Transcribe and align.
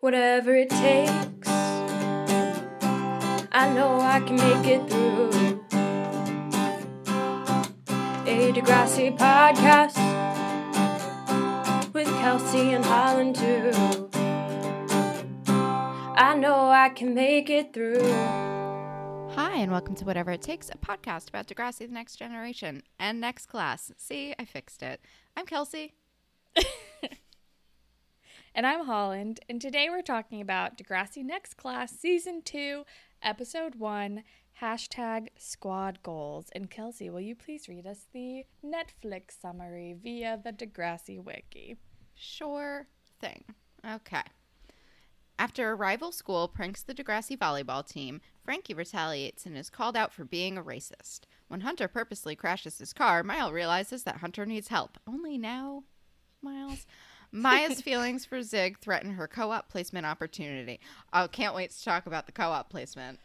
whatever 0.00 0.54
it 0.54 0.70
takes. 0.70 1.48
I 3.52 3.70
know 3.74 4.00
I 4.00 4.20
can 4.20 4.36
make 4.36 4.66
it 4.66 4.88
through. 4.88 5.30
A 8.26 8.52
Degrassi 8.52 9.16
podcast 9.18 9.96
with 11.92 12.06
Kelsey 12.06 12.72
and 12.72 12.84
Holland 12.84 13.36
too. 13.36 13.70
I 16.16 16.34
know 16.34 16.68
I 16.68 16.90
can 16.90 17.14
make 17.14 17.50
it 17.50 17.74
through. 17.74 18.10
Hi, 19.34 19.56
and 19.56 19.70
welcome 19.70 19.94
to 19.96 20.04
Whatever 20.04 20.32
It 20.32 20.42
Takes, 20.42 20.70
a 20.70 20.78
podcast 20.78 21.28
about 21.28 21.46
Degrassi 21.46 21.86
the 21.86 21.88
Next 21.88 22.16
Generation 22.16 22.82
and 22.98 23.20
Next 23.20 23.46
Class. 23.46 23.92
See, 23.96 24.34
I 24.38 24.44
fixed 24.44 24.82
it. 24.82 25.00
I'm 25.36 25.46
Kelsey. 25.46 25.94
And 28.52 28.66
I'm 28.66 28.84
Holland, 28.84 29.38
and 29.48 29.60
today 29.60 29.88
we're 29.88 30.02
talking 30.02 30.40
about 30.40 30.76
Degrassi 30.76 31.24
Next 31.24 31.56
Class 31.56 31.92
Season 31.92 32.42
2, 32.42 32.84
Episode 33.22 33.76
1, 33.76 34.24
hashtag 34.60 35.28
squad 35.36 36.02
goals. 36.02 36.50
And 36.52 36.68
Kelsey, 36.68 37.10
will 37.10 37.20
you 37.20 37.36
please 37.36 37.68
read 37.68 37.86
us 37.86 38.08
the 38.12 38.44
Netflix 38.64 39.40
summary 39.40 39.94
via 40.02 40.40
the 40.42 40.52
Degrassi 40.52 41.22
Wiki? 41.22 41.76
Sure 42.16 42.88
thing. 43.20 43.44
Okay. 43.88 44.24
After 45.38 45.70
a 45.70 45.76
rival 45.76 46.10
school 46.10 46.48
pranks 46.48 46.82
the 46.82 46.92
Degrassi 46.92 47.38
volleyball 47.38 47.86
team, 47.86 48.20
Frankie 48.44 48.74
retaliates 48.74 49.46
and 49.46 49.56
is 49.56 49.70
called 49.70 49.96
out 49.96 50.12
for 50.12 50.24
being 50.24 50.58
a 50.58 50.62
racist. 50.62 51.20
When 51.46 51.60
Hunter 51.60 51.86
purposely 51.86 52.34
crashes 52.34 52.78
his 52.78 52.92
car, 52.92 53.22
Miles 53.22 53.52
realizes 53.52 54.02
that 54.02 54.16
Hunter 54.16 54.44
needs 54.44 54.68
help. 54.68 54.98
Only 55.06 55.38
now, 55.38 55.84
Miles. 56.42 56.84
Maya's 57.32 57.80
feelings 57.82 58.24
for 58.24 58.42
Zig 58.42 58.78
threaten 58.78 59.12
her 59.12 59.28
co 59.28 59.50
op 59.50 59.68
placement 59.68 60.06
opportunity. 60.06 60.80
Oh, 61.12 61.28
can't 61.28 61.54
wait 61.54 61.70
to 61.70 61.84
talk 61.84 62.06
about 62.06 62.26
the 62.26 62.32
co 62.32 62.44
op 62.44 62.70
placement. 62.70 63.18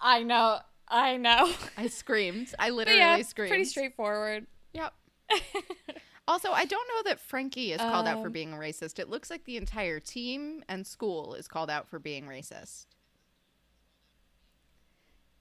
I 0.00 0.22
know, 0.22 0.58
I 0.88 1.16
know. 1.16 1.52
I 1.76 1.86
screamed. 1.88 2.54
I 2.58 2.70
literally 2.70 2.98
yeah, 3.00 3.22
screamed. 3.22 3.50
pretty 3.50 3.64
straightforward. 3.64 4.46
Yep. 4.72 4.92
also, 6.28 6.50
I 6.50 6.64
don't 6.64 6.88
know 6.88 7.10
that 7.10 7.20
Frankie 7.20 7.72
is 7.72 7.80
called 7.80 8.06
out 8.06 8.20
for 8.20 8.26
Um, 8.26 8.32
being 8.32 8.52
a 8.52 8.56
racist. 8.56 8.98
It 8.98 9.08
looks 9.08 9.30
like 9.30 9.44
the 9.44 9.56
entire 9.56 10.00
team 10.00 10.64
and 10.68 10.86
school 10.86 11.34
is 11.34 11.48
called 11.48 11.70
out 11.70 11.88
for 11.88 11.98
being 11.98 12.24
racist. 12.26 12.86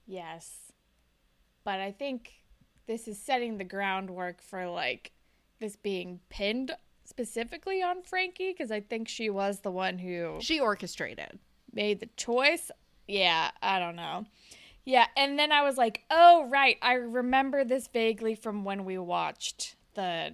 Yes. 0.06 0.72
But 1.64 1.80
I 1.80 1.92
think 1.92 2.34
this 2.88 3.08
is 3.08 3.20
setting 3.20 3.58
the 3.58 3.64
groundwork 3.64 4.42
for 4.42 4.68
like 4.68 5.12
this 5.60 5.76
being 5.76 6.20
pinned 6.30 6.72
specifically 7.12 7.84
on 7.84 8.02
Frankie 8.02 8.52
because 8.52 8.72
I 8.72 8.80
think 8.80 9.08
she 9.10 9.30
was 9.30 9.60
the 9.60 9.70
one 9.72 10.00
who 10.00 10.38
She 10.42 10.60
orchestrated. 10.60 11.38
made 11.74 12.00
the 12.00 12.10
choice. 12.16 12.72
Yeah, 13.08 13.52
I 13.62 13.78
don't 13.80 13.96
know. 13.98 14.26
Yeah, 14.86 15.06
and 15.16 15.38
then 15.38 15.52
I 15.52 15.62
was 15.62 15.78
like, 15.78 16.02
"Oh, 16.10 16.48
right. 16.50 16.78
I 16.82 16.94
remember 16.94 17.64
this 17.64 17.88
vaguely 17.88 18.34
from 18.34 18.64
when 18.64 18.84
we 18.86 18.98
watched 18.98 19.76
the 19.94 20.34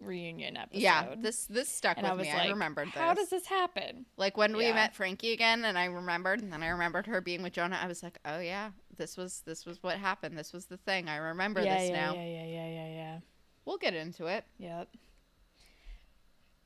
reunion 0.00 0.56
episode." 0.56 0.80
Yeah, 0.80 1.14
this 1.16 1.46
this 1.46 1.68
stuck 1.68 1.96
and 1.98 2.04
with 2.04 2.12
I 2.12 2.16
was 2.16 2.26
me. 2.26 2.32
like, 2.32 2.46
I 2.46 2.50
remembered 2.50 2.88
How 2.88 3.14
this. 3.14 3.24
does 3.28 3.30
this 3.30 3.46
happen? 3.46 4.06
like 4.16 4.36
when 4.36 4.56
we 4.56 4.64
Yeah. 4.66 4.74
met 4.74 4.94
Frankie 4.96 5.32
again, 5.32 5.64
and 5.64 5.78
I 5.78 5.84
remembered, 5.84 6.40
and 6.40 6.52
then 6.52 6.62
I 6.62 6.68
remembered 6.68 7.06
her 7.06 7.20
being 7.20 7.42
with 7.42 7.52
Jonah. 7.52 7.78
I 7.80 7.86
was 7.86 8.02
like, 8.02 8.18
oh 8.24 8.40
yeah, 8.40 8.70
this 8.96 9.16
was 9.16 9.42
this 9.44 9.64
was 9.66 9.80
what 9.82 9.96
happened. 9.98 10.36
This 10.38 10.52
was 10.52 10.66
the 10.66 10.78
thing. 10.78 11.08
I 11.08 11.16
remember 11.16 11.62
yeah, 11.62 11.78
this 11.78 11.90
yeah, 11.90 11.96
now. 12.06 12.14
yeah, 12.14 12.24
yeah, 12.24 12.44
yeah, 12.46 12.68
yeah, 12.68 12.88
yeah. 12.88 13.18
We'll 13.64 13.78
get 13.78 13.94
into 13.94 14.26
it. 14.26 14.44
Yep. 14.58 14.88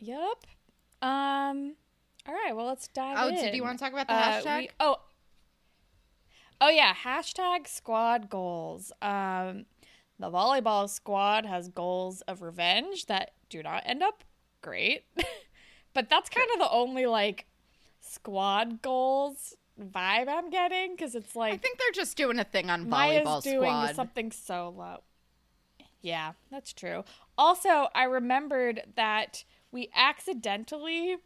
Yep. 0.02 0.46
Um. 1.00 1.74
All 2.26 2.34
right. 2.34 2.54
Well, 2.54 2.66
let's 2.66 2.88
dive 2.88 3.16
in. 3.16 3.24
Oh, 3.24 3.28
in. 3.28 3.34
did 3.44 3.54
you 3.54 3.62
want 3.62 3.78
to 3.78 3.84
talk 3.84 3.92
about 3.92 4.08
the 4.08 4.14
Uh, 4.14 4.40
hashtag? 4.42 4.58
we- 4.58 4.70
oh. 4.80 4.96
Oh 6.60 6.68
yeah, 6.68 6.94
hashtag 6.94 7.66
squad 7.66 8.28
goals. 8.30 8.92
Um, 9.02 9.66
the 10.18 10.30
volleyball 10.30 10.88
squad 10.88 11.44
has 11.46 11.68
goals 11.68 12.20
of 12.22 12.42
revenge 12.42 13.06
that 13.06 13.32
do 13.48 13.62
not 13.62 13.82
end 13.84 14.02
up 14.02 14.22
great, 14.60 15.04
but 15.94 16.08
that's 16.08 16.28
kind 16.30 16.48
of 16.54 16.60
the 16.60 16.70
only 16.70 17.06
like 17.06 17.46
squad 18.00 18.82
goals 18.82 19.54
vibe 19.80 20.28
I'm 20.28 20.50
getting 20.50 20.92
because 20.94 21.14
it's 21.16 21.34
like 21.34 21.54
I 21.54 21.56
think 21.56 21.78
they're 21.78 21.90
just 21.92 22.16
doing 22.16 22.38
a 22.38 22.44
thing 22.44 22.70
on 22.70 22.88
Maya's 22.88 23.26
volleyball 23.26 23.42
doing 23.42 23.58
squad. 23.70 23.94
something 23.96 24.30
solo. 24.30 25.02
Yeah, 26.00 26.32
that's 26.50 26.72
true. 26.72 27.04
Also, 27.38 27.88
I 27.94 28.04
remembered 28.04 28.82
that 28.96 29.44
we 29.72 29.90
accidentally 29.94 31.16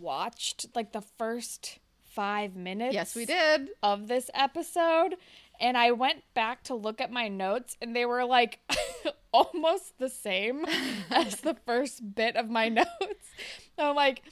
watched 0.00 0.66
like 0.74 0.92
the 0.92 1.02
first 1.02 1.78
five 2.02 2.56
minutes. 2.56 2.94
Yes, 2.94 3.14
we 3.14 3.24
did. 3.24 3.70
Of 3.82 4.08
this 4.08 4.30
episode. 4.34 5.16
And 5.60 5.76
I 5.76 5.92
went 5.92 6.24
back 6.34 6.64
to 6.64 6.74
look 6.74 7.00
at 7.00 7.12
my 7.12 7.28
notes, 7.28 7.76
and 7.80 7.94
they 7.94 8.04
were 8.04 8.24
like 8.24 8.58
almost 9.32 9.98
the 9.98 10.08
same 10.08 10.64
as 11.10 11.36
the 11.36 11.56
first 11.66 12.14
bit 12.14 12.36
of 12.36 12.50
my 12.50 12.68
notes. 12.70 13.30
So 13.78 13.90
I'm 13.90 13.96
like, 13.96 14.22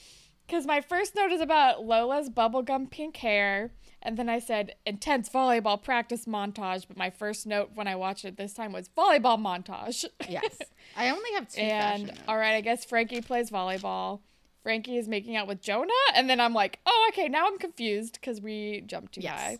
because 0.46 0.66
my 0.66 0.80
first 0.80 1.14
note 1.14 1.30
is 1.30 1.40
about 1.40 1.84
Lola's 1.84 2.30
bubblegum 2.30 2.90
pink 2.90 3.16
hair. 3.18 3.72
And 4.02 4.16
then 4.16 4.28
I 4.30 4.38
said 4.38 4.74
intense 4.86 5.28
volleyball 5.28 5.82
practice 5.82 6.24
montage. 6.24 6.86
But 6.88 6.96
my 6.96 7.10
first 7.10 7.46
note 7.46 7.70
when 7.74 7.86
I 7.86 7.96
watched 7.96 8.24
it 8.24 8.36
this 8.36 8.54
time 8.54 8.72
was 8.72 8.88
volleyball 8.88 9.38
montage. 9.38 10.04
Yes, 10.28 10.58
I 10.96 11.10
only 11.10 11.30
have 11.34 11.48
two. 11.48 11.60
and 11.62 12.12
all 12.26 12.36
right, 12.38 12.54
I 12.54 12.60
guess 12.62 12.84
Frankie 12.84 13.20
plays 13.20 13.50
volleyball. 13.50 14.20
Frankie 14.62 14.96
is 14.98 15.08
making 15.08 15.36
out 15.36 15.46
with 15.46 15.60
Jonah. 15.60 15.92
And 16.14 16.28
then 16.28 16.40
I'm 16.40 16.54
like, 16.54 16.78
oh, 16.86 17.10
okay, 17.12 17.28
now 17.28 17.46
I'm 17.46 17.58
confused 17.58 18.14
because 18.14 18.40
we 18.40 18.82
jumped 18.86 19.14
too 19.14 19.22
Yes. 19.22 19.38
high. 19.38 19.58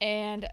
And, 0.00 0.48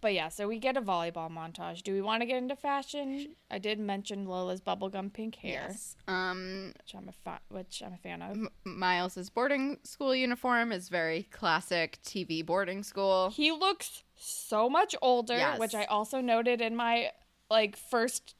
but 0.00 0.12
yeah, 0.14 0.28
so 0.28 0.46
we 0.48 0.58
get 0.58 0.76
a 0.76 0.82
volleyball 0.82 1.30
montage. 1.30 1.82
Do 1.82 1.92
we 1.92 2.00
want 2.00 2.20
to 2.22 2.26
get 2.26 2.36
into 2.38 2.54
fashion? 2.56 3.34
I 3.50 3.58
did 3.58 3.78
mention 3.78 4.26
Lola's 4.26 4.60
bubblegum 4.60 5.12
pink 5.12 5.36
hair, 5.36 5.66
Yes. 5.68 5.96
Um, 6.06 6.72
which 6.76 6.94
I'm 6.94 7.08
a 7.08 7.12
fa- 7.12 7.40
which 7.48 7.82
I'm 7.84 7.92
a 7.94 7.96
fan 7.96 8.22
of. 8.22 8.30
M- 8.32 8.48
Miles's 8.64 9.30
boarding 9.30 9.78
school 9.84 10.14
uniform 10.14 10.72
is 10.72 10.88
very 10.88 11.24
classic 11.30 11.98
TV 12.04 12.44
boarding 12.44 12.82
school. 12.82 13.30
He 13.30 13.50
looks 13.52 14.02
so 14.16 14.68
much 14.68 14.94
older, 15.02 15.36
Yes. 15.36 15.58
which 15.58 15.74
I 15.74 15.84
also 15.84 16.20
noted 16.20 16.60
in 16.60 16.76
my 16.76 17.10
like 17.50 17.76
first 17.76 18.34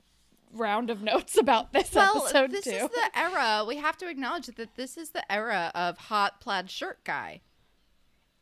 round 0.53 0.91
of 0.91 1.03
notes 1.03 1.37
about 1.39 1.72
this 1.72 1.95
Well, 1.95 2.19
episode 2.25 2.50
this 2.50 2.65
too. 2.65 2.71
is 2.71 2.89
the 2.89 3.11
era. 3.19 3.65
We 3.66 3.77
have 3.77 3.97
to 3.99 4.09
acknowledge 4.09 4.47
that 4.47 4.75
this 4.77 4.97
is 4.97 5.11
the 5.11 5.31
era 5.31 5.71
of 5.75 5.99
hot 5.99 6.41
plaid 6.41 6.71
shirt 6.71 7.03
guy. 7.05 7.41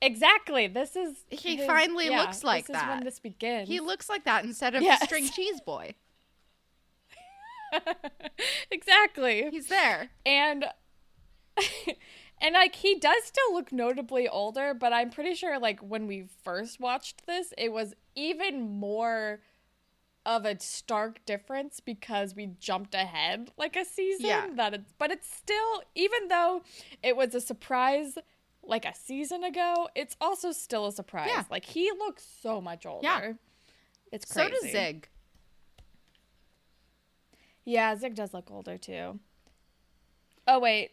Exactly. 0.03 0.67
This 0.67 0.97
is 0.97 1.25
He 1.31 1.57
his- 1.57 1.67
finally 1.67 2.09
yeah, 2.09 2.21
looks 2.23 2.43
like 2.45 2.67
that. 2.67 2.73
this 2.73 2.83
Is 2.83 2.89
when 2.89 3.05
this 3.05 3.19
begins. 3.21 3.69
He 3.69 3.81
looks 3.81 4.09
like 4.09 4.25
that 4.25 4.45
instead 4.45 4.75
of 4.75 4.83
Yes. 4.83 5.01
the 5.01 5.07
string 5.07 5.29
cheese 5.29 5.61
boy. 5.61 5.95
exactly. 8.71 9.49
He's 9.51 9.67
there. 9.69 10.11
and 10.25 10.67
and 12.41 12.55
like 12.55 12.77
he 12.77 12.99
does 12.99 13.25
still 13.25 13.53
look 13.53 13.73
notably 13.73 14.29
older, 14.29 14.75
but 14.75 14.93
I'm 14.93 15.11
pretty 15.11 15.35
sure 15.35 15.59
like 15.59 15.81
when 15.81 16.07
we 16.07 16.27
first 16.43 16.81
watched 16.81 17.27
this, 17.27 17.53
it 17.59 17.73
was 17.73 17.95
even 18.15 18.79
more 18.79 19.41
of 20.27 20.47
a 20.47 20.59
stark 20.59 21.25
difference 21.27 21.81
because 21.81 22.35
we 22.35 22.47
jumped 22.59 22.95
ahead 22.95 23.51
like 23.59 23.77
a 23.77 23.85
season 23.85 24.25
Yeah. 24.27 24.47
that 24.55 24.73
it's 24.73 24.93
but 24.97 25.11
it's 25.11 25.31
still 25.31 25.83
even 25.95 26.29
though 26.29 26.63
it 27.03 27.15
was 27.15 27.35
a 27.35 27.43
surprise 27.43 28.17
like 28.67 28.85
a 28.85 28.95
season 28.95 29.45
ago, 29.45 29.89
it's 29.95 30.17
also 30.21 30.53
still 30.53 30.87
a 30.87 30.93
surprise. 30.93 31.29
Yeah. 31.33 31.45
Like 31.51 31.65
he 31.65 31.91
looks 31.99 32.27
so 32.43 32.61
much 32.61 32.87
older. 32.87 33.07
Yeah. 33.07 33.33
It's 34.13 34.25
crazy. 34.25 34.55
So 34.55 34.63
does 34.63 34.71
Zig. 34.73 35.09
Yeah, 37.65 37.97
Zig 37.97 38.15
does 38.15 38.35
look 38.35 38.51
older 38.51 38.77
too. 38.77 39.19
Oh 40.47 40.59
wait, 40.59 40.93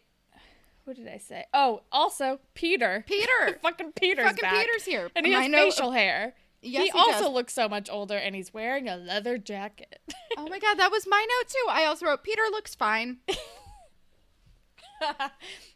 what 0.85 0.95
did 0.95 1.07
I 1.07 1.17
say? 1.17 1.45
Oh, 1.53 1.81
also 1.91 2.39
Peter. 2.53 3.03
Peter. 3.07 3.59
Fucking 3.61 3.91
Peter's 3.93 4.25
Fucking 4.25 4.41
back. 4.41 4.65
Peter's 4.65 4.85
here. 4.85 5.09
and 5.15 5.25
he 5.25 5.33
has 5.33 5.47
facial 5.51 5.91
hair. 5.91 6.33
Yes, 6.61 6.83
he, 6.83 6.89
he 6.89 6.97
also 6.97 7.25
does. 7.25 7.33
looks 7.33 7.53
so 7.53 7.67
much 7.67 7.89
older, 7.89 8.15
and 8.17 8.35
he's 8.35 8.53
wearing 8.53 8.87
a 8.87 8.95
leather 8.95 9.37
jacket. 9.37 9.99
Oh 10.37 10.47
my 10.47 10.59
god, 10.59 10.75
that 10.79 10.91
was 10.91 11.05
my 11.05 11.19
note 11.19 11.49
too. 11.49 11.65
I 11.69 11.83
also 11.85 12.05
wrote 12.05 12.23
Peter 12.23 12.41
looks 12.51 12.73
fine. 12.73 13.17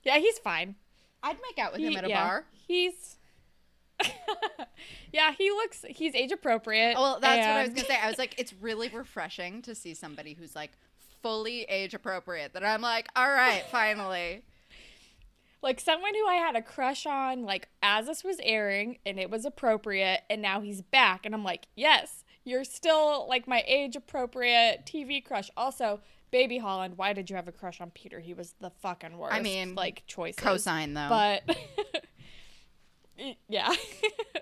yeah, 0.03 0.17
he's 0.17 0.39
fine. 0.39 0.75
I'd 1.25 1.37
make 1.41 1.57
out 1.57 1.73
with 1.73 1.81
him 1.81 1.97
at 1.97 2.05
a 2.05 2.09
yeah, 2.09 2.23
bar. 2.23 2.45
He's. 2.67 3.17
yeah, 5.11 5.31
he 5.35 5.49
looks. 5.49 5.83
He's 5.89 6.13
age 6.13 6.31
appropriate. 6.31 6.93
Well, 6.95 7.19
that's 7.19 7.47
what 7.47 7.55
I 7.55 7.61
was 7.63 7.69
gonna 7.69 7.87
say. 7.87 7.97
I 8.01 8.07
was 8.07 8.19
like, 8.19 8.35
it's 8.37 8.53
really 8.61 8.89
refreshing 8.89 9.63
to 9.63 9.73
see 9.73 9.95
somebody 9.95 10.33
who's 10.33 10.55
like 10.55 10.71
fully 11.23 11.63
age 11.63 11.95
appropriate. 11.95 12.53
That 12.53 12.63
I'm 12.63 12.81
like, 12.81 13.07
all 13.15 13.29
right, 13.29 13.63
finally. 13.71 14.43
like 15.63 15.79
someone 15.79 16.13
who 16.13 16.27
I 16.27 16.35
had 16.35 16.55
a 16.55 16.61
crush 16.61 17.07
on, 17.07 17.43
like 17.43 17.69
as 17.81 18.05
this 18.05 18.23
was 18.23 18.37
airing, 18.43 18.99
and 19.03 19.19
it 19.19 19.31
was 19.31 19.45
appropriate, 19.45 20.21
and 20.29 20.43
now 20.43 20.61
he's 20.61 20.83
back, 20.83 21.25
and 21.25 21.33
I'm 21.33 21.43
like, 21.43 21.67
yes, 21.75 22.23
you're 22.43 22.65
still 22.65 23.27
like 23.27 23.47
my 23.47 23.63
age 23.65 23.95
appropriate 23.95 24.85
TV 24.85 25.25
crush. 25.25 25.49
Also, 25.57 26.01
Baby 26.35 26.57
Holland, 26.57 26.97
why 26.97 27.13
did 27.13 27.29
you 27.29 27.37
have 27.37 27.47
a 27.47 27.53
crush 27.53 27.79
on 27.79 27.91
Peter? 27.91 28.19
He 28.19 28.33
was 28.33 28.55
the 28.59 28.69
fucking 28.69 29.17
worst. 29.17 29.33
I 29.33 29.39
mean, 29.39 29.73
like 29.73 30.03
choices. 30.05 30.35
Cosine 30.35 30.93
though. 30.93 31.07
but 31.07 31.57
yeah. 33.47 33.73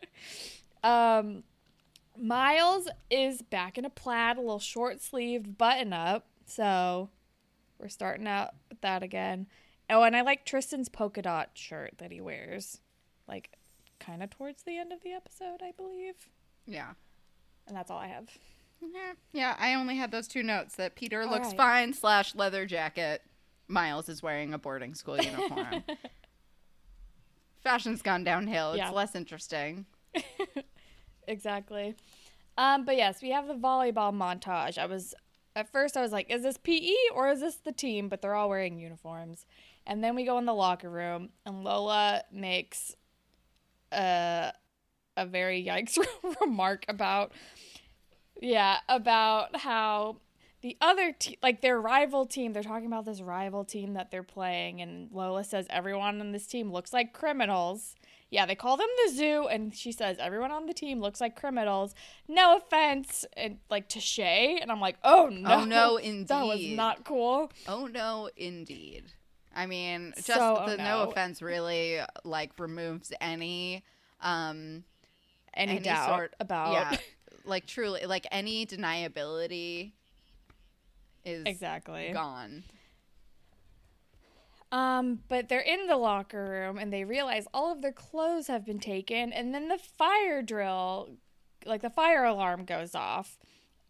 um, 0.83 1.43
Miles 2.19 2.89
is 3.11 3.43
back 3.43 3.77
in 3.77 3.85
a 3.85 3.91
plaid, 3.91 4.37
a 4.37 4.41
little 4.41 4.57
short 4.57 5.03
sleeved 5.03 5.55
button 5.55 5.93
up. 5.93 6.25
So 6.47 7.11
we're 7.77 7.89
starting 7.89 8.25
out 8.25 8.55
with 8.69 8.81
that 8.81 9.03
again. 9.03 9.45
Oh, 9.87 10.01
and 10.01 10.15
I 10.15 10.21
like 10.21 10.47
Tristan's 10.47 10.89
polka 10.89 11.21
dot 11.21 11.51
shirt 11.53 11.99
that 11.99 12.11
he 12.11 12.21
wears, 12.21 12.79
like 13.27 13.51
kind 13.99 14.23
of 14.23 14.31
towards 14.31 14.63
the 14.63 14.79
end 14.79 14.91
of 14.91 15.03
the 15.03 15.11
episode, 15.11 15.61
I 15.61 15.73
believe. 15.77 16.15
yeah. 16.65 16.93
And 17.67 17.77
that's 17.77 17.91
all 17.91 17.99
I 17.99 18.07
have. 18.07 18.35
Yeah, 18.93 19.13
yeah. 19.33 19.55
I 19.59 19.73
only 19.75 19.95
had 19.95 20.11
those 20.11 20.27
two 20.27 20.43
notes 20.43 20.75
that 20.75 20.95
Peter 20.95 21.25
looks 21.25 21.49
right. 21.49 21.57
fine 21.57 21.93
slash 21.93 22.35
leather 22.35 22.65
jacket. 22.65 23.21
Miles 23.67 24.09
is 24.09 24.21
wearing 24.21 24.53
a 24.53 24.57
boarding 24.57 24.93
school 24.93 25.17
uniform. 25.17 25.83
Fashion's 27.63 28.01
gone 28.01 28.23
downhill. 28.23 28.71
It's 28.73 28.79
Yeah. 28.79 28.89
less 28.91 29.15
interesting. 29.15 29.85
Exactly. 31.25 31.95
Um, 32.57 32.83
but 32.83 32.97
yes, 32.97 33.21
we 33.21 33.31
have 33.31 33.47
the 33.47 33.53
volleyball 33.53 34.13
montage. 34.13 34.77
I 34.77 34.85
was 34.87 35.15
at 35.55 35.71
first 35.71 35.95
I 35.95 36.01
was 36.01 36.11
like, 36.11 36.29
is 36.29 36.43
this 36.43 36.57
PE 36.57 36.91
or 37.15 37.29
is 37.29 37.39
this 37.39 37.55
the 37.55 37.71
team? 37.71 38.09
But 38.09 38.21
they're 38.21 38.35
all 38.35 38.49
wearing 38.49 38.77
uniforms. 38.77 39.45
And 39.87 40.03
then 40.03 40.15
we 40.15 40.25
go 40.25 40.37
in 40.37 40.45
the 40.45 40.53
locker 40.53 40.89
room 40.89 41.29
and 41.45 41.63
Lola 41.63 42.23
makes 42.29 42.95
a 43.93 44.51
a 45.15 45.25
very 45.25 45.63
yikes 45.63 45.97
remark 46.41 46.83
about 46.89 47.31
yeah, 48.43 48.77
about 48.89 49.55
how 49.57 50.17
the 50.61 50.77
other 50.81 51.11
team, 51.11 51.35
like 51.41 51.61
their 51.61 51.79
rival 51.79 52.25
team, 52.25 52.53
they're 52.53 52.63
talking 52.63 52.87
about 52.87 53.05
this 53.05 53.21
rival 53.21 53.63
team 53.65 53.93
that 53.95 54.11
they're 54.11 54.23
playing, 54.23 54.81
and 54.81 55.09
Lola 55.11 55.43
says 55.43 55.65
everyone 55.69 56.19
on 56.21 56.31
this 56.31 56.45
team 56.47 56.71
looks 56.71 56.93
like 56.93 57.13
criminals. 57.13 57.95
Yeah, 58.29 58.45
they 58.47 58.55
call 58.55 58.77
them 58.77 58.87
the 59.05 59.11
zoo, 59.13 59.47
and 59.47 59.75
she 59.75 59.91
says 59.91 60.17
everyone 60.19 60.49
on 60.51 60.65
the 60.65 60.73
team 60.73 60.99
looks 60.99 61.21
like 61.21 61.35
criminals. 61.39 61.93
No 62.27 62.57
offense, 62.57 63.25
and 63.37 63.57
like 63.69 63.89
to 63.89 63.99
Shay, 63.99 64.57
and 64.61 64.71
I'm 64.71 64.81
like, 64.81 64.97
oh 65.03 65.29
no, 65.31 65.53
Oh, 65.61 65.65
no, 65.65 65.99
that 66.27 66.45
was 66.45 66.61
not 66.65 67.03
cool. 67.03 67.51
Oh 67.67 67.85
no, 67.85 68.29
indeed. 68.35 69.03
I 69.55 69.67
mean, 69.67 70.13
just 70.15 70.27
So, 70.27 70.57
oh, 70.61 70.69
the 70.69 70.77
no 70.77 70.83
no. 71.03 71.09
offense 71.11 71.41
really 71.41 71.99
like 72.23 72.51
removes 72.57 73.11
any 73.21 73.83
um 74.21 74.83
Any, 75.53 75.73
any 75.73 75.79
doubt 75.81 76.07
sort 76.09 76.33
about 76.39 76.71
yeah, 76.73 76.97
like 77.45 77.65
truly 77.65 78.05
like 78.05 78.27
any 78.31 78.65
deniability 78.65 79.91
is 81.25 81.43
exactly. 81.45 82.11
gone. 82.13 82.63
Um, 84.71 85.19
but 85.27 85.49
they're 85.49 85.59
in 85.59 85.85
the 85.85 85.97
locker 85.97 86.43
room 86.43 86.79
and 86.79 86.91
they 86.91 87.03
realize 87.03 87.45
all 87.53 87.71
of 87.71 87.83
their 87.83 87.91
clothes 87.91 88.47
have 88.47 88.65
been 88.65 88.79
taken, 88.79 89.31
and 89.31 89.53
then 89.53 89.67
the 89.67 89.77
fire 89.77 90.41
drill, 90.41 91.11
like 91.65 91.81
the 91.81 91.91
fire 91.91 92.23
alarm 92.23 92.65
goes 92.65 92.95
off. 92.95 93.37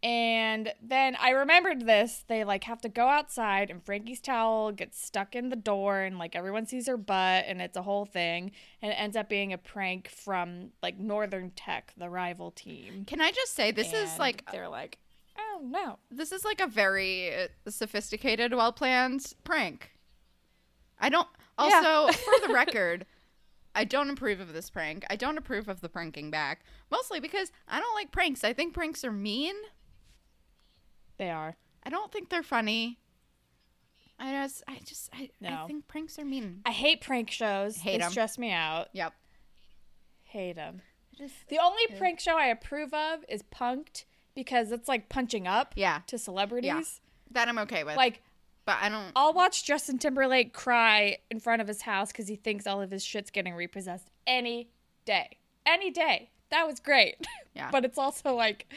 And 0.04 0.74
then 0.82 1.16
I 1.18 1.30
remembered 1.30 1.86
this. 1.88 2.26
They 2.28 2.44
like 2.44 2.66
have 2.66 2.82
to 2.82 2.90
go 2.90 3.08
outside, 3.08 3.70
and 3.70 3.82
Frankie's 3.82 4.20
towel 4.20 4.74
gets 4.74 5.02
stuck 5.02 5.34
in 5.34 5.48
the 5.48 5.56
door, 5.56 6.02
and 6.02 6.20
like 6.20 6.36
everyone 6.36 6.66
sees 6.66 6.88
her 6.88 6.98
butt, 6.98 7.46
and 7.48 7.62
it's 7.62 7.78
a 7.78 7.82
whole 7.82 8.06
thing. 8.06 8.52
And 8.82 8.92
it 8.92 8.96
ends 8.96 9.16
up 9.16 9.30
being 9.30 9.54
a 9.54 9.58
prank 9.58 10.10
from 10.10 10.72
like 10.82 11.00
Northern 11.00 11.52
Tech, 11.52 11.94
the 11.96 12.10
rival 12.10 12.52
team. 12.52 13.06
Can 13.06 13.22
I 13.22 13.32
just 13.32 13.56
say 13.56 13.72
this 13.72 13.94
is 13.94 14.20
like 14.20 14.44
they're 14.52 14.68
like, 14.68 14.98
oh 15.40 15.62
no, 15.64 16.00
this 16.12 16.34
is 16.34 16.44
like 16.44 16.60
a 16.60 16.68
very 16.68 17.32
sophisticated, 17.70 18.54
well 18.54 18.74
planned 18.74 19.34
prank. 19.46 19.92
I 21.00 21.08
don't. 21.08 21.30
Also, 21.58 22.08
Yeah. 22.08 22.12
for 22.12 22.48
the 22.48 22.54
record, 22.54 23.06
I 23.74 23.86
don't 23.86 24.10
approve 24.10 24.40
of 24.40 24.52
this 24.52 24.70
prank. 24.70 25.06
I 25.10 25.16
don't 25.16 25.38
approve 25.38 25.70
of 25.70 25.80
the 25.80 25.90
pranking 25.90 26.30
back, 26.30 26.66
mostly 26.92 27.22
because 27.22 27.52
I 27.70 27.80
don't 27.80 27.96
like 27.96 28.12
pranks. 28.12 28.44
I 28.44 28.52
think 28.52 28.74
pranks 28.74 29.04
are 29.06 29.12
mean. 29.12 29.56
They 31.18 31.30
are. 31.30 31.56
I 31.84 31.90
don't 31.90 32.12
think 32.12 32.30
they're 32.30 32.44
funny. 32.44 33.00
I 34.20 34.32
just, 34.44 34.64
I 34.68 34.80
just, 34.86 35.10
I, 35.14 35.30
I 35.46 35.68
think 35.68 35.88
pranks 35.88 36.18
are 36.20 36.26
mean. 36.26 36.62
I 36.66 36.72
hate 36.72 37.02
prank 37.02 37.30
shows. 37.30 37.78
Hate 37.78 38.00
they 38.00 38.06
'em. 38.06 38.12
stress 38.12 38.38
me 38.38 38.52
out. 38.52 38.88
Yep. 38.94 39.14
Hate 40.24 40.56
them. 40.56 40.82
Just, 41.18 41.34
The 41.50 41.60
only 41.60 41.84
prank 41.98 42.20
show 42.20 42.38
I 42.38 42.48
approve 42.48 42.94
of 42.94 43.26
is 43.28 43.44
Punk'd 43.44 44.06
because 44.36 44.72
it's 44.72 44.88
like 44.88 45.10
punching 45.10 45.48
up 45.48 45.74
yeah, 45.76 46.00
to 46.08 46.18
celebrities. 46.18 46.70
Yeah. 46.72 46.82
that 47.32 47.50
I'm 47.50 47.60
okay 47.60 47.84
with. 47.84 47.98
Like 47.98 48.22
but 48.66 48.78
I 48.82 48.90
don't. 48.90 49.12
I'll 49.16 49.34
watch 49.34 49.66
Justin 49.66 49.98
Timberlake 49.98 50.54
cry 50.54 51.18
in 51.30 51.40
front 51.40 51.62
of 51.62 51.68
his 51.68 51.82
house 51.82 52.12
because 52.12 52.28
he 52.28 52.36
thinks 52.36 52.66
all 52.66 52.82
of 52.82 52.92
his 52.92 53.04
shit's 53.04 53.30
getting 53.30 53.54
repossessed 53.56 54.10
any 54.26 54.70
day. 55.06 55.38
Any 55.66 55.92
day. 55.92 56.30
That 56.50 56.66
was 56.66 56.80
great. 56.80 57.16
Yeah. 57.56 57.70
but 57.72 57.84
it's 57.84 57.98
also 57.98 58.34
like 58.36 58.72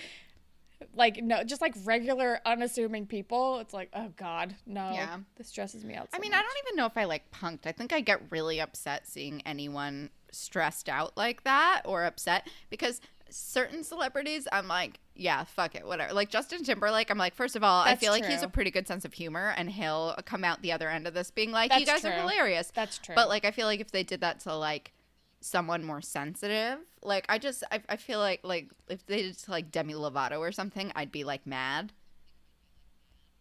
like 0.94 1.23
no 1.23 1.43
just 1.43 1.61
like 1.61 1.75
regular 1.84 2.40
unassuming 2.44 3.06
people. 3.06 3.58
It's 3.61 3.75
like, 3.75 3.90
oh 3.94 4.12
God, 4.17 4.55
no. 4.67 4.90
Yeah. 4.93 5.19
This 5.37 5.49
stresses 5.49 5.84
me 5.84 5.94
out. 5.94 6.08
I 6.12 6.19
mean, 6.19 6.32
much. 6.32 6.40
I 6.40 6.43
don't 6.43 6.56
even 6.67 6.76
know 6.76 6.87
if 6.87 6.96
I 6.96 7.05
like 7.05 7.31
Punk'd. 7.31 7.67
I 7.67 7.73
think 7.73 7.93
I 7.93 8.00
get 8.00 8.20
really 8.31 8.61
upset 8.61 9.06
seeing 9.06 9.43
anyone 9.46 10.11
stressed 10.31 10.88
out 10.88 11.17
like 11.17 11.44
that 11.44 11.82
or 11.84 12.05
upset 12.05 12.49
because 12.70 13.00
certain 13.31 13.82
celebrities, 13.82 14.46
I'm 14.52 14.69
like, 14.69 15.00
yeah, 15.14 15.44
fuck 15.44 15.75
it, 15.75 15.87
whatever. 15.87 16.12
Like 16.12 16.31
Justin 16.31 16.62
Timberlake, 16.62 17.11
I'm 17.11 17.19
like, 17.19 17.34
first 17.34 17.56
of 17.56 17.64
all, 17.64 17.82
I 17.82 17.90
That's 17.90 18.00
feel 18.00 18.12
like 18.12 18.25
he's 18.25 18.43
a 18.43 18.49
pretty 18.49 18.70
good 18.70 18.87
sense 18.87 19.05
of 19.05 19.12
humor 19.14 19.55
and 19.56 19.70
he'll 19.70 20.14
come 20.25 20.44
out 20.44 20.62
the 20.62 20.72
other 20.72 20.88
end 20.88 21.06
of 21.06 21.14
this 21.14 21.31
being 21.31 21.50
like, 21.50 21.72
you 21.72 21.84
That's 21.84 22.02
guys 22.02 22.11
are 22.11 22.12
hilarious. 22.12 22.70
That's 22.75 22.99
true. 22.99 23.14
But 23.14 23.29
like, 23.29 23.44
I 23.44 23.50
feel 23.50 23.67
like 23.67 23.81
if 23.81 23.90
they 23.90 24.05
did 24.05 24.20
that 24.20 24.40
to 24.40 24.55
like 24.55 24.93
someone 25.40 25.84
more 25.84 26.00
sensitive, 26.00 26.79
like 27.06 27.25
I 27.29 27.38
just, 27.38 27.62
I, 27.70 27.81
I 27.88 27.97
feel 27.97 28.19
like 28.19 28.41
like 28.43 28.69
if 28.88 29.06
they 29.06 29.23
did 29.23 29.37
like 29.49 29.70
Demi 29.70 29.94
Lovato 29.94 30.38
or 30.38 30.53
something, 30.53 30.93
I'd 30.94 31.12
be 31.12 31.25
like 31.25 31.47
mad. 31.47 31.93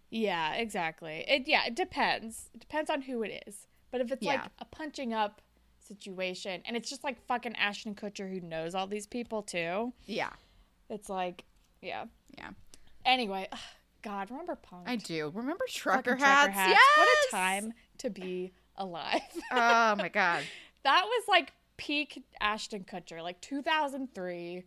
Yeah, 0.10 0.54
exactly. 0.54 1.26
It 1.28 1.48
yeah, 1.48 1.66
it 1.66 1.76
depends. 1.76 2.50
It 2.54 2.60
depends 2.62 2.90
on 2.90 3.02
who 3.02 3.24
it 3.24 3.44
is. 3.48 3.68
But 3.92 4.02
if 4.02 4.12
it's 4.12 4.24
like 4.24 4.42
a 4.60 4.66
punching 4.66 5.14
up 5.14 5.42
situation 5.80 6.62
and 6.66 6.76
it's 6.76 6.90
just 6.90 7.04
like 7.04 7.24
fucking 7.28 7.56
Ashton 7.56 7.96
Kutcher 7.96 8.30
who 8.30 8.40
knows 8.40 8.76
all 8.76 8.88
these 8.88 9.08
people 9.08 9.42
too, 9.42 9.94
Yeah, 10.06 10.32
it's 10.90 11.10
like 11.10 11.44
yeah. 11.82 12.06
yeah, 12.38 12.50
Anyway, 13.06 13.48
ugh, 13.52 13.60
God, 14.02 14.32
remember 14.32 14.56
Punk? 14.56 14.88
I 14.88 14.96
do. 14.96 15.32
Remember 15.34 15.66
trucker 15.70 16.16
trucker 16.16 16.52
hats? 16.52 16.80
What 16.98 17.08
a 17.08 17.32
time 17.32 17.74
to 18.00 18.10
be 18.10 18.52
alive. 18.78 19.22
oh 19.52 19.96
my 19.96 20.10
god. 20.10 20.44
that 20.84 21.04
was 21.06 21.24
like 21.28 21.54
peak 21.78 22.24
Ashton 22.40 22.84
Kutcher, 22.84 23.22
like 23.22 23.42
2003. 23.42 24.64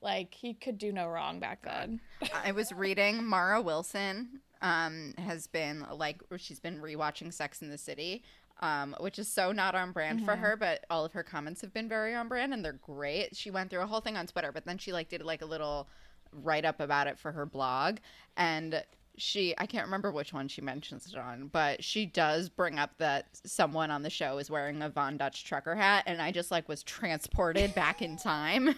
Like 0.00 0.34
he 0.34 0.54
could 0.54 0.78
do 0.78 0.92
no 0.92 1.06
wrong 1.06 1.38
back 1.38 1.62
then. 1.62 2.00
I 2.44 2.52
was 2.52 2.72
reading 2.72 3.24
Mara 3.24 3.60
Wilson 3.60 4.40
um 4.60 5.12
has 5.18 5.46
been 5.48 5.84
like 5.92 6.20
she's 6.36 6.60
been 6.60 6.80
rewatching 6.80 7.32
Sex 7.32 7.62
in 7.62 7.70
the 7.70 7.78
City. 7.78 8.22
Um, 8.60 8.94
which 9.00 9.18
is 9.18 9.26
so 9.26 9.50
not 9.50 9.74
on 9.74 9.90
brand 9.90 10.24
for 10.24 10.36
her, 10.36 10.56
but 10.56 10.84
all 10.88 11.04
of 11.04 11.14
her 11.14 11.24
comments 11.24 11.62
have 11.62 11.74
been 11.74 11.88
very 11.88 12.14
on 12.14 12.28
brand 12.28 12.54
and 12.54 12.64
they're 12.64 12.74
great. 12.74 13.34
She 13.34 13.50
went 13.50 13.70
through 13.70 13.80
a 13.80 13.86
whole 13.86 14.00
thing 14.00 14.16
on 14.16 14.28
Twitter, 14.28 14.52
but 14.52 14.64
then 14.66 14.78
she 14.78 14.92
like 14.92 15.08
did 15.08 15.20
like 15.22 15.42
a 15.42 15.46
little 15.46 15.88
write 16.32 16.64
up 16.64 16.78
about 16.78 17.08
it 17.08 17.18
for 17.18 17.32
her 17.32 17.44
blog 17.44 17.96
and 18.36 18.84
she 19.16 19.54
I 19.58 19.66
can't 19.66 19.84
remember 19.84 20.10
which 20.10 20.32
one 20.32 20.48
she 20.48 20.60
mentions 20.60 21.06
it 21.12 21.18
on, 21.18 21.48
but 21.48 21.84
she 21.84 22.06
does 22.06 22.48
bring 22.48 22.78
up 22.78 22.96
that 22.98 23.26
someone 23.44 23.90
on 23.90 24.02
the 24.02 24.10
show 24.10 24.38
is 24.38 24.50
wearing 24.50 24.82
a 24.82 24.88
Von 24.88 25.16
Dutch 25.16 25.44
trucker 25.44 25.74
hat 25.74 26.04
and 26.06 26.20
I 26.20 26.32
just 26.32 26.50
like 26.50 26.68
was 26.68 26.82
transported 26.82 27.74
back 27.74 28.02
in 28.02 28.16
time. 28.16 28.74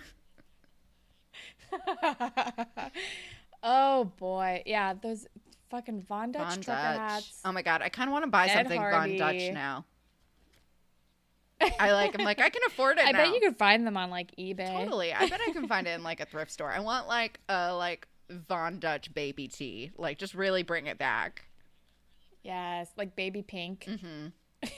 oh 3.62 4.04
boy, 4.16 4.62
yeah, 4.66 4.94
those 4.94 5.26
fucking 5.70 6.02
Von 6.02 6.32
Dutch 6.32 6.54
Von 6.54 6.60
trucker 6.62 6.82
Dutch. 6.82 6.98
hats. 6.98 7.40
Oh 7.44 7.52
my 7.52 7.62
god, 7.62 7.82
I 7.82 7.88
kind 7.88 8.08
of 8.08 8.12
want 8.12 8.24
to 8.24 8.30
buy 8.30 8.46
Ed 8.46 8.54
something 8.54 8.80
Von 8.80 9.16
Dutch 9.16 9.52
now. 9.52 9.84
I 11.78 11.92
like. 11.92 12.18
I'm 12.18 12.24
like, 12.24 12.40
I 12.40 12.50
can 12.50 12.62
afford 12.66 12.98
it. 12.98 13.06
I 13.06 13.12
bet 13.12 13.28
you 13.28 13.40
could 13.40 13.56
find 13.56 13.86
them 13.86 13.96
on 13.96 14.10
like 14.10 14.34
eBay. 14.36 14.84
totally. 14.84 15.12
I 15.12 15.28
bet 15.28 15.40
I 15.46 15.52
can 15.52 15.68
find 15.68 15.86
it 15.86 15.92
in 15.92 16.02
like 16.02 16.20
a 16.20 16.26
thrift 16.26 16.50
store. 16.50 16.70
I 16.70 16.80
want 16.80 17.06
like 17.06 17.40
a 17.48 17.72
like 17.74 18.08
Von 18.30 18.78
Dutch 18.78 19.12
baby 19.14 19.48
tee. 19.48 19.92
Like, 19.96 20.18
just 20.18 20.34
really 20.34 20.62
bring 20.62 20.86
it 20.86 20.98
back. 20.98 21.44
Yes, 22.42 22.88
like 22.96 23.16
baby 23.16 23.42
pink. 23.42 23.86
Mm-hmm. 23.88 24.28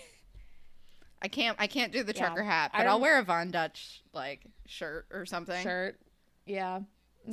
I 1.22 1.28
can't. 1.28 1.56
I 1.58 1.66
can't 1.66 1.92
do 1.92 2.02
the 2.02 2.12
Yeah. 2.14 2.26
trucker 2.26 2.44
hat, 2.44 2.72
but 2.76 2.86
I'll 2.86 3.00
wear 3.00 3.18
a 3.18 3.22
Von 3.24 3.50
Dutch 3.50 4.02
like 4.12 4.46
shirt 4.66 5.06
or 5.12 5.26
something. 5.26 5.62
shirt. 5.62 5.98
Yeah. 6.46 6.80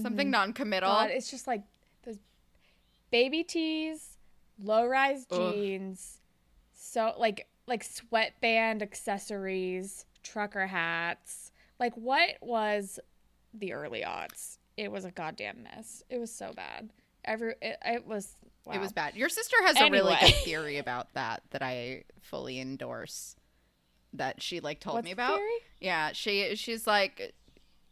Something 0.02 0.32
non-committal. 0.32 0.90
God, 0.90 1.12
it's 1.12 1.30
just 1.30 1.46
like 1.46 1.62
those 2.04 2.18
baby 3.12 3.44
tees, 3.44 4.18
low 4.60 4.88
rise 4.88 5.28
Ugh. 5.30 5.54
jeans, 5.54 6.20
so 6.74 7.14
like 7.20 7.48
like 7.68 7.84
sweatband 7.84 8.82
accessories, 8.82 10.06
trucker 10.24 10.66
hats. 10.66 11.52
Like 11.80 11.94
what 11.96 12.38
was 12.42 13.00
the 13.54 13.74
early 13.74 14.02
aughts? 14.02 14.58
It 14.78 14.92
was 14.92 15.06
a 15.06 15.12
goddamn 15.12 15.64
mess. 15.64 16.04
It 16.10 16.18
was 16.20 16.34
so 16.34 16.52
bad. 16.54 16.90
Every 17.26 17.56
it, 17.62 17.78
it 17.86 18.06
was 18.08 18.36
It 18.72 18.80
was 18.80 18.92
bad. 18.92 19.16
Your 19.16 19.30
sister 19.30 19.56
has 19.64 19.80
a 19.80 19.90
really 19.90 20.16
good 20.20 20.34
theory 20.44 20.78
about 20.78 21.14
that 21.14 21.44
that 21.52 21.62
I 21.62 22.04
fully 22.22 22.60
endorse. 22.60 23.36
That 24.14 24.42
she 24.42 24.60
like 24.60 24.80
told 24.80 24.96
What's 24.96 25.06
me 25.06 25.12
about. 25.12 25.38
theory? 25.38 25.50
Yeah, 25.80 26.12
she 26.14 26.56
she's 26.56 26.86
like 26.86 27.34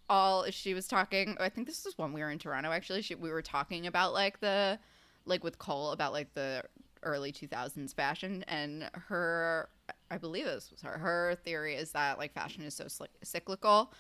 all 0.10 0.46
she 0.52 0.74
was 0.74 0.88
talking. 0.88 1.38
I 1.40 1.50
think 1.50 1.68
this 1.68 1.86
was 1.86 1.98
when 1.98 2.14
we 2.14 2.22
were 2.22 2.30
in 2.30 2.38
Toronto. 2.38 2.72
Actually, 2.72 3.02
she, 3.02 3.16
we 3.16 3.32
were 3.32 3.42
talking 3.42 3.88
about 3.88 4.14
like 4.14 4.40
the 4.40 4.78
like 5.26 5.44
with 5.44 5.58
Cole 5.58 5.92
about 5.92 6.12
like 6.14 6.34
the 6.34 6.64
early 7.04 7.32
2000s 7.32 7.96
fashion 7.96 8.46
and 8.48 8.88
her 8.94 9.70
I 10.12 10.18
believe 10.18 10.46
this 10.46 10.70
was 10.70 10.82
her. 10.82 10.98
Her 10.98 11.36
theory 11.44 11.76
is 11.76 11.92
that 11.94 12.18
like 12.18 12.34
fashion 12.34 12.64
is 12.64 12.76
so 12.76 12.86
cyclical 13.24 13.92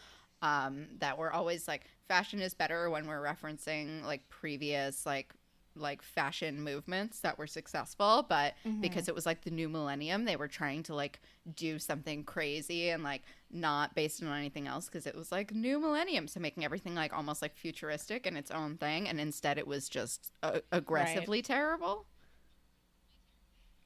um, 0.41 0.87
that 0.99 1.17
we're 1.17 1.31
always 1.31 1.67
like 1.67 1.83
fashion 2.11 2.41
is 2.41 2.53
better 2.53 2.89
when 2.89 3.07
we're 3.07 3.21
referencing 3.21 4.03
like 4.03 4.27
previous 4.29 5.05
like 5.05 5.33
like 5.75 6.01
fashion 6.01 6.61
movements 6.61 7.21
that 7.21 7.37
were 7.37 7.47
successful 7.47 8.25
but 8.27 8.53
because 8.81 9.07
it 9.07 9.15
was 9.15 9.25
like 9.25 9.41
the 9.43 9.49
new 9.49 9.69
millennium 9.69 10.25
they 10.25 10.35
were 10.35 10.47
trying 10.49 10.83
to 10.83 10.93
like 10.93 11.21
do 11.55 11.79
something 11.79 12.23
crazy 12.25 12.89
and 12.89 13.03
like 13.03 13.21
not 13.49 13.95
based 13.95 14.21
on 14.21 14.37
anything 14.37 14.67
else 14.67 14.87
because 14.87 15.07
it 15.07 15.15
was 15.15 15.31
like 15.31 15.53
new 15.53 15.79
millennium 15.79 16.27
so 16.27 16.41
making 16.41 16.65
everything 16.65 16.93
like 16.93 17.13
almost 17.13 17.41
like 17.41 17.55
futuristic 17.55 18.25
and 18.25 18.37
its 18.37 18.51
own 18.51 18.75
thing 18.77 19.07
and 19.07 19.19
instead 19.21 19.57
it 19.57 19.65
was 19.67 19.87
just 19.87 20.31
uh, 20.43 20.59
aggressively 20.73 21.41
terrible. 21.41 22.05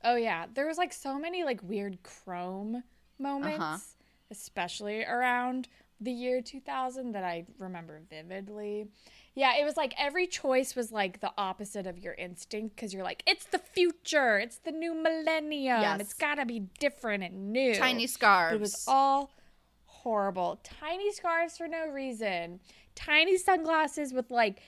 Oh 0.03 0.15
yeah, 0.15 0.46
there 0.53 0.67
was 0.67 0.77
like 0.77 0.94
so 0.94 1.17
many 1.20 1.44
like 1.44 1.62
weird 1.63 2.03
chrome 2.03 2.84
moments, 3.20 3.51
Uh-huh. 3.58 3.77
especially 4.32 5.03
around 5.03 5.67
the 6.02 6.12
year 6.12 6.42
2000 6.42 7.14
that 7.14 7.24
I 7.24 7.46
remember 7.58 8.02
vividly. 8.10 8.88
Yeah, 9.34 9.58
it 9.60 9.64
was 9.66 9.75
like 9.78 9.94
every 9.98 10.28
choice 10.28 10.75
was 10.75 10.92
like 10.92 11.20
the 11.22 11.32
opposite 11.38 11.88
of 11.88 11.98
your 11.98 12.14
instinct 12.14 12.75
because 12.75 12.94
you're 12.94 13.04
like, 13.04 13.24
it's 13.28 13.46
the 13.46 13.60
future, 13.60 14.38
it's 14.38 14.58
the 14.60 14.72
new 14.72 14.94
millennium, 14.94 15.82
Yes. 15.82 16.00
it's 16.02 16.14
gotta 16.14 16.46
be 16.46 16.60
different 16.80 17.24
and 17.24 17.52
new. 17.52 17.75
tiny 17.75 18.08
scarves 18.08 18.56
It 18.56 18.60
was 18.62 18.86
all 18.88 19.32
horrible. 19.86 20.60
Tiny 20.64 21.12
scarves 21.12 21.58
for 21.58 21.68
no 21.68 21.88
reason. 21.88 22.60
Tiny 22.96 23.38
sunglasses 23.38 24.14
with 24.14 24.32
like 24.32 24.62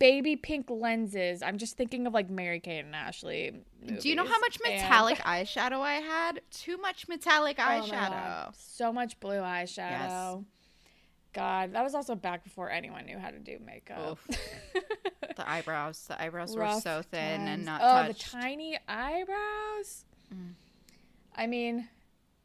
baby 0.00 0.34
pink 0.34 0.66
lenses. 0.70 1.42
I'm 1.42 1.56
just 1.58 1.76
thinking 1.76 2.06
of 2.06 2.12
like 2.12 2.28
Mary 2.28 2.58
Kate 2.58 2.80
and 2.84 2.94
Ashley. 2.96 3.52
do 4.00 4.08
you 4.08 4.16
know 4.16 4.24
how 4.24 4.28
movies. 4.30 4.40
much 4.40 4.58
And- 4.66 4.82
metallic 4.82 5.18
eyeshadow 5.18 5.80
i 5.80 5.94
had 5.94 6.40
too 6.50 6.76
much 6.78 7.06
metallic 7.06 7.56
Oh 7.60 7.62
eyeshadow 7.62 8.10
God, 8.10 8.54
So 8.56 8.92
much 8.92 9.20
blue 9.20 9.38
eyeshadow. 9.40 10.44
God, 11.32 11.72
that 11.72 11.84
was 11.84 11.94
also 11.94 12.14
back 12.14 12.42
before 12.42 12.70
anyone 12.70 13.04
knew 13.04 13.18
how 13.18 13.30
to 13.30 13.38
do 13.38 13.58
makeup. 13.64 14.18
the 15.36 15.50
eyebrows 15.50 16.06
the 16.08 16.20
eyebrows 16.20 16.56
were 16.56 16.80
so 16.80 17.02
thin 17.02 17.46
and 17.46 17.64
not 17.64 17.80
oh, 17.82 18.06
touched 18.06 18.32
the 18.32 18.38
tiny 18.38 18.78
eyebrows. 18.88 20.04
Mm. 20.34 20.54
I 21.36 21.46
mean, 21.46 21.88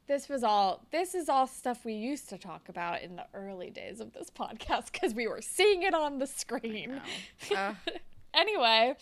this 0.08 0.28
was 0.28 0.44
all. 0.44 0.86
This 0.92 1.16
is 1.16 1.30
all 1.30 1.48
stuff 1.48 1.86
we 1.86 1.94
used 1.94 2.30
to 2.30 2.38
talk 2.38 2.70
about 2.70 3.02
in 3.02 3.16
the 3.16 3.26
early 3.34 3.70
days 3.70 4.00
of 4.00 4.14
this 4.14 4.30
podcast 4.38 4.92
because 4.92 5.14
we 5.14 5.28
were 5.28 5.42
seeing 5.42 5.84
it 5.84 5.94
on 5.94 6.20
the 6.20 6.28
screen. 6.28 7.02
Uh, 7.56 7.74
anyway, 8.34 8.96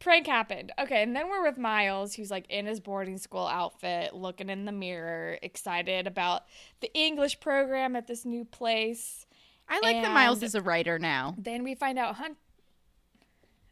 prank 0.00 0.26
happened. 0.26 0.72
Okay, 0.80 1.02
and 1.02 1.14
then 1.14 1.28
we're 1.28 1.44
with 1.44 1.58
Miles, 1.58 2.14
who's 2.14 2.30
like 2.30 2.46
in 2.48 2.66
his 2.66 2.80
boarding 2.80 3.18
school 3.18 3.46
outfit, 3.46 4.14
looking 4.14 4.48
in 4.48 4.64
the 4.64 4.72
mirror, 4.72 5.38
excited 5.42 6.06
about 6.06 6.44
the 6.80 6.92
English 6.94 7.38
program 7.40 7.94
at 7.94 8.06
this 8.06 8.24
new 8.24 8.44
place. 8.44 9.26
i 9.68 9.78
like 9.80 10.02
that 10.02 10.12
miles 10.12 10.42
is 10.42 10.54
a 10.54 10.62
writer 10.62 10.98
now 10.98 11.34
Then 11.38 11.62
we 11.62 11.74
find 11.74 11.98
out 11.98 12.16
Hunt. 12.16 12.36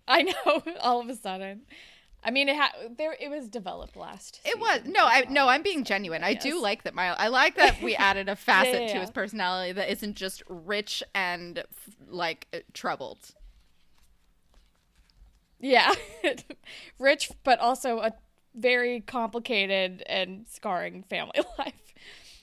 I 0.07 0.23
know, 0.23 0.63
all 0.81 1.01
of 1.01 1.09
a 1.09 1.17
sudden. 1.17 1.63
I 2.23 2.31
mean, 2.31 2.49
it 2.49 2.57
had 2.57 2.71
there. 2.97 3.17
It 3.21 3.31
was 3.31 3.49
developed 3.49 3.97
last. 3.97 4.41
It 4.45 4.59
was 4.59 4.81
no, 4.87 5.05
I 5.05 5.25
no, 5.31 5.49
I'm 5.49 5.63
being 5.63 5.85
genuine. 5.85 6.25
I 6.25 6.35
do 6.35 6.61
like 6.61 6.83
that. 6.83 6.95
Miles. 6.95 7.17
I 7.19 7.29
like 7.29 7.55
that 7.57 7.81
we 7.81 7.95
added 7.97 8.29
a 8.29 8.35
facet 8.35 8.73
yeah, 8.73 8.87
to 8.89 8.95
yeah. 8.95 9.01
his 9.01 9.11
personality 9.11 9.73
that 9.73 9.91
isn't 9.91 10.17
just 10.17 10.43
rich 10.49 11.03
and 11.15 11.59
f- 11.61 11.67
like 12.09 12.65
troubled. 12.73 13.35
Yeah, 15.61 15.93
rich, 16.99 17.31
but 17.45 17.59
also 17.61 17.99
a 17.99 18.13
very 18.55 19.01
complicated 19.01 20.03
and 20.07 20.47
scarring 20.49 21.03
family 21.05 21.41
life. 21.59 21.75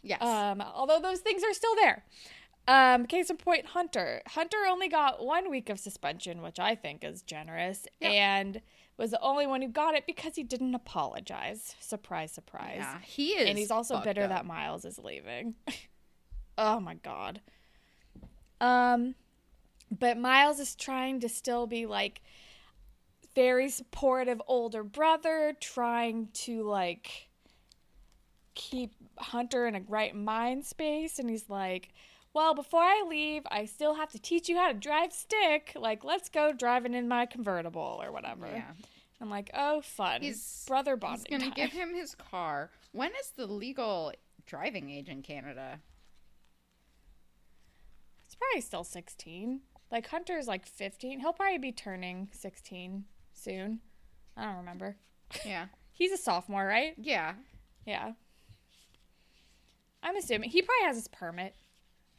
Yes. 0.01 0.21
Um, 0.21 0.61
although 0.61 0.99
those 0.99 1.19
things 1.19 1.43
are 1.43 1.53
still 1.53 1.75
there. 1.75 2.03
Um, 2.67 3.05
case 3.05 3.29
in 3.29 3.37
point, 3.37 3.67
Hunter. 3.67 4.21
Hunter 4.27 4.57
only 4.67 4.87
got 4.87 5.23
one 5.23 5.49
week 5.51 5.69
of 5.69 5.79
suspension, 5.79 6.41
which 6.41 6.59
I 6.59 6.75
think 6.75 7.03
is 7.03 7.21
generous, 7.21 7.85
Yep. 8.01 8.11
and 8.11 8.61
was 8.97 9.11
the 9.11 9.21
only 9.21 9.45
one 9.45 9.61
who 9.61 9.67
got 9.67 9.93
it 9.93 10.05
because 10.07 10.35
he 10.35 10.43
didn't 10.43 10.73
apologize. 10.73 11.75
Surprise, 11.79 12.31
surprise. 12.31 12.77
yeah, 12.77 12.99
he 13.01 13.29
is. 13.31 13.49
and 13.49 13.57
he's 13.57 13.71
also 13.71 13.99
bitter 14.01 14.23
up. 14.23 14.29
that 14.29 14.45
Miles 14.45 14.83
is 14.85 14.97
leaving. 14.97 15.55
oh 16.57 16.79
my 16.79 16.95
god. 16.95 17.41
Um 18.61 19.15
but 19.91 20.17
Miles 20.17 20.59
is 20.59 20.75
trying 20.75 21.19
to 21.19 21.29
still 21.29 21.67
be 21.67 21.85
like 21.85 22.21
very 23.35 23.69
supportive 23.69 24.41
older 24.47 24.83
brother, 24.83 25.53
trying 25.59 26.29
to 26.33 26.63
like 26.63 27.29
keep 28.55 28.93
Hunter 29.17 29.67
in 29.67 29.75
a 29.75 29.81
right 29.87 30.15
mind 30.15 30.65
space 30.65 31.19
and 31.19 31.29
he's 31.29 31.49
like, 31.49 31.89
"Well, 32.33 32.55
before 32.55 32.81
I 32.81 33.03
leave, 33.07 33.43
I 33.51 33.65
still 33.65 33.95
have 33.95 34.11
to 34.11 34.19
teach 34.19 34.49
you 34.49 34.57
how 34.57 34.69
to 34.69 34.73
drive 34.73 35.11
stick. 35.13 35.73
Like, 35.75 36.03
let's 36.03 36.29
go 36.29 36.53
driving 36.53 36.93
in 36.93 37.07
my 37.07 37.25
convertible 37.25 37.99
or 38.01 38.11
whatever." 38.11 38.47
Yeah. 38.47 38.71
I'm 39.21 39.29
like, 39.29 39.51
"Oh, 39.53 39.81
fun." 39.81 40.21
He's 40.21 40.63
brother 40.65 40.97
He's 41.01 41.23
gonna 41.25 41.51
give 41.51 41.71
him 41.71 41.93
his 41.93 42.15
car. 42.15 42.71
When 42.93 43.11
is 43.19 43.31
the 43.35 43.47
legal 43.47 44.13
driving 44.45 44.89
age 44.89 45.09
in 45.09 45.21
Canada? 45.21 45.81
It's 48.25 48.35
probably 48.35 48.61
still 48.61 48.83
16. 48.83 49.61
Like 49.91 50.07
Hunter's 50.07 50.47
like 50.47 50.65
15. 50.65 51.19
He'll 51.19 51.33
probably 51.33 51.57
be 51.57 51.71
turning 51.71 52.29
16 52.31 53.05
soon. 53.35 53.79
I 54.37 54.45
don't 54.45 54.57
remember. 54.57 54.97
Yeah. 55.45 55.67
He's 55.91 56.11
a 56.11 56.17
sophomore, 56.17 56.65
right? 56.65 56.93
Yeah. 56.97 57.33
Yeah. 57.85 58.13
I'm 60.03 60.15
assuming 60.17 60.49
he 60.49 60.61
probably 60.61 60.85
has 60.87 60.97
his 60.97 61.07
permit. 61.07 61.55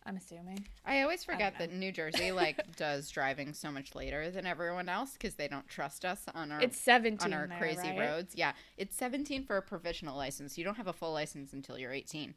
I'm 0.05 0.17
assuming. 0.17 0.67
I 0.85 1.03
always 1.03 1.25
forget 1.25 1.55
know. 1.55 1.67
that 1.67 1.73
New 1.75 1.91
Jersey 1.93 2.31
like 2.33 2.77
does 2.77 3.11
driving 3.11 3.53
so 3.53 3.71
much 3.73 3.95
later 3.95 4.31
than 4.31 4.47
everyone 4.47 4.89
else 4.89 5.13
because 5.13 5.35
they 5.35 5.49
don't 5.49 5.67
trust 5.69 6.05
us 6.05 6.23
on 6.35 6.53
our 6.53 6.61
It's 6.61 6.79
17 6.81 7.27
on 7.33 7.39
our 7.39 7.47
there, 7.49 7.59
crazy 7.59 7.89
right? 7.89 7.99
roads. 7.99 8.35
Yeah, 8.37 8.53
it's 8.77 8.97
17 8.97 9.45
for 9.45 9.57
a 9.57 9.63
provisional 9.63 10.17
license. 10.17 10.57
You 10.57 10.65
don't 10.65 10.77
have 10.77 10.87
a 10.87 10.93
full 10.93 11.13
license 11.13 11.53
until 11.53 11.77
you're 11.79 11.93
18. 11.93 12.35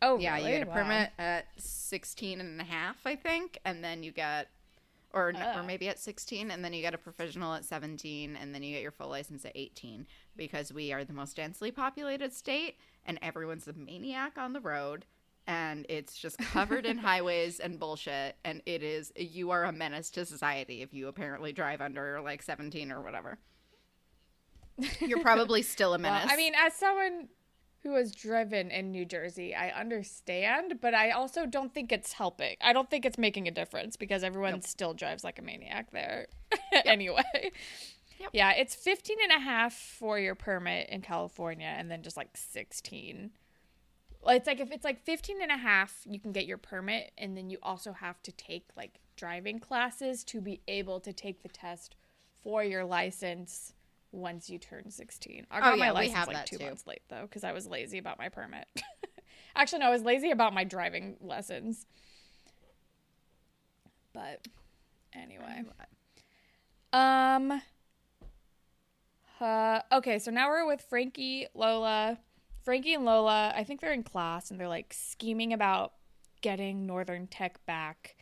Oh, 0.00 0.18
yeah, 0.18 0.36
really? 0.36 0.52
you 0.52 0.58
get 0.58 0.66
a 0.66 0.70
Wow. 0.70 0.74
permit 0.74 1.10
at 1.18 1.46
16 1.58 2.40
and 2.40 2.60
a 2.60 2.64
half, 2.64 2.96
I 3.04 3.14
think, 3.14 3.58
and 3.64 3.84
then 3.84 4.02
you 4.02 4.10
get 4.10 4.48
or 5.14 5.28
or 5.28 5.32
Oh. 5.36 5.62
maybe 5.62 5.88
at 5.88 5.98
16 5.98 6.50
and 6.50 6.64
then 6.64 6.72
you 6.72 6.80
get 6.82 6.94
a 6.94 6.98
provisional 6.98 7.54
at 7.54 7.64
17 7.64 8.36
and 8.36 8.54
then 8.54 8.62
you 8.62 8.72
get 8.72 8.82
your 8.82 8.90
full 8.90 9.08
license 9.08 9.44
at 9.44 9.52
18 9.54 10.06
because 10.36 10.72
we 10.72 10.92
are 10.92 11.04
the 11.04 11.12
most 11.12 11.36
densely 11.36 11.70
populated 11.70 12.32
state 12.32 12.78
and 13.04 13.18
everyone's 13.22 13.68
a 13.68 13.72
maniac 13.74 14.38
on 14.38 14.52
the 14.52 14.60
road 14.60 15.04
and 15.46 15.84
it's 15.88 16.16
just 16.16 16.38
covered 16.38 16.86
in 16.86 16.98
highways 17.08 17.58
and 17.60 17.78
bullshit 17.78 18.36
and 18.44 18.62
it 18.64 18.82
is 18.82 19.12
you 19.16 19.50
are 19.50 19.64
a 19.64 19.72
menace 19.72 20.08
to 20.10 20.24
society 20.24 20.82
if 20.82 20.94
you 20.94 21.08
apparently 21.08 21.52
drive 21.52 21.80
under 21.80 22.20
like 22.20 22.42
17 22.42 22.90
or 22.92 23.02
whatever. 23.02 23.38
You're 25.00 25.20
probably 25.20 25.62
still 25.62 25.94
a 25.94 25.98
Well, 25.98 26.12
menace. 26.12 26.30
I 26.32 26.36
mean, 26.36 26.54
as 26.58 26.74
someone 26.74 27.28
who 27.82 27.94
has 27.96 28.12
driven 28.14 28.70
in 28.70 28.90
New 28.92 29.04
Jersey, 29.04 29.54
I 29.54 29.70
understand, 29.70 30.80
but 30.80 30.94
I 30.94 31.10
also 31.10 31.46
don't 31.46 31.74
think 31.74 31.90
it's 31.90 32.12
helping. 32.12 32.56
I 32.60 32.72
don't 32.72 32.88
think 32.88 33.04
it's 33.04 33.18
making 33.18 33.48
a 33.48 33.50
difference 33.50 33.96
because 33.96 34.22
everyone 34.22 34.52
Nope. 34.52 34.62
still 34.64 34.94
drives 34.94 35.24
like 35.24 35.38
a 35.38 35.42
maniac 35.42 35.90
there 35.90 36.26
anyway. 36.84 37.22
Yep. 38.20 38.30
Yeah, 38.32 38.52
it's 38.52 38.74
15 38.76 39.16
and 39.24 39.32
a 39.32 39.44
half 39.44 39.74
for 39.74 40.16
your 40.18 40.36
permit 40.36 40.88
in 40.90 41.00
California 41.02 41.74
and 41.76 41.90
then 41.90 42.02
just 42.02 42.16
like 42.16 42.36
16. 42.36 43.30
Well, 44.20 44.36
It's 44.36 44.46
like 44.46 44.60
if 44.60 44.70
it's 44.70 44.84
like 44.84 45.02
15 45.04 45.42
and 45.42 45.50
a 45.50 45.56
half, 45.56 46.02
you 46.04 46.20
can 46.20 46.30
get 46.30 46.46
your 46.46 46.58
permit 46.58 47.10
and 47.18 47.36
then 47.36 47.50
you 47.50 47.58
also 47.64 47.92
have 47.92 48.22
to 48.22 48.30
take 48.32 48.66
like 48.76 49.00
driving 49.16 49.58
classes 49.58 50.22
to 50.24 50.40
be 50.40 50.60
able 50.68 51.00
to 51.00 51.12
take 51.12 51.42
the 51.42 51.48
test 51.48 51.96
for 52.44 52.62
your 52.62 52.84
license 52.84 53.72
once 54.12 54.48
you 54.50 54.58
turn 54.58 54.90
16. 54.90 55.46
I 55.50 55.58
Oh, 55.58 55.60
got 55.60 55.70
yeah, 55.78 55.84
my 55.84 55.90
license 55.90 56.26
like 56.28 56.46
2 56.46 56.58
too. 56.58 56.64
months 56.64 56.86
late 56.86 57.02
though 57.08 57.26
cuz 57.28 57.42
I 57.44 57.52
was 57.52 57.66
lazy 57.66 57.98
about 57.98 58.18
my 58.18 58.28
permit. 58.28 58.66
Actually, 59.56 59.80
no, 59.80 59.86
I 59.86 59.90
was 59.90 60.02
lazy 60.02 60.30
about 60.30 60.54
my 60.54 60.64
driving 60.64 61.16
lessons. 61.20 61.86
But 64.12 64.46
anyway. 65.14 65.62
Um. 66.92 67.62
Uh, 69.40 69.80
okay, 69.90 70.18
so 70.18 70.30
now 70.30 70.48
we're 70.48 70.66
with 70.66 70.82
Frankie, 70.82 71.48
Lola. 71.54 72.18
Frankie 72.62 72.94
and 72.94 73.04
Lola, 73.04 73.52
I 73.56 73.64
think 73.64 73.80
they're 73.80 73.92
in 73.92 74.04
class 74.04 74.50
and 74.50 74.60
they're 74.60 74.68
like 74.68 74.92
scheming 74.92 75.52
about 75.52 75.94
getting 76.42 76.86
Northern 76.86 77.26
Tech 77.26 77.64
back. 77.66 78.14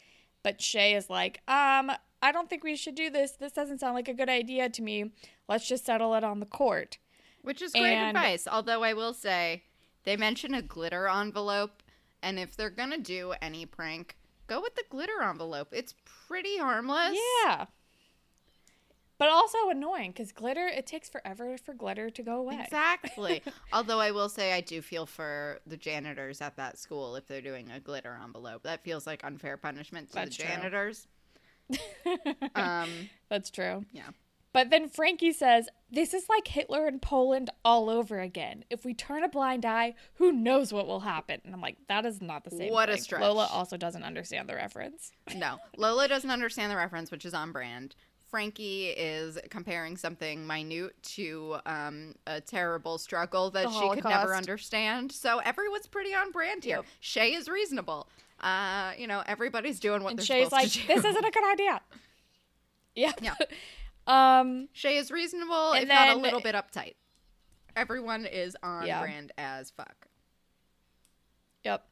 But 0.42 0.62
Shay 0.62 0.94
is 0.94 1.10
like, 1.10 1.42
um, 1.46 1.92
I 2.22 2.32
don't 2.32 2.50
think 2.50 2.62
we 2.64 2.76
should 2.76 2.94
do 2.94 3.10
this. 3.10 3.32
This 3.32 3.52
doesn't 3.52 3.78
sound 3.80 3.94
like 3.94 4.08
a 4.08 4.14
good 4.14 4.28
idea 4.28 4.68
to 4.68 4.82
me. 4.82 5.12
Let's 5.48 5.66
just 5.66 5.86
settle 5.86 6.14
it 6.14 6.24
on 6.24 6.40
the 6.40 6.46
court. 6.46 6.98
Which 7.42 7.62
is 7.62 7.72
great 7.72 7.94
And- 7.94 8.16
advice. 8.16 8.46
Although 8.46 8.82
I 8.82 8.92
will 8.92 9.14
say, 9.14 9.64
they 10.04 10.16
mention 10.16 10.54
a 10.54 10.62
glitter 10.62 11.08
envelope, 11.08 11.82
and 12.22 12.38
if 12.38 12.54
they're 12.56 12.70
gonna 12.70 12.98
do 12.98 13.32
any 13.40 13.64
prank, 13.64 14.16
go 14.46 14.60
with 14.60 14.74
the 14.74 14.84
glitter 14.90 15.22
envelope. 15.22 15.68
It's 15.72 15.94
pretty 16.26 16.58
harmless. 16.58 17.16
Yeah. 17.44 17.66
But 19.16 19.28
also 19.28 19.68
annoying 19.68 20.12
because 20.12 20.32
glitter, 20.32 20.66
it 20.66 20.86
takes 20.86 21.10
forever 21.10 21.58
for 21.58 21.74
glitter 21.74 22.08
to 22.08 22.22
go 22.22 22.36
away. 22.36 22.58
Exactly. 22.64 23.42
Although 23.72 24.00
I 24.00 24.12
will 24.12 24.30
say 24.30 24.54
I 24.54 24.62
do 24.62 24.80
feel 24.80 25.04
for 25.04 25.60
the 25.66 25.76
janitors 25.76 26.40
at 26.40 26.56
that 26.56 26.78
school 26.78 27.16
if 27.16 27.26
they're 27.26 27.42
doing 27.42 27.70
a 27.70 27.80
glitter 27.80 28.18
envelope. 28.22 28.62
That 28.62 28.82
feels 28.82 29.06
like 29.06 29.22
unfair 29.22 29.58
punishment 29.58 30.08
to 30.08 30.14
That's 30.14 30.36
the 30.38 30.44
true. 30.44 30.52
Um 32.54 33.10
That's 33.28 33.50
true. 33.50 33.84
yeah. 33.92 34.08
But 34.52 34.70
then 34.70 34.88
Frankie 34.88 35.32
says, 35.32 35.68
This 35.92 36.12
is 36.12 36.28
like 36.28 36.48
Hitler 36.48 36.88
in 36.88 36.98
Poland 36.98 37.50
all 37.64 37.88
over 37.88 38.18
again. 38.18 38.64
If 38.68 38.84
we 38.84 38.94
turn 38.94 39.22
a 39.22 39.28
blind 39.28 39.64
eye, 39.64 39.94
who 40.14 40.32
knows 40.32 40.72
what 40.72 40.88
will 40.88 41.00
happen? 41.00 41.40
And 41.44 41.54
I'm 41.54 41.60
like, 41.60 41.76
That 41.88 42.04
is 42.04 42.20
not 42.20 42.42
the 42.44 42.50
same. 42.50 42.72
What 42.72 42.88
a 42.88 42.94
thing. 42.94 43.02
stretch. 43.02 43.20
Lola 43.22 43.48
also 43.52 43.76
doesn't 43.76 44.02
understand 44.02 44.48
the 44.48 44.54
reference. 44.56 45.12
No. 45.36 45.58
Lola 45.76 46.08
doesn't 46.08 46.30
understand 46.30 46.72
the 46.72 46.76
reference, 46.76 47.10
which 47.12 47.24
is 47.24 47.34
on 47.34 47.52
brand. 47.52 47.94
Frankie 48.28 48.86
is 48.88 49.38
comparing 49.50 49.96
something 49.96 50.46
minute 50.46 50.92
to 51.02 51.56
um, 51.66 52.14
a 52.28 52.40
terrible 52.40 52.96
struggle 52.98 53.50
that 53.50 53.64
The 53.64 53.70
she 53.70 53.88
could 53.90 54.04
never 54.04 54.36
understand. 54.36 55.10
So 55.10 55.38
everyone's 55.38 55.88
pretty 55.88 56.14
on 56.14 56.30
brand 56.30 56.62
here. 56.64 56.76
Yep. 56.76 56.86
Shay 57.00 57.34
is 57.34 57.48
reasonable. 57.48 58.08
Uh, 58.40 58.92
you 58.96 59.06
know, 59.06 59.22
everybody's 59.26 59.80
doing 59.80 60.02
what 60.02 60.10
and 60.10 60.18
they're 60.18 60.26
Shay's 60.26 60.46
supposed 60.48 60.52
like, 60.52 60.70
to 60.72 60.80
do. 60.80 60.86
This 60.86 61.04
isn't 61.04 61.24
a 61.24 61.30
good 61.30 61.52
idea. 61.52 61.80
Yeah. 62.96 63.12
Yeah. 63.22 63.34
um, 64.40 64.68
Shay 64.72 64.96
is 64.96 65.12
reasonable, 65.12 65.74
if 65.74 65.86
not 65.86 66.08
a 66.08 66.16
little 66.16 66.40
bit 66.40 66.56
uptight. 66.56 66.94
Everyone 67.76 68.26
is 68.26 68.56
on 68.64 68.84
Yeah. 68.84 69.00
brand 69.00 69.30
as 69.38 69.70
fuck. 69.70 70.08
Yep. 71.64 71.86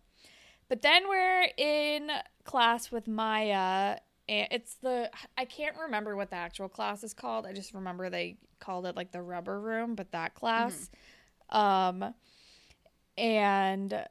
But 0.69 0.83
then 0.83 1.09
we're 1.09 1.47
in 1.57 2.11
class 2.43 2.90
with 2.90 3.07
Maya, 3.07 3.99
and 4.28 4.49
it's 4.50 4.75
the 4.83 5.09
I 5.38 5.45
can't 5.45 5.76
remember 5.78 6.17
what 6.17 6.31
the 6.31 6.37
actual 6.37 6.69
class 6.69 7.05
is 7.05 7.14
called. 7.14 7.47
I 7.47 7.52
just 7.52 7.73
remember 7.75 8.11
they 8.11 8.37
called 8.59 8.85
it 8.85 8.97
like 8.97 9.12
the 9.12 9.23
rubber 9.23 9.61
room, 9.61 9.95
but 9.95 10.11
that 10.11 10.35
class. 10.35 10.90
Um 11.50 12.12
and 13.17 14.05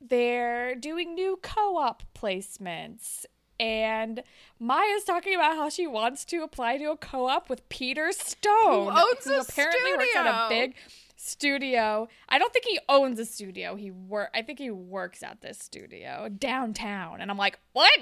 they're 0.00 0.74
doing 0.74 1.14
new 1.14 1.38
co-op 1.42 2.02
placements. 2.14 3.24
And 3.60 4.22
Maya's 4.60 5.04
talking 5.04 5.34
about 5.34 5.56
how 5.56 5.68
she 5.68 5.86
wants 5.86 6.24
to 6.26 6.42
apply 6.42 6.78
to 6.78 6.92
a 6.92 6.96
co-op 6.96 7.50
with 7.50 7.68
Peter 7.68 8.12
Stone, 8.12 8.96
owns 8.96 9.24
who 9.24 9.34
a 9.34 9.40
apparently 9.40 9.92
works 9.92 10.14
at 10.14 10.26
a 10.26 10.46
studio. 10.46 10.48
big 10.48 10.74
studio. 11.18 12.08
I 12.28 12.38
don't 12.38 12.52
think 12.52 12.64
he 12.64 12.78
owns 12.88 13.18
a 13.18 13.24
studio. 13.26 13.74
He 13.76 13.90
work. 13.90 14.30
I 14.34 14.42
think 14.42 14.58
he 14.58 14.70
works 14.70 15.22
at 15.22 15.40
this 15.42 15.58
studio 15.58 16.28
downtown. 16.38 17.20
And 17.20 17.30
I'm 17.30 17.36
like, 17.36 17.58
what? 17.72 17.92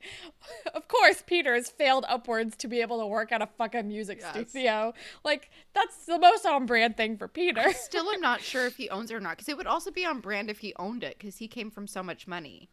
of 0.74 0.88
course, 0.88 1.22
Peter 1.26 1.54
has 1.54 1.68
failed 1.68 2.04
upwards 2.08 2.56
to 2.56 2.68
be 2.68 2.80
able 2.80 2.98
to 3.00 3.06
work 3.06 3.30
at 3.32 3.42
a 3.42 3.46
fucking 3.46 3.86
music 3.86 4.18
Yes. 4.20 4.50
studio. 4.50 4.94
Like 5.24 5.50
that's 5.74 6.06
the 6.06 6.18
most 6.18 6.46
on 6.46 6.66
brand 6.66 6.96
thing 6.96 7.16
for 7.18 7.28
Peter. 7.28 7.72
Still 7.74 8.08
am 8.10 8.20
not 8.20 8.40
sure 8.42 8.66
if 8.66 8.76
he 8.76 8.88
owns 8.88 9.10
it 9.10 9.14
or 9.14 9.20
not, 9.20 9.36
because 9.36 9.48
it 9.48 9.56
would 9.56 9.66
also 9.66 9.90
be 9.90 10.04
on 10.06 10.20
brand 10.20 10.48
if 10.50 10.58
he 10.60 10.72
owned 10.78 11.04
it, 11.04 11.16
because 11.18 11.36
he 11.36 11.48
came 11.48 11.70
from 11.70 11.86
so 11.86 12.02
much 12.02 12.26
money. 12.26 12.70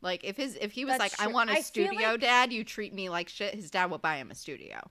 Like 0.00 0.24
if 0.24 0.36
his 0.36 0.56
if 0.60 0.72
he 0.72 0.84
was 0.84 0.98
That's 0.98 1.18
like, 1.18 1.28
I 1.28 1.32
want 1.32 1.50
a 1.50 1.54
I 1.54 1.60
studio, 1.60 2.10
like- 2.10 2.20
dad, 2.20 2.52
you 2.52 2.64
treat 2.64 2.92
me 2.92 3.08
like 3.08 3.28
shit. 3.28 3.54
His 3.54 3.70
dad 3.70 3.90
would 3.92 4.02
buy 4.02 4.16
him 4.16 4.32
a 4.32 4.34
studio. 4.34 4.90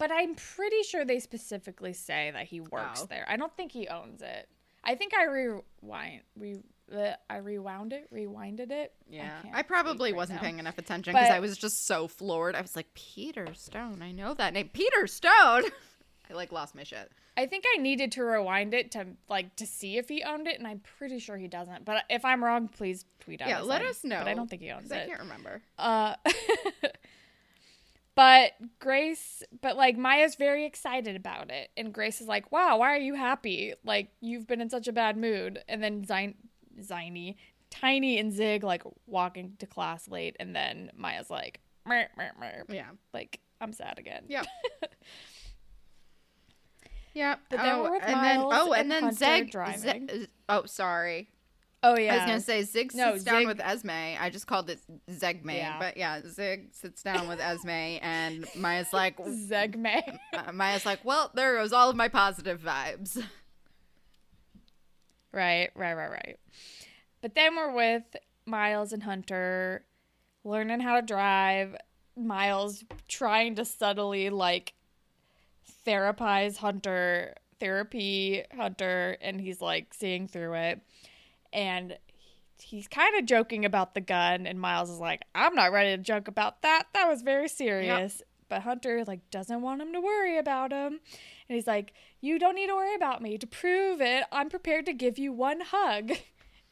But 0.00 0.10
I'm 0.10 0.34
pretty 0.34 0.82
sure 0.82 1.04
they 1.04 1.20
specifically 1.20 1.92
say 1.92 2.30
that 2.32 2.46
he 2.46 2.60
works 2.60 3.02
Oh. 3.02 3.06
there. 3.06 3.24
I 3.28 3.36
don't 3.36 3.54
think 3.56 3.70
he 3.70 3.86
owns 3.86 4.22
it. 4.22 4.48
I 4.82 4.94
think 4.96 5.12
I 5.14 5.26
rewind 5.26 6.22
re 6.36 6.56
uh, 6.92 7.12
I 7.28 7.36
rewound 7.36 7.92
it, 7.92 8.12
rewinded 8.12 8.72
it. 8.72 8.92
Yeah, 9.08 9.30
can't 9.42 9.54
I, 9.54 9.62
probably 9.62 10.12
wasn't 10.12 10.38
now. 10.38 10.42
paying 10.42 10.58
enough 10.58 10.78
attention 10.78 11.12
because 11.12 11.30
I 11.30 11.38
was 11.38 11.56
just 11.56 11.86
so 11.86 12.08
floored. 12.08 12.56
I 12.56 12.60
was 12.62 12.74
like, 12.74 12.92
Peter 12.94 13.46
Stone, 13.54 14.02
I 14.02 14.10
know 14.10 14.34
that 14.34 14.54
name, 14.54 14.70
Peter 14.72 15.06
Stone. 15.06 15.30
I 16.30 16.32
like 16.32 16.50
lost 16.50 16.74
my 16.74 16.82
shit. 16.82 17.12
I 17.36 17.46
think 17.46 17.64
I 17.76 17.78
needed 17.78 18.10
to 18.12 18.24
rewind 18.24 18.74
it 18.74 18.90
to 18.92 19.06
like 19.28 19.54
to 19.56 19.66
see 19.66 19.98
if 19.98 20.08
he 20.08 20.22
owned 20.24 20.48
it, 20.48 20.58
and 20.58 20.66
I'm 20.66 20.80
pretty 20.80 21.18
sure 21.20 21.36
he 21.36 21.46
doesn't. 21.46 21.84
But 21.84 22.04
if 22.10 22.24
I'm 22.24 22.42
wrong, 22.42 22.66
please 22.68 23.04
tweet 23.20 23.40
at 23.42 23.48
Yeah, 23.48 23.60
let 23.60 23.82
I- 23.82 23.88
us 23.90 24.02
know. 24.02 24.18
But 24.18 24.28
I 24.28 24.34
don't 24.34 24.48
think 24.48 24.62
he 24.62 24.70
owns 24.70 24.90
it. 24.90 24.96
I 24.96 25.06
can't 25.06 25.20
remember. 25.20 25.60
Uh, 25.78 26.14
but 28.20 28.52
Grace, 28.80 29.42
but 29.62 29.78
like 29.78 29.96
Maya's 29.96 30.34
very 30.34 30.66
excited 30.66 31.16
about 31.16 31.50
it, 31.50 31.70
and 31.74 31.90
Grace 31.90 32.20
is 32.20 32.28
like, 32.28 32.52
"Wow, 32.52 32.76
why 32.76 32.92
are 32.92 32.98
you 32.98 33.14
happy? 33.14 33.72
Like 33.82 34.10
you've 34.20 34.46
been 34.46 34.60
in 34.60 34.68
such 34.68 34.88
a 34.88 34.92
bad 34.92 35.16
mood." 35.16 35.64
And 35.66 35.82
then 35.82 36.04
Zine, 36.04 36.34
Ziny, 36.82 37.36
Tiny, 37.70 38.18
and 38.18 38.30
Zig 38.30 38.62
like 38.62 38.82
walking 39.06 39.54
to 39.60 39.66
class 39.66 40.06
late, 40.06 40.36
and 40.38 40.54
then 40.54 40.90
Maya's 40.94 41.30
like, 41.30 41.60
"Mer, 41.86 42.08
mer, 42.18 42.32
mer." 42.38 42.64
Yeah. 42.68 42.90
like 43.14 43.40
I'm 43.58 43.72
sad 43.72 43.98
again. 43.98 44.24
Yep. 44.28 44.46
Yep. 47.12 47.40
But 47.50 47.56
then 47.56 47.74
oh, 47.74 47.82
we're 47.82 47.90
with 47.90 48.02
and 48.04 48.24
then 48.24 48.38
Miles 48.38 48.54
oh, 48.56 48.72
and, 48.72 48.92
and 48.92 49.16
then 49.16 49.48
Hunter. 49.48 49.78
Zeg- 49.78 50.28
Oh, 50.48 50.64
sorry. 50.64 51.28
Oh 51.82 51.96
yeah. 51.96 52.12
I 52.12 52.16
was 52.18 52.26
gonna 52.26 52.40
say 52.40 52.62
Zig 52.62 52.94
No, 52.94 53.12
sits 53.12 53.24
down 53.24 53.46
with 53.46 53.58
Esme. 53.60 53.88
I 53.90 54.28
just 54.30 54.46
called 54.46 54.68
it 54.68 54.80
Zegme, 55.10 55.56
Yeah. 55.56 55.78
but 55.78 55.96
yeah, 55.96 56.20
Zig 56.28 56.74
sits 56.74 57.02
down 57.02 57.26
with 57.26 57.40
Esme, 57.40 57.68
and 57.70 58.44
Maya's 58.54 58.92
like, 58.92 59.16
Zegme. 59.24 60.18
uh, 60.34 60.52
Maya's 60.52 60.84
like, 60.84 61.02
well, 61.04 61.30
there 61.34 61.56
goes 61.56 61.72
all 61.72 61.88
of 61.88 61.96
my 61.96 62.08
positive 62.08 62.60
vibes. 62.60 63.22
Right, 65.32 65.70
right, 65.74 65.94
right, 65.94 66.10
right. 66.10 66.38
But 67.22 67.34
then 67.34 67.54
we're 67.56 67.72
with 67.72 68.02
Miles 68.46 68.92
and 68.92 69.02
Hunter 69.02 69.84
learning 70.44 70.80
how 70.80 70.96
to 70.96 71.02
drive. 71.02 71.76
Miles 72.16 72.84
trying 73.08 73.54
to 73.54 73.64
subtly 73.64 74.28
like 74.30 74.74
therapize 75.86 76.56
Hunter, 76.58 77.34
therapy 77.60 78.42
Hunter, 78.54 79.16
and 79.20 79.40
he's 79.40 79.60
like 79.60 79.94
seeing 79.94 80.26
through 80.26 80.54
it. 80.54 80.80
And 81.52 81.98
he's 82.62 82.86
kind 82.88 83.16
of 83.18 83.24
joking 83.26 83.64
about 83.64 83.94
the 83.94 84.00
gun, 84.00 84.46
and 84.46 84.60
Miles 84.60 84.90
is 84.90 84.98
like, 84.98 85.22
I'm 85.34 85.54
not 85.54 85.72
ready 85.72 85.96
to 85.96 86.02
joke 86.02 86.28
about 86.28 86.62
that. 86.62 86.84
That 86.94 87.08
was 87.08 87.22
very 87.22 87.48
serious. 87.48 88.22
But 88.48 88.62
Hunter 88.62 89.04
like 89.06 89.30
doesn't 89.30 89.62
want 89.62 89.80
him 89.80 89.92
to 89.92 90.00
worry 90.00 90.36
about 90.36 90.72
him. 90.72 90.94
And 91.48 91.56
he's 91.56 91.68
like, 91.68 91.92
You 92.20 92.38
don't 92.38 92.56
need 92.56 92.66
to 92.66 92.74
worry 92.74 92.94
about 92.96 93.22
me. 93.22 93.38
To 93.38 93.46
prove 93.46 94.00
it, 94.00 94.24
I'm 94.32 94.48
prepared 94.48 94.86
to 94.86 94.92
give 94.92 95.18
you 95.18 95.32
one 95.32 95.60
hug. 95.60 96.12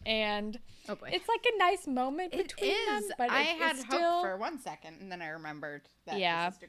And 0.06 0.58
Oh 0.88 0.94
boy. 0.94 1.10
it's 1.12 1.28
like 1.28 1.44
a 1.52 1.58
nice 1.58 1.86
moment 1.86 2.32
It 2.32 2.46
between 2.48 2.70
is. 2.70 3.08
them. 3.08 3.16
But 3.18 3.30
I 3.30 3.42
it's, 3.42 3.60
had 3.60 3.76
hope 3.76 3.86
still... 3.86 4.22
for 4.22 4.36
one 4.38 4.58
second, 4.60 4.98
and 5.00 5.10
then 5.10 5.20
I 5.20 5.28
remembered 5.30 5.82
that 6.06 6.18
Yeah. 6.18 6.48
this 6.48 6.58
is 6.62 6.68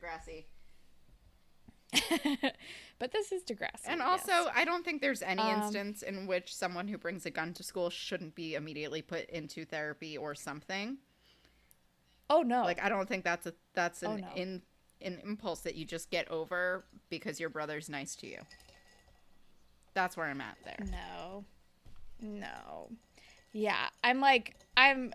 Degrassi. 2.02 2.52
but 3.00 3.12
this 3.12 3.32
is 3.32 3.42
Degrassi. 3.44 3.86
And 3.88 4.00
yes. 4.00 4.08
also, 4.30 4.52
I 4.54 4.66
don't 4.66 4.84
think 4.86 5.02
there's 5.02 5.22
any 5.22 5.42
Um, 5.42 5.62
instance 5.64 6.02
in 6.04 6.28
which 6.28 6.54
someone 6.54 6.88
who 6.88 6.98
brings 6.98 7.26
a 7.26 7.32
gun 7.32 7.54
to 7.56 7.64
school 7.64 7.90
shouldn't 7.90 8.36
be 8.36 8.56
immediately 8.56 9.02
put 9.02 9.30
into 9.30 9.66
therapy 9.66 10.18
or 10.18 10.36
something. 10.36 10.98
oh 12.30 12.42
no, 12.44 12.64
Like, 12.64 12.82
I 12.84 12.90
don't 12.90 13.08
think 13.10 13.24
that's 13.24 13.48
a 13.48 13.54
that's 13.74 14.04
an 14.04 14.10
Oh, 14.12 14.16
no. 14.18 14.28
in 14.36 14.62
an 15.02 15.20
impulse 15.24 15.62
that 15.62 15.76
you 15.76 15.86
just 15.86 16.10
get 16.12 16.30
over 16.30 16.84
because 17.10 17.40
your 17.40 17.50
brother's 17.50 17.90
nice 17.90 18.16
to 18.18 18.28
you. 18.28 18.40
That's 19.94 20.16
where 20.18 20.28
I'm 20.28 20.42
at 20.42 20.58
there. 20.66 20.78
no, 20.92 21.46
no, 22.22 22.90
yeah. 23.54 23.88
I'm 24.04 24.20
like, 24.20 24.56
I'm 24.78 25.14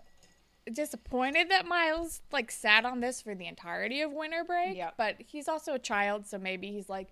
disappointed 0.71 1.49
that 1.51 1.65
Miles 1.67 2.21
like 2.31 2.49
sat 2.51 2.83
on 2.85 2.99
this 2.99 3.21
for 3.21 3.35
the 3.35 3.45
entirety 3.45 4.01
of 4.01 4.11
winter 4.11 4.43
break. 4.43 4.75
Yep. 4.75 4.95
But 4.97 5.15
he's 5.19 5.47
also 5.47 5.73
a 5.75 5.79
child, 5.79 6.25
so 6.27 6.37
maybe 6.39 6.71
he's 6.71 6.89
like, 6.89 7.09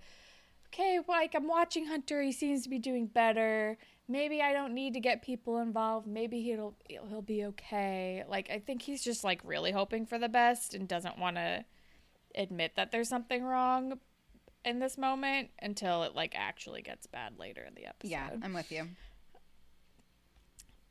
okay, 0.74 1.00
like 1.08 1.36
I'm 1.36 1.48
watching 1.48 1.86
Hunter. 1.86 2.22
He 2.22 2.32
seems 2.32 2.64
to 2.64 2.70
be 2.70 2.80
doing 2.80 3.08
better. 3.08 3.78
Maybe 4.08 4.42
I 4.42 4.54
don't 4.54 4.74
need 4.74 4.94
to 4.96 5.00
get 5.00 5.22
people 5.22 5.60
involved. 5.60 6.08
Maybe 6.08 6.42
he'll 6.42 6.76
he'll 6.88 7.22
be 7.22 7.46
okay. 7.46 8.24
Like 8.28 8.50
I 8.50 8.60
think 8.60 8.82
he's 8.82 9.04
just 9.04 9.24
like 9.24 9.42
really 9.44 9.72
hoping 9.72 10.06
for 10.06 10.18
the 10.18 10.30
best 10.30 10.74
and 10.74 10.88
doesn't 10.88 11.18
want 11.18 11.38
to 11.38 11.64
admit 12.36 12.74
that 12.76 12.92
there's 12.92 13.10
something 13.10 13.44
wrong 13.44 14.00
in 14.66 14.80
this 14.80 14.98
moment 14.98 15.50
until 15.62 16.04
it 16.04 16.16
like 16.16 16.34
actually 16.36 16.82
gets 16.82 17.06
bad 17.08 17.38
later 17.38 17.64
in 17.64 17.76
the 17.76 17.86
episode. 17.86 18.12
Yeah, 18.12 18.30
I'm 18.42 18.54
with 18.54 18.72
you. 18.72 18.88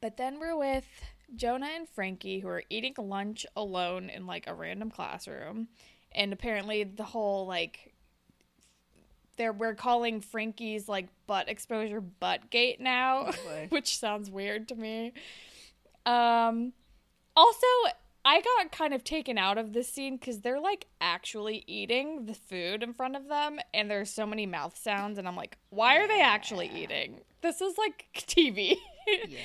But 0.00 0.16
then 0.16 0.40
we're 0.40 0.56
with 0.56 0.86
Jonah 1.36 1.70
and 1.74 1.88
Frankie 1.88 2.40
who 2.40 2.48
are 2.48 2.64
eating 2.70 2.94
lunch 2.98 3.46
alone 3.56 4.10
in 4.10 4.26
like 4.26 4.46
a 4.46 4.54
random 4.54 4.90
classroom. 4.90 5.68
And 6.14 6.32
apparently 6.32 6.84
the 6.84 7.04
whole 7.04 7.46
like 7.46 7.91
there 9.42 9.52
we're 9.52 9.74
calling 9.74 10.20
Frankie's 10.20 10.88
like 10.88 11.08
butt 11.26 11.48
exposure 11.48 12.00
butt 12.00 12.48
gate 12.50 12.80
now, 12.80 13.26
Oh, 13.30 13.66
which 13.70 13.98
sounds 13.98 14.30
weird 14.30 14.68
to 14.68 14.74
me. 14.76 15.12
Um 16.06 16.72
Also, 17.36 17.66
I 18.24 18.40
got 18.40 18.70
kind 18.70 18.94
of 18.94 19.02
taken 19.02 19.36
out 19.36 19.58
of 19.58 19.72
this 19.72 19.88
scene 19.88 20.16
because 20.16 20.40
they're 20.40 20.60
like 20.60 20.86
actually 21.00 21.64
eating 21.66 22.26
the 22.26 22.34
food 22.34 22.82
in 22.82 22.94
front 22.94 23.16
of 23.16 23.26
them, 23.28 23.58
and 23.74 23.90
there's 23.90 24.10
so 24.10 24.24
many 24.26 24.46
mouth 24.46 24.76
sounds, 24.76 25.18
and 25.18 25.26
I'm 25.26 25.34
like, 25.36 25.58
why 25.70 25.96
are 25.98 26.06
they 26.06 26.20
actually 26.20 26.70
eating? 26.72 27.20
This 27.40 27.60
is 27.60 27.76
like 27.76 28.06
TV. 28.14 28.76
Yeah. 29.08 29.38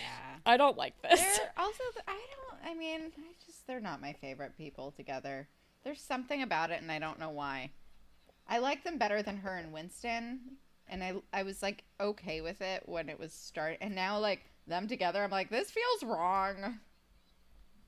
I 0.46 0.58
don't 0.58 0.78
like 0.78 1.02
this. 1.02 1.20
They're 1.20 1.52
also, 1.58 1.84
I 2.08 2.12
don't, 2.14 2.72
I 2.72 2.76
mean, 2.76 3.12
I 3.18 3.34
just, 3.46 3.66
they're 3.66 3.80
not 3.80 4.00
my 4.00 4.14
favorite 4.14 4.56
people 4.58 4.92
together. 4.92 5.48
There's 5.84 6.02
something 6.02 6.44
about 6.44 6.70
it, 6.70 6.80
and 6.82 6.92
I 6.92 7.00
don't 7.00 7.20
know 7.20 7.32
why. 7.32 7.72
I 8.48 8.60
like 8.60 8.84
them 8.84 8.98
better 8.98 9.22
than 9.22 9.38
her 9.38 9.56
and 9.56 9.72
Winston, 9.74 10.40
and 10.88 11.04
I, 11.04 11.14
I 11.34 11.44
was 11.44 11.62
like 11.62 11.84
okay 12.00 12.42
with 12.42 12.62
it 12.62 12.84
when 12.86 13.10
it 13.10 13.20
was 13.20 13.34
start, 13.34 13.78
and 13.82 13.94
now 13.94 14.20
like 14.20 14.42
them 14.68 14.88
together, 14.88 15.24
I'm 15.24 15.32
like, 15.32 15.50
this 15.50 15.72
feels 15.72 16.04
wrong. 16.04 16.80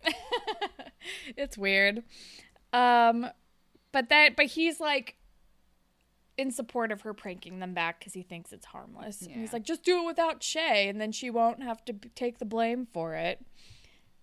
it's 1.37 1.57
weird. 1.57 2.03
Um, 2.73 3.29
but 3.91 4.09
that, 4.09 4.35
but 4.35 4.47
he's 4.47 4.79
like 4.79 5.15
in 6.37 6.51
support 6.51 6.91
of 6.91 7.01
her 7.01 7.13
pranking 7.13 7.59
them 7.59 7.73
back 7.73 7.99
because 7.99 8.13
he 8.13 8.23
thinks 8.23 8.53
it's 8.53 8.67
harmless. 8.67 9.21
And 9.23 9.31
he's 9.41 9.51
like, 9.53 9.63
just 9.63 9.83
do 9.83 10.01
it 10.01 10.05
without 10.05 10.41
Shay, 10.41 10.87
and 10.87 10.99
then 11.01 11.11
she 11.11 11.29
won't 11.29 11.61
have 11.61 11.83
to 11.85 11.93
b- 11.93 12.09
take 12.15 12.39
the 12.39 12.45
blame 12.45 12.87
for 12.93 13.13
it. 13.15 13.45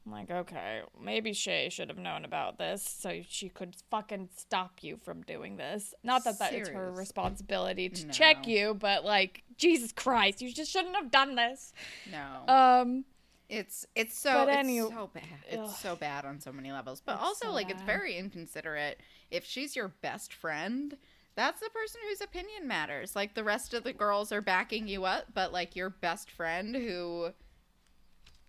I'm 0.06 0.12
like, 0.12 0.30
okay, 0.30 0.82
maybe 1.02 1.32
Shay 1.32 1.68
should 1.68 1.88
have 1.88 1.98
known 1.98 2.24
about 2.24 2.58
this 2.58 2.82
so 2.82 3.22
she 3.28 3.48
could 3.48 3.74
fucking 3.90 4.28
stop 4.36 4.78
you 4.82 4.96
from 5.04 5.22
doing 5.22 5.56
this. 5.56 5.94
Not 6.04 6.22
that 6.24 6.38
that 6.38 6.52
it's 6.52 6.68
her 6.68 6.92
responsibility 6.92 7.88
to 7.88 8.08
check 8.08 8.46
you, 8.46 8.74
but 8.74 9.04
like, 9.04 9.42
Jesus 9.56 9.90
Christ, 9.92 10.40
you 10.40 10.52
just 10.52 10.70
shouldn't 10.70 10.94
have 10.94 11.10
done 11.10 11.34
this. 11.34 11.72
No. 12.12 12.52
Um, 12.54 13.04
It's 13.48 13.86
it's 13.94 14.16
so 14.18 14.32
But 14.44 14.48
it's 14.48 14.58
any- 14.58 14.78
so 14.80 15.10
bad. 15.12 15.22
It's 15.48 15.58
Ugh. 15.58 15.76
so 15.76 15.96
bad 15.96 16.24
on 16.24 16.40
so 16.40 16.52
many 16.52 16.72
levels. 16.72 17.00
But 17.00 17.14
It's 17.14 17.22
also 17.22 17.46
so 17.46 17.52
like 17.52 17.70
it's 17.70 17.82
very 17.82 18.16
inconsiderate 18.16 19.00
if 19.30 19.44
she's 19.44 19.74
your 19.76 19.88
best 19.88 20.32
friend. 20.32 20.96
That's 21.36 21.60
the 21.60 21.70
person 21.70 22.00
whose 22.08 22.20
opinion 22.20 22.66
matters. 22.66 23.14
Like 23.14 23.34
the 23.34 23.44
rest 23.44 23.72
of 23.74 23.84
the 23.84 23.92
girls 23.92 24.32
are 24.32 24.40
backing 24.40 24.88
you 24.88 25.04
up, 25.04 25.26
but 25.34 25.52
like 25.52 25.76
your 25.76 25.90
best 25.90 26.28
friend 26.30 26.74
who 26.74 27.30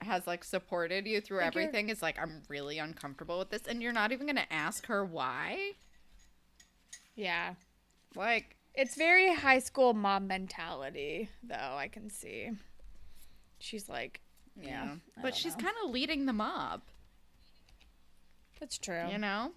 has 0.01 0.27
like 0.27 0.43
supported 0.43 1.07
you 1.07 1.19
through 1.21 1.38
you're- 1.38 1.47
everything 1.47 1.89
is 1.89 2.01
like 2.01 2.17
I'm 2.19 2.43
really 2.49 2.77
uncomfortable 2.79 3.39
with 3.39 3.49
this 3.49 3.63
and 3.67 3.81
you're 3.81 3.93
not 3.93 4.12
even 4.12 4.27
going 4.27 4.36
to 4.38 4.53
ask 4.53 4.86
her 4.88 5.03
why? 5.05 5.71
yeah. 7.15 7.55
Like 8.15 8.55
It's 8.75 8.95
very 8.95 9.33
high 9.33 9.60
school 9.60 9.93
mom 9.93 10.27
mentality, 10.27 11.29
though, 11.43 11.75
I 11.75 11.88
can 11.88 12.10
see. 12.10 12.51
She's 13.60 13.89
like, 13.89 14.21
yeah. 14.60 14.95
I 15.17 15.21
But 15.21 15.36
she's 15.36 15.55
kind 15.55 15.73
of 15.83 15.89
leading 15.89 16.25
the 16.25 16.33
mob. 16.33 16.81
that's 18.60 18.77
true. 18.77 19.07
You 19.12 19.17
know? 19.17 19.51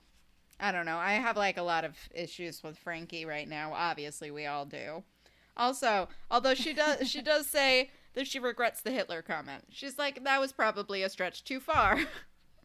I 0.59 0.73
don't 0.73 0.85
know. 0.87 0.99
I 0.99 1.13
have 1.13 1.37
like 1.37 1.57
a 1.57 1.63
lot 1.63 1.85
of 1.85 1.97
issues 2.15 2.63
with 2.63 2.77
Frankie 2.79 3.25
right 3.25 3.49
now. 3.49 3.73
Obviously, 3.75 4.31
we 4.31 4.47
all 4.47 4.67
do. 4.67 5.03
Also, 5.57 6.09
although 6.31 6.55
she 6.55 6.73
does 6.75 7.09
she 7.09 7.23
does 7.23 7.47
say 7.47 7.91
that 8.15 8.27
she 8.27 8.39
regrets 8.39 8.81
the 8.81 8.91
Hitler 8.91 9.23
comment. 9.23 9.65
She's 9.71 9.99
like 9.99 10.25
that 10.25 10.41
was 10.41 10.53
probably 10.53 11.03
a 11.03 11.09
stretch 11.09 11.45
too 11.45 11.61
far. 11.61 11.99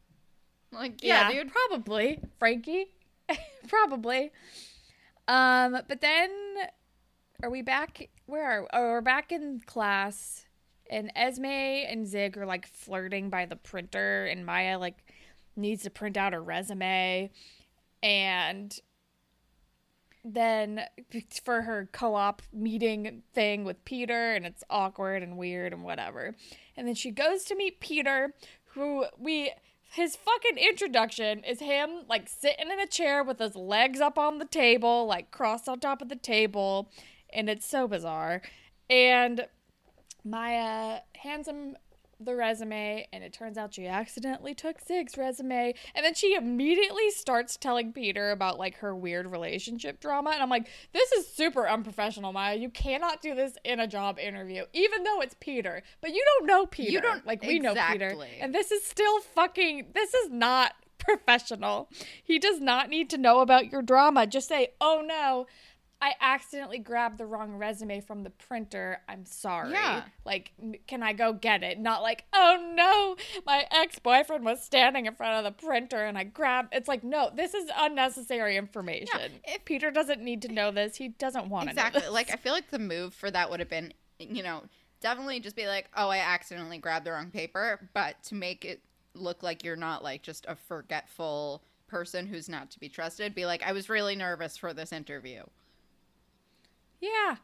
like, 0.71 1.03
yeah, 1.03 1.31
dude. 1.31 1.51
Probably, 1.51 2.19
Frankie. 2.39 2.87
probably. 3.67 4.31
Um, 5.27 5.79
but 5.87 6.01
then 6.01 6.29
are 7.43 7.49
we 7.49 7.61
back 7.61 8.09
where 8.25 8.61
are 8.61 8.67
oh, 8.73 8.81
we're 8.91 9.01
back 9.01 9.31
in 9.31 9.61
class 9.65 10.45
and 10.89 11.11
Esme 11.15 11.45
and 11.45 12.07
Zig 12.07 12.37
are 12.37 12.45
like 12.45 12.67
flirting 12.67 13.29
by 13.29 13.45
the 13.45 13.55
printer 13.55 14.25
and 14.25 14.45
Maya 14.45 14.77
like 14.77 14.97
needs 15.55 15.83
to 15.83 15.89
print 15.89 16.17
out 16.17 16.33
her 16.33 16.41
resume 16.41 17.29
and 18.03 18.79
then 20.25 20.81
for 21.43 21.61
her 21.61 21.87
co-op 21.91 22.41
meeting 22.51 23.21
thing 23.33 23.63
with 23.63 23.85
Peter 23.85 24.33
and 24.33 24.45
it's 24.45 24.63
awkward 24.69 25.21
and 25.21 25.37
weird 25.37 25.71
and 25.71 25.83
whatever. 25.83 26.35
And 26.75 26.87
then 26.87 26.95
she 26.95 27.11
goes 27.11 27.43
to 27.45 27.55
meet 27.55 27.79
Peter 27.79 28.33
who 28.73 29.05
we 29.17 29.51
his 29.93 30.15
fucking 30.15 30.57
introduction 30.57 31.43
is 31.43 31.59
him 31.61 31.89
like 32.09 32.27
sitting 32.27 32.69
in 32.69 32.79
a 32.79 32.87
chair 32.87 33.23
with 33.23 33.39
his 33.39 33.55
legs 33.55 34.01
up 34.01 34.17
on 34.17 34.39
the 34.39 34.45
table, 34.45 35.05
like 35.05 35.31
crossed 35.31 35.69
on 35.69 35.79
top 35.79 36.01
of 36.01 36.09
the 36.09 36.17
table, 36.17 36.91
and 37.31 37.49
it's 37.49 37.65
so 37.65 37.87
bizarre. 37.87 38.41
And 38.89 39.47
Maya 40.25 40.99
hands 41.15 41.47
him 41.47 41.77
the 42.19 42.35
resume, 42.35 43.07
and 43.11 43.23
it 43.23 43.33
turns 43.33 43.57
out 43.57 43.73
she 43.73 43.87
accidentally 43.87 44.53
took 44.53 44.79
Zig's 44.81 45.17
resume. 45.17 45.73
And 45.93 46.05
then 46.05 46.13
she 46.13 46.33
immediately 46.33 47.11
starts 47.11 47.57
telling 47.57 47.91
Peter 47.91 48.31
about 48.31 48.57
like 48.57 48.77
her 48.77 48.95
weird 48.95 49.27
relationship 49.29 49.99
drama. 49.99 50.31
And 50.31 50.41
I'm 50.41 50.49
like, 50.49 50.67
this 50.93 51.11
is 51.11 51.27
super 51.27 51.67
unprofessional, 51.67 52.31
Maya. 52.33 52.55
You 52.55 52.69
cannot 52.69 53.21
do 53.21 53.35
this 53.35 53.57
in 53.63 53.79
a 53.79 53.87
job 53.87 54.17
interview, 54.17 54.63
even 54.73 55.03
though 55.03 55.19
it's 55.21 55.35
Peter. 55.39 55.83
But 56.01 56.11
you 56.11 56.23
don't 56.39 56.47
know 56.47 56.65
Peter. 56.65 56.91
you 56.91 57.01
don't- 57.01 57.25
like 57.25 57.41
we 57.43 57.59
know 57.59 57.73
Peter. 57.93 58.09
And 58.41 58.53
this 58.55 58.71
is 58.71 58.83
still 58.83 59.19
fucking. 59.21 59.87
This 59.93 60.13
is 60.13 60.29
not 60.31 60.73
professional. 60.97 61.89
He 62.23 62.39
does 62.39 62.59
not 62.59 62.89
need 62.89 63.09
to 63.11 63.17
know 63.17 63.39
about 63.41 63.71
your 63.71 63.81
drama. 63.81 64.25
Just 64.27 64.47
say, 64.47 64.69
oh 64.79 65.03
no. 65.05 65.47
I 66.01 66.13
accidentally 66.19 66.77
grabbed 66.77 67.17
the 67.17 67.25
wrong 67.25 67.55
resume 67.55 67.99
from 68.01 68.23
the 68.23 68.29
printer. 68.29 69.01
I'm 69.07 69.25
sorry. 69.25 69.71
Yeah. 69.71 70.03
Like, 70.25 70.51
can 70.87 71.01
I 71.01 71.13
go 71.13 71.33
get 71.33 71.63
it? 71.63 71.79
Not 71.79 72.01
like, 72.01 72.25
oh 72.33 72.73
no, 72.75 73.15
my 73.45 73.65
ex 73.71 73.97
boyfriend 73.99 74.43
was 74.45 74.61
standing 74.61 75.05
in 75.05 75.15
front 75.15 75.33
of 75.33 75.43
the 75.45 75.65
printer 75.65 76.03
and 76.05 76.17
I 76.17 76.25
grabbed. 76.25 76.73
It's 76.75 76.87
like, 76.87 77.03
no, 77.03 77.31
this 77.33 77.53
is 77.53 77.69
unnecessary 77.75 78.57
information. 78.57 79.07
Yeah, 79.15 79.27
if- 79.55 79.65
Peter 79.65 79.89
doesn't 79.89 80.21
need 80.21 80.41
to 80.43 80.47
know 80.51 80.69
this, 80.69 80.97
he 80.97 81.07
doesn't 81.07 81.49
want 81.49 81.65
to 81.67 81.71
Exactly. 81.71 82.01
know. 82.01 82.05
This. 82.07 82.13
Like 82.13 82.31
I 82.31 82.35
feel 82.35 82.53
like 82.53 82.69
the 82.69 82.79
move 82.79 83.13
for 83.13 83.31
that 83.31 83.49
would 83.49 83.59
have 83.59 83.69
been, 83.69 83.93
you 84.19 84.43
know, 84.43 84.63
definitely 85.01 85.39
just 85.39 85.55
be 85.55 85.65
like, 85.67 85.89
"Oh, 85.95 86.09
I 86.09 86.17
accidentally 86.17 86.77
grabbed 86.77 87.05
the 87.05 87.11
wrong 87.13 87.31
paper," 87.31 87.89
but 87.93 88.21
to 88.23 88.35
make 88.35 88.65
it 88.65 88.81
look 89.13 89.41
like 89.43 89.63
you're 89.63 89.75
not 89.75 90.03
like 90.03 90.21
just 90.23 90.45
a 90.47 90.55
forgetful 90.55 91.63
person 91.87 92.25
who's 92.27 92.49
not 92.49 92.69
to 92.71 92.79
be 92.79 92.89
trusted, 92.89 93.33
be 93.33 93.45
like, 93.45 93.63
"I 93.63 93.71
was 93.71 93.89
really 93.89 94.15
nervous 94.15 94.57
for 94.57 94.73
this 94.73 94.91
interview." 94.91 95.43
Yeah. 97.01 97.35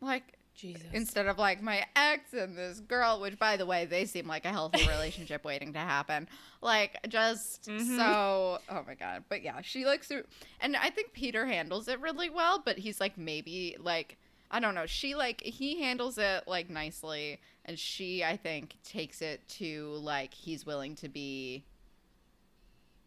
Like 0.00 0.36
Jesus. 0.56 0.82
instead 0.92 1.26
of 1.26 1.38
like 1.38 1.62
my 1.62 1.84
ex 1.94 2.32
and 2.32 2.56
this 2.56 2.80
girl, 2.80 3.20
which 3.20 3.38
by 3.38 3.56
the 3.56 3.66
way, 3.66 3.84
they 3.84 4.06
seem 4.06 4.26
like 4.26 4.44
a 4.44 4.50
healthy 4.50 4.86
relationship 4.88 5.44
waiting 5.44 5.72
to 5.74 5.78
happen. 5.78 6.28
Like 6.62 6.98
just 7.08 7.68
mm-hmm. 7.68 7.96
so 7.96 8.58
oh 8.68 8.84
my 8.86 8.94
god. 8.94 9.24
But 9.28 9.42
yeah, 9.42 9.60
she 9.62 9.84
looks 9.84 10.08
through 10.08 10.24
and 10.60 10.76
I 10.76 10.90
think 10.90 11.12
Peter 11.12 11.46
handles 11.46 11.88
it 11.88 12.00
really 12.00 12.30
well, 12.30 12.60
but 12.64 12.78
he's 12.78 13.00
like 13.00 13.18
maybe 13.18 13.76
like 13.78 14.16
I 14.50 14.60
don't 14.60 14.74
know. 14.74 14.86
She 14.86 15.14
like 15.14 15.42
he 15.42 15.82
handles 15.82 16.18
it 16.18 16.44
like 16.46 16.70
nicely 16.70 17.40
and 17.64 17.78
she 17.78 18.24
I 18.24 18.36
think 18.36 18.76
takes 18.82 19.20
it 19.20 19.46
to 19.48 19.98
like 20.00 20.32
he's 20.32 20.64
willing 20.64 20.94
to 20.96 21.08
be 21.08 21.64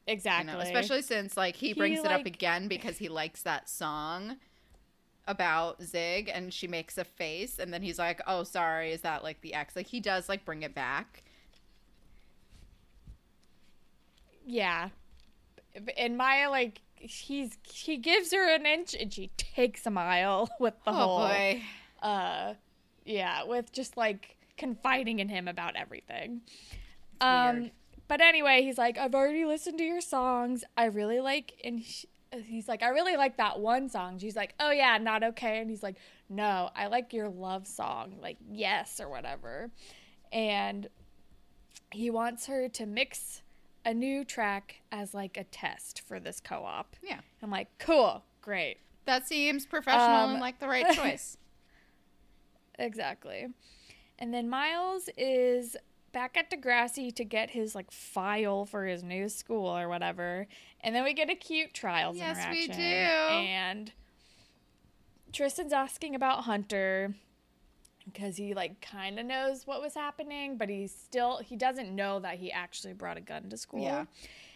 you 0.08 0.14
exactly. 0.14 0.54
know, 0.54 0.60
especially 0.60 1.02
since 1.02 1.36
like 1.36 1.56
he 1.56 1.68
He, 1.68 1.74
brings 1.74 2.00
it 2.00 2.12
up 2.12 2.26
again 2.26 2.68
because 2.68 2.98
he 2.98 3.10
likes 3.10 3.44
that 3.44 3.70
song 3.70 4.38
about 5.30 5.82
Zig 5.82 6.30
and 6.34 6.52
she 6.54 6.68
makes 6.68 6.98
a 6.98 7.06
face 7.06 7.60
and 7.60 7.72
then 7.74 7.82
he's 7.84 8.00
like, 8.00 8.20
"Oh, 8.28 8.44
sorry, 8.44 8.92
is 8.92 9.02
that 9.02 9.24
like 9.24 9.40
the 9.42 9.54
ex?" 9.54 9.76
Like 9.76 9.88
he 9.88 10.02
does 10.02 10.28
like 10.28 10.44
bring 10.44 10.64
it 10.64 10.76
back. 10.76 11.24
Yeah. 14.46 14.90
And 15.98 16.18
Maya, 16.18 16.50
like, 16.50 16.82
he's 16.96 17.58
he 17.64 17.98
gives 17.98 18.34
her 18.34 18.54
an 18.54 18.66
inch 18.66 18.94
and 18.94 19.14
she 19.14 19.30
takes 19.38 19.86
a 19.86 19.90
mile 19.92 20.50
with 20.60 20.74
the 20.84 20.92
oh 20.92 20.94
whole 20.94 21.20
boy. 21.20 21.62
uh 22.02 22.56
yeah, 23.06 23.44
with 23.44 23.72
just 23.72 23.96
like 23.98 24.36
confiding 24.58 25.20
in 25.20 25.30
him 25.30 25.48
about 25.48 25.76
everything. 25.78 26.42
Um 27.22 27.60
weird. 27.60 27.72
but 28.08 28.22
anyway, 28.22 28.64
he's 28.64 28.78
like, 28.78 28.98
I've 28.98 29.16
already 29.16 29.46
listened 29.46 29.78
to 29.78 29.84
your 29.86 30.02
songs. 30.02 30.64
I 30.76 30.86
really 30.86 31.20
like 31.22 31.54
and 31.64 31.80
he, 31.80 32.08
he's 32.46 32.68
like, 32.68 32.84
I 32.84 32.90
really 32.90 33.18
like 33.18 33.38
that 33.38 33.60
one 33.60 33.90
song. 33.90 34.20
She's 34.20 34.36
like, 34.36 34.54
Oh 34.60 34.72
yeah, 34.72 34.98
not 34.98 35.24
okay. 35.24 35.60
And 35.60 35.70
he's 35.70 35.84
like, 35.84 35.96
No, 36.30 36.70
I 36.76 36.88
like 36.88 37.14
your 37.14 37.30
love 37.30 37.68
song, 37.68 38.16
like 38.22 38.38
yes 38.50 39.00
or 39.00 39.10
whatever. 39.10 39.72
And 40.32 40.88
he 41.92 42.10
wants 42.10 42.46
her 42.46 42.70
to 42.70 42.86
mix 42.86 43.42
a 43.86 43.94
new 43.94 44.24
track 44.24 44.82
as 44.92 45.14
like 45.14 45.38
a 45.38 45.44
test 45.46 46.02
for 46.08 46.20
this 46.20 46.40
co-op. 46.40 46.96
Yeah. 47.02 47.20
I'm 47.42 47.50
like, 47.50 47.68
cool, 47.80 48.24
great. 48.42 48.78
That 49.06 49.28
seems 49.28 49.66
professional 49.66 50.06
Um, 50.26 50.32
and 50.32 50.40
like 50.40 50.60
the 50.60 50.68
right 50.68 50.86
choice. 50.96 51.38
Exactly. 52.78 53.48
And 54.20 54.34
then 54.34 54.50
Miles 54.50 55.10
is 55.18 55.76
back 56.12 56.38
at 56.38 56.50
Degrassi 56.50 57.14
to 57.16 57.24
get 57.24 57.52
his 57.52 57.76
like 57.76 57.92
file 57.92 58.66
for 58.66 58.86
his 58.86 59.04
new 59.04 59.30
school 59.30 59.66
or 59.68 59.88
whatever. 59.90 60.48
And 60.82 60.96
then 60.96 61.04
we 61.04 61.14
get 61.14 61.30
a 61.30 61.36
cute 61.36 61.74
trials 61.74 62.18
Yes, 62.18 62.46
we 62.52 62.68
do. 62.68 62.82
And 62.82 63.92
Tristan's 65.34 65.74
asking 65.74 66.16
about 66.16 66.44
Hunter. 66.46 67.14
because 68.06 68.38
he 68.38 68.54
like 68.54 68.82
kind 68.82 69.20
of 69.20 69.26
knows 69.26 69.68
what 69.68 69.82
was 69.82 69.94
happening, 69.94 70.58
but 70.58 70.70
he 70.70 70.88
still 70.88 71.38
he 71.38 71.56
doesn't 71.56 71.96
know 71.96 72.20
that 72.20 72.36
he 72.40 72.52
actually 72.52 72.94
brought 72.94 73.18
a 73.18 73.22
gun 73.22 73.50
to 73.50 73.58
school. 73.58 73.84
Yeah. 73.84 74.06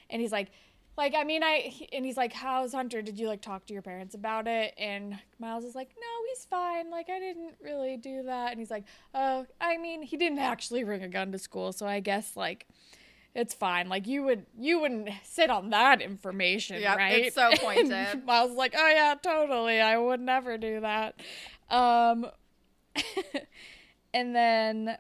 And 0.10 0.22
he's 0.22 0.32
like, 0.32 0.50
like 0.97 1.13
I 1.15 1.23
mean 1.23 1.43
I 1.43 1.73
and 1.91 2.06
he's 2.06 2.17
like, 2.17 2.34
how's 2.34 2.73
Hunter? 2.73 3.01
Did 3.01 3.19
you 3.19 3.27
like 3.27 3.41
talk 3.41 3.65
to 3.67 3.73
your 3.73 3.82
parents 3.82 4.15
about 4.15 4.47
it? 4.47 4.73
And 4.77 5.19
Miles 5.39 5.63
is 5.63 5.75
like, 5.75 5.89
no, 5.99 6.27
he's 6.29 6.45
fine. 6.45 6.91
Like 6.91 7.10
I 7.10 7.19
didn't 7.19 7.56
really 7.62 7.97
do 7.97 8.23
that. 8.23 8.51
And 8.51 8.60
he's 8.60 8.71
like, 8.71 8.84
oh, 9.13 9.45
I 9.60 9.77
mean 9.77 10.03
he 10.03 10.17
didn't 10.17 10.39
actually 10.39 10.84
bring 10.84 11.03
a 11.03 11.08
gun 11.10 11.32
to 11.32 11.39
school, 11.39 11.71
so 11.73 11.86
I 11.88 11.99
guess 11.99 12.36
like. 12.36 12.67
It's 13.36 13.56
fine. 13.56 13.89
Like 13.89 14.06
you 14.06 14.21
would, 14.21 14.45
you 14.60 14.79
wouldn't 14.79 15.10
sit 15.23 15.49
on 15.49 15.71
that 15.71 16.03
information, 16.03 16.79
Yep, 16.79 16.97
right? 16.97 17.25
it's 17.25 17.36
so 17.36 17.49
pointed. 17.60 18.23
Miles 18.27 18.51
is 18.51 18.58
like, 18.58 18.75
oh 18.77 18.88
yeah, 18.89 19.15
totally. 19.19 19.82
I 19.82 19.97
would 19.97 20.19
never 20.19 20.56
do 20.60 20.82
that. 20.82 21.19
Um, 21.67 22.27
and 24.13 24.36
then, 24.36 24.97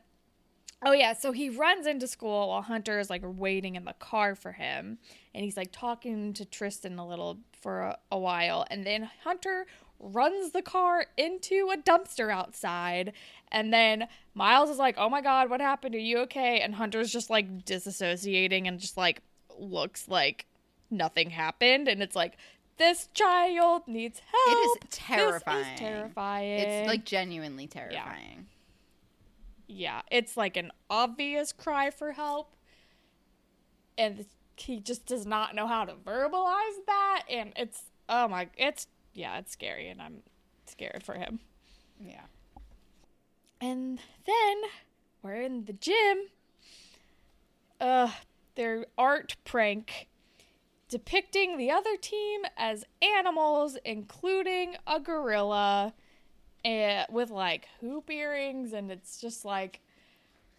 oh 0.85 0.91
yeah, 0.91 1.13
so 1.13 1.31
he 1.31 1.49
runs 1.49 1.85
into 1.87 2.07
school 2.07 2.49
while 2.49 2.61
Hunter 2.61 2.99
is 2.99 3.09
like 3.09 3.21
waiting 3.23 3.75
in 3.75 3.85
the 3.85 3.93
car 3.93 4.35
for 4.35 4.51
him, 4.53 4.97
and 5.33 5.43
he's 5.43 5.57
like 5.57 5.71
talking 5.71 6.33
to 6.33 6.45
Tristan 6.45 6.97
a 6.99 7.07
little 7.07 7.39
for 7.61 7.81
a, 7.81 7.97
a 8.11 8.17
while, 8.19 8.65
and 8.69 8.85
then 8.85 9.09
Hunter 9.23 9.65
runs 9.99 10.51
the 10.51 10.61
car 10.61 11.05
into 11.17 11.69
a 11.73 11.77
dumpster 11.77 12.31
outside, 12.31 13.13
and 13.51 13.73
then 13.73 14.07
Miles 14.33 14.69
is 14.69 14.77
like, 14.77 14.95
"Oh 14.97 15.09
my 15.09 15.21
god, 15.21 15.49
what 15.49 15.61
happened? 15.61 15.95
Are 15.95 15.99
you 15.99 16.19
okay?" 16.19 16.59
And 16.61 16.75
Hunter's 16.75 17.11
just 17.11 17.29
like 17.29 17.65
disassociating 17.65 18.67
and 18.67 18.79
just 18.79 18.97
like 18.97 19.21
looks 19.57 20.07
like 20.07 20.45
nothing 20.91 21.29
happened, 21.29 21.87
and 21.87 22.01
it's 22.03 22.15
like. 22.15 22.37
This 22.77 23.07
child 23.13 23.83
needs 23.87 24.19
help. 24.19 24.47
It 24.57 24.59
is 24.59 24.77
This 24.81 24.89
terrifying. 25.05 25.73
is 25.75 25.79
terrifying. 25.79 26.59
It's 26.59 26.87
like 26.87 27.05
genuinely 27.05 27.67
terrifying. 27.67 27.99
yeah, 28.35 28.43
it's 29.67 30.37
like 30.37 30.57
an 30.57 30.71
obvious 30.89 31.51
cry 31.51 31.89
for 31.89 32.11
help. 32.11 32.55
And 33.97 34.25
he 34.55 34.79
just 34.79 35.05
does 35.05 35.25
not 35.25 35.55
know 35.55 35.67
how 35.67 35.85
to 35.85 35.93
verbalize 35.93 36.85
that. 36.87 37.23
And 37.29 37.53
it's, 37.55 37.83
oh 38.09 38.27
my, 38.27 38.49
it's, 38.57 38.87
yeah, 39.13 39.37
it's 39.37 39.51
scary. 39.51 39.89
And 39.89 40.01
I'm 40.01 40.23
scared 40.65 41.03
for 41.03 41.13
him. 41.13 41.39
Yeah. 41.99 42.25
And 43.61 43.99
then 44.25 44.61
we're 45.21 45.41
in 45.41 45.65
the 45.65 45.73
gym. 45.73 46.17
Uh, 47.79 48.11
their 48.55 48.85
art 48.97 49.35
prank 49.43 50.07
depicting 50.89 51.57
the 51.57 51.71
other 51.71 51.97
team 51.97 52.41
as 52.55 52.85
animals, 53.01 53.77
including 53.83 54.75
a 54.85 54.99
gorilla, 54.99 55.93
and 56.65 57.05
with 57.11 57.29
like 57.29 57.67
hoop 57.81 58.09
earrings, 58.09 58.73
and 58.73 58.91
it's 58.91 59.19
just 59.19 59.45
like, 59.45 59.81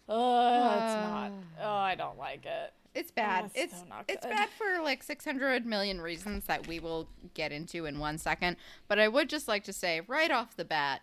uh, 0.07 0.13
it's 0.13 0.95
not. 0.95 1.31
Oh, 1.61 1.73
I 1.75 1.95
don't 1.95 2.17
like 2.17 2.45
it. 2.45 2.73
It's 2.93 3.11
bad. 3.11 3.45
it's 3.45 3.55
it's 3.55 3.79
so 3.81 3.85
not 3.89 4.05
it's 4.07 4.25
bad 4.25 4.47
for 4.57 4.81
like 4.81 5.03
600 5.03 5.65
million 5.65 5.99
reasons 5.99 6.45
that 6.45 6.65
we 6.67 6.79
will 6.79 7.09
get 7.33 7.51
into 7.51 7.85
in 7.85 7.99
one 7.99 8.17
second. 8.17 8.55
But 8.87 8.99
I 8.99 9.07
would 9.09 9.29
just 9.29 9.47
like 9.49 9.63
to 9.65 9.73
say 9.73 10.01
right 10.07 10.31
off 10.31 10.55
the 10.55 10.63
bat, 10.63 11.01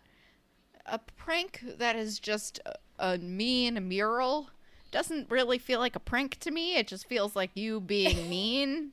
a 0.86 0.98
prank 0.98 1.60
that 1.78 1.94
is 1.96 2.18
just 2.18 2.60
a, 2.64 2.74
a 2.98 3.18
mean 3.18 3.88
mural 3.88 4.48
doesn't 4.90 5.30
really 5.30 5.58
feel 5.58 5.80
like 5.80 5.94
a 5.96 6.00
prank 6.00 6.38
to 6.40 6.50
me. 6.50 6.76
It 6.76 6.86
just 6.88 7.06
feels 7.08 7.36
like 7.36 7.50
you 7.54 7.78
being 7.80 8.28
mean. 8.30 8.92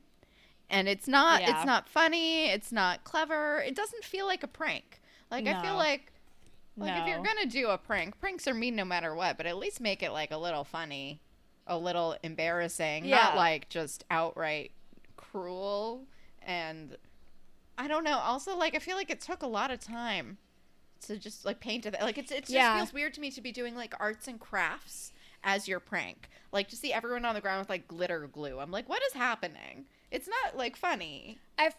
And 0.68 0.86
it's 0.88 1.08
not 1.08 1.40
Yeah. 1.40 1.56
it's 1.56 1.64
not 1.66 1.88
funny, 1.88 2.50
it's 2.50 2.70
not 2.70 3.02
clever. 3.04 3.60
It 3.60 3.74
doesn't 3.74 4.04
feel 4.04 4.26
like 4.26 4.42
a 4.42 4.46
prank. 4.48 4.99
Like 5.30 5.46
I 5.46 5.60
feel 5.62 5.72
No. 5.72 5.78
like 5.78 6.12
like 6.76 7.02
if 7.02 7.08
you're 7.08 7.22
gonna 7.22 7.46
do 7.46 7.68
a 7.68 7.78
prank, 7.78 8.18
pranks 8.20 8.46
are 8.48 8.54
mean 8.54 8.74
no 8.76 8.84
matter 8.84 9.14
what, 9.14 9.36
but 9.36 9.46
at 9.46 9.56
least 9.58 9.80
make 9.80 10.02
it 10.02 10.12
like 10.12 10.30
a 10.30 10.36
little 10.38 10.64
funny, 10.64 11.20
a 11.66 11.76
little 11.76 12.16
embarrassing, 12.22 13.04
Yeah. 13.04 13.16
not 13.16 13.36
like 13.36 13.68
just 13.68 14.04
outright 14.10 14.72
cruel. 15.16 16.06
And 16.42 16.96
I 17.76 17.86
don't 17.88 18.04
know. 18.04 18.18
Also, 18.18 18.56
like 18.56 18.74
I 18.74 18.78
feel 18.78 18.96
like 18.96 19.10
it 19.10 19.20
took 19.20 19.42
a 19.42 19.46
lot 19.46 19.70
of 19.70 19.80
time 19.80 20.38
to 21.02 21.16
just 21.18 21.44
like 21.44 21.60
paint 21.60 21.86
it. 21.86 21.94
Like 22.00 22.18
it's 22.18 22.30
it 22.32 22.40
just 22.42 22.50
Yeah. 22.52 22.76
feels 22.76 22.92
weird 22.92 23.14
to 23.14 23.20
me 23.20 23.30
to 23.32 23.40
be 23.40 23.52
doing 23.52 23.74
like 23.74 23.94
arts 24.00 24.26
and 24.28 24.38
crafts 24.40 25.12
as 25.44 25.66
your 25.68 25.80
prank. 25.80 26.28
Like 26.52 26.68
to 26.68 26.76
see 26.76 26.92
everyone 26.92 27.24
on 27.24 27.34
the 27.34 27.40
ground 27.40 27.60
with 27.60 27.68
like 27.68 27.88
glitter 27.88 28.26
glue. 28.26 28.58
I'm 28.58 28.70
like, 28.70 28.88
what 28.88 29.02
is 29.06 29.12
happening? 29.14 29.86
It's 30.10 30.28
not 30.28 30.56
like 30.56 30.76
funny. 30.76 31.38
I, 31.58 31.72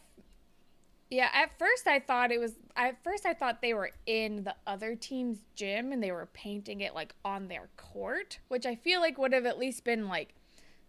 yeah, 1.12 1.30
at 1.34 1.60
first 1.60 1.88
I 1.88 2.00
thought 2.00 2.32
it 2.32 2.40
was. 2.40 2.54
At 2.78 3.04
first 3.04 3.26
I 3.26 3.34
thought 3.34 3.62
they 3.62 3.74
were 3.74 3.92
in 4.06 4.46
the 4.46 4.56
other 4.66 4.96
team's 4.96 5.40
gym 5.56 5.92
and 5.92 6.02
they 6.02 6.12
were 6.14 6.28
painting 6.34 6.80
it 6.80 6.96
like 6.96 7.14
on 7.26 7.50
their 7.50 7.68
court, 7.76 8.40
which 8.48 8.66
I 8.66 8.76
feel 8.76 9.02
like 9.02 9.18
would 9.18 9.34
have 9.34 9.46
at 9.46 9.60
least 9.60 9.84
been 9.84 10.08
like 10.08 10.34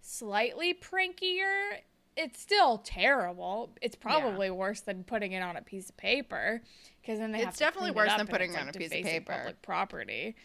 slightly 0.00 0.72
prankier. 0.72 1.78
It's 2.16 2.40
still 2.40 2.78
terrible. 2.78 3.70
It's 3.82 3.96
probably 3.96 4.48
worse 4.50 4.80
than 4.80 5.02
putting 5.02 5.32
it 5.32 5.42
on 5.42 5.56
a 5.56 5.62
piece 5.62 5.88
of 5.90 5.96
paper 5.96 6.62
because 7.00 7.18
then 7.18 7.32
they 7.32 7.38
It's 7.38 7.46
have 7.46 7.54
to 7.54 7.60
definitely 7.60 7.90
worse 7.90 8.10
up 8.10 8.18
than 8.18 8.26
putting 8.28 8.52
it 8.52 8.60
on 8.60 8.66
like, 8.66 8.76
a 8.76 8.78
piece 8.78 8.92
of 8.94 9.02
paper. 9.02 9.32
Public 9.32 9.62
property. 9.62 10.36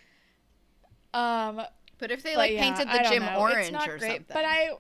Um, 1.14 1.62
But 2.00 2.10
if 2.12 2.24
they 2.24 2.32
but 2.32 2.38
like 2.38 2.52
yeah, 2.54 2.62
painted 2.62 2.88
the 2.88 3.10
gym 3.10 3.24
orange 3.38 3.72
not 3.72 3.88
or 3.88 3.98
great, 3.98 4.12
something, 4.12 4.26
But 4.34 4.46
I, 4.46 4.72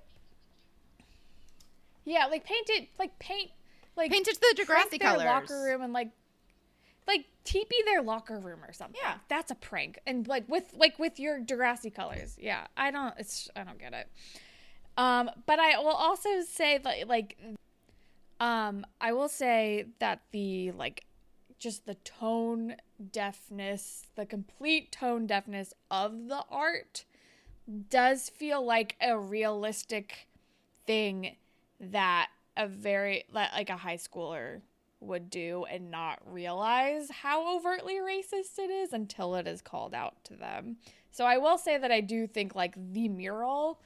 yeah, 2.06 2.26
like 2.28 2.46
paint 2.46 2.70
it, 2.70 2.90
like 2.98 3.18
paint, 3.20 3.52
like 3.98 4.12
paint 4.12 4.28
it 4.28 4.40
the 4.40 4.64
Degrassi 4.64 5.00
their 5.00 5.00
colors. 5.00 5.26
locker 5.26 5.64
room 5.64 5.82
and 5.82 5.92
like, 5.92 6.12
like 7.08 7.26
teepee 7.44 7.82
their 7.86 8.02
locker 8.02 8.40
room 8.40 8.60
or 8.66 8.72
something. 8.74 9.00
Yeah. 9.04 9.16
that's 9.28 9.52
a 9.52 9.56
prank, 9.56 10.00
and 10.06 10.28
like 10.28 10.48
with 10.48 10.74
like 10.74 11.00
with 11.00 11.20
your 11.20 11.40
Degrassi 11.42 11.94
colors. 11.94 12.38
Yeah, 12.40 12.68
I 12.78 12.92
don't. 12.92 13.14
It's 13.18 13.50
I 13.56 13.64
don't 13.64 13.80
get 13.80 13.94
it. 13.94 14.08
Um, 14.98 15.30
but 15.46 15.60
I 15.60 15.78
will 15.80 15.90
also 15.90 16.42
say 16.42 16.80
that 16.80 17.08
like, 17.08 17.38
um, 18.40 18.86
I 19.00 19.14
will 19.14 19.30
say 19.30 19.86
that 20.00 20.22
the 20.32 20.72
like, 20.72 21.06
just 21.60 21.86
the 21.86 21.96
tone 21.96 22.76
deafness, 23.12 24.08
the 24.16 24.26
complete 24.26 24.92
tone 24.92 25.28
deafness 25.28 25.74
of 25.92 26.28
the 26.28 26.44
art 26.50 27.06
does 27.90 28.30
feel 28.30 28.66
like 28.66 28.96
a 29.02 29.18
realistic 29.18 30.28
thing 30.86 31.36
that 31.80 32.30
a 32.58 32.68
very 32.68 33.26
like 33.32 33.70
a 33.70 33.78
high 33.78 33.98
schooler 33.98 34.62
would 35.00 35.30
do 35.30 35.66
and 35.70 35.92
not 35.92 36.20
realize 36.26 37.10
how 37.12 37.56
overtly 37.56 37.96
racist 37.96 38.58
it 38.58 38.72
is 38.72 38.94
until 38.94 39.36
it 39.36 39.48
is 39.48 39.62
called 39.62 39.94
out 39.94 40.16
to 40.24 40.36
them. 40.36 40.78
So 41.12 41.26
I 41.26 41.38
will 41.38 41.58
say 41.58 41.78
that 41.78 41.92
I 41.92 42.02
do 42.02 42.26
think 42.28 42.56
like 42.56 42.74
the 42.94 43.08
mural 43.08 43.80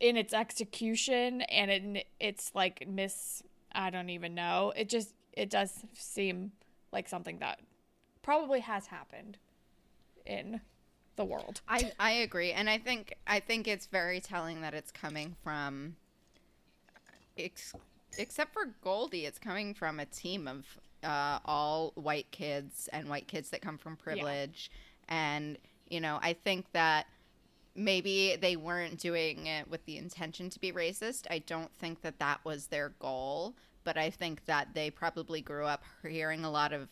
in 0.00 0.16
its 0.16 0.34
execution 0.34 1.42
and 1.42 1.70
in 1.70 2.02
its 2.18 2.50
like 2.54 2.86
miss 2.88 3.42
I 3.72 3.90
don't 3.90 4.10
even 4.10 4.34
know. 4.34 4.72
It 4.76 4.88
just 4.88 5.14
it 5.32 5.50
does 5.50 5.84
seem 5.94 6.52
like 6.92 7.08
something 7.08 7.38
that 7.38 7.60
probably 8.22 8.60
has 8.60 8.86
happened 8.86 9.38
in 10.26 10.60
the 11.16 11.24
world. 11.24 11.60
I 11.68 11.92
I 11.98 12.10
agree, 12.12 12.52
and 12.52 12.68
I 12.68 12.78
think 12.78 13.14
I 13.26 13.40
think 13.40 13.68
it's 13.68 13.86
very 13.86 14.20
telling 14.20 14.62
that 14.62 14.74
it's 14.74 14.90
coming 14.90 15.36
from, 15.42 15.96
ex- 17.36 17.74
except 18.18 18.52
for 18.52 18.74
Goldi, 18.84 19.24
it's 19.24 19.38
coming 19.38 19.74
from 19.74 20.00
a 20.00 20.06
team 20.06 20.48
of 20.48 20.64
uh, 21.02 21.38
all 21.44 21.92
white 21.96 22.30
kids 22.30 22.88
and 22.92 23.08
white 23.08 23.28
kids 23.28 23.50
that 23.50 23.60
come 23.60 23.78
from 23.78 23.96
privilege, 23.96 24.70
and 25.08 25.58
you 25.88 26.00
know 26.00 26.18
I 26.22 26.32
think 26.32 26.70
that 26.72 27.06
maybe 27.76 28.36
they 28.40 28.56
weren't 28.56 28.98
doing 28.98 29.46
it 29.46 29.68
with 29.68 29.84
the 29.84 29.98
intention 29.98 30.48
to 30.50 30.60
be 30.60 30.72
racist. 30.72 31.26
I 31.30 31.40
don't 31.40 31.74
think 31.74 32.02
that 32.02 32.18
that 32.20 32.40
was 32.44 32.68
their 32.68 32.90
goal, 33.00 33.54
but 33.82 33.96
I 33.96 34.10
think 34.10 34.44
that 34.46 34.68
they 34.74 34.90
probably 34.90 35.40
grew 35.40 35.64
up 35.64 35.82
hearing 36.02 36.44
a 36.44 36.50
lot 36.50 36.72
of 36.72 36.88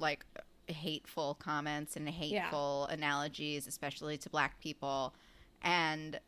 like 0.00 0.24
hateful 0.66 1.34
comments 1.34 1.96
and 1.96 2.08
hateful 2.08 2.86
analogies, 2.86 3.66
especially 3.66 4.18
to 4.18 4.30
black 4.30 4.60
people. 4.60 5.14
And, 5.62 6.20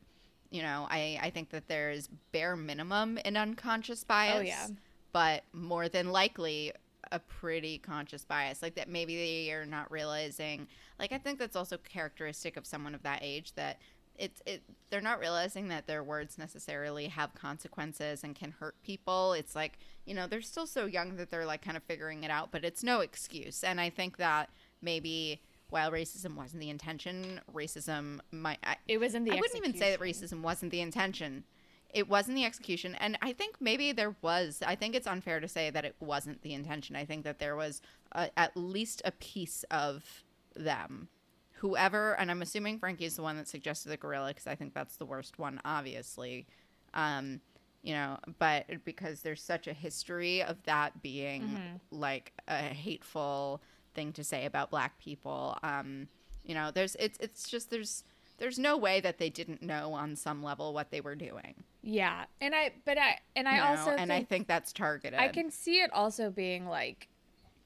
you 0.50 0.62
know, 0.62 0.86
I, 0.90 1.18
I 1.22 1.30
think 1.30 1.50
that 1.50 1.68
there's 1.68 2.08
bare 2.32 2.56
minimum 2.56 3.18
an 3.24 3.36
unconscious 3.36 4.04
bias. 4.04 4.36
Oh, 4.38 4.40
yeah. 4.40 4.66
But 5.12 5.42
more 5.52 5.88
than 5.88 6.12
likely 6.12 6.72
a 7.12 7.18
pretty 7.18 7.78
conscious 7.78 8.24
bias. 8.24 8.62
Like 8.62 8.74
that 8.76 8.88
maybe 8.88 9.16
they 9.16 9.52
are 9.52 9.66
not 9.66 9.90
realizing 9.90 10.68
like 10.98 11.12
I 11.12 11.18
think 11.18 11.38
that's 11.38 11.56
also 11.56 11.78
characteristic 11.78 12.56
of 12.56 12.66
someone 12.66 12.94
of 12.94 13.02
that 13.02 13.20
age 13.22 13.54
that 13.54 13.78
it's 14.16 14.42
it 14.44 14.62
they're 14.90 15.00
not 15.00 15.18
realizing 15.18 15.68
that 15.68 15.86
their 15.86 16.04
words 16.04 16.36
necessarily 16.36 17.08
have 17.08 17.34
consequences 17.34 18.22
and 18.22 18.34
can 18.34 18.52
hurt 18.52 18.74
people. 18.82 19.32
It's 19.32 19.56
like, 19.56 19.78
you 20.04 20.14
know, 20.14 20.26
they're 20.26 20.42
still 20.42 20.66
so 20.66 20.86
young 20.86 21.16
that 21.16 21.30
they're 21.30 21.46
like 21.46 21.62
kind 21.62 21.76
of 21.76 21.82
figuring 21.84 22.22
it 22.22 22.30
out, 22.30 22.50
but 22.52 22.64
it's 22.64 22.84
no 22.84 23.00
excuse. 23.00 23.64
And 23.64 23.80
I 23.80 23.88
think 23.90 24.18
that 24.18 24.50
maybe 24.82 25.40
while 25.70 25.90
racism 25.90 26.35
wasn't 26.37 26.61
the 26.61 26.70
intention, 26.70 27.40
racism 27.52 28.20
might 28.30 28.59
I, 28.64 28.76
It 28.88 28.98
was 28.98 29.14
in 29.14 29.24
the 29.24 29.33
I 29.33 29.37
wouldn't 29.37 29.56
even 29.56 29.76
say 29.76 29.90
that 29.90 30.00
racism 30.00 30.42
wasn't 30.42 30.72
the 30.72 30.80
intention. 30.80 31.44
It 31.92 32.09
wasn't 32.09 32.37
the 32.37 32.44
execution. 32.44 32.94
And 32.96 33.18
I 33.20 33.33
think 33.33 33.56
maybe 33.61 33.90
there 33.92 34.14
was, 34.22 34.62
I 34.64 34.76
think 34.76 34.94
it's 34.94 35.06
unfair 35.09 35.40
to 35.40 35.48
say 35.48 35.70
that 35.70 35.85
it 35.85 35.96
wasn't 35.98 36.42
the 36.42 36.54
intention. 36.54 36.94
I 36.94 37.04
think 37.04 37.24
that 37.24 37.38
there 37.40 37.56
was 37.56 37.83
a, 38.12 38.30
at 38.38 38.56
least 38.56 39.02
a 39.04 39.11
piece 39.12 39.64
of 39.70 40.22
them 40.54 41.09
whoever, 41.54 42.18
and 42.18 42.30
I'm 42.30 42.40
assuming 42.42 42.78
Frankie's 42.78 43.16
the 43.16 43.22
one 43.22 43.37
that 43.37 43.46
suggested 43.46 43.90
the 43.90 43.96
gorilla 43.98 44.28
because 44.28 44.46
I 44.46 44.54
think 44.54 44.72
that's 44.72 44.96
the 44.96 45.04
worst 45.04 45.38
one, 45.38 45.61
obviously. 45.64 46.46
Um, 46.94 47.40
you 47.83 47.92
know, 47.92 48.18
but 48.38 48.66
because 48.85 49.22
there's 49.22 49.42
such 49.42 49.66
a 49.66 49.72
history 49.72 50.42
of 50.42 50.62
that 50.64 51.02
being 51.02 51.42
Mm-hmm. 51.42 51.76
like 51.90 52.33
a 52.48 52.59
hateful 52.59 53.61
thing 53.94 54.12
to 54.14 54.24
say 54.24 54.44
about 54.44 54.70
black 54.70 54.98
people. 54.98 55.59
Um, 55.62 56.09
you 56.44 56.55
know, 56.55 56.70
there's 56.70 56.96
it's 56.96 57.18
it's 57.20 57.48
just 57.48 57.70
there's 57.70 58.05
there's 58.38 58.59
no 58.59 58.76
way 58.76 59.00
that 59.00 59.18
they 59.18 59.31
didn't 59.31 59.62
know 59.62 59.92
on 59.92 60.16
some 60.16 60.42
level 60.42 60.72
what 60.72 60.90
they 60.90 61.00
were 61.00 61.14
doing. 61.14 61.64
Yeah, 61.83 62.24
and 62.40 62.55
I 62.55 62.72
but 62.85 62.98
I 62.98 63.18
and 63.37 63.48
I 63.48 63.55
you 63.55 63.61
know? 63.61 63.66
also 63.66 63.90
and 63.90 64.12
I 64.12 64.22
think 64.22 64.46
that's 64.48 64.72
targeted. 64.72 65.18
I 65.18 65.29
can 65.29 65.50
see 65.50 65.81
it 65.81 65.92
also 65.92 66.31
being 66.31 66.66
like 66.66 67.09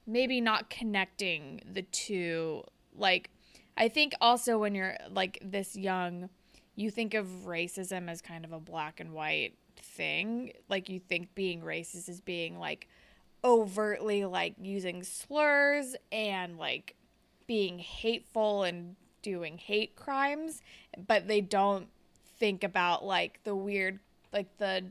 maybe 0.07 0.41
not 0.41 0.69
connecting 0.69 1.61
the 1.71 1.81
two. 1.81 2.63
Like, 2.95 3.29
I 3.77 3.87
think 3.87 4.13
also 4.21 4.57
when 4.57 4.75
you're 4.75 4.95
like 5.09 5.39
this 5.41 5.75
young, 5.75 6.29
you 6.75 6.91
think 6.91 7.13
of 7.13 7.27
racism 7.45 8.09
as 8.09 8.21
kind 8.21 8.45
of 8.45 8.51
a 8.51 8.59
black 8.59 8.99
and 8.99 9.13
white 9.13 9.57
thing. 9.75 10.53
Like, 10.69 10.89
you 10.89 10.99
think 10.99 11.33
being 11.35 11.61
racist 11.61 12.09
is 12.09 12.21
being 12.21 12.59
like 12.59 12.87
overtly 13.45 14.25
like 14.25 14.55
using 14.59 15.03
slurs 15.03 15.95
and 16.11 16.57
like 16.57 16.95
being 17.45 17.77
hateful 17.77 18.63
and 18.63 18.95
doing 19.21 19.57
hate 19.57 19.95
crimes, 19.95 20.61
but 21.07 21.27
they 21.27 21.41
don't 21.41 21.87
think 22.39 22.63
about 22.63 23.05
like 23.05 23.39
the 23.43 23.55
weird, 23.55 23.99
like 24.33 24.57
the 24.57 24.83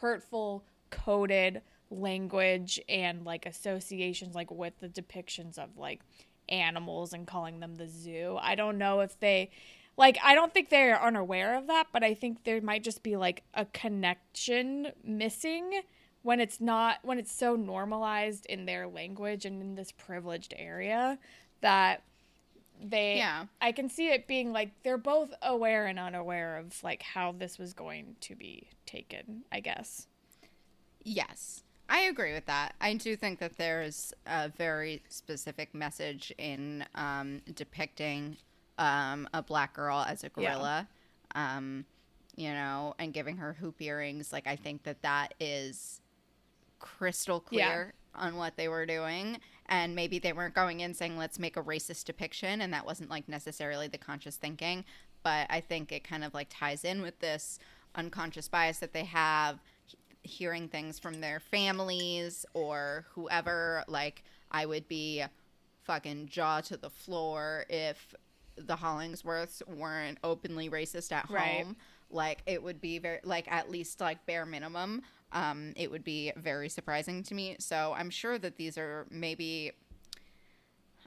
hurtful 0.00 0.64
coded 0.90 1.60
language 1.90 2.80
and 2.88 3.24
like 3.24 3.44
associations 3.44 4.34
like 4.34 4.50
with 4.50 4.78
the 4.80 4.88
depictions 4.88 5.58
of 5.58 5.76
like 5.76 6.00
animals 6.48 7.12
and 7.12 7.26
calling 7.26 7.58
them 7.60 7.74
the 7.74 7.88
zoo. 7.88 8.38
I 8.40 8.54
don't 8.54 8.78
know 8.78 9.00
if 9.00 9.18
they 9.18 9.50
like 9.96 10.18
I 10.22 10.34
don't 10.34 10.52
think 10.52 10.68
they're 10.68 11.02
unaware 11.02 11.56
of 11.56 11.66
that, 11.68 11.88
but 11.92 12.04
I 12.04 12.14
think 12.14 12.44
there 12.44 12.60
might 12.60 12.84
just 12.84 13.02
be 13.02 13.16
like 13.16 13.42
a 13.54 13.64
connection 13.66 14.92
missing 15.02 15.82
when 16.26 16.40
it's 16.40 16.60
not 16.60 16.98
when 17.04 17.20
it's 17.20 17.30
so 17.30 17.54
normalized 17.54 18.46
in 18.46 18.66
their 18.66 18.88
language 18.88 19.44
and 19.44 19.62
in 19.62 19.76
this 19.76 19.92
privileged 19.92 20.52
area 20.56 21.16
that 21.60 22.02
they 22.82 23.18
Yeah. 23.18 23.44
I 23.60 23.70
can 23.70 23.88
see 23.88 24.08
it 24.08 24.26
being 24.26 24.52
like 24.52 24.72
they're 24.82 24.98
both 24.98 25.32
aware 25.40 25.86
and 25.86 26.00
unaware 26.00 26.56
of 26.56 26.82
like 26.82 27.00
how 27.02 27.30
this 27.30 27.58
was 27.60 27.72
going 27.72 28.16
to 28.22 28.34
be 28.34 28.66
taken, 28.86 29.44
I 29.52 29.60
guess. 29.60 30.08
Yes, 31.04 31.62
I 31.88 32.00
agree 32.00 32.32
with 32.32 32.46
that. 32.46 32.74
I 32.80 32.94
do 32.94 33.14
think 33.14 33.38
that 33.38 33.56
there's 33.56 34.12
a 34.26 34.48
very 34.48 35.04
specific 35.08 35.72
message 35.76 36.32
in 36.38 36.84
um, 36.96 37.40
depicting 37.54 38.36
um, 38.78 39.28
a 39.32 39.42
black 39.42 39.74
girl 39.74 40.04
as 40.08 40.24
a 40.24 40.30
Yeah. 40.36 40.54
gorilla, 40.54 40.88
um, 41.36 41.84
you 42.34 42.50
know, 42.50 42.96
and 42.98 43.14
giving 43.14 43.36
her 43.36 43.52
hoop 43.52 43.80
earrings. 43.80 44.32
Like, 44.32 44.48
I 44.48 44.56
think 44.56 44.82
that 44.82 45.02
that 45.02 45.34
is 45.38 46.00
crystal 46.78 47.40
clear 47.40 47.94
on 48.14 48.36
what 48.36 48.56
they 48.56 48.68
were 48.68 48.86
doing. 48.86 49.38
And 49.66 49.94
maybe 49.94 50.18
they 50.18 50.32
weren't 50.32 50.54
going 50.54 50.80
in 50.80 50.94
saying, 50.94 51.16
let's 51.18 51.38
make 51.38 51.56
a 51.56 51.62
racist 51.62 52.04
depiction. 52.04 52.60
And 52.60 52.72
that 52.72 52.86
wasn't 52.86 53.10
like 53.10 53.28
necessarily 53.28 53.88
the 53.88 53.98
conscious 53.98 54.36
thinking. 54.36 54.84
But 55.22 55.46
I 55.50 55.60
think 55.60 55.90
it 55.92 56.04
kind 56.04 56.22
of 56.24 56.32
like 56.34 56.48
ties 56.50 56.84
in 56.84 57.02
with 57.02 57.18
this 57.18 57.58
unconscious 57.94 58.48
bias 58.48 58.78
that 58.78 58.92
they 58.92 59.04
have 59.04 59.58
hearing 60.22 60.68
things 60.68 60.98
from 60.98 61.20
their 61.20 61.40
families 61.40 62.46
or 62.54 63.06
whoever. 63.10 63.84
Like, 63.88 64.22
I 64.50 64.66
would 64.66 64.88
be 64.88 65.24
fucking 65.84 66.28
jaw 66.28 66.60
to 66.62 66.76
the 66.76 66.90
floor 66.90 67.64
if 67.68 68.14
the 68.56 68.76
Hollingsworths 68.76 69.62
weren't 69.68 70.18
openly 70.24 70.68
racist 70.70 71.12
at 71.12 71.28
Right. 71.30 71.64
home. 71.64 71.76
Like, 72.10 72.42
it 72.46 72.62
would 72.62 72.80
be 72.80 72.98
very, 72.98 73.20
like, 73.24 73.50
at 73.50 73.70
least 73.70 74.00
like 74.00 74.24
bare 74.26 74.46
minimum. 74.46 75.02
Um, 75.32 75.72
it 75.76 75.90
would 75.90 76.04
be 76.04 76.32
very 76.36 76.68
surprising 76.68 77.22
to 77.24 77.34
me. 77.34 77.56
So 77.58 77.94
I'm 77.96 78.10
sure 78.10 78.38
that 78.38 78.56
these 78.56 78.78
are 78.78 79.06
maybe, 79.10 79.72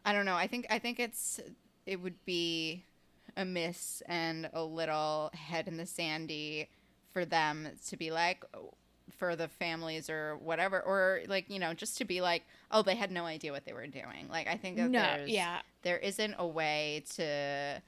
I 0.06 0.14
don't 0.14 0.26
know. 0.26 0.36
I 0.36 0.48
think 0.48 0.68
I 0.70 0.80
think 0.80 1.00
it's 1.00 1.40
it 1.86 2.02
would 2.02 2.24
be 2.26 2.84
a 3.38 3.46
miss 3.46 4.04
and 4.08 4.50
a 4.54 4.64
little 4.64 5.32
head 5.34 5.68
in 5.68 5.78
the 5.78 5.86
sandy 5.86 6.70
for 7.12 7.26
them 7.26 7.68
to 7.88 7.98
be 7.98 8.12
like 8.12 8.44
for 9.18 9.36
the 9.36 9.48
families 9.48 10.10
or 10.10 10.38
whatever 10.38 10.82
or 10.82 11.22
like 11.28 11.50
you 11.50 11.58
know 11.60 11.74
just 11.74 11.98
to 11.98 12.06
be 12.06 12.22
like 12.22 12.44
oh 12.72 12.82
they 12.84 12.96
had 12.96 13.12
no 13.12 13.26
idea 13.26 13.52
what 13.52 13.66
they 13.66 13.74
were 13.74 13.88
doing 13.88 14.28
like 14.30 14.48
i 14.48 14.56
think 14.56 14.78
that 14.78 14.90
No, 14.92 15.02
there's 15.02 15.30
yeah. 15.30 15.60
there 15.82 15.98
isn't 15.98 16.36
a 16.38 16.46
way 16.46 17.04
to 17.16 17.82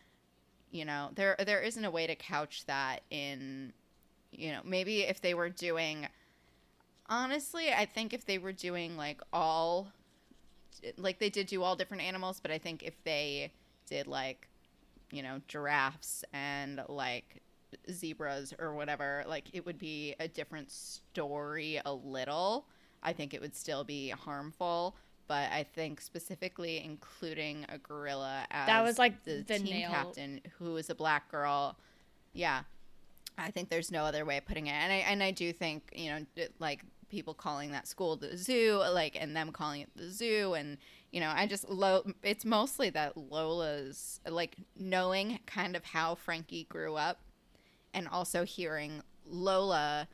you 0.71 0.83
know 0.85 1.09
there 1.15 1.35
there 1.45 1.61
isn't 1.61 1.85
a 1.85 1.91
way 1.91 2.07
to 2.07 2.15
couch 2.15 2.65
that 2.65 3.01
in 3.11 3.71
you 4.31 4.51
know 4.51 4.61
maybe 4.65 5.01
if 5.01 5.21
they 5.21 5.33
were 5.35 5.49
doing 5.49 6.07
honestly 7.11 7.71
i 7.71 7.85
think 7.85 8.13
if 8.13 8.25
they 8.25 8.37
were 8.37 8.53
doing 8.53 8.97
like 8.97 9.21
all 9.31 9.91
like 10.97 11.19
they 11.19 11.29
did 11.29 11.45
do 11.45 11.61
all 11.61 11.75
different 11.75 12.01
animals 12.01 12.39
but 12.41 12.49
i 12.49 12.57
think 12.57 12.81
if 12.81 12.95
they 13.03 13.51
did 13.85 14.07
like 14.07 14.47
you 15.11 15.21
know 15.21 15.39
giraffes 15.47 16.23
and 16.33 16.81
like 16.87 17.41
zebras 17.91 18.53
or 18.59 18.73
whatever 18.73 19.23
like 19.27 19.45
it 19.53 19.65
would 19.65 19.77
be 19.77 20.15
a 20.19 20.27
different 20.27 20.69
story 20.71 21.79
a 21.85 21.93
little. 21.93 22.65
I 23.03 23.13
think 23.13 23.33
it 23.33 23.41
would 23.41 23.55
still 23.55 23.83
be 23.83 24.09
harmful 24.09 24.95
but 25.27 25.49
i 25.51 25.63
think 25.63 26.01
specifically 26.01 26.83
including 26.83 27.65
a 27.69 27.77
gorilla 27.77 28.45
as 28.51 28.67
That 28.67 28.83
was, 28.83 28.99
like, 28.99 29.23
the, 29.23 29.43
the 29.47 29.59
team 29.59 29.65
nail- 29.65 29.89
captain 29.91 30.41
who 30.59 30.75
is 30.75 30.89
a 30.89 30.95
black 30.95 31.31
girl. 31.31 31.77
Yeah. 32.33 32.63
I 33.37 33.49
think 33.49 33.69
there's 33.69 33.91
no 33.91 34.03
other 34.03 34.25
way 34.25 34.37
of 34.37 34.45
putting 34.45 34.67
it, 34.67 34.73
and 34.73 34.91
I 34.91 34.97
and 34.97 35.23
I 35.23 35.31
do 35.31 35.51
think 35.53 35.91
you 35.95 36.11
know 36.11 36.25
like 36.59 36.83
people 37.11 37.33
calling 37.33 37.71
that 37.71 37.87
school 37.87 38.15
the 38.15 38.35
zoo, 38.37 38.81
like 38.91 39.17
and 39.19 39.35
them 39.35 39.51
calling 39.51 39.81
it 39.81 39.89
the 39.95 40.09
zoo, 40.09 40.53
and 40.53 40.77
you 41.11 41.19
know 41.19 41.31
I 41.35 41.45
just 41.45 41.69
lo- 41.69 42.11
it's 42.23 42.45
mostly 42.45 42.89
that 42.91 43.15
Lola's 43.15 44.19
like 44.27 44.55
knowing 44.77 45.39
kind 45.45 45.75
of 45.75 45.83
how 45.83 46.15
Frankie 46.15 46.63
grew 46.63 46.95
up, 46.95 47.19
and 47.93 48.07
also 48.07 48.43
hearing 48.43 49.03
Lola's 49.27 50.07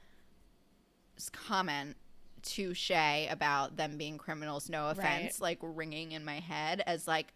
comment 1.32 1.96
to 2.44 2.74
Shay 2.74 3.28
about 3.30 3.78
them 3.78 3.98
being 3.98 4.18
criminals, 4.18 4.70
no 4.70 4.90
offense, 4.90 5.40
like 5.42 5.60
ringing 5.62 6.12
in 6.12 6.26
my 6.26 6.40
head 6.40 6.84
as 6.86 7.08
like 7.08 7.34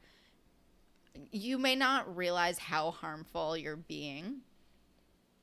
you 1.32 1.58
may 1.58 1.76
not 1.76 2.16
realize 2.16 2.58
how 2.58 2.92
harmful 2.92 3.58
you're 3.58 3.76
being 3.76 4.42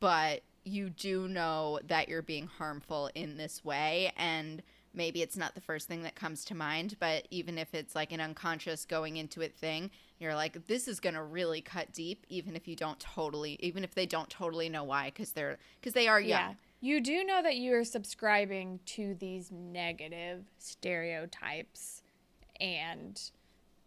but 0.00 0.42
you 0.68 0.90
do 0.90 1.28
know 1.28 1.78
that 1.86 2.08
you're 2.08 2.22
being 2.22 2.46
harmful 2.46 3.10
in 3.14 3.36
this 3.36 3.64
way 3.64 4.12
and 4.16 4.62
maybe 4.94 5.22
it's 5.22 5.36
not 5.36 5.54
the 5.54 5.60
first 5.60 5.86
thing 5.88 6.02
that 6.02 6.14
comes 6.14 6.44
to 6.44 6.54
mind 6.54 6.96
but 6.98 7.26
even 7.30 7.58
if 7.58 7.74
it's 7.74 7.94
like 7.94 8.12
an 8.12 8.20
unconscious 8.20 8.84
going 8.84 9.16
into 9.16 9.40
it 9.40 9.54
thing 9.56 9.90
you're 10.18 10.34
like 10.34 10.66
this 10.66 10.88
is 10.88 11.00
going 11.00 11.14
to 11.14 11.22
really 11.22 11.60
cut 11.60 11.92
deep 11.92 12.24
even 12.28 12.56
if 12.56 12.66
you 12.66 12.74
don't 12.76 12.98
totally 13.00 13.56
even 13.60 13.84
if 13.84 13.94
they 13.94 14.06
don't 14.06 14.30
totally 14.30 14.68
know 14.68 14.84
why 14.84 15.10
cuz 15.10 15.32
they're 15.32 15.58
cuz 15.82 15.92
they 15.92 16.08
are 16.08 16.20
young 16.20 16.40
Yeah. 16.50 16.54
You 16.80 17.00
do 17.00 17.24
know 17.24 17.42
that 17.42 17.56
you 17.56 17.74
are 17.74 17.82
subscribing 17.84 18.78
to 18.86 19.14
these 19.18 19.50
negative 19.50 20.44
stereotypes 20.58 22.02
and 22.60 23.20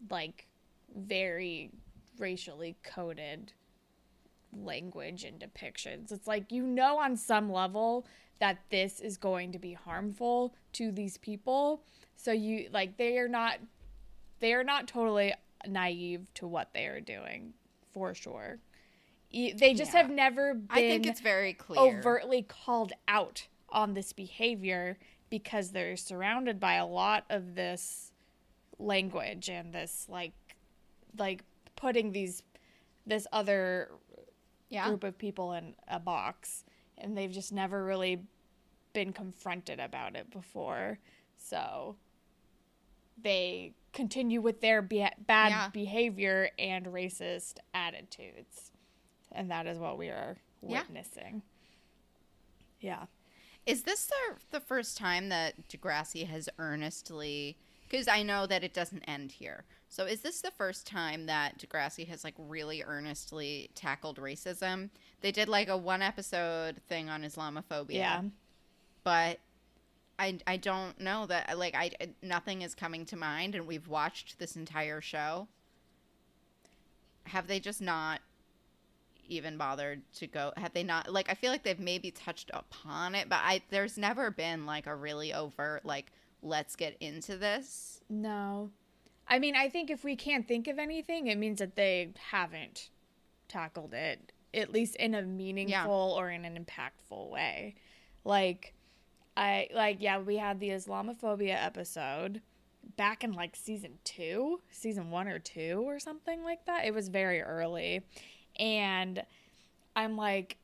like 0.09 0.47
very 0.93 1.71
racially 2.17 2.75
coded 2.83 3.53
language 4.53 5.23
and 5.23 5.39
depictions. 5.39 6.11
It's 6.11 6.27
like 6.27 6.51
you 6.51 6.63
know 6.63 6.97
on 6.99 7.15
some 7.15 7.51
level 7.51 8.05
that 8.39 8.57
this 8.69 8.99
is 8.99 9.17
going 9.17 9.51
to 9.51 9.59
be 9.59 9.73
harmful 9.73 10.55
to 10.73 10.91
these 10.91 11.17
people. 11.17 11.83
So 12.15 12.31
you 12.31 12.67
like 12.71 12.97
they 12.97 13.17
are 13.17 13.27
not 13.29 13.59
they 14.39 14.53
are 14.53 14.63
not 14.63 14.87
totally 14.87 15.33
naive 15.67 16.33
to 16.35 16.47
what 16.47 16.73
they 16.73 16.85
are 16.85 16.99
doing 17.01 17.53
for 17.93 18.13
sure. 18.13 18.59
They 19.31 19.73
just 19.73 19.93
Yeah. 19.93 20.01
have 20.01 20.09
never 20.09 20.53
been 20.53 20.67
I 20.69 20.81
think 20.81 21.05
it's 21.05 21.21
very 21.21 21.53
clear 21.53 21.79
overtly 21.79 22.41
called 22.41 22.93
out 23.07 23.47
on 23.69 23.93
this 23.93 24.11
behavior 24.11 24.97
because 25.29 25.71
they're 25.71 25.95
surrounded 25.95 26.59
by 26.59 26.73
a 26.73 26.85
lot 26.85 27.23
of 27.29 27.55
this 27.55 28.11
language 28.77 29.49
and 29.49 29.73
this 29.73 30.07
like 30.09 30.33
like 31.17 31.43
putting 31.75 32.11
these 32.11 32.43
this 33.05 33.27
other 33.31 33.91
yeah 34.71 34.87
group 34.87 35.03
of 35.03 35.15
people 35.17 35.53
in 35.53 35.75
a 35.87 35.99
box 35.99 36.63
and 36.97 37.15
they've 37.15 37.31
just 37.31 37.51
never 37.53 37.83
really 37.83 38.23
been 38.93 39.13
confronted 39.13 39.79
about 39.79 40.15
it 40.15 40.29
before 40.31 40.97
so 41.37 41.95
they 43.21 43.73
continue 43.93 44.41
with 44.41 44.61
their 44.61 44.81
be- 44.81 45.07
bad 45.27 45.49
Yeah. 45.49 45.69
behavior 45.69 46.49
and 46.57 46.87
racist 46.87 47.55
attitudes 47.73 48.71
and 49.31 49.51
that 49.51 49.67
is 49.67 49.77
what 49.77 49.97
we 49.97 50.07
are 50.09 50.37
Yeah. 50.67 50.81
witnessing 50.81 51.43
yeah 52.79 53.05
Is 53.65 53.83
this 53.83 54.07
the 54.07 54.37
the 54.51 54.59
first 54.59 54.97
time 54.97 55.29
that 55.29 55.67
Degrassi 55.67 56.25
has 56.27 56.49
earnestly 56.57 57.57
because 57.87 58.07
I 58.07 58.23
know 58.23 58.47
that 58.47 58.63
it 58.63 58.73
doesn't 58.73 59.03
end 59.03 59.33
here. 59.33 59.65
So 59.91 60.05
is 60.05 60.21
this 60.21 60.39
the 60.39 60.51
first 60.51 60.87
time 60.87 61.25
that 61.25 61.57
Degrassi 61.57 62.07
has 62.07 62.23
like 62.23 62.35
really 62.37 62.81
earnestly 62.81 63.69
tackled 63.75 64.19
racism? 64.19 64.89
They 65.19 65.33
did 65.33 65.49
like 65.49 65.67
a 65.67 65.75
one 65.75 66.01
episode 66.01 66.79
thing 66.87 67.09
on 67.09 67.23
Islamophobia. 67.23 67.89
Yeah. 67.89 68.21
But 69.03 69.39
I 70.17 70.39
I 70.47 70.55
don't 70.55 70.97
know 70.97 71.25
that 71.25 71.57
like 71.59 71.75
I 71.75 71.91
nothing 72.21 72.61
is 72.61 72.73
coming 72.73 73.05
to 73.07 73.17
mind 73.17 73.53
and 73.53 73.67
we've 73.67 73.89
watched 73.89 74.39
this 74.39 74.55
entire 74.55 75.01
show. 75.01 75.49
Have 77.25 77.47
they 77.47 77.59
just 77.59 77.81
not 77.81 78.21
even 79.27 79.57
bothered 79.57 80.03
to 80.13 80.27
go 80.27 80.53
have 80.55 80.71
they 80.71 80.83
not 80.83 81.11
like 81.11 81.29
I 81.29 81.33
feel 81.33 81.51
like 81.51 81.63
they've 81.63 81.77
maybe 81.77 82.11
touched 82.11 82.49
upon 82.53 83.13
it, 83.13 83.27
but 83.27 83.39
I 83.43 83.61
there's 83.71 83.97
never 83.97 84.31
been 84.31 84.65
like 84.65 84.87
a 84.87 84.95
really 84.95 85.33
overt 85.33 85.83
like 85.83 86.13
let's 86.41 86.77
get 86.77 86.95
into 87.01 87.35
this. 87.35 87.99
No. 88.09 88.69
I 89.31 89.39
mean, 89.39 89.55
I 89.55 89.69
think 89.69 89.89
if 89.89 90.03
we 90.03 90.17
can't 90.17 90.45
think 90.45 90.67
of 90.67 90.77
anything, 90.77 91.27
it 91.27 91.37
means 91.37 91.59
that 91.59 91.77
they 91.77 92.11
haven't 92.31 92.89
tackled 93.47 93.93
it, 93.93 94.33
at 94.53 94.73
least 94.73 94.97
in 94.97 95.15
a 95.15 95.21
meaningful 95.21 96.15
or 96.17 96.29
in 96.29 96.43
an 96.43 96.63
impactful 96.65 97.29
way. 97.29 97.75
Like, 98.25 98.73
I, 99.37 99.69
like, 99.73 100.01
yeah, 100.01 100.19
we 100.19 100.35
had 100.35 100.59
the 100.59 100.71
Islamophobia 100.71 101.55
episode 101.55 102.41
back 102.97 103.23
in 103.23 103.31
like 103.31 103.55
season 103.55 103.99
two, 104.03 104.59
season 104.69 105.11
one 105.11 105.29
or 105.29 105.39
two 105.39 105.81
or 105.85 105.97
something 105.97 106.43
like 106.43 106.65
that. 106.65 106.83
It 106.83 106.93
was 106.93 107.07
very 107.07 107.41
early. 107.41 108.01
And 108.59 109.23
I'm 109.95 110.17
like, 110.17 110.57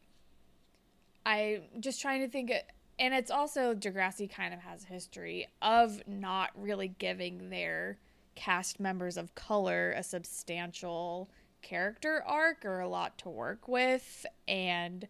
I'm 1.26 1.61
just 1.80 2.01
trying 2.01 2.20
to 2.20 2.28
think, 2.28 2.51
and 2.99 3.13
it's 3.13 3.32
also 3.32 3.74
Degrassi 3.74 4.30
kind 4.30 4.53
of 4.53 4.59
has 4.59 4.84
a 4.84 4.88
history 4.88 5.47
of 5.61 6.05
not 6.05 6.49
really 6.53 6.89
giving 6.89 7.49
their 7.49 7.97
cast 8.38 8.80
members 8.80 9.18
of 9.18 9.34
color 9.34 9.92
a 9.98 10.04
substantial 10.04 11.28
character 11.64 12.24
arc 12.26 12.64
or 12.64 12.80
a 12.80 12.88
lot 12.88 13.18
to 13.18 13.28
work 13.30 13.68
with 13.68 14.26
and 14.48 15.08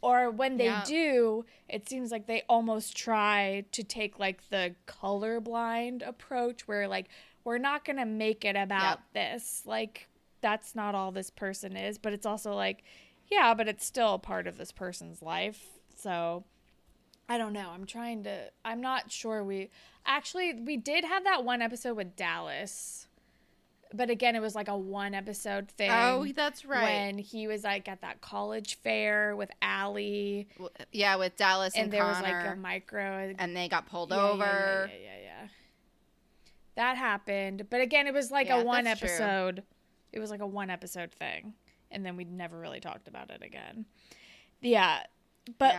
or 0.00 0.30
when 0.30 0.56
they 0.56 0.64
Yeah. 0.64 0.82
do 0.86 1.44
it 1.68 1.86
seems 1.88 2.10
like 2.10 2.26
they 2.26 2.42
almost 2.48 2.96
try 2.96 3.66
to 3.72 3.82
take 3.84 4.18
like 4.18 4.48
the 4.48 4.74
colorblind 4.86 6.06
approach 6.08 6.66
where 6.66 6.88
like 6.88 7.08
we're 7.44 7.58
not 7.58 7.84
going 7.84 7.98
to 7.98 8.06
make 8.06 8.46
it 8.46 8.56
about 8.56 9.00
Yep. 9.14 9.34
this 9.36 9.62
like 9.66 10.08
that's 10.40 10.74
not 10.74 10.94
all 10.94 11.12
this 11.12 11.28
person 11.28 11.76
is 11.76 11.98
but 11.98 12.14
it's 12.14 12.26
also 12.26 12.54
like 12.54 12.82
yeah 13.30 13.52
but 13.52 13.68
it's 13.68 13.84
still 13.84 14.14
a 14.14 14.18
part 14.18 14.46
of 14.46 14.56
this 14.56 14.72
person's 14.72 15.20
life 15.20 15.66
so 15.96 16.44
I 17.26 17.38
don't 17.38 17.54
know. 17.54 17.70
I'm 17.70 17.86
trying 17.86 18.24
to. 18.24 18.50
I'm 18.66 18.82
not 18.82 19.10
sure. 19.10 19.42
We 19.42 19.70
actually 20.06 20.54
we 20.54 20.76
did 20.76 21.04
have 21.04 21.24
that 21.24 21.44
one 21.44 21.62
episode 21.62 21.96
with 21.96 22.16
Dallas, 22.16 23.06
but 23.92 24.10
again, 24.10 24.34
it 24.36 24.40
was 24.40 24.54
like 24.54 24.68
a 24.68 24.76
one 24.76 25.14
episode 25.14 25.70
thing. 25.70 25.90
Oh, 25.90 26.26
that's 26.34 26.64
right. 26.64 26.82
When 26.82 27.18
he 27.18 27.46
was 27.46 27.64
like 27.64 27.88
at 27.88 28.00
that 28.02 28.20
college 28.20 28.76
fair 28.82 29.36
with 29.36 29.50
Alli, 29.62 30.48
yeah, 30.92 31.16
with 31.16 31.36
Dallas 31.36 31.74
and, 31.74 31.84
and 31.84 31.92
there 31.92 32.04
was 32.04 32.20
like 32.20 32.44
a 32.44 32.56
micro. 32.56 33.34
and 33.38 33.56
they 33.56 33.68
got 33.68 33.86
pulled 33.86 34.10
Yeah, 34.10 34.20
over. 34.30 34.44
Yeah, 34.44 34.96
yeah, 34.96 35.02
yeah, 35.02 35.22
yeah. 35.22 35.48
That 36.76 36.96
happened, 36.96 37.66
but 37.70 37.80
again, 37.80 38.06
it 38.08 38.14
was 38.14 38.30
like 38.32 38.48
Yeah, 38.48 38.60
a 38.60 38.64
one 38.64 38.84
that's 38.84 38.98
true. 38.98 39.08
episode. 39.08 39.62
It 40.12 40.18
was 40.18 40.30
like 40.30 40.40
a 40.40 40.46
one 40.46 40.70
episode 40.70 41.12
thing, 41.12 41.54
and 41.90 42.04
then 42.04 42.16
we 42.16 42.24
never 42.24 42.58
really 42.58 42.80
talked 42.80 43.06
about 43.08 43.30
it 43.30 43.42
again. 43.42 43.84
Yeah, 44.60 45.04
but. 45.58 45.74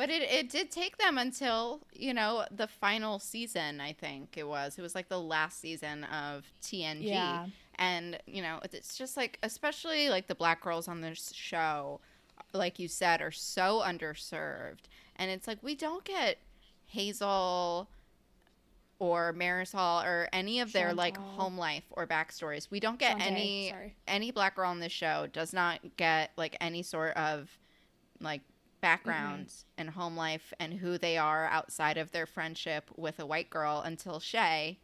But 0.00 0.08
it, 0.08 0.22
it 0.22 0.48
did 0.48 0.70
take 0.70 0.96
them 0.96 1.18
until, 1.18 1.82
you 1.92 2.14
know, 2.14 2.46
the 2.50 2.66
final 2.66 3.18
season, 3.18 3.82
I 3.82 3.92
think 3.92 4.38
it 4.38 4.48
was. 4.48 4.78
It 4.78 4.80
was 4.80 4.94
like 4.94 5.10
the 5.10 5.20
last 5.20 5.60
season 5.60 6.04
of 6.04 6.50
TNG. 6.62 7.02
Yeah. 7.02 7.48
And, 7.74 8.18
you 8.26 8.40
know, 8.40 8.60
it's 8.72 8.96
just 8.96 9.18
like, 9.18 9.38
especially 9.42 10.08
like 10.08 10.26
the 10.26 10.34
black 10.34 10.62
girls 10.62 10.88
on 10.88 11.02
this 11.02 11.34
show, 11.34 12.00
like 12.54 12.78
you 12.78 12.88
said, 12.88 13.20
are 13.20 13.30
so 13.30 13.82
underserved. 13.84 14.84
And 15.16 15.30
it's 15.30 15.46
like, 15.46 15.58
we 15.62 15.74
don't 15.74 16.02
get 16.02 16.38
Hazel 16.86 17.86
or 19.00 19.34
Marisol 19.34 20.02
or 20.02 20.30
any 20.32 20.60
of 20.60 20.72
their 20.72 20.94
like 20.94 21.18
home 21.18 21.58
life 21.58 21.84
or 21.90 22.06
backstories. 22.06 22.70
We 22.70 22.80
don't 22.80 22.98
get 22.98 23.20
any 23.20 23.68
sorry. 23.68 23.96
any 24.08 24.30
black 24.30 24.56
girl 24.56 24.70
on 24.70 24.80
this 24.80 24.92
show 24.92 25.26
does 25.30 25.52
not 25.52 25.80
get 25.98 26.30
like 26.38 26.56
any 26.58 26.82
sort 26.82 27.14
of 27.18 27.50
like 28.18 28.40
background 28.80 29.46
Mm-hmm. 29.48 29.80
and 29.80 29.90
home 29.90 30.16
life 30.16 30.52
and 30.58 30.74
who 30.74 30.98
they 30.98 31.16
are 31.18 31.46
outside 31.46 31.96
of 31.96 32.12
their 32.12 32.26
friendship 32.26 32.90
with 32.96 33.18
a 33.18 33.26
white 33.26 33.50
girl 33.50 33.80
until 33.84 34.20
Shay. 34.20 34.78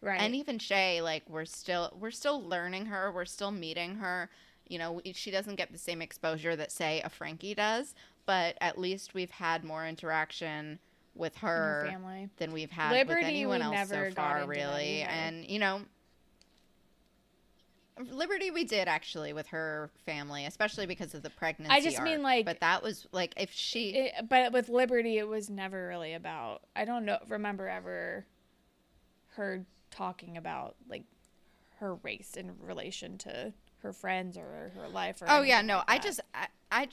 right. 0.00 0.20
And 0.20 0.34
even 0.34 0.58
Shay, 0.58 1.00
like 1.00 1.24
we're 1.28 1.44
still 1.44 1.96
we're 1.98 2.10
still 2.10 2.42
learning 2.42 2.86
her, 2.86 3.10
we're 3.12 3.24
still 3.24 3.50
meeting 3.50 3.96
her. 3.96 4.30
You 4.68 4.78
know, 4.78 5.00
we- 5.04 5.12
she 5.12 5.30
doesn't 5.30 5.54
get 5.56 5.72
the 5.72 5.78
same 5.78 6.02
exposure 6.02 6.56
that 6.56 6.72
say 6.72 7.00
a 7.02 7.08
Frankie 7.08 7.54
does, 7.54 7.94
but 8.26 8.56
at 8.60 8.78
least 8.78 9.14
we've 9.14 9.30
had 9.30 9.62
more 9.64 9.86
interaction 9.86 10.78
with 11.14 11.36
her 11.38 11.82
her 11.84 11.88
family. 11.90 12.28
than 12.36 12.52
we've 12.52 12.70
had 12.72 12.92
Liberty, 12.92 13.20
with 13.20 13.28
anyone 13.28 13.62
else 13.62 13.88
so 13.88 14.10
far, 14.10 14.44
really. 14.46 15.02
either. 15.02 15.10
And 15.10 15.44
you 15.46 15.58
know, 15.58 15.80
Liberty 17.98 18.50
we 18.50 18.64
did 18.64 18.88
actually 18.88 19.32
with 19.32 19.46
her 19.48 19.90
family, 20.04 20.44
especially 20.44 20.84
because 20.84 21.14
of 21.14 21.22
the 21.22 21.30
pregnancy. 21.30 21.74
I 21.74 21.80
just 21.80 22.02
mean, 22.02 22.22
like, 22.22 22.44
but 22.44 22.60
that 22.60 22.82
was 22.82 23.06
like 23.10 23.32
if 23.36 23.50
she, 23.52 23.90
It, 23.90 24.28
but 24.28 24.52
with 24.52 24.68
Liberty, 24.68 25.16
it 25.16 25.26
was 25.26 25.48
never 25.48 25.88
really 25.88 26.12
about. 26.12 26.62
I 26.74 26.84
don't 26.84 27.06
know. 27.06 27.18
Remember 27.28 27.68
ever 27.68 28.26
her 29.36 29.64
talking 29.90 30.36
about 30.36 30.76
like 30.88 31.04
her 31.80 31.94
race 31.94 32.34
in 32.36 32.52
relation 32.60 33.16
to 33.18 33.52
her 33.78 33.92
friends 33.92 34.36
or 34.36 34.72
her 34.74 34.88
life? 34.88 35.22
Or 35.22 35.26
oh 35.28 35.42
yeah, 35.42 35.62
no, 35.62 35.76
like 35.76 35.84
I 35.88 35.98
just, 35.98 36.20
I. 36.70 36.88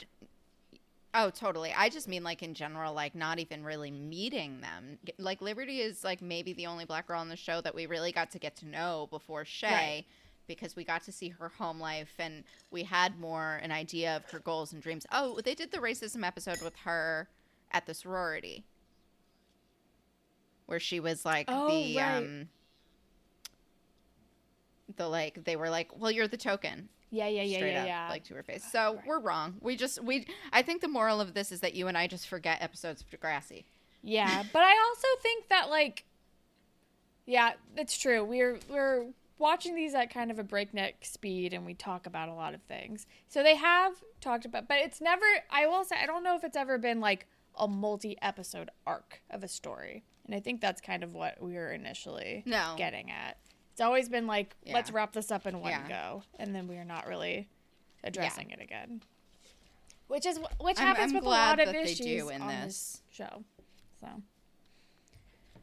oh 1.12 1.28
totally. 1.28 1.74
I 1.76 1.90
just 1.90 2.08
mean 2.08 2.24
like 2.24 2.42
in 2.42 2.54
general, 2.54 2.94
like 2.94 3.14
not 3.14 3.38
even 3.38 3.62
really 3.62 3.90
meeting 3.90 4.62
them. 4.62 4.98
Like 5.18 5.42
Liberty 5.42 5.80
is 5.80 6.02
like 6.02 6.22
maybe 6.22 6.54
the 6.54 6.66
only 6.66 6.86
black 6.86 7.08
girl 7.08 7.20
on 7.20 7.28
the 7.28 7.36
show 7.36 7.60
that 7.60 7.74
we 7.74 7.84
really 7.84 8.10
got 8.12 8.30
to 8.30 8.38
get 8.38 8.56
to 8.56 8.66
know 8.66 9.06
before 9.10 9.44
Shay. 9.44 9.68
Right. 9.68 10.04
Because 10.46 10.76
we 10.76 10.84
got 10.84 11.02
to 11.04 11.12
see 11.12 11.30
her 11.30 11.48
home 11.48 11.80
life 11.80 12.12
and 12.18 12.44
we 12.70 12.82
had 12.82 13.18
more 13.18 13.54
an 13.62 13.72
idea 13.72 14.16
of 14.16 14.24
her 14.30 14.38
goals 14.38 14.72
and 14.72 14.82
dreams. 14.82 15.06
Oh, 15.10 15.40
they 15.42 15.54
did 15.54 15.70
the 15.70 15.78
racism 15.78 16.26
episode 16.26 16.60
with 16.62 16.76
her 16.84 17.28
at 17.72 17.86
the 17.86 17.94
sorority, 17.94 18.64
where 20.66 20.80
she 20.80 21.00
was 21.00 21.24
like 21.24 21.46
Oh, 21.48 21.68
the 21.68 21.96
right. 21.96 22.16
um, 22.18 22.48
the 24.96 25.08
like 25.08 25.44
they 25.44 25.56
were 25.56 25.70
like, 25.70 25.98
well, 25.98 26.10
you're 26.10 26.28
the 26.28 26.36
token, 26.36 26.88
Yeah, 27.10 27.26
yeah, 27.28 27.42
yeah, 27.42 27.56
straight 27.56 27.72
yeah, 27.72 27.80
up, 27.82 27.86
yeah. 27.88 28.08
like 28.10 28.24
to 28.24 28.34
her 28.34 28.42
face. 28.42 28.64
So 28.70 29.00
we're 29.06 29.18
wrong. 29.20 29.54
We 29.60 29.76
just 29.76 30.02
we. 30.02 30.26
I 30.52 30.62
think 30.62 30.80
the 30.82 30.88
moral 30.88 31.20
of 31.20 31.34
this 31.34 31.52
is 31.52 31.60
that 31.60 31.74
you 31.74 31.88
and 31.88 31.96
I 31.96 32.06
just 32.06 32.28
forget 32.28 32.62
episodes 32.62 33.02
of 33.02 33.08
Degrassi. 33.10 33.64
Yeah, 34.02 34.42
but 34.52 34.62
I 34.62 34.76
also 34.88 35.08
think 35.22 35.48
that 35.48 35.70
like 35.70 36.04
yeah, 37.26 37.52
it's 37.76 37.96
true. 37.96 38.22
We're 38.22 38.58
we're 38.68 39.06
watching 39.38 39.74
these 39.74 39.94
at 39.94 40.10
kind 40.12 40.30
of 40.30 40.38
a 40.38 40.44
breakneck 40.44 41.04
speed 41.04 41.52
and 41.52 41.66
we 41.66 41.74
talk 41.74 42.06
about 42.06 42.28
a 42.28 42.34
lot 42.34 42.54
of 42.54 42.62
things. 42.62 43.06
So 43.28 43.42
they 43.42 43.56
have 43.56 43.94
talked 44.20 44.44
about 44.44 44.68
but 44.68 44.78
it's 44.78 45.00
never 45.00 45.24
I 45.50 45.66
will 45.66 45.84
say 45.84 45.96
I 46.02 46.06
don't 46.06 46.22
know 46.22 46.36
if 46.36 46.44
it's 46.44 46.56
ever 46.56 46.78
been 46.78 47.00
like 47.00 47.26
a 47.58 47.68
multi-episode 47.68 48.70
arc 48.86 49.20
of 49.30 49.42
a 49.44 49.48
story. 49.48 50.04
And 50.26 50.34
I 50.34 50.40
think 50.40 50.60
that's 50.60 50.80
kind 50.80 51.02
of 51.04 51.14
what 51.14 51.40
we 51.42 51.54
were 51.54 51.70
initially 51.72 52.42
No. 52.46 52.74
getting 52.78 53.10
at. 53.10 53.36
It's 53.72 53.80
always 53.80 54.08
been 54.08 54.26
like 54.26 54.54
let's 54.72 54.90
wrap 54.92 55.12
this 55.12 55.30
up 55.30 55.46
in 55.46 55.60
one 55.60 55.70
Yeah. 55.72 55.88
go 55.88 56.22
and 56.38 56.54
then 56.54 56.66
we're 56.68 56.84
not 56.84 57.06
really 57.06 57.48
addressing 58.02 58.50
it 58.50 58.60
again. 58.60 59.02
Which 60.06 60.26
is 60.26 60.38
wh- 60.38 60.62
which 60.62 60.78
I'm- 60.78 60.86
happens 60.88 61.12
I'm 61.12 61.16
with 61.16 61.24
a 61.24 61.28
lot 61.28 61.58
of 61.60 61.74
issues 61.74 62.30
on 62.30 62.46
this. 62.46 63.02
show. 63.10 63.42
So 64.00 64.06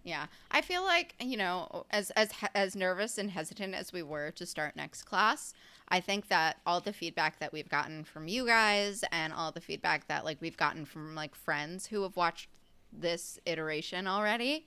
Yeah, 0.04 0.26
I 0.50 0.62
feel 0.62 0.84
like 0.84 1.16
you 1.20 1.38
know, 1.38 1.86
as 1.92 2.10
as 2.12 2.32
as 2.56 2.76
nervous 2.76 3.18
and 3.18 3.30
hesitant 3.30 3.76
as 3.76 3.94
we 3.94 4.02
were 4.02 4.32
to 4.32 4.46
start 4.46 4.76
next 4.76 5.04
class, 5.04 5.54
I 5.90 6.00
think 6.00 6.28
that 6.30 6.58
all 6.66 6.80
the 6.80 6.94
feedback 6.94 7.40
that 7.40 7.54
we've 7.54 7.70
gotten 7.70 8.04
from 8.04 8.28
you 8.28 8.46
guys 8.46 9.04
and 9.12 9.32
all 9.32 9.52
the 9.52 9.62
feedback 9.62 10.08
that 10.08 10.26
like 10.26 10.38
we've 10.42 10.58
gotten 10.58 10.86
from 10.86 11.14
like 11.14 11.36
friends 11.36 11.86
who 11.86 12.02
have 12.04 12.16
watched 12.16 12.48
this 12.92 13.40
iteration 13.46 14.08
already 14.08 14.66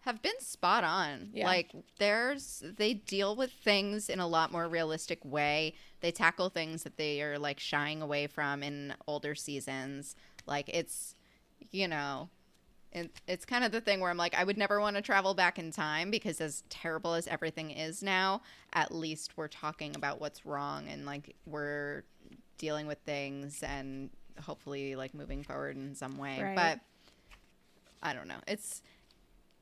have 0.00 0.20
been 0.20 0.38
spot 0.38 0.84
on. 0.84 1.30
Yeah. 1.32 1.46
Like 1.46 1.72
there's 1.98 2.62
they 2.76 2.92
deal 2.94 3.34
with 3.34 3.50
things 3.50 4.10
in 4.10 4.20
a 4.20 4.26
lot 4.26 4.52
more 4.52 4.68
realistic 4.68 5.24
way. 5.24 5.74
They 6.00 6.10
tackle 6.10 6.50
things 6.50 6.82
that 6.82 6.98
they 6.98 7.22
are 7.22 7.38
like 7.38 7.58
shying 7.58 8.02
away 8.02 8.26
from 8.26 8.62
in 8.62 8.94
older 9.06 9.34
seasons. 9.34 10.14
Like 10.46 10.68
it's 10.68 11.14
you 11.70 11.88
know, 11.88 12.28
it, 12.94 13.10
it's 13.26 13.44
kind 13.44 13.64
of 13.64 13.72
the 13.72 13.80
thing 13.80 14.00
where 14.00 14.10
I'm 14.10 14.16
like, 14.16 14.34
I 14.34 14.44
would 14.44 14.56
never 14.56 14.80
want 14.80 14.96
to 14.96 15.02
travel 15.02 15.34
back 15.34 15.58
in 15.58 15.70
time 15.72 16.10
because 16.10 16.40
as 16.40 16.62
terrible 16.70 17.14
as 17.14 17.26
everything 17.26 17.70
is 17.72 18.02
now, 18.02 18.40
at 18.72 18.94
least 18.94 19.32
we're 19.36 19.48
talking 19.48 19.94
about 19.96 20.20
what's 20.20 20.46
wrong 20.46 20.86
and 20.88 21.04
like 21.04 21.34
we're 21.46 22.04
dealing 22.56 22.86
with 22.86 22.98
things 23.04 23.62
and 23.62 24.10
hopefully 24.40 24.94
like 24.96 25.12
moving 25.14 25.42
forward 25.42 25.76
in 25.76 25.94
some 25.94 26.16
way. 26.18 26.40
Right. 26.40 26.54
But 26.56 26.80
I 28.02 28.14
don't 28.14 28.28
know. 28.28 28.40
It's 28.46 28.80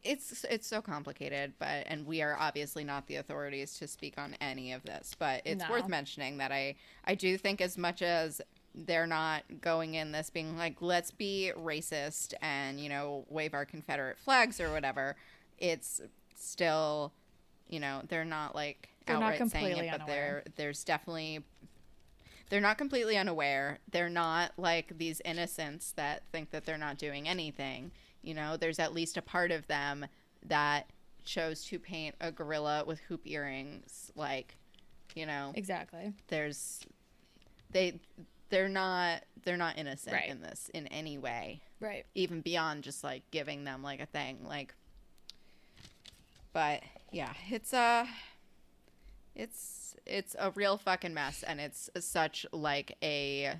it's 0.04 0.44
it's 0.50 0.66
so 0.66 0.82
complicated 0.82 1.52
but 1.60 1.84
and 1.86 2.04
we 2.04 2.22
are 2.22 2.36
obviously 2.36 2.82
not 2.82 3.06
the 3.06 3.14
authorities 3.14 3.78
to 3.78 3.86
speak 3.86 4.14
on 4.18 4.34
any 4.40 4.72
of 4.72 4.82
this 4.82 5.14
but 5.16 5.40
it's 5.44 5.62
No. 5.62 5.70
worth 5.70 5.86
mentioning 5.86 6.38
that 6.38 6.50
i 6.50 6.74
i 7.04 7.14
do 7.14 7.38
think 7.38 7.60
as 7.60 7.78
much 7.78 8.02
as 8.02 8.40
they're 8.74 9.06
not 9.06 9.42
going 9.60 9.94
in 9.94 10.12
this 10.12 10.30
being 10.30 10.56
like 10.56 10.76
let's 10.80 11.10
be 11.10 11.52
racist 11.56 12.32
and 12.40 12.80
you 12.80 12.88
know 12.88 13.24
wave 13.28 13.52
our 13.54 13.64
confederate 13.66 14.18
flags 14.18 14.60
or 14.60 14.72
whatever 14.72 15.14
it's 15.58 16.00
still 16.34 17.12
you 17.68 17.78
know 17.78 18.00
they're 18.08 18.24
not 18.24 18.54
like 18.54 18.88
They're 19.06 19.18
not 19.18 19.34
outright 19.34 19.50
saying 19.50 19.76
it 19.76 19.90
but 19.90 20.00
unaware. 20.00 20.06
there 20.06 20.44
there's 20.56 20.84
definitely 20.84 21.40
they're 22.50 22.60
not 22.60 22.76
completely 22.76 23.16
unaware. 23.16 23.78
They're 23.90 24.10
not 24.10 24.52
like 24.58 24.98
these 24.98 25.22
innocents 25.24 25.92
that 25.92 26.22
think 26.32 26.50
that 26.50 26.66
they're 26.66 26.76
not 26.76 26.98
doing 26.98 27.26
anything. 27.26 27.92
You 28.20 28.34
know, 28.34 28.58
there's 28.58 28.78
at 28.78 28.92
least 28.92 29.16
a 29.16 29.22
part 29.22 29.50
of 29.50 29.66
them 29.68 30.04
that 30.44 30.90
chose 31.24 31.64
to 31.66 31.78
paint 31.78 32.14
a 32.20 32.30
gorilla 32.30 32.84
with 32.86 33.00
hoop 33.08 33.22
earrings. 33.24 34.12
Like, 34.16 34.56
you 35.14 35.24
know, 35.24 35.52
Exactly. 35.54 36.12
there's 36.28 36.80
they 37.70 37.98
they're 38.52 38.68
not 38.68 39.22
they're 39.44 39.56
not 39.56 39.78
innocent 39.78 40.12
Right. 40.14 40.28
in 40.28 40.40
this 40.42 40.70
in 40.74 40.86
any 40.88 41.16
way, 41.18 41.62
Right. 41.80 42.04
even 42.14 42.42
beyond 42.42 42.84
just 42.84 43.02
like 43.02 43.22
giving 43.32 43.64
them 43.64 43.82
like 43.82 43.98
a 43.98 44.06
thing. 44.06 44.44
Like, 44.46 44.74
but 46.52 46.82
yeah, 47.10 47.32
it's 47.50 47.72
a 47.72 48.06
it's 49.34 49.96
it's 50.04 50.36
a 50.38 50.50
real 50.50 50.76
fucking 50.76 51.14
mess, 51.14 51.42
and 51.42 51.60
it's 51.60 51.88
such 51.98 52.44
like 52.52 52.96
a 53.02 53.54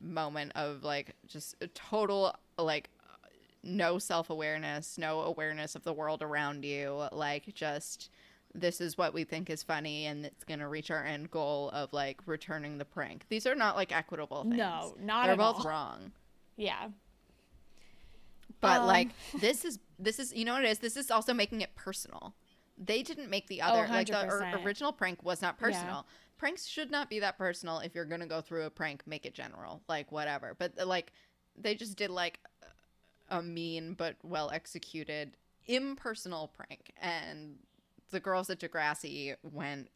moment 0.00 0.52
of 0.56 0.82
like 0.82 1.14
just 1.26 1.54
a 1.60 1.66
total 1.68 2.34
like 2.58 2.88
no 3.62 3.98
self-awareness 3.98 4.96
no 4.98 5.20
awareness 5.22 5.74
of 5.74 5.82
the 5.82 5.92
world 5.92 6.22
around 6.22 6.64
you 6.64 7.08
like 7.12 7.52
just 7.54 8.10
this 8.60 8.80
is 8.80 8.96
what 8.98 9.12
we 9.14 9.24
think 9.24 9.50
is 9.50 9.62
funny 9.62 10.06
and 10.06 10.24
it's 10.26 10.44
going 10.44 10.60
to 10.60 10.68
reach 10.68 10.90
our 10.90 11.04
end 11.04 11.30
goal 11.30 11.70
of 11.70 11.92
like 11.92 12.20
returning 12.26 12.78
the 12.78 12.84
prank. 12.84 13.24
These 13.28 13.46
are 13.46 13.54
not 13.54 13.76
like 13.76 13.92
equitable 13.94 14.42
things. 14.42 14.56
No, 14.56 14.94
not 15.00 15.24
they're 15.24 15.32
at 15.32 15.38
both 15.38 15.56
all. 15.64 15.70
wrong. 15.70 16.12
Yeah. 16.56 16.88
but 18.60 18.80
Um, 18.80 18.86
like 18.86 19.08
this 19.40 19.64
is 19.64 19.78
this 19.98 20.18
is 20.18 20.34
you 20.34 20.44
know 20.44 20.54
what 20.54 20.64
it 20.64 20.70
is? 20.70 20.78
This 20.78 20.96
is 20.96 21.10
also 21.10 21.32
making 21.34 21.60
it 21.60 21.74
personal. 21.74 22.34
They 22.78 23.02
didn't 23.02 23.30
make 23.30 23.46
the 23.46 23.62
other 23.62 23.86
like 23.88 24.08
the 24.08 24.26
or- 24.26 24.60
original 24.64 24.92
prank 24.92 25.22
was 25.24 25.40
not 25.42 25.56
Yeah. 25.58 25.66
personal. 25.66 26.06
Pranks 26.38 26.66
should 26.66 26.90
not 26.90 27.08
be 27.08 27.20
that 27.20 27.38
personal 27.38 27.78
if 27.78 27.94
you're 27.94 28.04
gonna 28.04 28.26
go 28.26 28.40
through 28.42 28.64
a 28.64 28.70
prank 28.70 29.06
make 29.06 29.24
it 29.26 29.34
general 29.34 29.82
like 29.88 30.12
whatever. 30.12 30.54
But 30.58 30.72
uh, 30.80 30.86
like 30.86 31.12
they 31.56 31.74
just 31.74 31.96
did 31.96 32.10
like 32.10 32.40
a 33.30 33.42
mean 33.42 33.94
but 33.94 34.16
well 34.22 34.50
executed 34.50 35.36
impersonal 35.66 36.48
prank. 36.48 36.92
And 37.00 37.56
the 38.10 38.20
girls 38.20 38.48
at 38.50 38.60
degrassi 38.60 39.34
went 39.42 39.88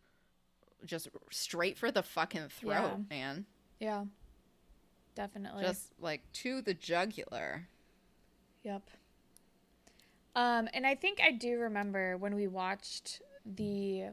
just 0.84 1.08
straight 1.30 1.76
for 1.78 1.90
the 1.90 2.02
fucking 2.02 2.48
throat 2.48 2.72
Yeah. 2.72 2.96
man 3.11 3.46
Yeah. 3.78 4.04
Definitely. 5.14 5.64
just 5.64 5.92
like 6.00 6.22
to 6.34 6.62
the 6.62 6.74
jugular 6.74 7.68
Yep. 8.62 8.82
Um, 10.36 10.68
and 10.74 10.86
I 10.86 10.94
think 10.94 11.20
I 11.22 11.32
do 11.32 11.58
remember 11.58 12.16
when 12.16 12.34
we 12.34 12.46
watched 12.46 13.20
the 13.44 14.11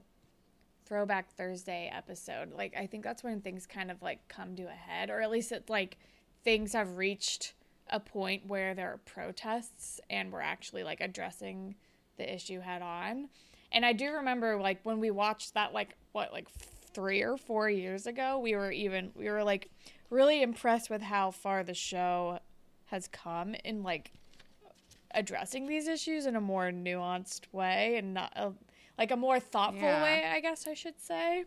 Throwback 0.85 1.29
Thursday 1.33 1.91
episode. 1.93 2.53
Like, 2.53 2.73
I 2.77 2.87
think 2.87 3.03
that's 3.03 3.23
when 3.23 3.41
things 3.41 3.65
kind 3.67 3.91
of 3.91 4.01
like 4.01 4.27
come 4.29 4.55
to 4.55 4.63
a 4.63 4.71
head, 4.71 5.09
or 5.09 5.21
at 5.21 5.29
least 5.29 5.51
it's 5.51 5.69
like 5.69 5.97
things 6.43 6.73
have 6.73 6.95
reached 6.97 7.53
a 7.89 7.99
point 7.99 8.47
where 8.47 8.73
there 8.73 8.91
are 8.93 8.97
protests 8.97 9.99
and 10.09 10.31
we're 10.31 10.41
actually 10.41 10.83
like 10.83 11.01
addressing 11.01 11.75
the 12.17 12.33
issue 12.33 12.61
head 12.61 12.81
on. 12.81 13.27
And 13.71 13.85
I 13.85 13.93
do 13.93 14.11
remember 14.11 14.57
like 14.57 14.79
when 14.83 14.99
we 14.99 15.11
watched 15.11 15.53
that, 15.53 15.73
like, 15.73 15.95
what, 16.13 16.31
like 16.31 16.49
three 16.93 17.21
or 17.21 17.37
four 17.37 17.69
years 17.69 18.07
ago, 18.07 18.39
we 18.39 18.55
were 18.55 18.71
even, 18.71 19.11
we 19.15 19.29
were 19.29 19.43
like 19.43 19.69
really 20.09 20.41
impressed 20.41 20.89
with 20.89 21.01
how 21.01 21.31
far 21.31 21.63
the 21.63 21.73
show 21.73 22.39
has 22.85 23.07
come 23.07 23.55
in 23.65 23.83
like 23.83 24.11
addressing 25.11 25.67
these 25.67 25.87
issues 25.87 26.25
in 26.25 26.35
a 26.35 26.41
more 26.41 26.71
nuanced 26.71 27.41
way 27.51 27.97
and 27.97 28.13
not 28.13 28.31
a, 28.35 28.51
like 28.97 29.11
a 29.11 29.17
more 29.17 29.39
thoughtful 29.39 29.81
Yeah. 29.87 30.03
way, 30.03 30.23
I 30.25 30.39
guess 30.39 30.67
I 30.67 30.73
should 30.73 30.99
say. 30.99 31.45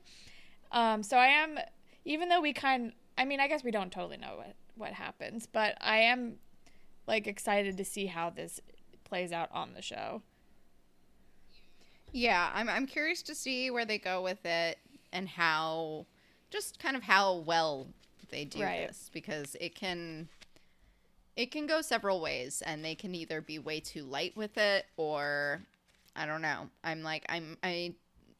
Um, 0.72 1.02
so 1.02 1.16
I 1.16 1.26
am, 1.26 1.58
even 2.04 2.28
though 2.28 2.40
we 2.40 2.52
kind, 2.52 2.92
I 3.18 3.24
mean, 3.24 3.40
I 3.40 3.48
guess 3.48 3.64
we 3.64 3.70
don't 3.70 3.90
totally 3.90 4.16
know 4.16 4.36
what 4.36 4.54
what 4.76 4.92
happens, 4.94 5.46
but 5.46 5.76
I 5.82 5.98
am 5.98 6.36
like 7.06 7.26
excited 7.26 7.76
to 7.76 7.84
see 7.84 8.06
how 8.06 8.30
this 8.30 8.60
plays 9.04 9.30
out 9.30 9.50
on 9.52 9.74
the 9.74 9.82
show. 9.82 10.22
Yeah, 12.12 12.50
I'm 12.54 12.68
I'm 12.68 12.86
curious 12.86 13.22
to 13.22 13.34
see 13.34 13.70
where 13.70 13.84
they 13.84 13.98
go 13.98 14.22
with 14.22 14.44
it 14.44 14.78
and 15.12 15.28
how 15.28 16.06
just 16.50 16.78
kind 16.78 16.96
of 16.96 17.02
how 17.02 17.36
well 17.36 17.86
they 18.30 18.44
do 18.44 18.62
Right. 18.62 18.86
this 18.88 19.10
because 19.12 19.56
it 19.60 19.74
can 19.74 20.28
it 21.36 21.50
can 21.50 21.66
go 21.66 21.80
several 21.80 22.20
ways 22.20 22.62
and 22.66 22.84
they 22.84 22.94
can 22.94 23.14
either 23.14 23.40
be 23.40 23.58
way 23.58 23.80
too 23.80 24.04
light 24.04 24.36
with 24.36 24.58
it 24.58 24.86
or 24.96 25.62
I 26.16 26.26
don't 26.26 26.42
know. 26.42 26.68
I'm 26.84 27.02
like 27.02 27.24
I'm 27.28 27.56
I 27.62 27.94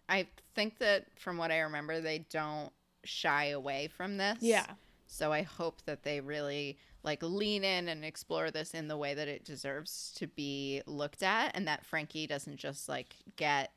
I 0.09 0.27
think 0.55 0.79
that 0.79 1.07
from 1.17 1.37
what 1.37 1.51
I 1.51 1.61
remember 1.61 2.01
they 2.01 2.27
don't 2.31 2.73
shy 3.05 3.47
away 3.47 3.89
from 3.97 4.17
this. 4.17 4.39
Yeah. 4.41 4.67
So 5.07 5.33
I 5.33 5.43
hope 5.43 5.83
that 5.87 6.03
they 6.03 6.21
really 6.21 6.79
like 7.03 7.23
lean 7.23 7.65
in 7.65 7.89
and 7.89 8.05
explore 8.05 8.51
this 8.51 8.75
in 8.75 8.89
the 8.89 8.97
way 8.97 9.15
that 9.15 9.29
it 9.29 9.45
deserves 9.45 10.13
to 10.17 10.27
be 10.27 10.83
looked 10.87 11.23
at 11.23 11.57
and 11.57 11.67
that 11.67 11.85
Frankie 11.85 12.27
doesn't 12.27 12.57
just 12.59 12.89
like 12.89 13.17
get 13.37 13.73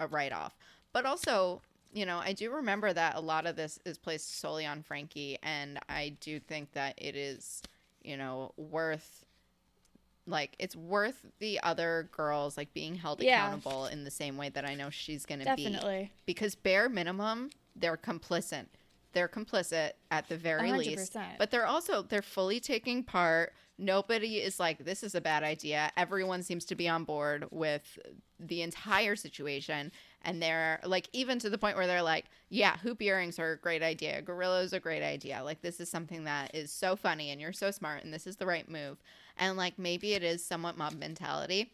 a 0.00 0.06
write 0.06 0.32
off. 0.32 0.56
But 0.92 1.06
also, 1.06 1.60
you 1.92 2.06
know, 2.06 2.18
I 2.18 2.32
do 2.32 2.50
remember 2.52 2.92
that 2.92 3.16
a 3.16 3.20
lot 3.20 3.46
of 3.46 3.56
this 3.56 3.78
is 3.84 3.98
placed 3.98 4.38
solely 4.40 4.64
on 4.66 4.82
Frankie 4.82 5.38
and 5.42 5.78
I 5.88 6.14
do 6.20 6.38
think 6.38 6.72
that 6.72 6.94
it 6.98 7.16
is, 7.16 7.62
you 8.02 8.16
know, 8.16 8.52
worth 8.56 9.24
like 10.26 10.54
it's 10.58 10.76
worth 10.76 11.24
the 11.38 11.58
other 11.62 12.08
girls 12.12 12.56
like 12.56 12.72
being 12.74 12.94
held 12.94 13.22
Yeah. 13.22 13.46
accountable 13.46 13.86
in 13.86 14.04
the 14.04 14.10
same 14.10 14.36
way 14.36 14.50
that 14.50 14.64
I 14.64 14.74
know 14.74 14.90
she's 14.90 15.24
going 15.26 15.40
to 15.40 15.56
be 15.56 15.64
Definitely. 15.64 16.12
because 16.26 16.54
bare 16.54 16.88
minimum 16.88 17.50
they're 17.74 17.96
complicit 17.96 18.66
they're 19.12 19.28
complicit 19.28 19.92
at 20.10 20.28
the 20.28 20.36
very 20.36 20.72
least 20.72 21.14
100%. 21.14 21.38
but 21.38 21.50
they're 21.50 21.66
also 21.66 22.02
they're 22.02 22.22
fully 22.22 22.60
taking 22.60 23.02
part. 23.02 23.52
Nobody 23.78 24.36
is 24.38 24.58
like 24.58 24.84
this 24.84 25.02
is 25.02 25.14
a 25.14 25.20
bad 25.20 25.42
idea. 25.42 25.90
Everyone 25.96 26.42
seems 26.42 26.64
to 26.66 26.74
be 26.74 26.88
on 26.88 27.04
board 27.04 27.46
with 27.50 27.98
the 28.40 28.62
entire 28.62 29.16
situation. 29.16 29.92
And 30.22 30.42
they're 30.42 30.80
like 30.84 31.08
even 31.12 31.38
to 31.38 31.48
the 31.48 31.58
point 31.58 31.76
where 31.76 31.86
they're 31.86 32.02
like 32.02 32.26
yeah 32.48 32.76
hoop 32.78 33.00
earrings 33.00 33.38
are 33.38 33.52
a 33.52 33.56
great 33.58 33.82
idea. 33.82 34.20
Gorilla 34.20 34.62
is 34.62 34.72
a 34.72 34.80
great 34.80 35.02
idea. 35.02 35.42
Like 35.44 35.62
this 35.62 35.80
is 35.80 35.88
something 35.88 36.24
that 36.24 36.54
is 36.54 36.72
so 36.72 36.96
funny 36.96 37.30
and 37.30 37.40
you're 37.40 37.52
so 37.52 37.70
smart 37.70 38.04
and 38.04 38.12
this 38.12 38.26
is 38.26 38.36
the 38.36 38.46
right 38.46 38.68
move. 38.68 38.98
And 39.36 39.56
like 39.56 39.78
maybe 39.78 40.14
it 40.14 40.22
is 40.24 40.44
somewhat 40.44 40.76
mob 40.76 40.94
mentality 40.94 41.72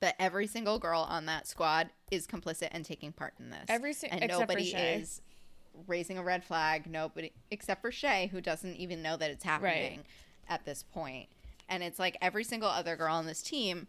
but 0.00 0.16
every 0.18 0.48
single 0.48 0.80
girl 0.80 1.06
on 1.08 1.26
that 1.26 1.46
squad 1.46 1.88
is 2.10 2.26
complicit 2.26 2.66
and 2.72 2.84
taking 2.84 3.12
part 3.12 3.34
in 3.38 3.50
this. 3.50 3.66
Every 3.68 3.92
si- 3.92 4.08
and 4.08 4.26
nobody 4.28 4.64
is 4.74 5.22
raising 5.86 6.18
a 6.18 6.22
red 6.22 6.44
flag 6.44 6.86
nobody 6.86 7.32
except 7.50 7.80
for 7.80 7.90
shay 7.90 8.28
who 8.32 8.40
doesn't 8.40 8.76
even 8.76 9.02
know 9.02 9.16
that 9.16 9.30
it's 9.30 9.44
happening 9.44 10.00
at 10.48 10.64
this 10.64 10.82
point. 10.82 11.28
and 11.68 11.82
it's 11.82 11.98
like 11.98 12.16
every 12.20 12.44
single 12.44 12.68
other 12.68 12.96
girl 12.96 13.14
on 13.14 13.26
this 13.26 13.42
team 13.42 13.86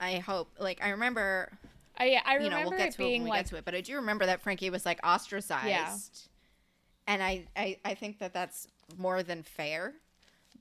i 0.00 0.14
hope 0.16 0.48
like 0.58 0.82
i 0.82 0.90
remember 0.90 1.50
I, 1.98 2.04
yeah, 2.06 2.22
I 2.24 2.34
you 2.34 2.38
remember 2.44 2.56
know 2.64 2.70
we'll 2.70 2.78
get 2.78 2.88
it 2.88 2.94
to 2.96 3.02
it 3.02 3.10
when 3.12 3.24
we 3.24 3.30
like 3.30 3.38
get 3.40 3.46
to 3.50 3.56
it 3.56 3.64
but 3.64 3.74
i 3.74 3.80
do 3.80 3.96
remember 3.96 4.24
that 4.26 4.40
frankie 4.40 4.70
was 4.70 4.86
like 4.86 4.98
ostracized. 5.06 6.28
And 7.06 7.22
I, 7.22 7.46
I 7.56 7.76
i 7.84 7.94
think 7.94 8.18
that 8.20 8.32
that's 8.32 8.68
more 8.96 9.22
than 9.22 9.42
fair 9.42 9.94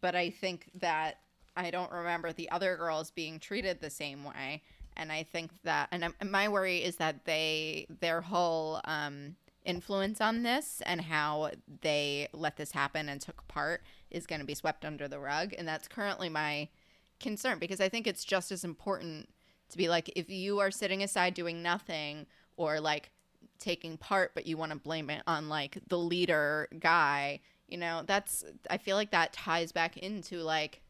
but 0.02 0.16
i 0.16 0.30
think 0.32 0.66
that 0.82 1.20
i 1.56 1.70
don't 1.72 1.92
remember 1.92 2.34
the 2.34 2.50
other 2.52 2.76
girls 2.76 3.12
being 3.12 3.40
treated 3.40 3.80
the 3.82 3.90
same 3.90 4.24
way. 4.24 4.64
And 4.98 5.12
i 5.12 5.24
think 5.24 5.52
that 5.64 5.88
and 5.92 6.14
my 6.30 6.50
worry 6.50 6.78
is 6.84 6.96
that 6.98 7.24
they 7.26 7.86
their 8.02 8.20
whole 8.22 8.82
um 8.86 9.36
influence 9.66 10.22
on 10.22 10.44
this 10.44 10.82
and 10.86 11.02
how 11.02 11.52
they 11.82 12.28
let 12.34 12.58
this 12.58 12.72
happen 12.72 13.10
and 13.10 13.22
took 13.22 13.48
part 13.48 13.84
is 14.10 14.26
going 14.26 14.42
to 14.42 14.48
be 14.48 14.56
swept 14.56 14.86
under 14.86 15.08
the 15.08 15.20
rug. 15.20 15.54
And 15.58 15.68
that's 15.68 15.88
currently 15.88 16.30
my 16.30 16.70
concern 17.20 17.60
because 17.60 17.82
i 17.82 17.90
think 17.90 18.08
it's 18.08 18.24
just 18.24 18.52
as 18.52 18.64
important 18.64 19.30
to 19.70 19.78
be 19.78 19.90
like 19.90 20.10
if 20.16 20.30
you 20.30 20.60
are 20.60 20.72
sitting 20.72 21.04
aside 21.04 21.34
doing 21.34 21.62
nothing 21.62 22.26
or 22.58 22.80
like 22.80 23.12
taking 23.60 23.98
part 23.98 24.32
but 24.34 24.48
you 24.48 24.58
want 24.58 24.72
to 24.72 24.78
blame 24.78 25.10
it 25.10 25.22
on 25.28 25.50
like 25.50 25.78
the 25.88 25.98
leader 25.98 26.68
guy 26.80 27.40
you 27.68 27.78
know 27.78 28.04
that's 28.08 28.44
i 28.70 28.78
feel 28.78 28.96
like 28.96 29.12
that 29.12 29.34
ties 29.34 29.72
back 29.72 29.98
into 29.98 30.38
like 30.40 30.82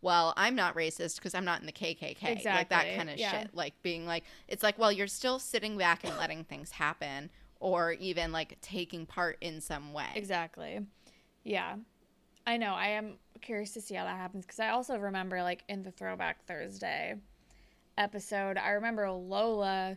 well 0.00 0.32
i'm 0.36 0.54
not 0.54 0.74
racist 0.76 1.16
because 1.16 1.34
i'm 1.34 1.44
not 1.44 1.60
in 1.60 1.66
the 1.66 1.72
kkk 1.72 2.44
like 2.44 2.68
that 2.68 2.96
kind 2.96 3.10
of 3.10 3.18
yeah. 3.18 3.42
shit. 3.42 3.54
Like 3.54 3.74
being 3.82 4.06
like 4.06 4.24
it's 4.48 4.62
like 4.62 4.78
well 4.78 4.92
you're 4.92 5.06
still 5.08 5.38
sitting 5.38 5.76
back 5.76 6.04
and 6.04 6.16
letting 6.16 6.44
things 6.44 6.70
happen 6.70 7.28
or 7.62 7.92
even 7.92 8.32
like 8.32 8.58
taking 8.60 9.06
part 9.06 9.38
in 9.40 9.60
some 9.60 9.92
way 9.92 10.08
Exactly. 10.16 10.80
Yeah. 11.44 11.76
I 12.46 12.56
know. 12.56 12.74
I 12.74 12.88
am 12.88 13.18
curious 13.40 13.70
to 13.74 13.80
see 13.80 13.94
how 13.94 14.04
that 14.04 14.16
happens 14.16 14.44
because 14.44 14.58
I 14.58 14.70
also 14.70 14.96
remember, 14.98 15.42
like, 15.42 15.62
in 15.68 15.84
the 15.84 15.92
Throwback 15.92 16.44
Thursday, 16.44 17.14
episode, 17.96 18.56
I 18.58 18.70
remember 18.70 19.08
Lola 19.10 19.96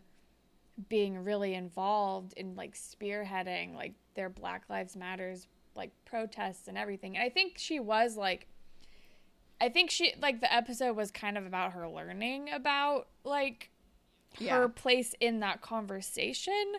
being 0.89 1.23
really 1.23 1.53
involved 1.55 2.33
in 2.37 2.55
like 2.55 2.75
spearheading 2.75 3.75
like 3.75 3.93
their 4.13 4.29
Black 4.29 4.63
Lives 4.69 4.95
Matters 4.95 5.47
like 5.75 5.91
protests 6.05 6.67
and 6.67 6.77
everything. 6.77 7.15
And 7.15 7.23
I 7.25 7.29
think 7.29 7.53
she 7.57 7.79
was 7.79 8.17
like 8.17 8.47
I 9.61 9.69
think 9.69 9.89
she 9.89 10.13
like 10.21 10.41
the 10.41 10.53
episode 10.53 10.95
was 10.97 11.11
kind 11.11 11.37
of 11.37 11.45
about 11.45 11.71
her 11.73 11.87
learning 11.87 12.49
about 12.53 13.07
like 13.23 13.69
her 14.39 14.43
Yeah. 14.45 14.67
place 14.75 15.15
in 15.21 15.39
that 15.39 15.61
conversation. 15.61 16.73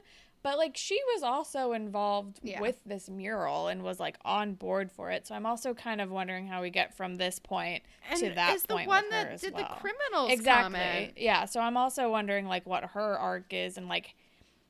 But 0.47 0.59
like 0.59 0.77
she 0.77 1.01
was 1.15 1.25
also 1.25 1.73
involved 1.73 2.39
Yeah. 2.45 2.61
with 2.61 2.79
this 2.87 3.11
mural 3.11 3.67
and 3.67 3.83
was 3.83 3.99
like 3.99 4.17
on 4.25 4.55
board 4.55 4.93
for 4.93 5.11
it. 5.11 5.27
So 5.27 5.35
I'm 5.35 5.45
also 5.45 5.75
kind 5.75 6.01
of 6.01 6.09
wondering 6.09 6.47
how 6.47 6.63
we 6.63 6.71
get 6.71 6.97
from 6.97 7.17
this 7.17 7.41
point 7.41 7.83
to 8.15 8.31
that 8.31 8.55
is 8.55 8.63
the 8.63 8.75
point 8.75 8.87
one 8.87 9.11
that 9.11 9.41
did 9.41 9.55
well. 9.55 9.65
the 9.65 9.81
criminals 9.81 10.31
exactly 10.33 10.79
comment. 10.79 11.13
yeah 11.17 11.45
so 11.45 11.59
i'm 11.61 11.77
also 11.77 12.09
wondering 12.11 12.47
like 12.47 12.65
what 12.67 12.85
her 12.85 13.19
arc 13.19 13.53
is 13.53 13.77
and 13.77 13.89
like 13.89 14.15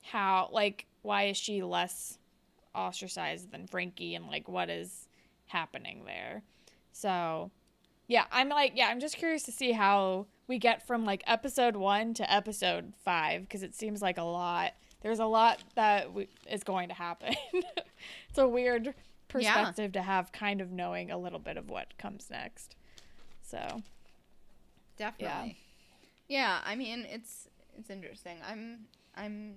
how 0.03 0.49
like 0.53 0.87
why 1.03 1.25
is 1.25 1.37
she 1.37 1.63
less 1.63 2.19
ostracized 2.75 3.51
than 3.53 3.67
frankie 3.67 4.15
and 4.15 4.27
like 4.27 4.49
what 4.49 4.71
is 4.71 5.09
happening 5.47 6.05
there 6.07 6.43
so 6.93 7.51
yeah 8.09 8.25
i'm 8.33 8.49
like 8.49 8.73
yeah 8.75 8.89
i'm 8.89 9.01
just 9.01 9.17
curious 9.17 9.43
to 9.43 9.53
see 9.53 9.73
how 9.73 10.27
we 10.49 10.59
get 10.59 10.87
from 10.87 11.05
like 11.05 11.23
episode 11.27 11.77
one 11.77 12.15
to 12.15 12.33
episode 12.33 12.93
five 13.05 13.43
because 13.43 13.63
it 13.63 13.75
seems 13.75 14.01
like 14.01 14.17
a 14.19 14.23
lot 14.23 14.73
there's 15.07 15.21
a 15.21 15.25
lot 15.27 15.63
that 15.77 16.07
w- 16.07 16.27
is 16.51 16.65
going 16.65 16.89
to 16.89 16.95
happen 16.95 17.33
it's 18.29 18.39
a 18.39 18.47
weird 18.49 18.93
perspective 19.29 19.93
to 19.93 20.03
have 20.03 20.33
kind 20.33 20.61
of 20.61 20.73
knowing 20.73 21.11
a 21.13 21.17
little 21.19 21.39
bit 21.39 21.57
of 21.57 21.71
what 21.71 21.97
comes 21.97 22.29
next 22.31 22.75
so 23.43 23.83
Definitely. 24.97 25.59
Yeah. 26.29 26.59
I 26.65 26.75
mean, 26.75 27.07
it's 27.11 27.49
it's 27.79 27.91
interesting. 27.91 28.39
I'm 28.49 28.87
I'm 29.15 29.57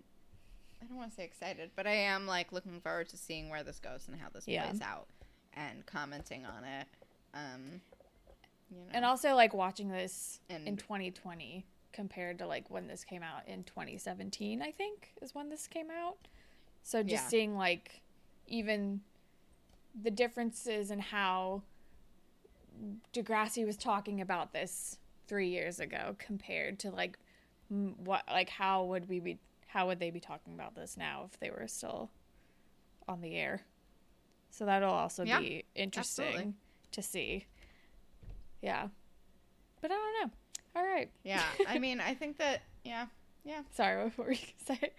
I 0.81 0.85
don't 0.85 0.97
want 0.97 1.09
to 1.11 1.15
say 1.15 1.23
excited, 1.23 1.71
but 1.77 1.87
I 1.87 1.93
am 1.93 2.27
like 2.27 2.51
looking 2.51 2.81
forward 2.81 3.07
to 3.09 3.17
seeing 3.17 3.49
where 3.49 3.63
this 3.63 3.79
goes 3.79 4.07
and 4.07 4.19
how 4.19 4.27
this 4.33 4.47
Yeah. 4.47 4.65
plays 4.67 4.81
out 4.81 5.07
and 5.53 5.85
commenting 5.85 6.45
on 6.45 6.63
it. 6.65 6.87
Um 7.33 7.81
you 8.69 8.77
know. 8.79 8.83
And 8.91 9.05
also 9.05 9.33
like 9.33 9.53
watching 9.53 9.89
this 9.89 10.41
And- 10.49 10.67
in 10.67 10.75
2020 10.77 11.65
compared 11.91 12.39
to 12.39 12.47
like 12.47 12.69
when 12.69 12.87
this 12.87 13.03
came 13.03 13.23
out 13.23 13.47
in 13.47 13.63
2017, 13.63 14.61
I 14.61 14.71
think 14.71 15.13
is 15.21 15.33
when 15.35 15.49
this 15.49 15.67
came 15.67 15.89
out. 15.89 16.27
So 16.83 17.03
just 17.03 17.23
Yeah. 17.23 17.29
seeing 17.29 17.57
like 17.57 18.01
even 18.47 19.01
the 19.99 20.11
differences 20.11 20.91
in 20.91 20.99
how 20.99 21.63
Degrassi 23.13 23.65
was 23.65 23.77
talking 23.77 24.21
about 24.21 24.53
this 24.53 24.97
3 25.27 25.49
years 25.49 25.79
ago 25.79 26.15
compared 26.17 26.79
to 26.79 26.91
like 26.91 27.19
what 27.69 28.23
like 28.27 28.49
how 28.49 28.83
would 28.85 29.07
we 29.09 29.19
be 29.19 29.39
how 29.67 29.87
would 29.87 29.99
they 29.99 30.09
be 30.09 30.19
talking 30.19 30.53
about 30.53 30.73
this 30.75 30.97
now 30.97 31.27
if 31.31 31.39
they 31.39 31.51
were 31.51 31.67
still 31.67 32.09
on 33.07 33.21
the 33.21 33.35
air? 33.35 33.61
So 34.51 34.65
that'll 34.65 34.93
also 34.93 35.25
Yeah, 35.25 35.39
be 35.39 35.65
interesting 35.75 36.25
absolutely. 36.25 36.53
to 36.91 37.01
see. 37.01 37.45
Yeah. 38.61 38.87
But 39.81 39.91
I 39.91 39.95
don't 39.95 40.27
know. 40.29 40.33
All 40.75 40.83
right. 40.83 41.09
yeah. 41.23 41.43
I 41.67 41.79
mean, 41.79 41.99
I 41.99 42.13
think 42.13 42.37
that 42.37 42.61
yeah. 42.83 43.07
Yeah. 43.43 43.61
Sorry, 43.71 44.03
what 44.03 44.17
were 44.17 44.31
you 44.31 44.37
going 44.39 44.77
to 44.79 44.85
say? 44.85 44.91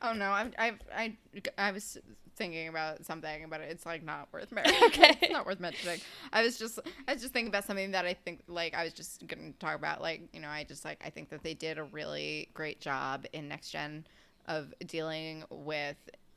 Oh 0.00 0.12
no, 0.12 0.26
I 0.26 0.50
I 0.58 0.72
I 0.94 1.16
I 1.58 1.72
was 1.72 1.98
thinking 2.36 2.68
about 2.68 3.04
something, 3.04 3.46
but 3.48 3.60
it's 3.60 3.86
like 3.86 4.02
not 4.02 4.28
worth 4.32 4.50
mentioning. 4.52 4.82
Okay. 4.86 5.16
it's 5.20 5.32
not 5.32 5.46
worth 5.46 5.60
mentioning. 5.60 6.00
I 6.32 6.42
was 6.42 6.58
just 6.58 6.80
I 7.06 7.12
was 7.12 7.22
just 7.22 7.32
thinking 7.32 7.48
about 7.48 7.64
something 7.64 7.92
that 7.92 8.04
I 8.04 8.14
think 8.14 8.42
like 8.48 8.74
I 8.74 8.84
was 8.84 8.92
just 8.92 9.26
gonna 9.26 9.52
talk 9.60 9.76
about. 9.76 10.00
Like 10.00 10.22
you 10.32 10.40
know, 10.40 10.48
I 10.48 10.64
just 10.64 10.84
like 10.84 11.00
I 11.04 11.10
think 11.10 11.30
that 11.30 11.42
they 11.42 11.54
did 11.54 11.78
a 11.78 11.84
really 11.84 12.48
great 12.54 12.80
job 12.80 13.26
in 13.32 13.48
next 13.48 13.70
gen 13.70 14.06
of 14.46 14.74
dealing 14.86 15.44
with 15.50 15.96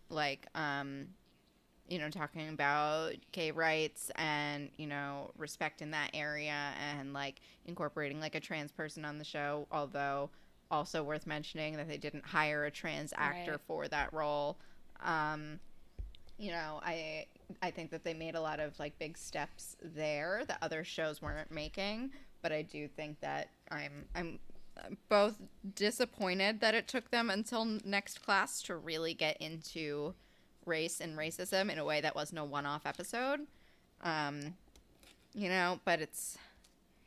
like 0.10 0.48
um 0.54 1.08
you 1.88 2.00
know 2.00 2.10
talking 2.10 2.50
about 2.50 3.14
gay 3.32 3.52
rights 3.52 4.12
and 4.16 4.70
you 4.78 4.88
know 4.88 5.32
respect 5.38 5.82
in 5.82 5.92
that 5.92 6.10
area 6.14 6.70
and 6.98 7.14
like 7.14 7.42
incorporating 7.66 8.20
like 8.20 8.36
a 8.36 8.40
trans 8.40 8.72
person 8.72 9.06
on 9.06 9.18
the 9.18 9.24
show 9.24 9.68
although 9.72 10.30
also 10.72 11.04
worth 11.04 11.28
mentioning 11.28 11.76
that 11.78 11.88
they 11.88 11.98
didn't 11.98 12.26
hire 12.26 12.66
a 12.66 12.72
trans 12.72 13.14
actor 13.18 13.52
Right. 13.52 13.60
for 13.68 13.88
that 13.88 14.12
role 14.14 14.58
um 15.04 15.60
you 16.38 16.52
know 16.52 16.80
i 16.84 17.26
i 17.62 17.70
think 17.70 17.92
that 17.92 18.04
they 18.04 18.14
made 18.14 18.36
a 18.36 18.42
lot 18.42 18.60
of 18.60 18.78
like 18.80 18.98
big 18.98 19.18
steps 19.18 19.78
there 19.82 20.44
that 20.48 20.58
other 20.62 20.84
shows 20.84 21.22
weren't 21.22 21.52
making 21.52 22.10
but 22.42 22.52
i 22.52 22.62
do 22.64 22.88
think 22.88 23.20
that 23.22 23.50
i'm 23.72 24.06
i'm 24.16 24.40
both 25.08 25.36
disappointed 25.76 26.60
that 26.60 26.74
it 26.76 26.88
took 26.88 27.10
them 27.12 27.30
until 27.30 27.64
next 27.86 28.22
class 28.26 28.62
to 28.62 28.76
really 28.76 29.14
get 29.14 29.38
into 29.40 30.14
race 30.66 31.00
and 31.02 31.18
racism 31.18 31.72
in 31.72 31.78
a 31.80 31.86
way 31.86 32.02
that 32.02 32.16
wasn't 32.16 32.40
a 32.40 32.44
one-off 32.46 32.86
episode 32.86 33.42
um 34.02 34.56
you 35.34 35.50
know 35.50 35.80
but 35.86 36.02
it's 36.02 36.38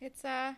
it's 0.01 0.25
uh 0.25 0.53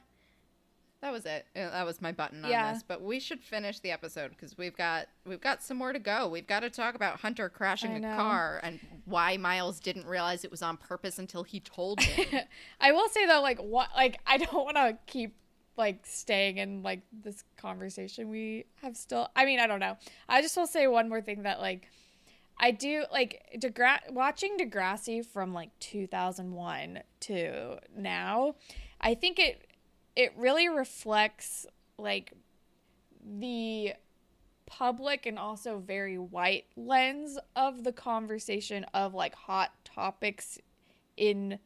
that 1.00 1.12
was 1.12 1.24
it 1.24 1.46
Uh, 1.56 1.70
that 1.70 1.86
was 1.86 2.02
my 2.02 2.12
button 2.12 2.44
on 2.44 2.50
Yeah. 2.50 2.72
this 2.74 2.82
but 2.82 3.00
we 3.02 3.20
should 3.20 3.40
finish 3.40 3.78
the 3.80 3.90
episode 3.90 4.30
because 4.30 4.58
we've 4.58 4.76
got 4.76 5.06
we've 5.26 5.40
got 5.40 5.62
some 5.62 5.78
more 5.78 5.92
to 5.94 5.98
go 5.98 6.28
we've 6.28 6.46
got 6.46 6.60
to 6.60 6.68
talk 6.70 6.94
about 6.94 7.20
hunter 7.20 7.48
crashing 7.48 8.04
a 8.04 8.16
car 8.16 8.60
and 8.62 8.78
why 9.06 9.36
miles 9.38 9.80
didn't 9.80 10.06
realize 10.06 10.44
it 10.44 10.50
was 10.50 10.60
on 10.62 10.76
purpose 10.76 11.18
until 11.18 11.42
he 11.42 11.58
told 11.58 12.00
him 12.00 12.40
I 12.80 12.92
will 12.92 13.08
say 13.08 13.26
though, 13.26 13.40
like 13.40 13.58
what, 13.60 13.88
like 13.96 14.20
I 14.26 14.36
don't 14.36 14.52
want 14.64 14.76
to 14.76 14.98
keep 15.06 15.34
like 15.76 16.04
staying 16.04 16.58
in 16.58 16.82
like 16.82 17.00
this 17.24 17.44
conversation 17.56 18.28
we 18.28 18.66
have 18.82 18.94
still. 18.98 19.28
I 19.34 19.46
mean, 19.46 19.58
I 19.60 19.66
don't 19.66 19.80
know. 19.80 19.96
I 20.28 20.42
just 20.42 20.54
will 20.54 20.66
say 20.66 20.86
one 20.86 21.08
more 21.08 21.22
thing 21.22 21.44
that 21.44 21.60
like 21.60 21.88
I 22.62 22.72
do 22.72 23.04
like 23.10 23.42
Degra- 23.56 24.12
watching 24.12 24.58
Degrassi 24.58 25.24
from 25.24 25.54
like 25.54 25.70
2001 25.80 27.00
to 27.20 27.78
now. 27.96 28.54
I 29.00 29.14
think 29.14 29.38
it 29.38 29.66
it 30.14 30.34
really 30.36 30.68
reflects 30.68 31.66
like 31.96 32.32
the 33.24 33.94
public 34.66 35.24
and 35.24 35.38
also 35.38 35.78
very 35.78 36.18
white 36.18 36.66
lens 36.76 37.38
of 37.56 37.82
the 37.82 37.92
conversation 37.92 38.84
of 38.92 39.14
like 39.14 39.34
hot 39.34 39.72
topics 39.84 40.58
in 41.16 41.58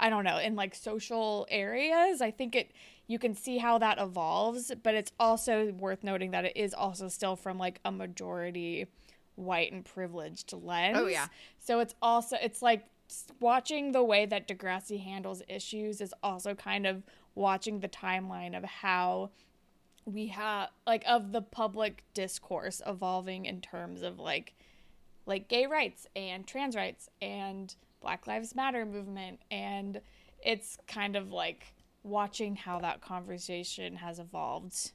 I 0.00 0.10
don't 0.10 0.22
know, 0.24 0.38
in 0.38 0.54
like 0.54 0.74
social 0.74 1.46
areas. 1.50 2.20
I 2.20 2.32
think 2.32 2.56
it 2.56 2.72
you 3.06 3.20
can 3.20 3.34
see 3.34 3.58
how 3.58 3.78
that 3.78 3.98
evolves, 3.98 4.72
but 4.82 4.94
it's 4.96 5.12
also 5.20 5.72
worth 5.72 6.02
noting 6.02 6.32
that 6.32 6.44
it 6.44 6.56
is 6.56 6.74
also 6.74 7.06
still 7.06 7.36
from 7.36 7.58
like 7.58 7.78
a 7.84 7.92
majority 7.92 8.86
white 9.38 9.72
and 9.72 9.84
privileged 9.84 10.52
oh, 10.54 10.58
lens. 10.58 10.98
Oh, 10.98 11.06
yeah. 11.06 11.28
So 11.58 11.80
it's 11.80 11.94
also 12.02 12.36
it's 12.42 12.62
like 12.62 12.84
watching 13.40 13.92
the 13.92 14.04
way 14.04 14.26
that 14.26 14.48
Degrassi 14.48 15.02
handles 15.02 15.42
issues 15.48 16.00
is 16.00 16.12
also 16.22 16.54
kind 16.54 16.86
of 16.86 17.02
watching 17.34 17.80
the 17.80 17.88
timeline 17.88 18.56
of 18.56 18.64
how 18.64 19.30
we 20.04 20.26
have 20.28 20.70
like 20.86 21.04
of 21.06 21.32
the 21.32 21.42
public 21.42 22.02
discourse 22.14 22.80
evolving 22.86 23.46
in 23.46 23.60
terms 23.60 24.02
of 24.02 24.18
like 24.18 24.54
like 25.26 25.48
gay 25.48 25.66
rights 25.66 26.06
and 26.16 26.46
trans 26.46 26.74
rights 26.74 27.08
and 27.20 27.76
black 28.00 28.26
lives 28.26 28.54
matter 28.54 28.86
movement 28.86 29.38
and 29.50 30.00
it's 30.42 30.78
kind 30.86 31.14
of 31.14 31.30
like 31.30 31.74
watching 32.02 32.56
how 32.56 32.78
that 32.78 33.02
conversation 33.02 33.96
has 33.96 34.18
evolved 34.18 34.92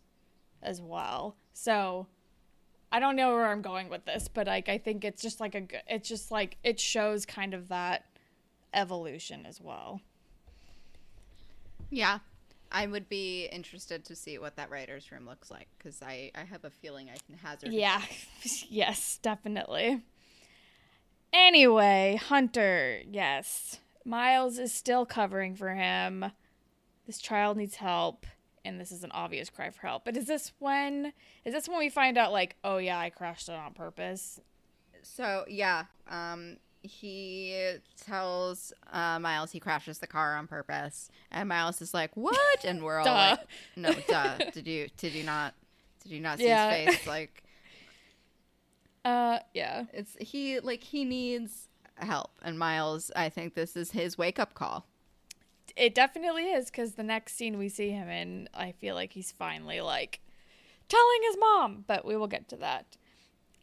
as 0.64 0.82
well 0.82 1.36
so 1.54 2.08
i 2.94 3.00
don't 3.00 3.18
know 3.18 3.34
where 3.34 3.48
i'm 3.48 3.62
going 3.62 3.89
with 3.89 4.06
this 4.06 4.30
but 4.30 4.48
like 4.48 4.70
i 4.70 4.78
think 4.78 5.04
it's 5.04 5.22
just 5.22 5.41
like 5.41 5.54
a 5.56 5.64
it's 5.94 6.08
just 6.08 6.32
like 6.32 6.58
it 6.64 6.80
shows 6.80 7.26
kind 7.26 7.54
of 7.54 7.68
that 7.68 8.06
evolution 8.74 9.46
as 9.46 9.60
well 9.60 10.00
yeah 11.89 12.20
i 12.72 12.88
would 12.88 13.10
be 13.10 13.46
interested 13.52 14.06
to 14.06 14.16
see 14.16 14.38
what 14.38 14.56
that 14.56 14.70
writers 14.70 15.12
room 15.12 15.26
looks 15.26 15.52
like 15.52 15.68
because 15.78 16.02
i 16.02 16.32
i 16.36 16.44
have 16.44 16.64
a 16.64 16.70
feeling 16.70 17.10
i 17.10 17.18
can 17.28 17.36
hazard 17.38 17.74
Yeah. 17.74 18.02
yes, 18.70 19.20
definitely. 19.22 20.02
Anyway, 21.32 22.20
Hunter, 22.30 23.02
yes. 23.10 23.80
Miles 24.06 24.60
is 24.60 24.72
still 24.74 25.06
covering 25.06 25.56
for 25.56 25.74
him. 25.74 26.26
This 27.08 27.18
child 27.20 27.58
needs 27.58 27.76
help, 27.76 28.26
and 28.66 28.80
this 28.80 28.91
is 28.91 29.03
an 29.03 29.11
obvious 29.11 29.49
cry 29.49 29.70
for 29.70 29.86
help. 29.88 30.05
But 30.05 30.16
is 30.18 30.26
this 30.26 30.51
when 30.59 31.14
is 31.45 31.53
this 31.53 31.68
when 31.68 31.80
we 31.80 31.89
find 31.89 32.18
out 32.18 32.32
like, 32.32 32.55
oh 32.64 32.78
yeah, 32.78 32.97
I 32.99 33.09
crashed 33.09 33.49
it 33.49 33.53
on 33.55 33.74
purpose? 33.74 34.39
So 35.01 35.45
yeah, 35.47 35.86
um, 36.09 36.57
he 36.82 37.76
tells 38.05 38.72
uh, 38.91 39.20
Miles 39.20 39.51
he 39.51 39.59
crashes 39.59 39.99
the 39.99 40.07
car 40.07 40.36
on 40.36 40.47
purpose, 40.47 41.09
and 41.32 41.49
Miles 41.49 41.82
is 41.82 41.93
like, 41.93 42.11
"What?" 42.16 42.64
And 42.66 42.84
we're 42.84 42.99
all 42.99 43.05
Duh. 43.05 43.38
like, 43.38 43.39
"No, 43.76 43.93
duh. 44.07 44.38
Did 44.53 44.68
you 44.68 44.88
did 44.97 45.14
you 45.14 45.24
not 45.24 45.53
did 46.01 46.11
you 46.11 46.20
not 46.22 46.38
see 46.39 46.45
Yeah. 46.47 46.72
his 46.74 46.95
face? 46.97 47.07
Like 47.07 47.43
Uh 49.05 49.39
yeah. 49.53 49.84
it's 49.93 50.16
he 50.20 50.59
like 50.61 50.84
he 50.84 51.03
needs 51.03 51.68
help." 51.97 52.32
And 52.41 52.57
Miles, 52.57 53.11
I 53.16 53.28
think 53.30 53.53
this 53.55 53.76
is 53.76 53.91
his 53.91 54.18
wake 54.18 54.39
up 54.39 54.53
call. 54.53 54.86
It 55.76 55.95
definitely 55.95 56.51
is 56.51 56.65
because 56.65 56.93
the 56.93 57.03
next 57.03 57.36
scene 57.36 57.57
we 57.57 57.69
see 57.69 57.89
him 57.89 58.09
in, 58.09 58.49
I 58.53 58.71
feel 58.74 58.95
like 58.95 59.13
he's 59.13 59.32
finally 59.32 59.82
like 59.82 60.19
telling 60.89 61.19
his 61.28 61.38
mom, 61.39 61.84
but 61.88 62.05
we 62.05 62.15
will 62.15 62.28
get 62.28 62.47
to 62.49 62.57
that. 62.57 62.97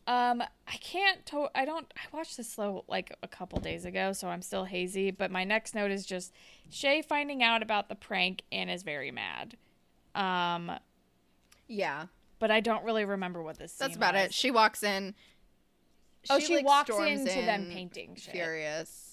Um, 0.06 0.42
I 0.42 0.76
can't. 0.80 1.24
To- 1.26 1.50
I 1.54 1.64
don't. 1.64 1.92
I 1.96 2.16
watched 2.16 2.36
this 2.36 2.50
slow 2.50 2.84
like 2.88 3.14
a 3.22 3.28
couple 3.28 3.60
days 3.60 3.84
ago, 3.84 4.12
so 4.12 4.28
I'm 4.28 4.42
still 4.42 4.64
hazy. 4.64 5.10
But 5.12 5.30
my 5.30 5.44
next 5.44 5.74
note 5.74 5.90
is 5.92 6.04
just 6.04 6.32
Shay 6.68 7.00
finding 7.02 7.42
out 7.44 7.62
about 7.62 7.88
the 7.88 7.94
prank 7.94 8.42
and 8.50 8.68
is 8.70 8.82
very 8.82 9.12
mad. 9.12 9.56
Um, 10.16 10.72
Yeah. 11.68 12.06
but 12.40 12.50
I 12.50 12.58
don't 12.58 12.84
really 12.84 13.04
remember 13.04 13.42
what 13.42 13.58
this. 13.58 13.72
Is. 13.72 13.78
That's 13.78 13.96
about 13.96 14.16
it. 14.16 14.34
She 14.34 14.50
walks 14.50 14.82
in. 14.82 15.14
Oh, 16.28 16.40
she 16.40 16.56
like, 16.56 16.66
walks 16.66 16.90
into 16.90 17.42
them 17.42 17.68
painting 17.70 18.16
shit. 18.16 18.32
Furious. 18.32 19.09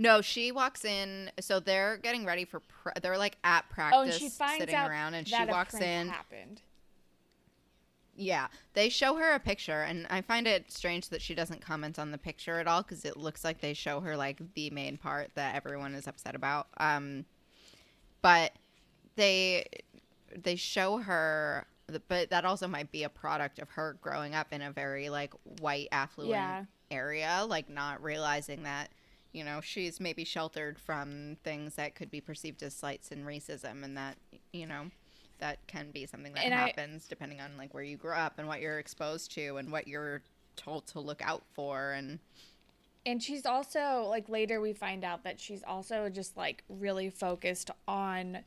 No, 0.00 0.20
she 0.22 0.52
walks 0.52 0.84
in. 0.84 1.30
So 1.40 1.58
they're 1.60 1.96
getting 1.98 2.24
ready 2.24 2.44
for. 2.44 2.60
Pra- 2.60 2.94
they're 3.02 3.18
like 3.18 3.36
at 3.42 3.68
practice, 3.68 3.98
Oh, 3.98 4.02
and 4.04 4.12
she 4.12 4.28
finds 4.28 4.60
sitting 4.60 4.74
out 4.76 4.88
around, 4.88 5.14
and 5.14 5.26
she 5.26 5.44
walks 5.44 5.74
in. 5.74 6.08
Happened. 6.08 6.62
Yeah, 8.20 8.46
they 8.74 8.88
show 8.88 9.16
her 9.16 9.32
a 9.34 9.38
picture, 9.38 9.82
and 9.82 10.06
I 10.10 10.22
find 10.22 10.46
it 10.48 10.72
strange 10.72 11.08
that 11.10 11.20
she 11.22 11.34
doesn't 11.34 11.60
comment 11.60 11.98
on 12.00 12.10
the 12.10 12.18
picture 12.18 12.58
at 12.58 12.66
all 12.66 12.82
because 12.82 13.04
it 13.04 13.16
looks 13.16 13.44
like 13.44 13.60
they 13.60 13.74
show 13.74 14.00
her 14.00 14.16
like 14.16 14.40
the 14.54 14.70
main 14.70 14.96
part 14.96 15.30
that 15.34 15.54
everyone 15.54 15.94
is 15.94 16.06
upset 16.08 16.34
about. 16.34 16.66
Um, 16.78 17.24
but 18.22 18.52
they 19.16 19.66
they 20.36 20.56
show 20.56 20.98
her, 20.98 21.66
but 22.08 22.30
that 22.30 22.44
also 22.44 22.66
might 22.68 22.90
be 22.92 23.04
a 23.04 23.08
product 23.08 23.58
of 23.60 23.68
her 23.70 23.96
growing 24.00 24.34
up 24.34 24.48
in 24.52 24.62
a 24.62 24.70
very 24.72 25.10
like 25.10 25.32
white 25.60 25.88
affluent 25.92 26.30
Yeah. 26.30 26.64
area, 26.90 27.44
like 27.48 27.68
not 27.68 28.02
realizing 28.02 28.64
that 28.64 28.90
you 29.38 29.44
know 29.44 29.60
she's 29.62 30.00
maybe 30.00 30.24
sheltered 30.24 30.80
from 30.80 31.36
things 31.44 31.76
that 31.76 31.94
could 31.94 32.10
be 32.10 32.20
perceived 32.20 32.60
as 32.64 32.74
slights 32.74 33.12
and 33.12 33.24
racism, 33.24 33.84
and 33.84 33.96
that 33.96 34.16
you 34.52 34.66
know 34.66 34.90
that 35.38 35.64
can 35.68 35.92
be 35.92 36.04
something 36.06 36.32
that 36.34 36.44
And 36.44 36.52
I- 36.52 36.56
happens 36.66 37.06
depending 37.06 37.40
on 37.40 37.56
like 37.56 37.72
where 37.72 37.84
you 37.84 37.96
grew 37.96 38.14
up 38.14 38.40
and 38.40 38.48
what 38.48 38.60
you're 38.60 38.80
exposed 38.80 39.30
to 39.34 39.56
and 39.58 39.70
what 39.70 39.86
you're 39.86 40.22
told 40.56 40.88
to 40.88 40.98
look 40.98 41.22
out 41.22 41.44
for 41.52 41.92
and 41.92 42.18
And 43.06 43.22
she's 43.22 43.46
also 43.46 44.04
like 44.10 44.28
later 44.28 44.60
we 44.60 44.72
find 44.72 45.04
out 45.04 45.22
that 45.22 45.38
she's 45.38 45.62
also 45.62 46.08
just 46.08 46.36
like 46.36 46.64
really 46.68 47.08
focused 47.10 47.70
on 47.86 48.38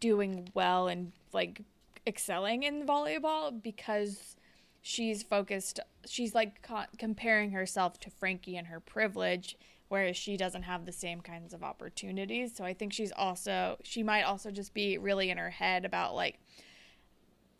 doing 0.00 0.48
well 0.54 0.88
and 0.88 1.12
like 1.34 1.60
excelling 2.06 2.62
in 2.62 2.86
volleyball 2.86 3.62
because 3.62 4.36
she's 4.80 5.22
focused 5.22 5.80
she's 6.06 6.34
like 6.34 6.62
co- 6.62 6.84
comparing 6.98 7.50
herself 7.50 8.00
to 8.00 8.10
Frankie 8.10 8.56
and 8.56 8.68
her 8.68 8.80
privilege 8.80 9.56
whereas 9.94 10.16
she 10.16 10.36
doesn't 10.36 10.64
have 10.64 10.86
the 10.86 10.90
same 10.90 11.20
kinds 11.20 11.54
of 11.54 11.62
opportunities. 11.62 12.52
So 12.52 12.64
I 12.64 12.74
think 12.74 12.92
she's 12.92 13.12
also 13.12 13.76
she 13.84 14.02
might 14.02 14.22
also 14.22 14.50
just 14.50 14.74
be 14.74 14.98
really 14.98 15.30
in 15.30 15.38
her 15.38 15.50
head 15.50 15.84
about 15.84 16.16
like 16.16 16.40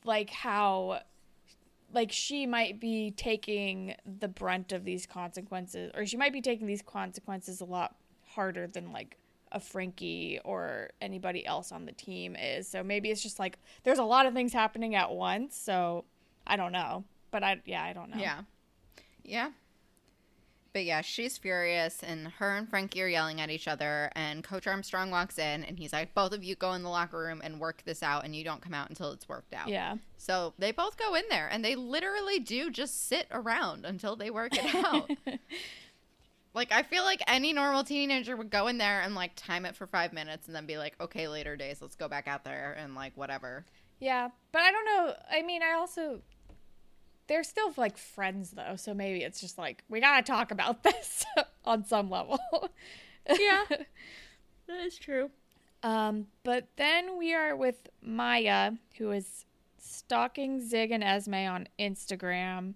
like 0.04 0.30
how 0.30 0.98
like 1.92 2.10
she 2.10 2.44
might 2.44 2.80
be 2.80 3.12
taking 3.12 3.94
the 4.18 4.26
brunt 4.26 4.72
of 4.72 4.84
these 4.84 5.06
consequences 5.06 5.92
or 5.94 6.04
she 6.06 6.16
might 6.16 6.32
be 6.32 6.40
taking 6.40 6.66
these 6.66 6.82
consequences 6.82 7.60
a 7.60 7.64
lot 7.64 7.94
harder 8.30 8.66
than 8.66 8.90
like 8.90 9.16
a 9.52 9.60
Frankie 9.60 10.40
or 10.44 10.90
anybody 11.00 11.46
else 11.46 11.70
on 11.70 11.84
the 11.84 11.92
team 11.92 12.34
is. 12.34 12.66
So 12.66 12.82
maybe 12.82 13.12
it's 13.12 13.22
just 13.22 13.38
like 13.38 13.60
there's 13.84 14.00
a 14.00 14.04
lot 14.04 14.26
of 14.26 14.34
things 14.34 14.52
happening 14.52 14.96
at 14.96 15.12
once, 15.12 15.56
so 15.56 16.04
I 16.48 16.56
don't 16.56 16.72
know. 16.72 17.04
But 17.30 17.44
I 17.44 17.60
yeah, 17.64 17.84
I 17.84 17.92
don't 17.92 18.10
know. 18.10 18.20
yeah 18.20 18.40
yeah 19.22 19.50
but 20.74 20.84
yeah 20.84 21.00
she's 21.00 21.38
furious 21.38 22.02
and 22.02 22.28
her 22.28 22.54
and 22.56 22.68
frankie 22.68 23.00
are 23.00 23.08
yelling 23.08 23.40
at 23.40 23.48
each 23.48 23.66
other 23.66 24.10
and 24.14 24.44
coach 24.44 24.66
armstrong 24.66 25.10
walks 25.10 25.38
in 25.38 25.64
and 25.64 25.78
he's 25.78 25.92
like 25.94 26.12
both 26.12 26.32
of 26.34 26.44
you 26.44 26.54
go 26.56 26.74
in 26.74 26.82
the 26.82 26.88
locker 26.90 27.16
room 27.18 27.40
and 27.42 27.58
work 27.58 27.82
this 27.86 28.02
out 28.02 28.24
and 28.26 28.36
you 28.36 28.44
don't 28.44 28.60
come 28.60 28.74
out 28.74 28.90
until 28.90 29.10
it's 29.12 29.26
worked 29.28 29.54
out 29.54 29.68
Yeah. 29.68 29.94
so 30.18 30.52
they 30.58 30.72
both 30.72 30.98
go 30.98 31.14
in 31.14 31.24
there 31.30 31.48
and 31.50 31.64
they 31.64 31.74
literally 31.76 32.38
do 32.40 32.70
just 32.70 33.08
sit 33.08 33.26
around 33.30 33.86
until 33.86 34.16
they 34.16 34.28
work 34.30 34.50
it 34.52 34.74
out 34.84 35.08
Like 36.54 36.70
I 36.70 36.84
feel 36.84 37.02
like 37.02 37.20
any 37.26 37.52
normal 37.52 37.82
teenager 37.82 38.36
would 38.36 38.48
go 38.50 38.68
in 38.68 38.78
there 38.78 39.00
and 39.00 39.16
like 39.16 39.32
time 39.34 39.66
it 39.66 39.74
for 39.74 39.88
five 39.88 40.12
minutes 40.12 40.46
and 40.46 40.54
then 40.54 40.66
be 40.66 40.78
like, 40.78 40.94
okay, 41.00 41.26
later 41.26 41.56
days, 41.56 41.82
let's 41.82 41.96
go 41.96 42.06
back 42.06 42.28
out 42.28 42.44
there 42.44 42.76
and 42.78 42.94
like 42.94 43.16
whatever. 43.16 43.64
Yeah, 43.98 44.28
but 44.52 44.62
I 44.62 44.70
don't 44.70 44.84
know. 44.84 45.14
I 45.28 45.42
mean, 45.42 45.62
I 45.64 45.72
also 45.72 46.20
they're 47.26 47.44
still 47.44 47.72
like 47.76 47.96
friends 47.96 48.50
though, 48.50 48.76
so 48.76 48.94
maybe 48.94 49.22
it's 49.22 49.40
just 49.40 49.58
like 49.58 49.84
we 49.88 50.00
got 50.00 50.24
to 50.24 50.32
talk 50.32 50.50
about 50.50 50.82
this 50.82 51.24
on 51.64 51.84
some 51.84 52.10
level. 52.10 52.38
Yeah, 53.28 53.64
that 53.68 54.80
is 54.84 54.96
true. 54.96 55.30
Um, 55.82 56.26
but 56.44 56.68
then 56.76 57.18
we 57.18 57.34
are 57.34 57.54
with 57.54 57.88
Maya, 58.02 58.72
who 58.96 59.10
is 59.10 59.44
stalking 59.78 60.66
Zig 60.66 60.90
and 60.90 61.04
Esme 61.04 61.34
on 61.34 61.68
Instagram, 61.78 62.74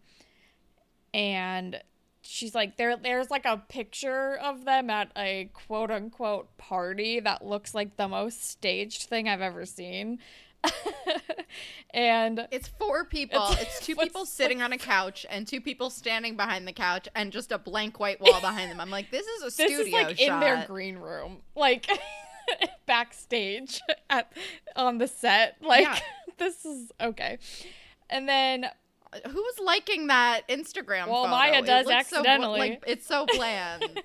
and 1.14 1.80
she's 2.22 2.55
like, 2.55 2.76
there, 2.76 2.96
there's 2.96 3.30
like 3.30 3.46
a 3.46 3.62
picture 3.68 4.36
of 4.36 4.64
them 4.64 4.90
at 4.90 5.11
a 5.16 5.51
quote 5.55 5.90
unquote 5.90 6.57
party 6.59 7.20
that 7.20 7.44
looks 7.44 7.74
like 7.74 7.96
the 7.96 8.09
most 8.09 8.49
staged 8.49 9.05
thing 9.05 9.28
I've 9.28 9.40
ever 9.40 9.64
seen. 9.64 10.18
and 11.94 12.46
It's 12.50 12.68
four 12.68 13.04
people. 13.04 13.42
It's- 13.52 13.62
It's, 13.62 13.86
two 13.86 13.96
people 14.02 14.26
sitting 14.26 14.62
on 14.62 14.72
a 14.72 14.78
couch 14.78 15.24
and 15.30 15.46
two 15.46 15.61
people 15.61 15.90
standing 15.90 16.36
behind 16.36 16.66
the 16.66 16.72
couch 16.72 17.09
and 17.14 17.32
just 17.32 17.52
a 17.52 17.59
blank 17.59 17.98
white 18.00 18.20
wall 18.20 18.40
behind 18.40 18.70
them. 18.70 18.80
I'm 18.80 18.90
like, 18.90 19.11
this 19.11 19.26
is 19.26 19.42
a 19.42 19.44
this 19.46 19.54
studio 19.54 19.78
is 19.80 19.92
like 19.92 20.18
shot. 20.18 20.34
in 20.34 20.40
their 20.40 20.64
green 20.66 20.96
room, 20.98 21.38
like 21.54 21.86
backstage 22.86 23.80
at 24.11 24.32
on 24.76 24.98
the 24.98 25.09
set. 25.09 25.56
Like 25.61 25.82
Yeah. 25.84 25.98
this 26.38 26.64
is 26.64 26.92
okay. 27.00 27.38
And 28.11 28.28
then 28.28 28.64
uh, 28.64 28.70
Who's 29.30 29.59
liking 29.64 30.09
that 30.09 30.42
Instagram? 30.48 31.09
Well, 31.09 31.24
photo? 31.24 31.30
Maya 31.30 31.59
It 31.61 31.66
does 31.66 31.86
so 31.86 31.92
accidentally. 31.92 32.59
like 32.61 32.84
it's 32.86 33.06
so 33.06 33.24
bland. 33.26 34.02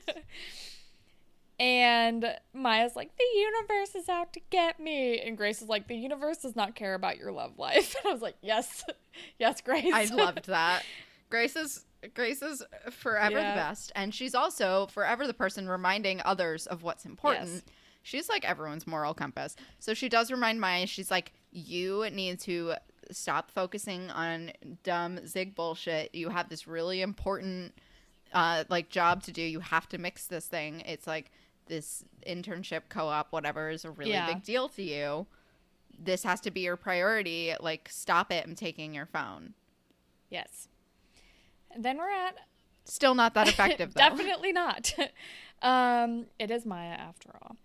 And 1.60 2.36
Maya's 2.54 2.96
like, 2.96 3.12
the 3.18 3.40
universe 3.40 3.96
is 3.96 4.10
out 4.10 4.34
to 4.34 4.42
get 4.50 4.80
me. 4.80 5.20
And 5.20 5.38
Grace 5.38 5.62
is 5.62 5.68
like, 5.70 5.88
the 5.88 5.96
universe 5.96 6.38
does 6.40 6.56
not 6.56 6.76
care 6.76 6.94
about 6.96 7.18
your 7.18 7.32
love 7.32 7.58
life. 7.58 7.96
And 8.04 8.10
I 8.10 8.14
was 8.14 8.22
like, 8.22 8.36
yes, 8.42 8.84
yes, 9.40 9.62
Grace. 9.62 9.94
I 9.94 10.06
loved 10.06 10.46
that. 10.48 10.84
Grace 11.30 11.56
is 11.56 11.86
Grace 12.14 12.42
is 12.42 12.62
forever 12.92 13.38
Yeah. 13.38 13.52
the 13.52 13.56
best, 13.62 13.92
and 13.96 14.14
she's 14.14 14.36
also 14.36 14.88
forever 14.88 15.26
the 15.26 15.34
person 15.34 15.70
reminding 15.70 16.22
others 16.26 16.68
of 16.68 16.84
what's 16.84 17.06
important. 17.06 17.50
Yes. 17.50 17.62
She's 18.02 18.28
like 18.28 18.44
everyone's 18.44 18.86
moral 18.86 19.14
compass. 19.14 19.56
So 19.80 19.94
she 19.94 20.10
does 20.10 20.30
remind 20.30 20.60
Maya. 20.60 20.86
She's 20.86 21.10
like, 21.10 21.32
you 21.52 22.10
need 22.12 22.40
to 22.42 22.74
stop 23.12 23.52
focusing 23.52 24.10
on 24.12 24.52
dumb 24.84 25.26
zig 25.26 25.56
bullshit. 25.56 26.14
You 26.14 26.28
have 26.28 26.50
this 26.50 26.68
really 26.68 27.02
important 27.02 27.74
uh, 28.34 28.66
like 28.70 28.90
job 28.90 29.24
to 29.24 29.32
do. 29.32 29.42
You 29.42 29.62
have 29.62 29.88
to 29.90 29.98
mix 29.98 30.28
this 30.28 30.46
thing. 30.48 30.82
It's 30.82 31.08
like 31.08 31.32
this 31.68 32.04
internship, 32.28 32.84
co-op, 32.90 33.32
whatever 33.32 33.70
is 33.70 33.86
a 33.86 33.92
really 33.92 34.12
Yeah. 34.12 34.34
big 34.34 34.44
deal 34.44 34.70
to 34.70 34.84
you. 34.84 35.28
This 35.98 36.24
has 36.24 36.40
to 36.42 36.52
be 36.52 36.62
your 36.62 36.76
priority. 36.78 37.54
Like, 37.60 37.88
stop 37.90 38.32
it. 38.32 38.46
I'm 38.46 38.56
taking 38.56 38.94
your 38.94 39.06
phone. 39.06 39.54
Yes. 40.30 40.68
And 41.72 41.84
then 41.84 41.98
we're 41.98 42.10
at 42.12 42.36
Still 42.86 43.16
not 43.16 43.34
that 43.36 43.48
effective, 43.50 43.94
though. 43.94 44.00
Definitely 44.10 44.52
not. 44.52 44.94
um, 45.62 46.26
it 46.38 46.52
is 46.52 46.66
Maya 46.66 46.92
after 46.92 47.30
all. 47.42 47.56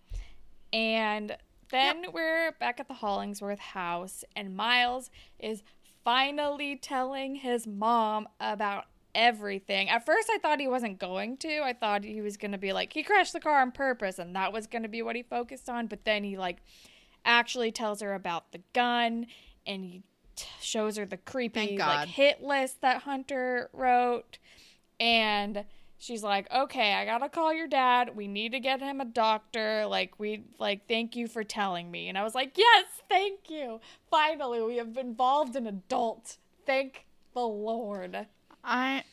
And 0.72 1.36
then 1.70 2.06
we're 2.12 2.52
back 2.60 2.78
at 2.78 2.86
the 2.88 2.94
Hollingsworth 2.94 3.58
house, 3.58 4.22
and 4.36 4.54
Miles 4.56 5.10
is 5.38 5.62
finally 6.04 6.76
telling 6.76 7.34
his 7.36 7.66
mom 7.66 8.28
about 8.38 8.84
everything. 9.18 9.90
At 9.90 10.06
first, 10.06 10.30
I 10.32 10.38
thought 10.38 10.60
he 10.60 10.68
wasn't 10.68 11.00
going 11.00 11.36
to. 11.38 11.60
I 11.60 11.72
thought 11.72 12.04
he 12.04 12.22
was 12.22 12.36
going 12.36 12.52
to 12.52 12.58
be 12.58 12.72
like, 12.72 12.92
he 12.92 13.02
crashed 13.02 13.32
the 13.32 13.40
car 13.40 13.60
on 13.60 13.72
purpose, 13.72 14.18
and 14.18 14.34
that 14.36 14.52
was 14.52 14.68
going 14.68 14.84
to 14.84 14.88
be 14.88 15.02
what 15.02 15.16
he 15.16 15.22
focused 15.24 15.68
on. 15.68 15.88
But 15.88 16.04
then 16.04 16.22
he, 16.22 16.38
like, 16.38 16.58
actually 17.24 17.72
tells 17.72 18.00
her 18.00 18.14
about 18.14 18.52
the 18.52 18.60
gun, 18.72 19.26
and 19.66 19.84
he 19.84 20.02
t- 20.36 20.46
shows 20.60 20.96
her 20.96 21.04
the 21.04 21.16
creepy, 21.16 21.76
like, 21.76 22.08
hit 22.08 22.42
list 22.42 22.80
that 22.80 23.02
Hunter 23.02 23.68
wrote. 23.72 24.38
And 25.00 25.64
she's 26.00 26.22
like 26.22 26.46
okay 26.54 26.94
i 26.94 27.04
gotta 27.04 27.28
call 27.28 27.52
your 27.52 27.66
dad. 27.66 28.16
We 28.16 28.28
need 28.28 28.52
to 28.52 28.60
get 28.60 28.80
him 28.80 29.00
a 29.00 29.04
doctor. 29.04 29.84
Like 29.86 30.18
we 30.18 30.44
like 30.58 30.86
thank 30.88 31.16
you 31.16 31.26
for 31.26 31.42
telling 31.44 31.90
me. 31.90 32.08
And 32.08 32.16
i 32.16 32.22
was 32.22 32.34
like 32.34 32.56
yes 32.56 32.86
thank 33.08 33.50
you. 33.50 33.80
Finally 34.10 34.62
we 34.62 34.76
have 34.76 34.96
involved 34.96 35.56
an 35.56 35.66
adult. 35.66 36.38
Thank 36.66 37.04
the 37.34 37.40
lord 37.40 38.26
I 38.68 39.04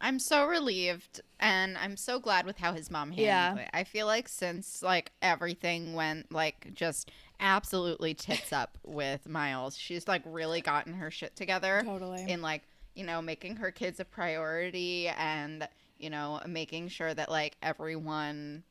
I'm 0.00 0.20
so 0.20 0.46
relieved 0.46 1.22
and 1.40 1.76
I'm 1.76 1.96
so 1.96 2.20
glad 2.20 2.46
with 2.46 2.58
how 2.58 2.72
his 2.72 2.90
mom 2.90 3.10
handled 3.10 3.26
Yeah. 3.26 3.56
it. 3.56 3.70
I 3.72 3.82
feel 3.82 4.06
like 4.06 4.28
since 4.28 4.82
like 4.82 5.10
everything 5.22 5.94
went 5.94 6.30
like 6.30 6.72
just 6.74 7.10
absolutely 7.40 8.14
tits 8.14 8.52
up 8.52 8.78
with 8.86 9.28
Miles, 9.28 9.76
she's 9.76 10.06
like 10.06 10.22
really 10.24 10.60
gotten 10.60 10.94
her 10.94 11.10
shit 11.10 11.34
together 11.34 11.82
totally 11.84 12.30
in 12.30 12.42
like, 12.42 12.62
you 12.94 13.04
know, 13.04 13.20
making 13.20 13.56
her 13.56 13.72
kids 13.72 13.98
a 13.98 14.04
priority 14.04 15.08
and, 15.08 15.66
you 15.98 16.10
know, 16.10 16.40
making 16.46 16.88
sure 16.88 17.12
that 17.12 17.28
like 17.28 17.56
everyone 17.60 18.62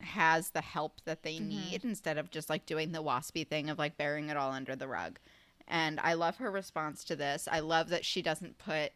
has 0.00 0.50
the 0.50 0.62
help 0.62 1.00
that 1.04 1.22
they 1.22 1.34
mm-hmm. 1.34 1.48
need 1.48 1.84
instead 1.84 2.18
of 2.18 2.30
just 2.30 2.50
like 2.50 2.66
doing 2.66 2.90
the 2.90 3.02
waspy 3.02 3.46
thing 3.46 3.68
of 3.68 3.78
like 3.78 3.96
burying 3.96 4.30
it 4.30 4.36
all 4.36 4.50
under 4.50 4.74
the 4.74 4.88
rug. 4.88 5.18
And 5.68 6.00
I 6.00 6.14
love 6.14 6.38
her 6.38 6.50
response 6.50 7.04
to 7.04 7.14
this. 7.14 7.46
I 7.50 7.60
love 7.60 7.90
that 7.90 8.04
she 8.04 8.22
doesn't 8.22 8.58
put 8.58 8.90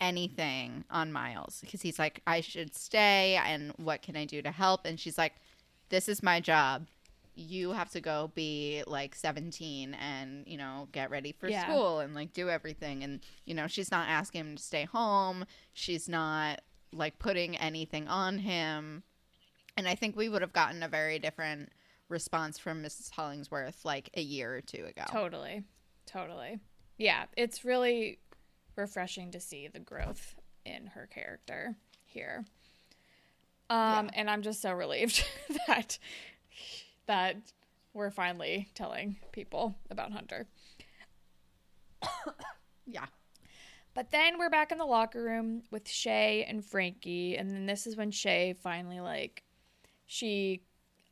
anything 0.00 0.84
on 0.90 1.12
Miles 1.12 1.58
because 1.60 1.82
he's 1.82 1.98
like, 1.98 2.20
I 2.26 2.40
should 2.40 2.74
stay 2.74 3.38
and 3.44 3.72
what 3.76 4.02
can 4.02 4.16
I 4.16 4.24
do 4.24 4.42
to 4.42 4.50
help? 4.50 4.84
And 4.84 4.98
she's 4.98 5.18
like, 5.18 5.34
This 5.88 6.08
is 6.08 6.22
my 6.22 6.40
job. 6.40 6.86
You 7.34 7.72
have 7.72 7.90
to 7.92 8.00
go 8.00 8.30
be 8.34 8.82
like 8.86 9.14
17 9.14 9.94
and, 9.94 10.46
you 10.46 10.58
know, 10.58 10.88
get 10.92 11.10
ready 11.10 11.32
for 11.32 11.48
Yeah. 11.48 11.62
school 11.64 12.00
and 12.00 12.14
like 12.14 12.32
do 12.34 12.50
everything. 12.50 13.02
And, 13.02 13.20
you 13.46 13.54
know, 13.54 13.66
she's 13.66 13.90
not 13.90 14.08
asking 14.08 14.40
him 14.42 14.56
to 14.56 14.62
stay 14.62 14.84
home. 14.84 15.46
She's 15.72 16.08
not 16.08 16.60
like 16.92 17.18
putting 17.18 17.56
anything 17.56 18.06
on 18.08 18.38
him. 18.38 19.02
And 19.78 19.88
I 19.88 19.94
think 19.94 20.14
we 20.14 20.28
would 20.28 20.42
have 20.42 20.52
gotten 20.52 20.82
a 20.82 20.88
very 20.88 21.18
different 21.18 21.70
response 22.10 22.58
from 22.58 22.82
Mrs. 22.82 23.10
Hollingsworth 23.12 23.84
like 23.86 24.10
a 24.14 24.20
year 24.20 24.54
or 24.54 24.60
two 24.60 24.84
ago. 24.84 25.04
Totally. 25.10 25.62
Totally. 26.04 26.58
Yeah, 26.98 27.24
it's 27.38 27.64
really 27.64 28.18
refreshing 28.82 29.30
to 29.30 29.40
see 29.40 29.68
the 29.68 29.80
growth 29.80 30.34
in 30.64 30.86
her 30.88 31.06
character 31.06 31.76
here. 32.04 32.44
Um 33.70 34.10
and 34.14 34.28
I'm 34.28 34.42
just 34.42 34.60
so 34.60 34.72
relieved 34.72 35.24
that 35.66 35.98
that 37.06 37.36
we're 37.94 38.10
finally 38.10 38.68
telling 38.74 39.16
people 39.32 39.74
about 39.90 40.12
Hunter. 40.12 40.46
Yeah. 42.86 43.06
But 43.94 44.10
then 44.10 44.38
we're 44.38 44.50
back 44.50 44.72
in 44.72 44.78
the 44.78 44.84
locker 44.84 45.22
room 45.22 45.62
with 45.70 45.88
Shay 45.88 46.44
and 46.48 46.64
Frankie, 46.64 47.36
and 47.36 47.50
then 47.50 47.66
this 47.66 47.86
is 47.86 47.96
when 47.96 48.10
Shay 48.10 48.54
finally 48.60 49.00
like 49.00 49.44
she 50.06 50.62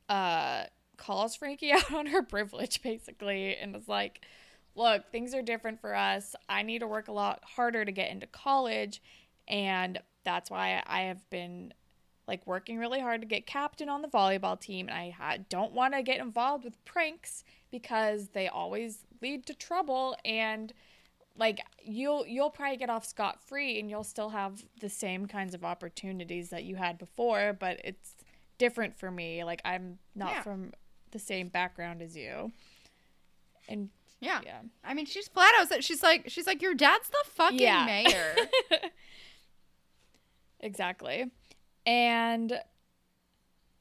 uh 0.09 0.65
calls 0.97 1.35
Frankie 1.35 1.71
out 1.73 1.93
on 1.93 2.07
her 2.07 2.23
privilege 2.23 2.81
basically 2.81 3.55
and 3.55 3.75
is 3.75 3.87
like, 3.87 4.25
"Look, 4.75 5.11
things 5.11 5.33
are 5.33 5.41
different 5.41 5.81
for 5.81 5.93
us. 5.95 6.35
I 6.47 6.63
need 6.63 6.79
to 6.79 6.87
work 6.87 7.07
a 7.07 7.11
lot 7.11 7.41
harder 7.55 7.83
to 7.85 7.91
get 7.91 8.09
into 8.11 8.27
college, 8.27 9.01
and 9.47 9.99
that's 10.23 10.49
why 10.51 10.81
I 10.85 11.01
have 11.01 11.27
been 11.29 11.73
like 12.27 12.45
working 12.47 12.77
really 12.77 12.99
hard 13.01 13.19
to 13.21 13.27
get 13.27 13.45
captain 13.45 13.89
on 13.89 14.01
the 14.01 14.07
volleyball 14.07 14.57
team 14.57 14.87
and 14.87 14.95
I 14.97 15.09
ha- 15.09 15.37
don't 15.49 15.73
want 15.73 15.95
to 15.95 16.03
get 16.03 16.19
involved 16.19 16.63
with 16.63 16.83
pranks 16.85 17.43
because 17.71 18.29
they 18.29 18.47
always 18.47 18.99
lead 19.21 19.45
to 19.47 19.53
trouble 19.55 20.15
and 20.23 20.71
like 21.35 21.59
you'll 21.83 22.25
you'll 22.27 22.51
probably 22.51 22.77
get 22.77 22.89
off 22.91 23.03
scot 23.05 23.41
free 23.41 23.79
and 23.79 23.89
you'll 23.89 24.03
still 24.03 24.29
have 24.29 24.63
the 24.79 24.87
same 24.87 25.25
kinds 25.25 25.53
of 25.55 25.65
opportunities 25.65 26.51
that 26.51 26.63
you 26.63 26.75
had 26.75 26.97
before, 26.99 27.53
but 27.59 27.81
it's 27.83 28.15
different 28.59 28.97
for 28.97 29.09
me. 29.09 29.43
Like 29.43 29.61
I'm 29.65 29.97
not 30.15 30.31
Yeah. 30.31 30.41
from 30.43 30.73
the 31.09 31.19
same 31.19 31.49
background 31.49 32.01
as 32.01 32.15
you. 32.15 32.51
And 33.67 33.89
Yeah. 34.21 34.39
yeah. 34.45 34.61
I 34.83 34.93
mean, 34.93 35.05
she's 35.07 35.27
flat 35.27 35.51
out. 35.59 35.83
She's 35.83 36.01
like, 36.01 36.25
she's 36.29 36.47
like, 36.47 36.61
your 36.61 36.73
dad's 36.75 37.09
the 37.09 37.23
fucking 37.31 37.59
Yeah. 37.59 37.85
mayor. 37.85 38.35
Exactly. 40.59 41.25
And 41.85 42.59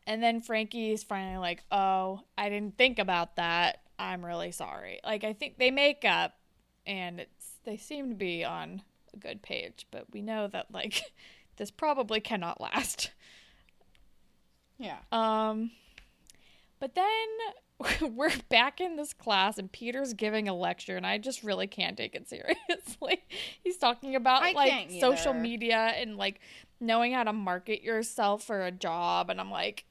and 0.07 0.23
then 0.23 0.41
Frankie's 0.41 1.03
finally 1.05 1.37
like, 1.37 1.63
"Oh, 1.71 2.23
I 2.39 2.49
didn't 2.49 2.79
think 2.79 2.99
about 2.99 3.37
that. 3.37 3.83
I'm 3.99 4.25
really 4.25 4.51
sorry." 4.51 5.01
Like 5.05 5.23
I 5.25 5.33
think 5.35 5.59
they 5.59 5.71
make 5.71 6.05
up 6.05 6.35
and 6.87 7.21
it's 7.21 7.57
they 7.65 7.77
seem 7.77 8.09
to 8.09 8.15
be 8.15 8.45
on 8.45 8.83
a 9.13 9.19
good 9.19 9.43
page, 9.43 9.87
but 9.91 10.07
we 10.13 10.23
know 10.23 10.47
that 10.49 10.69
like 10.73 11.13
this 11.57 11.71
probably 11.71 12.21
cannot 12.21 12.61
last. 12.61 13.11
yeah. 14.79 14.99
Um 15.13 15.71
but 16.79 16.95
then 16.95 17.05
we're 18.01 18.33
back 18.49 18.81
in 18.81 18.97
this 18.97 19.13
class 19.13 19.59
and 19.59 19.71
Peter's 19.71 20.13
giving 20.13 20.49
a 20.49 20.55
lecture 20.55 20.97
and 20.97 21.07
I 21.07 21.19
just 21.19 21.43
really 21.43 21.67
can't 21.67 21.97
take 21.97 22.15
it 22.15 22.29
seriously. 22.29 23.23
He's 23.65 23.77
talking 23.77 24.17
about 24.17 24.43
I 24.43 24.53
like 24.53 24.91
social 25.01 25.33
media 25.33 25.93
and 25.97 26.17
like 26.17 26.41
knowing 26.79 27.13
how 27.13 27.25
to 27.25 27.33
market 27.33 27.83
yourself 27.83 28.45
for 28.45 28.65
a 28.65 28.71
job 28.71 29.31
and 29.31 29.41
I'm 29.41 29.51
like 29.51 29.85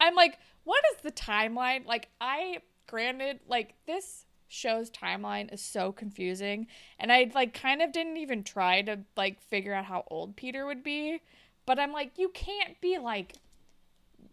I'm 0.00 0.14
like 0.14 0.38
what 0.64 0.82
is 0.94 1.02
the 1.02 1.12
timeline? 1.12 1.86
Like 1.86 2.08
I 2.20 2.58
granted 2.88 3.40
like 3.48 3.74
this 3.86 4.24
show's 4.48 4.90
timeline 4.90 5.52
is 5.52 5.60
so 5.60 5.92
confusing 5.92 6.66
and 6.98 7.12
I 7.12 7.30
like 7.34 7.54
kind 7.54 7.82
of 7.82 7.92
didn't 7.92 8.16
even 8.16 8.42
try 8.42 8.82
to 8.82 9.00
like 9.16 9.40
figure 9.40 9.74
out 9.74 9.84
how 9.84 10.04
old 10.08 10.36
Peter 10.36 10.66
would 10.66 10.82
be, 10.82 11.20
but 11.64 11.78
I'm 11.78 11.92
like 11.92 12.12
you 12.16 12.30
can't 12.30 12.80
be 12.80 12.98
like 12.98 13.34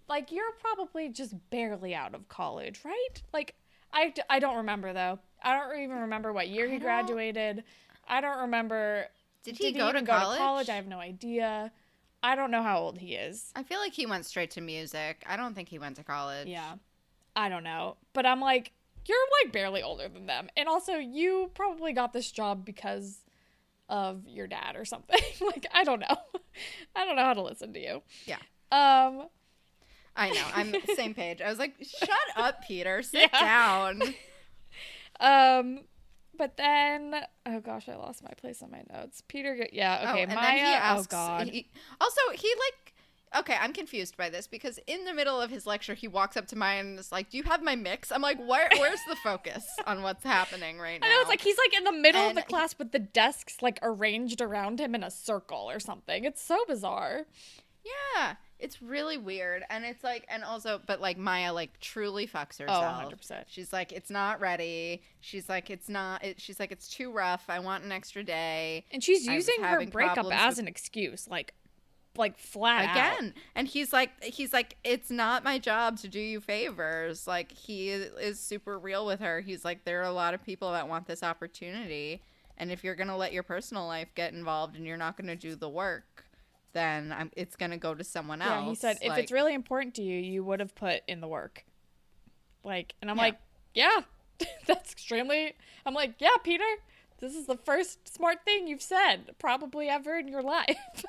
like 0.08 0.32
you're 0.32 0.52
probably 0.62 1.10
just 1.10 1.36
barely 1.50 1.96
out 1.96 2.14
of 2.16 2.28
college, 2.28 2.82
right? 2.84 3.22
Like 3.34 3.56
I, 3.92 4.14
I 4.30 4.40
don't 4.40 4.58
remember 4.58 4.94
though. 4.94 5.20
I 5.42 5.58
don't 5.58 5.80
even 5.82 5.98
remember 5.98 6.34
what 6.34 6.48
year 6.48 6.70
he 6.70 6.80
graduated. 6.80 7.64
I 8.08 8.22
don't 8.22 8.40
remember. 8.40 9.06
Did 9.44 9.58
he 9.58 9.72
go 9.72 9.92
to 9.92 9.98
even 9.98 10.06
college? 10.06 10.70
I 10.70 10.76
have 10.76 10.88
no 10.88 11.00
idea. 11.00 11.72
I 12.24 12.36
don't 12.36 12.52
know 12.52 12.64
how 12.64 12.80
old 12.80 12.98
he 12.98 13.16
is. 13.16 13.52
I 13.56 13.64
feel 13.64 13.80
like 13.80 13.94
he 13.94 14.06
went 14.06 14.26
straight 14.26 14.52
to 14.52 14.62
music. 14.62 15.24
I 15.28 15.36
don't 15.36 15.54
think 15.54 15.68
he 15.68 15.78
went 15.78 15.98
to 15.98 16.04
college. 16.04 16.48
Yeah. 16.48 16.76
I 17.36 17.50
don't 17.50 17.66
know. 17.66 17.98
But 18.14 18.26
I'm 18.26 18.40
like, 18.40 18.72
you're 19.06 19.18
like 19.44 19.52
barely 19.52 19.84
older 19.84 20.08
than 20.08 20.26
them. 20.26 20.50
And 20.56 20.70
also, 20.70 20.94
you 20.94 21.52
probably 21.54 21.92
got 21.92 22.14
this 22.14 22.32
job 22.32 22.64
because 22.64 23.20
of 23.90 24.26
your 24.26 24.48
dad 24.48 24.78
or 24.78 24.86
something. 24.86 25.20
like, 25.42 25.68
I 25.74 25.84
don't 25.84 26.00
know. 26.00 26.18
I 26.96 27.06
don't 27.06 27.18
know 27.18 27.26
how 27.26 27.34
to 27.34 27.42
listen 27.42 27.74
to 27.74 27.80
you. 27.80 28.02
Yeah. 28.26 28.38
Um, 28.72 29.28
I 30.16 30.30
know. 30.32 30.44
I'm 30.56 30.74
same 30.96 31.14
page. 31.14 31.42
I 31.42 31.50
was 31.50 31.60
like, 31.60 31.74
shut 31.82 32.10
up, 32.36 32.64
Peter. 32.68 33.02
Sit 33.04 33.30
Yeah. 33.34 33.40
down. 33.40 34.02
Um, 35.20 35.82
but 36.38 36.58
then 36.58 37.16
oh 37.46 37.60
gosh, 37.60 37.88
I 37.88 37.96
lost 37.96 38.24
my 38.24 38.32
place 38.32 38.62
on 38.64 38.72
my 38.72 38.84
notes. 38.92 39.22
Peter, 39.28 39.68
yeah, 39.72 40.10
okay, 40.12 40.22
oh, 40.22 40.24
and 40.24 40.34
Maya. 40.34 40.46
then 40.48 40.56
he 40.58 40.62
asks, 40.74 41.14
oh 41.14 41.18
god, 41.18 41.48
he- 41.50 41.70
also, 42.02 42.22
he 42.34 42.48
like. 42.48 42.90
Okay, 43.36 43.56
I'm 43.60 43.74
confused 43.74 44.16
by 44.16 44.30
this 44.30 44.46
because 44.46 44.80
in 44.86 45.06
the 45.06 45.14
middle 45.14 45.42
of 45.42 45.50
his 45.50 45.66
lecture, 45.66 45.96
he 45.96 46.08
walks 46.08 46.38
up 46.38 46.46
to 46.50 46.56
Maya 46.56 46.82
and 46.82 47.00
is 47.00 47.12
like, 47.12 47.32
"Do 47.32 47.38
you 47.38 47.44
have 47.44 47.64
my 47.64 47.76
mix?" 47.76 48.12
I'm 48.12 48.22
like, 48.22 48.38
"Where? 48.38 48.70
Where's 48.78 49.00
the 49.10 49.16
focus 49.24 49.66
on 49.88 50.04
what's 50.04 50.24
happening 50.24 50.78
right 50.78 51.02
now?" 51.02 51.08
I 51.08 51.10
know 51.10 51.20
it's 51.22 51.30
like 51.30 51.42
he's 51.42 51.58
like 51.58 51.76
in 51.76 51.84
the 51.84 51.92
middle 51.94 52.22
of 52.22 52.28
And 52.30 52.38
the 52.38 52.42
he- 52.42 52.48
class 52.48 52.78
with 52.78 52.92
the 52.92 53.00
desks 53.00 53.62
like 53.64 53.80
arranged 53.82 54.40
around 54.40 54.80
him 54.80 54.94
in 54.94 55.04
a 55.04 55.10
circle 55.10 55.68
or 55.68 55.80
something. 55.80 56.26
It's 56.26 56.44
so 56.44 56.64
bizarre. 56.68 57.26
Yeah, 57.84 58.36
it's 58.64 58.82
really 58.82 59.18
weird, 59.18 59.64
and 59.70 59.84
it's 59.86 60.04
like, 60.04 60.26
and 60.30 60.44
also, 60.44 60.80
but 60.88 61.00
like 61.02 61.18
Maya, 61.18 61.54
like 61.54 61.80
truly 61.80 62.26
fucks 62.26 62.60
Oh, 62.62 62.64
herself. 62.64 63.12
100%. 63.22 63.44
She's 63.48 63.72
like, 63.74 63.92
it's 63.92 64.10
not 64.10 64.40
ready. 64.40 65.02
She's 65.20 65.50
like, 65.50 65.70
it's 65.70 65.90
not. 65.90 66.24
It, 66.24 66.40
she's 66.42 66.60
like, 66.60 66.72
it's 66.72 66.88
too 66.88 67.12
rough. 67.12 67.44
I 67.50 67.60
want 67.60 67.84
an 67.84 67.92
extra 67.92 68.24
day 68.24 68.86
And 68.92 69.04
she's 69.04 69.28
I 69.28 69.34
using 69.34 69.62
her 69.64 69.86
breakup 69.86 70.26
as 70.32 70.54
with- 70.54 70.60
an 70.60 70.68
excuse, 70.68 71.28
like, 71.28 71.54
like 72.16 72.38
flat 72.38 72.86
out. 72.90 72.92
again. 73.20 73.34
And 73.56 73.68
he's 73.68 73.92
like, 73.92 74.12
he's 74.24 74.54
like, 74.54 74.78
it's 74.84 75.10
not 75.10 75.44
my 75.44 75.58
job 75.58 75.98
to 76.02 76.08
do 76.08 76.20
you 76.20 76.40
favors. 76.40 77.26
Like 77.28 77.52
he 77.52 77.90
is 77.90 78.40
super 78.40 78.78
real 78.78 79.06
with 79.06 79.20
her. 79.20 79.42
He's 79.42 79.66
like, 79.66 79.84
there 79.84 80.00
are 80.02 80.06
a 80.06 80.14
lot 80.14 80.34
of 80.36 80.44
people 80.44 80.72
that 80.74 80.88
want 80.88 81.08
this 81.08 81.24
opportunity, 81.24 82.22
and 82.58 82.72
if 82.72 82.84
you're 82.84 82.94
gonna 82.96 83.18
let 83.18 83.34
your 83.34 83.42
personal 83.42 83.88
life 83.88 84.10
get 84.14 84.32
involved 84.32 84.76
and 84.78 84.86
you're 84.86 84.96
not 84.96 85.18
gonna 85.18 85.36
do 85.36 85.56
the 85.56 85.68
work. 85.70 86.13
Then 86.74 87.12
I'm, 87.12 87.32
it's 87.36 87.56
gonna 87.56 87.78
go 87.78 87.94
to 87.96 88.04
someone 88.04 88.42
else. 88.42 88.64
Yeah, 88.64 88.70
he 88.70 88.76
said 88.76 88.98
if 89.02 89.10
Like- 89.10 89.24
it's 89.24 89.32
really 89.32 89.54
important 89.54 89.96
to 89.96 90.02
you, 90.04 90.18
you 90.20 90.44
would 90.44 90.60
have 90.60 90.74
put 90.76 91.02
in 91.08 91.22
the 91.22 91.28
work. 91.28 91.64
Like, 92.64 92.96
and 93.02 93.10
I'm 93.12 93.18
Yeah. 93.18 93.24
like, 93.24 93.38
yeah, 93.74 94.00
that's 94.68 94.92
extremely. 94.92 95.54
I'm 95.86 95.94
like, 95.94 96.16
yeah, 96.20 96.36
Peter, 96.44 96.64
this 97.20 97.36
is 97.36 97.46
the 97.46 97.58
first 97.58 98.08
smart 98.14 98.44
thing 98.44 98.68
you've 98.68 98.82
said 98.82 99.36
probably 99.40 99.88
ever 99.90 100.18
in 100.18 100.28
your 100.28 100.42
life. 100.58 101.06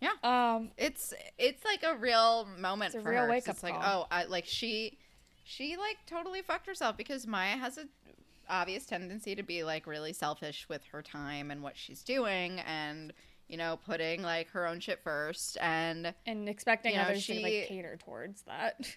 Yeah. 0.00 0.10
Um. 0.22 0.70
it's 0.76 1.12
it's 1.38 1.64
like 1.64 1.82
a 1.82 1.96
real 1.96 2.46
moment 2.58 2.94
It's 2.94 3.00
a 3.00 3.02
for 3.02 3.10
real 3.10 3.22
her. 3.22 3.26
'cause 3.26 3.30
wake-up 3.30 3.54
It's 3.54 3.62
like 3.64 3.74
oh, 3.74 4.06
I, 4.10 4.24
like 4.24 4.44
she 4.46 4.96
she 5.44 5.76
like 5.76 5.96
totally 6.06 6.40
fucked 6.42 6.66
herself 6.66 6.96
because 6.96 7.26
Maya 7.26 7.56
has 7.56 7.78
a 7.78 7.86
obvious 8.48 8.86
tendency 8.86 9.34
to 9.34 9.42
be 9.42 9.64
like 9.64 9.86
really 9.86 10.12
selfish 10.12 10.68
with 10.68 10.84
her 10.92 11.02
time 11.02 11.50
and 11.50 11.62
what 11.62 11.76
she's 11.76 12.02
doing 12.02 12.60
and 12.60 13.12
you 13.48 13.56
know 13.56 13.78
putting 13.84 14.22
like 14.22 14.50
her 14.50 14.66
own 14.66 14.80
shit 14.80 15.00
first 15.02 15.58
and 15.60 16.14
And 16.26 16.48
expecting 16.48 16.92
You 16.92 16.98
know, 16.98 17.04
others 17.04 17.26
to 17.26 17.34
like 17.40 17.66
cater 17.66 17.98
towards 18.04 18.42
that. 18.42 18.96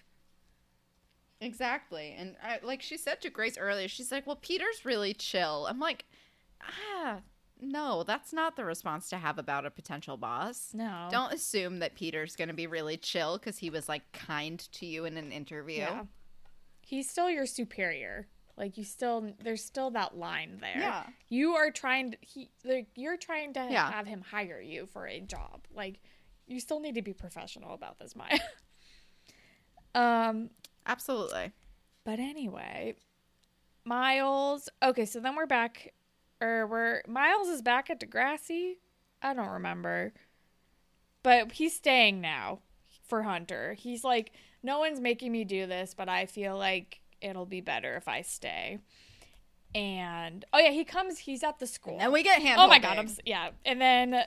exactly 1.40 2.14
and 2.16 2.36
I, 2.42 2.60
like 2.62 2.82
she 2.82 2.96
said 2.96 3.20
to 3.22 3.30
Grace 3.30 3.58
earlier 3.58 3.88
she's 3.88 4.12
like 4.12 4.26
well 4.26 4.38
Peter's 4.40 4.84
really 4.84 5.12
chill. 5.14 5.66
I'm 5.68 5.80
like 5.80 6.04
ah 6.62 7.18
no 7.60 8.04
that's 8.04 8.32
not 8.32 8.56
the 8.56 8.64
response 8.64 9.08
to 9.10 9.16
have 9.16 9.38
about 9.38 9.66
a 9.66 9.70
potential 9.70 10.16
boss. 10.16 10.70
No. 10.72 11.08
Don't 11.10 11.32
assume 11.32 11.80
that 11.80 11.94
Peter's 11.94 12.36
going 12.36 12.48
to 12.48 12.54
be 12.54 12.66
really 12.66 12.96
chill 12.96 13.38
because 13.38 13.58
he 13.58 13.70
was 13.70 13.88
like 13.88 14.12
kind 14.12 14.58
to 14.72 14.86
you 14.86 15.04
in 15.04 15.16
an 15.16 15.32
interview. 15.32 15.78
Yeah. 15.78 16.02
He's 16.84 17.08
still 17.08 17.30
your 17.30 17.46
superior. 17.46 18.26
Like 18.62 18.78
you 18.78 18.84
still 18.84 19.32
there's 19.42 19.64
still 19.64 19.90
that 19.90 20.16
line 20.16 20.58
there. 20.60 20.78
Yeah. 20.78 21.02
You 21.28 21.54
are 21.56 21.72
trying 21.72 22.12
to 22.12 22.16
he 22.20 22.48
like 22.64 22.86
you're 22.94 23.16
trying 23.16 23.52
to 23.54 23.66
Yeah. 23.68 23.90
have 23.90 24.06
him 24.06 24.20
hire 24.22 24.60
you 24.60 24.86
for 24.86 25.04
a 25.04 25.18
job. 25.20 25.66
Like 25.74 25.98
you 26.46 26.60
still 26.60 26.78
need 26.78 26.94
to 26.94 27.02
be 27.02 27.12
professional 27.12 27.74
about 27.74 27.98
this, 27.98 28.14
Maya. 28.14 28.38
um, 29.96 30.50
Absolutely. 30.86 31.50
but 32.04 32.18
anyway, 32.20 32.94
Miles. 33.84 34.68
Okay, 34.82 35.04
so 35.06 35.18
then 35.20 35.34
we're 35.36 35.46
back, 35.46 35.92
or 36.40 36.66
we're 36.68 37.02
Miles 37.08 37.48
is 37.48 37.62
back 37.62 37.90
at 37.90 38.00
Degrassi. 38.00 38.74
I 39.20 39.34
don't 39.34 39.48
remember, 39.50 40.12
but 41.24 41.50
he's 41.52 41.74
staying 41.74 42.20
now 42.20 42.60
for 43.08 43.22
Hunter. 43.24 43.74
He's 43.74 44.04
like, 44.04 44.32
no 44.62 44.78
one's 44.78 45.00
making 45.00 45.32
me 45.32 45.44
do 45.44 45.66
this, 45.66 45.94
but 45.94 46.08
I 46.08 46.26
feel 46.26 46.56
like 46.56 47.00
it'll 47.22 47.46
be 47.46 47.60
better 47.60 47.96
if 47.96 48.08
I 48.08 48.22
stay. 48.22 48.78
And 49.74 50.44
oh 50.52 50.58
yeah, 50.58 50.70
he 50.70 50.84
comes. 50.84 51.20
He's 51.20 51.42
at 51.42 51.58
the 51.58 51.66
school. 51.66 51.96
And 51.98 52.12
we 52.12 52.22
get 52.22 52.42
hand. 52.42 52.60
Oh 52.60 52.66
my 52.66 52.78
god, 52.78 52.98
I'm 52.98 53.08
yeah. 53.24 53.50
And 53.64 53.80
then 53.80 54.24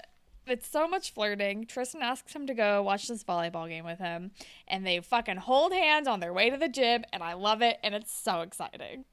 it's 0.48 0.68
so 0.68 0.88
much 0.88 1.14
flirting. 1.14 1.66
Tristan 1.66 2.02
asks 2.02 2.34
him 2.34 2.48
to 2.48 2.54
go 2.54 2.82
watch 2.82 3.08
this 3.08 3.24
volleyball 3.24 3.68
game 3.70 3.86
with 3.86 4.00
him, 4.00 4.32
and 4.68 4.86
they 4.86 5.00
fucking 5.00 5.38
hold 5.38 5.72
hands 5.74 6.08
on 6.08 6.20
their 6.20 6.34
way 6.34 6.50
to 6.50 6.58
the 6.58 6.68
gym, 6.68 7.04
and 7.14 7.22
I 7.22 7.34
love 7.34 7.62
it, 7.62 7.78
and 7.84 7.94
it's 7.94 8.12
so 8.12 8.42
exciting. 8.42 9.06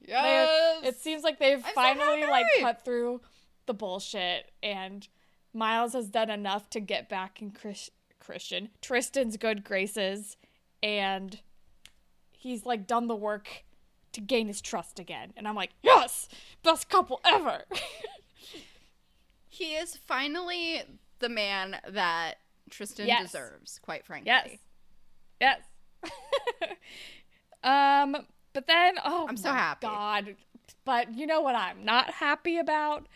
Yes. 0.00 0.84
It 0.84 0.96
seems 0.96 1.22
like 1.22 1.38
they've 1.38 1.62
so 1.62 1.72
finally 1.74 2.26
like 2.26 2.46
cut 2.60 2.84
through 2.84 3.20
the 3.66 3.74
bullshit, 3.74 4.50
and 4.62 5.06
Miles 5.54 5.92
has 5.92 6.08
done 6.08 6.30
enough 6.30 6.70
to 6.70 6.80
get 6.80 7.08
back 7.08 7.40
in 7.40 7.50
Chris- 7.50 7.90
Christian 8.18 8.70
Tristan's 8.80 9.36
good 9.36 9.64
graces, 9.64 10.36
and 10.82 11.40
he's 12.42 12.66
like 12.66 12.86
done 12.86 13.06
the 13.06 13.14
work 13.16 13.64
to 14.12 14.20
gain 14.20 14.48
his 14.48 14.60
trust 14.60 14.98
again. 14.98 15.32
And 15.36 15.46
I'm 15.48 15.54
like, 15.54 15.70
yes, 15.82 16.28
best 16.62 16.88
couple 16.88 17.20
ever. 17.24 17.64
he 19.48 19.74
is 19.74 19.96
finally 19.96 20.82
the 21.20 21.28
man 21.28 21.76
that 21.88 22.34
Tristan 22.70 23.06
Yes. 23.06 23.30
deserves. 23.32 23.78
Quite 23.82 24.04
frankly. 24.04 24.32
Yes. 24.32 24.50
Yes. 25.40 25.60
um, 27.64 28.16
but 28.52 28.66
then 28.66 28.94
oh 29.04 29.26
I'm 29.28 29.36
so 29.36 29.50
happy. 29.52 29.86
God. 29.86 30.36
But 30.84 31.14
you 31.14 31.26
know 31.26 31.40
what 31.40 31.54
I'm 31.54 31.84
not 31.84 32.10
happy 32.14 32.58
about? 32.58 33.06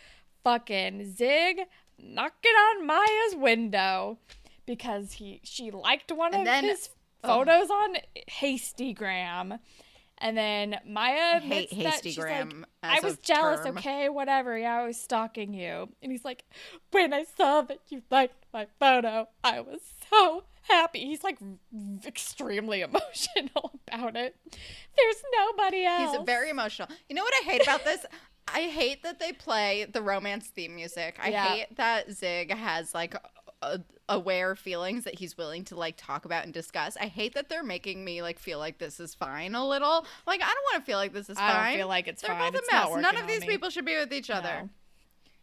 Fucking 0.44 1.12
Zig 1.12 1.60
knocking 1.98 2.52
on 2.52 2.86
Maya's 2.86 3.34
window 3.34 4.18
because 4.66 5.14
he 5.14 5.40
she 5.42 5.70
liked 5.70 6.12
one 6.12 6.32
And 6.32 6.42
of 6.42 6.46
then- 6.46 6.64
his 6.64 6.90
oh. 7.28 7.44
photos 7.44 7.70
on 7.70 7.96
Hastygram. 8.30 9.58
And 10.18 10.36
then 10.36 10.78
Maya 10.86 11.36
admits 11.36 11.74
that 11.76 12.02
she's 12.02 12.16
like, 12.16 12.46
I 12.82 13.00
was 13.00 13.18
jealous, 13.18 13.60
term. 13.60 13.76
okay, 13.76 14.08
whatever. 14.08 14.56
Yeah, 14.56 14.80
I 14.80 14.86
was 14.86 14.98
stalking 14.98 15.52
you. 15.52 15.90
And 16.02 16.10
he's 16.10 16.24
like, 16.24 16.44
when 16.90 17.12
I 17.12 17.24
saw 17.36 17.60
that 17.62 17.80
you 17.90 18.02
liked 18.10 18.46
my 18.52 18.66
photo, 18.80 19.28
I 19.44 19.60
was 19.60 19.80
so 20.10 20.44
happy. 20.62 21.00
He's 21.00 21.22
like 21.22 21.38
extremely 22.06 22.80
emotional 22.82 23.78
about 23.86 24.16
it. 24.16 24.36
There's 24.96 25.22
nobody 25.38 25.84
else. 25.84 26.16
He's 26.16 26.24
very 26.24 26.48
emotional. 26.48 26.88
You 27.10 27.16
know 27.16 27.22
what 27.22 27.34
I 27.42 27.50
hate 27.50 27.62
about 27.62 27.84
this? 27.84 28.06
I 28.48 28.62
hate 28.62 29.02
that 29.02 29.18
they 29.18 29.32
play 29.32 29.86
the 29.92 30.00
romance 30.00 30.46
theme 30.46 30.76
music. 30.76 31.18
I 31.20 31.28
Yeah. 31.28 31.46
hate 31.46 31.76
that 31.76 32.10
Zig 32.12 32.52
has 32.54 32.94
like 32.94 33.14
Uh, 33.62 33.78
aware 34.09 34.54
feelings 34.54 35.04
that 35.04 35.18
he's 35.18 35.36
willing 35.36 35.64
to 35.64 35.74
like 35.74 35.94
talk 35.96 36.24
about 36.24 36.44
and 36.44 36.52
discuss. 36.52 36.96
I 37.00 37.07
hate 37.07 37.34
that 37.34 37.48
they're 37.48 37.64
making 37.64 38.04
me 38.04 38.22
like 38.22 38.38
feel 38.38 38.59
like 38.59 38.78
this 38.78 39.00
is 39.00 39.14
fine 39.14 39.54
a 39.54 39.66
little. 39.66 40.07
Like 40.26 40.40
I 40.42 40.46
don't 40.46 40.64
want 40.72 40.84
to 40.84 40.86
feel 40.86 40.98
like 40.98 41.12
this 41.12 41.28
is 41.28 41.38
fine. 41.38 41.50
I 41.50 41.70
don't 41.70 41.78
feel 41.78 41.88
like 41.88 42.07
it's 42.07 42.22
they're 42.22 42.36
fine. 42.36 42.52
both 42.52 42.61
It's 42.61 42.68
a 42.68 42.74
not 42.74 42.92
mess. 42.92 43.02
None 43.02 43.16
of 43.16 43.26
these 43.26 43.40
me. 43.40 43.48
people 43.48 43.70
should 43.70 43.84
be 43.84 43.96
with 43.96 44.12
each 44.12 44.30
other. 44.30 44.62
No. 44.62 44.68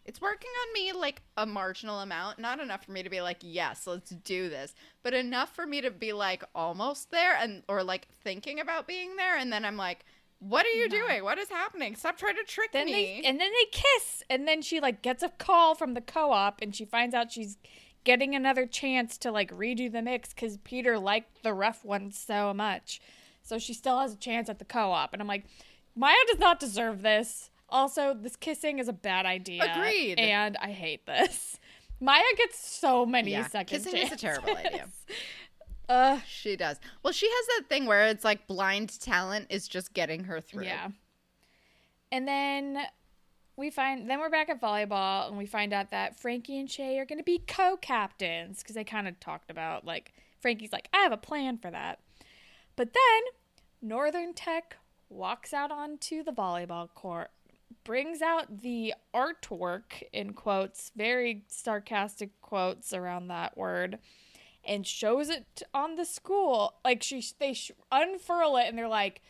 It's 0.06 0.20
working 0.22 0.50
on 0.62 0.74
me 0.74 0.92
like 0.92 1.22
a 1.38 1.46
marginal 1.46 2.00
amount, 2.00 2.38
not 2.38 2.60
enough 2.60 2.84
for 2.86 2.92
me 2.92 3.04
to 3.04 3.10
be 3.10 3.22
like, 3.22 3.38
yes, 3.42 3.88
let's 3.88 4.12
do 4.12 4.50
this, 4.50 4.76
but 5.02 5.14
enough 5.14 5.56
for 5.56 5.66
me 5.66 5.80
to 5.82 5.92
be 5.92 6.12
like 6.14 6.44
almost 6.54 7.10
there 7.12 7.36
and 7.38 7.64
or 7.68 7.84
like 7.84 8.08
thinking 8.24 8.60
about 8.60 8.86
being 8.86 9.16
there, 9.16 9.38
and 9.38 9.52
then 9.52 9.64
I'm 9.66 9.78
like, 9.78 10.06
what 10.40 10.66
are 10.66 10.70
you 10.72 10.90
doing? 10.90 11.24
What 11.24 11.38
is 11.38 11.50
happening? 11.50 11.96
Stop 11.96 12.18
trying 12.18 12.36
to 12.36 12.44
trick 12.44 12.74
then 12.74 12.86
me. 12.88 13.22
they 13.22 13.28
and 13.28 13.40
then 13.40 13.50
they 13.50 13.66
kiss 13.72 14.24
and 14.30 14.46
then 14.48 14.62
she 14.62 14.82
like 14.82 15.02
gets 15.02 15.24
a 15.24 15.30
call 15.30 15.74
from 15.74 15.94
the 15.94 16.02
co-op 16.02 16.62
and 16.62 16.76
she 16.76 16.84
finds 16.84 17.16
out 17.16 17.32
she's 17.32 17.58
getting 18.04 18.36
another 18.36 18.66
chance 18.66 19.18
to 19.18 19.32
like 19.32 19.52
redo 19.52 19.92
the 19.92 20.02
mix 20.02 20.30
because 20.30 20.58
peter 20.58 20.98
liked 21.00 21.42
the 21.44 21.54
rough 21.54 21.84
one 21.86 22.12
so 22.12 22.54
much 22.54 23.02
so 23.42 23.58
she 23.58 23.74
still 23.74 24.00
has 24.00 24.14
a 24.14 24.18
chance 24.18 24.50
at 24.50 24.60
the 24.60 24.66
co-op 24.66 25.14
and 25.14 25.22
i'm 25.22 25.28
like 25.28 25.46
maya 25.96 26.16
does 26.28 26.40
not 26.40 26.60
deserve 26.60 27.02
this 27.02 27.50
also 27.70 28.14
this 28.14 28.36
kissing 28.36 28.80
is 28.80 28.88
a 28.88 28.94
bad 28.94 29.26
idea 29.26 29.64
Agreed. 29.76 30.20
and 30.20 30.58
i 30.58 30.72
hate 30.72 31.06
this 31.06 31.58
maya 32.00 32.22
gets 32.38 32.60
so 32.60 33.06
many 33.06 33.32
Yeah, 33.32 33.48
second 33.48 33.78
kissing 33.84 33.98
is 33.98 34.12
a 34.12 34.18
terrible 34.18 34.56
idea. 34.56 34.72
chances. 34.72 35.06
uh 35.90 36.20
She 36.28 36.56
does. 36.56 36.80
Well, 37.02 37.14
she 37.14 37.28
has 37.28 37.46
that 37.62 37.70
thing 37.70 37.86
where 37.86 38.08
it's 38.08 38.24
like 38.26 38.48
blind 38.48 39.00
talent 39.00 39.48
is 39.50 39.68
just 39.68 39.94
getting 39.94 40.26
her 40.26 40.40
through. 40.42 40.66
Yeah. 40.66 40.90
And 42.12 42.28
then 42.28 42.80
we 43.56 43.70
find 43.70 44.10
then 44.10 44.20
we're 44.20 44.30
back 44.30 44.50
at 44.50 44.62
volleyball 44.62 45.28
and 45.28 45.38
we 45.38 45.46
find 45.46 45.74
out 45.74 45.92
that 45.92 46.20
Frankie 46.20 46.60
and 46.60 46.70
Shay 46.70 46.98
are 47.00 47.06
going 47.06 47.20
to 47.20 47.24
be 47.24 47.40
co-captains 47.40 48.60
because 48.60 48.76
they 48.76 48.84
kind 48.84 49.08
of 49.08 49.20
talked 49.20 49.52
about 49.52 49.86
like 49.86 50.14
Frankie's 50.42 50.72
like 50.72 50.90
I 50.94 51.00
have 51.00 51.12
a 51.12 51.18
plan 51.18 51.58
for 51.58 51.72
that. 51.72 52.00
But 52.76 52.94
then 52.94 53.24
Northern 53.82 54.34
Tech 54.34 54.78
walks 55.10 55.54
out 55.54 55.72
onto 55.72 56.24
the 56.24 56.32
volleyball 56.32 56.90
court, 56.94 57.30
brings 57.84 58.22
out 58.22 58.62
the 58.62 58.94
artwork 59.14 60.04
in 60.12 60.34
quotes, 60.34 60.92
very 60.96 61.44
sarcastic 61.48 62.42
quotes 62.42 62.94
around 62.94 63.28
that 63.28 63.56
word 63.56 64.00
and 64.66 64.88
shows 64.88 65.30
it 65.30 65.64
on 65.74 65.96
the 65.96 66.06
school. 66.06 66.76
Like 66.84 67.04
she, 67.04 67.24
they 67.40 67.56
unfurl 67.92 68.58
it, 68.58 68.68
and 68.68 68.78
they're 68.78 68.88
like, 68.88 69.22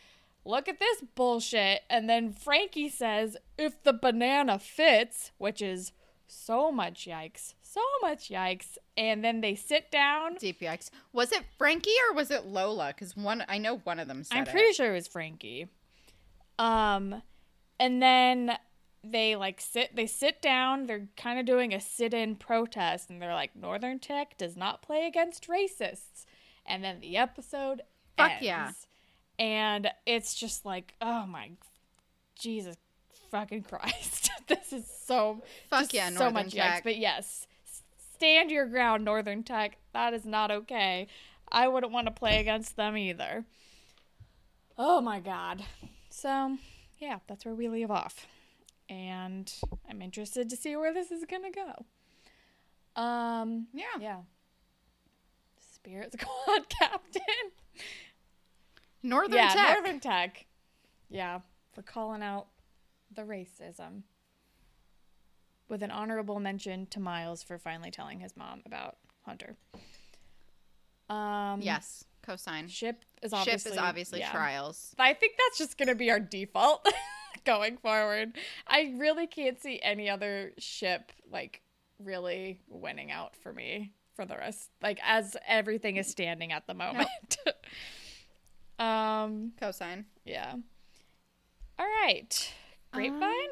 "Look 0.44 0.68
at 0.68 0.78
this 0.78 1.02
bullshit." 1.14 1.82
And 1.88 2.08
then 2.08 2.32
Frankie 2.32 2.88
says, 2.88 3.36
"If 3.58 3.82
the 3.82 3.92
banana 3.92 4.58
fits," 4.58 5.32
which 5.38 5.62
is 5.62 5.92
so 6.26 6.72
much 6.72 7.06
yikes, 7.06 7.54
so 7.62 7.82
much 8.02 8.28
yikes. 8.28 8.78
And 8.96 9.24
then 9.24 9.40
they 9.40 9.54
sit 9.54 9.90
down. 9.90 10.34
Deep 10.36 10.60
yikes. 10.60 10.90
Was 11.12 11.32
it 11.32 11.44
Frankie 11.58 11.90
or 12.08 12.14
was 12.14 12.30
it 12.30 12.46
Lola? 12.46 12.88
Because 12.88 13.16
one, 13.16 13.44
I 13.48 13.58
know 13.58 13.78
one 13.78 13.98
of 13.98 14.08
them 14.08 14.24
said 14.24 14.36
I'm 14.38 14.44
it. 14.44 14.50
pretty 14.50 14.72
sure 14.72 14.90
it 14.90 14.94
was 14.94 15.08
Frankie. 15.08 15.68
Um, 16.58 17.22
and 17.80 18.02
then 18.02 18.56
they 19.02 19.36
like 19.36 19.60
sit. 19.60 19.94
They 19.94 20.06
sit 20.06 20.40
down. 20.40 20.86
They're 20.86 21.08
kind 21.16 21.38
of 21.38 21.46
doing 21.46 21.74
a 21.74 21.80
sit-in 21.80 22.36
protest, 22.36 23.10
and 23.10 23.20
they're 23.20 23.34
like, 23.34 23.54
"Northern 23.54 23.98
Tech 23.98 24.38
does 24.38 24.56
not 24.56 24.82
play 24.82 25.06
against 25.06 25.48
racists." 25.48 26.24
And 26.64 26.82
then 26.82 27.00
the 27.00 27.16
episode 27.16 27.82
Fuck 28.16 28.30
ends. 28.30 28.44
yeah. 28.44 28.70
And 29.38 29.90
it's 30.06 30.34
just 30.34 30.64
like, 30.64 30.94
oh 31.00 31.26
my, 31.26 31.50
Jesus, 32.38 32.76
fucking 33.30 33.62
Christ! 33.62 34.30
this 34.46 34.72
is 34.72 34.86
so 35.06 35.42
Fuck 35.70 35.92
yeah, 35.92 36.08
so 36.10 36.14
Northern 36.14 36.32
much 36.34 36.54
Tech. 36.54 36.80
yikes. 36.80 36.84
But 36.84 36.96
yes, 36.98 37.46
stand 38.14 38.50
your 38.50 38.66
ground, 38.66 39.04
Northern 39.04 39.42
Tech. 39.42 39.76
That 39.92 40.14
is 40.14 40.24
not 40.24 40.50
okay. 40.50 41.08
I 41.50 41.68
wouldn't 41.68 41.92
want 41.92 42.06
to 42.06 42.12
play 42.12 42.40
against 42.40 42.76
them 42.76 42.96
either. 42.96 43.44
Oh 44.78 45.00
my 45.00 45.20
god. 45.20 45.64
So, 46.10 46.58
yeah, 46.98 47.18
that's 47.28 47.44
where 47.44 47.54
we 47.54 47.68
leave 47.68 47.90
off. 47.90 48.26
And 48.88 49.52
I'm 49.88 50.00
interested 50.02 50.48
to 50.50 50.56
see 50.56 50.76
where 50.76 50.92
this 50.94 51.10
is 51.10 51.24
going 51.24 51.42
to 51.42 51.50
go. 51.50 53.00
Um, 53.00 53.66
Yeah. 53.72 53.84
yeah. 54.00 54.16
Spirit 55.74 56.12
Squad 56.20 56.68
Captain. 56.68 57.22
Northern 59.04 59.34
yeah, 59.34 59.48
Tech. 59.50 59.72
Northern 59.74 60.00
Tech. 60.00 60.46
Yeah, 61.10 61.40
for 61.72 61.82
calling 61.82 62.22
out 62.22 62.46
the 63.14 63.22
racism. 63.22 64.02
With 65.68 65.82
an 65.82 65.90
honorable 65.90 66.40
mention 66.40 66.86
to 66.86 67.00
Miles 67.00 67.42
for 67.42 67.58
finally 67.58 67.90
telling 67.90 68.20
his 68.20 68.36
mom 68.36 68.62
about 68.66 68.96
Hunter. 69.22 69.56
Um, 71.08 71.60
Yes. 71.62 72.04
Cosign. 72.26 72.70
Ship 72.70 73.02
is 73.22 73.32
obviously, 73.32 73.70
Ship 73.70 73.72
is 73.72 73.78
obviously 73.78 74.18
yeah. 74.20 74.30
Triles. 74.30 74.94
I 74.98 75.12
think 75.12 75.34
that's 75.38 75.58
just 75.58 75.76
going 75.76 75.88
to 75.88 75.94
be 75.94 76.10
our 76.10 76.20
default 76.20 76.86
going 77.44 77.76
forward. 77.76 78.32
I 78.66 78.94
really 78.96 79.26
can't 79.26 79.60
see 79.60 79.80
any 79.82 80.08
other 80.08 80.52
ship 80.58 81.12
like 81.30 81.60
really 81.98 82.60
winning 82.68 83.12
out 83.12 83.36
for 83.36 83.52
me 83.52 83.92
for 84.14 84.24
the 84.24 84.36
rest 84.36 84.70
like 84.82 84.98
as 85.04 85.36
everything 85.46 85.96
is 85.96 86.08
standing 86.08 86.52
at 86.52 86.66
the 86.66 86.74
moment. 86.74 87.08
um 88.78 89.52
Cosign. 89.60 90.04
yeah. 90.24 90.54
All 91.78 91.86
right. 92.02 92.52
Grapevine? 92.92 93.22
Um, 93.22 93.48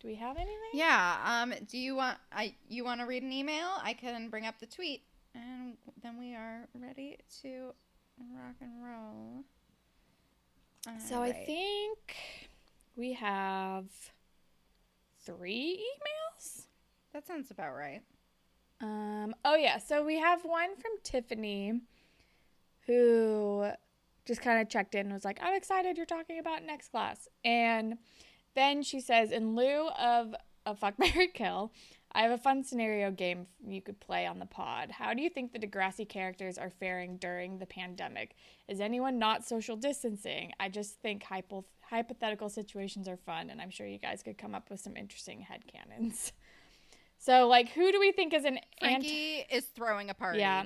Do 0.00 0.08
we 0.08 0.14
have 0.16 0.36
anything? 0.36 0.56
Yeah. 0.74 1.16
Um. 1.24 1.52
Do 1.68 1.78
you 1.78 1.96
want? 1.96 2.18
I. 2.30 2.54
You 2.68 2.84
want 2.84 3.00
to 3.00 3.06
read 3.06 3.22
an 3.22 3.32
email? 3.32 3.68
I 3.82 3.94
can 3.94 4.28
bring 4.28 4.46
up 4.46 4.58
the 4.60 4.66
tweet, 4.66 5.02
and 5.34 5.76
then 6.02 6.18
we 6.18 6.34
are 6.34 6.68
ready 6.74 7.18
to 7.42 7.72
rock 8.36 8.54
and 8.60 8.84
roll. 8.84 9.44
So 11.08 11.22
I 11.22 11.30
think 11.32 12.16
we 12.96 13.12
have 13.12 13.86
three 15.24 15.80
emails. 15.80 16.62
that 17.12 17.26
sounds 17.26 17.50
about 17.50 17.74
right. 17.74 18.02
Um, 18.80 19.34
oh 19.44 19.54
yeah, 19.54 19.78
so 19.78 20.04
we 20.04 20.18
have 20.18 20.44
one 20.44 20.74
from 20.74 20.90
Tiffany 21.04 21.80
who 22.86 23.68
just 24.24 24.40
kind 24.40 24.60
of 24.60 24.68
checked 24.68 24.94
in 24.94 25.06
and 25.06 25.12
was 25.12 25.24
like, 25.24 25.38
I'm 25.42 25.54
excited 25.54 25.96
you're 25.96 26.06
talking 26.06 26.38
about 26.38 26.64
next 26.64 26.90
class. 26.90 27.28
And 27.44 27.98
then 28.54 28.82
she 28.82 29.00
says, 29.00 29.32
in 29.32 29.56
lieu 29.56 29.88
of 29.88 30.34
a 30.66 30.74
fuck 30.74 30.94
Mary 30.98 31.28
Kill, 31.28 31.72
I 32.12 32.22
have 32.22 32.30
a 32.30 32.38
fun 32.38 32.62
scenario 32.62 33.10
game 33.10 33.46
you 33.66 33.80
could 33.80 33.98
play 33.98 34.26
on 34.26 34.38
the 34.38 34.46
pod. 34.46 34.90
How 34.90 35.14
do 35.14 35.22
you 35.22 35.30
think 35.30 35.52
the 35.52 35.58
Degrassi 35.58 36.06
characters 36.08 36.58
are 36.58 36.70
faring 36.70 37.16
during 37.16 37.58
the 37.58 37.66
pandemic? 37.66 38.36
Is 38.68 38.80
anyone 38.80 39.18
not 39.18 39.44
social 39.46 39.76
distancing? 39.76 40.52
I 40.60 40.68
just 40.68 41.00
think 41.00 41.22
hypo- 41.22 41.64
hypothetical 41.80 42.50
situations 42.50 43.08
are 43.08 43.16
fun, 43.16 43.48
and 43.48 43.60
I'm 43.62 43.70
sure 43.70 43.86
you 43.86 43.98
guys 43.98 44.22
could 44.22 44.36
come 44.36 44.54
up 44.54 44.70
with 44.70 44.80
some 44.80 44.96
interesting 44.96 45.46
headcanons. 45.50 46.32
So, 47.24 47.46
like, 47.46 47.68
who 47.68 47.92
do 47.92 48.00
we 48.00 48.10
think 48.10 48.34
is 48.34 48.44
an 48.44 48.58
anti? 48.80 49.06
Frankie 49.06 49.44
is 49.48 49.66
throwing 49.66 50.10
a 50.10 50.14
party. 50.14 50.40
Yeah, 50.40 50.64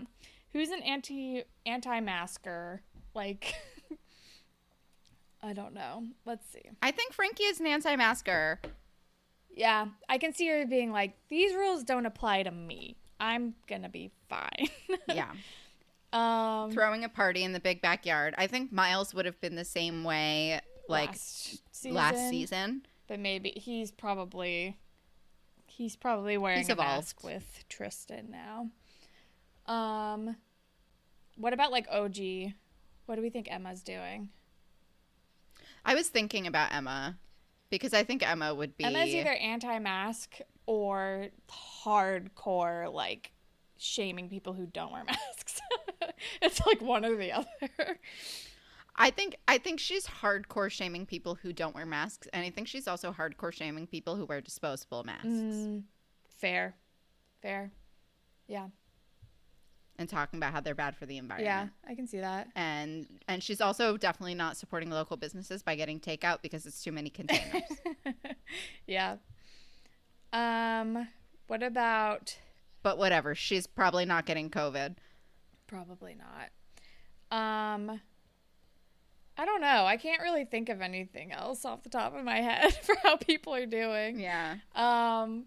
who's 0.56 0.70
an 0.70 0.82
anti 0.82 1.42
anti 1.66 2.00
masker? 2.00 2.80
Like, 3.14 3.54
I 5.42 5.52
don't 5.52 5.74
know. 5.74 6.04
Let's 6.24 6.46
see. 6.50 6.62
I 6.82 6.90
think 6.90 7.12
Frankie 7.12 7.44
is 7.44 7.60
an 7.60 7.66
anti-masker. 7.66 8.60
Yeah, 9.54 9.86
I 10.08 10.18
can 10.18 10.32
see 10.34 10.48
her 10.48 10.66
being 10.66 10.92
like, 10.92 11.14
these 11.28 11.54
rules 11.54 11.82
don't 11.82 12.04
apply 12.06 12.42
to 12.42 12.50
me. 12.50 12.96
I'm 13.20 13.54
gonna 13.68 13.88
be 13.88 14.10
fine. 14.28 14.68
Yeah. 15.14 15.30
um, 16.12 16.70
throwing 16.72 17.04
a 17.04 17.08
party 17.08 17.42
in 17.44 17.52
the 17.52 17.60
big 17.60 17.80
backyard. 17.80 18.34
I 18.36 18.46
think 18.48 18.72
Miles 18.72 19.14
would 19.14 19.24
have 19.24 19.40
been 19.40 19.54
the 19.54 19.64
same 19.64 20.04
way 20.04 20.60
like 20.88 21.10
last 21.10 21.62
last 21.84 22.14
season, 22.16 22.30
season. 22.30 22.82
but 23.06 23.18
maybe 23.20 23.50
he's 23.56 23.90
probably 23.90 24.76
he's 25.66 25.96
probably 25.96 26.36
wearing 26.38 26.58
He's 26.58 26.68
a 26.68 26.72
evolved. 26.72 26.96
mask 26.96 27.24
with 27.24 27.64
Tristan 27.68 28.30
now. 28.30 29.72
Um, 29.72 30.36
what 31.36 31.52
about 31.52 31.70
like 31.72 31.86
OG? 31.90 32.16
What 33.06 33.16
do 33.16 33.22
we 33.22 33.30
think 33.30 33.50
Emma's 33.50 33.82
doing? 33.82 34.30
I 35.84 35.94
was 35.94 36.08
thinking 36.08 36.46
about 36.46 36.72
Emma 36.74 37.16
because 37.70 37.94
I 37.94 38.02
think 38.04 38.28
Emma 38.28 38.54
would 38.54 38.76
be 38.76 38.84
Emma's 38.84 39.08
either 39.08 39.30
anti-mask 39.32 40.38
or 40.66 41.28
hardcore 41.84 42.92
like 42.92 43.32
shaming 43.76 44.28
people 44.28 44.52
who 44.52 44.66
don't 44.66 44.92
wear 44.92 45.04
masks. 45.06 45.60
it's 46.42 46.64
like 46.66 46.80
one 46.80 47.04
or 47.04 47.14
the 47.16 47.32
other. 47.32 47.98
I 48.96 49.10
think 49.10 49.36
I 49.46 49.58
think 49.58 49.78
she's 49.78 50.06
hardcore 50.06 50.70
shaming 50.70 51.06
people 51.06 51.34
who 51.36 51.52
don't 51.52 51.74
wear 51.74 51.86
masks 51.86 52.26
and 52.32 52.44
I 52.44 52.50
think 52.50 52.66
she's 52.66 52.88
also 52.88 53.12
hardcore 53.12 53.52
shaming 53.52 53.86
people 53.86 54.16
who 54.16 54.24
wear 54.24 54.40
disposable 54.40 55.04
masks 55.04 55.26
Mm, 55.28 55.82
fair, 56.38 56.74
fair. 57.42 57.70
Yeah, 58.48 58.68
and 59.98 60.08
talking 60.08 60.38
about 60.38 60.52
how 60.52 60.60
they're 60.60 60.74
bad 60.74 60.96
for 60.96 61.06
the 61.06 61.16
environment. 61.18 61.70
yeah. 61.84 61.90
I 61.90 61.94
can 61.94 62.06
see 62.06 62.20
that. 62.20 62.48
And 62.54 63.06
and 63.28 63.42
she's 63.42 63.60
also 63.60 63.96
definitely 63.96 64.34
not 64.34 64.56
supporting 64.56 64.90
local 64.90 65.16
businesses 65.16 65.62
by 65.62 65.74
getting 65.76 66.00
takeout 66.00 66.42
because 66.42 66.66
it's 66.66 66.82
too 66.82 66.92
many 66.92 67.10
containers. 67.10 67.62
yeah. 68.86 69.16
Um, 70.32 71.08
what 71.46 71.62
about? 71.62 72.36
but 72.86 72.98
whatever, 72.98 73.34
she's 73.34 73.66
probably 73.66 74.04
not 74.04 74.26
getting 74.26 74.48
COVID. 74.48 74.94
Probably 75.66 76.14
not. 76.14 77.36
Um, 77.36 78.00
I 79.36 79.44
don't 79.44 79.60
know. 79.60 79.84
I 79.84 79.96
can't 79.96 80.22
really 80.22 80.44
think 80.44 80.68
of 80.68 80.80
anything 80.80 81.32
else 81.32 81.64
off 81.64 81.82
the 81.82 81.88
top 81.88 82.14
of 82.16 82.22
my 82.22 82.40
head 82.40 82.72
for 82.84 82.94
how 83.02 83.16
people 83.16 83.52
are 83.56 83.66
doing. 83.66 84.20
Yeah. 84.20 84.58
Um. 84.76 85.46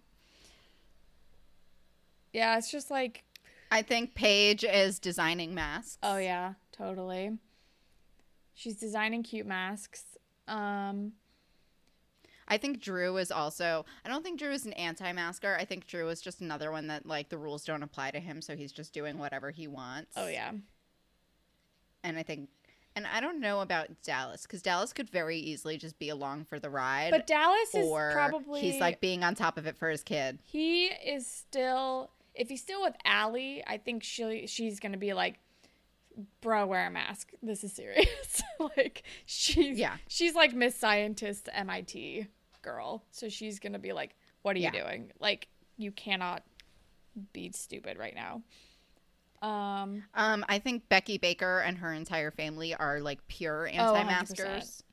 Yeah, 2.34 2.58
it's 2.58 2.70
just 2.70 2.91
like, 2.91 3.24
I 3.72 3.82
think 3.82 4.15
Paige 4.15 4.63
is 4.63 4.99
designing 4.99 5.53
masks. 5.53 5.97
oh 6.03 6.17
yeah, 6.17 6.53
totally. 6.72 7.38
She's 8.53 8.76
designing 8.76 9.24
cute 9.24 9.45
masks. 9.45 10.03
Um, 10.47 11.13
I 12.47 12.57
think 12.57 12.82
Drew 12.82 13.17
is 13.17 13.32
also. 13.32 13.86
I 14.03 14.09
don't 14.09 14.24
think 14.24 14.39
Drew 14.39 14.51
is 14.51 14.65
an 14.65 14.74
anti-masker. 14.74 15.55
I 15.59 15.65
think 15.65 15.86
Drew 15.88 16.09
is 16.09 16.20
just 16.20 16.41
another 16.41 16.72
one 16.72 16.88
that 16.88 17.05
like 17.05 17.30
the 17.30 17.38
rules 17.38 17.63
don't 17.63 17.84
apply 17.84 18.11
to 18.11 18.20
him, 18.20 18.41
so 18.41 18.55
he's 18.55 18.72
just 18.72 18.91
doing 18.93 19.17
whatever 19.20 19.51
he 19.51 19.67
wants. 19.67 20.13
oh 20.17 20.28
yeah. 20.28 20.51
And 22.03 22.17
I 22.17 22.24
think, 22.24 22.49
and 22.95 23.05
I 23.05 23.20
don't 23.20 23.39
know 23.41 23.59
about 23.61 23.89
Dallas 24.03 24.43
because 24.43 24.61
Dallas 24.61 24.93
could 24.93 25.09
very 25.09 25.38
easily 25.38 25.78
just 25.78 25.99
be 25.99 26.09
along 26.09 26.45
for 26.45 26.59
the 26.59 26.70
ride, 26.70 27.11
But 27.11 27.28
Dallas 27.28 27.76
is 27.76 27.89
probably 28.13 28.61
he's 28.61 28.80
like 28.80 28.99
being 29.01 29.24
on 29.24 29.36
top 29.36 29.57
of 29.57 29.67
it 29.67 29.78
for 29.78 29.89
his 29.89 30.01
kid. 30.01 30.39
he 30.43 30.86
is 30.88 31.28
still 31.28 32.09
if 32.40 32.50
he's 32.50 32.62
still 32.62 32.82
with 32.82 32.96
Alli, 33.06 33.64
I 33.68 33.78
think 33.78 34.02
she 34.04 34.48
she's 34.48 34.80
gonna 34.80 34.98
be 34.98 35.14
like, 35.14 35.40
bro, 36.42 36.66
wear 36.66 36.88
a 36.88 36.90
mask. 36.90 37.32
This 37.44 37.64
is 37.64 37.74
serious. 37.74 38.42
like 38.78 39.04
she's 39.26 39.78
Yeah. 39.78 39.98
she's 40.08 40.34
like 40.34 40.54
Miss 40.56 40.76
Scientist 40.76 41.50
MIT 41.54 42.28
girl. 42.64 43.04
So 43.12 43.30
she's 43.30 43.60
gonna 43.60 43.78
be 43.80 43.94
like, 43.94 44.16
What 44.42 44.56
are 44.56 44.60
you 44.60 44.66
Yeah. 44.74 44.84
doing? 44.84 45.12
Like, 45.20 45.48
you 45.78 45.92
cannot 45.92 46.44
be 47.34 47.52
stupid 47.52 47.98
right 47.98 48.16
now. 48.16 48.42
Um 49.42 50.04
Um, 50.14 50.44
I 50.50 50.60
think 50.60 50.90
Becky 50.90 51.18
Baker 51.18 51.60
and 51.60 51.78
her 51.78 51.94
entire 51.94 52.32
family 52.32 52.74
are 52.76 53.00
like 53.00 53.26
pure 53.28 53.68
Oh, 53.68 53.72
100%. 53.72 53.96
anti-maskers. 53.96 54.84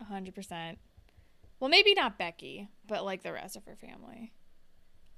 a 0.00 0.04
hundred 0.04 0.34
percent. 0.34 0.78
Well 1.60 1.70
maybe 1.70 1.94
not 1.94 2.18
Becky, 2.18 2.68
but 2.86 3.04
like 3.04 3.22
the 3.22 3.32
rest 3.32 3.56
of 3.56 3.64
her 3.64 3.76
family. 3.76 4.32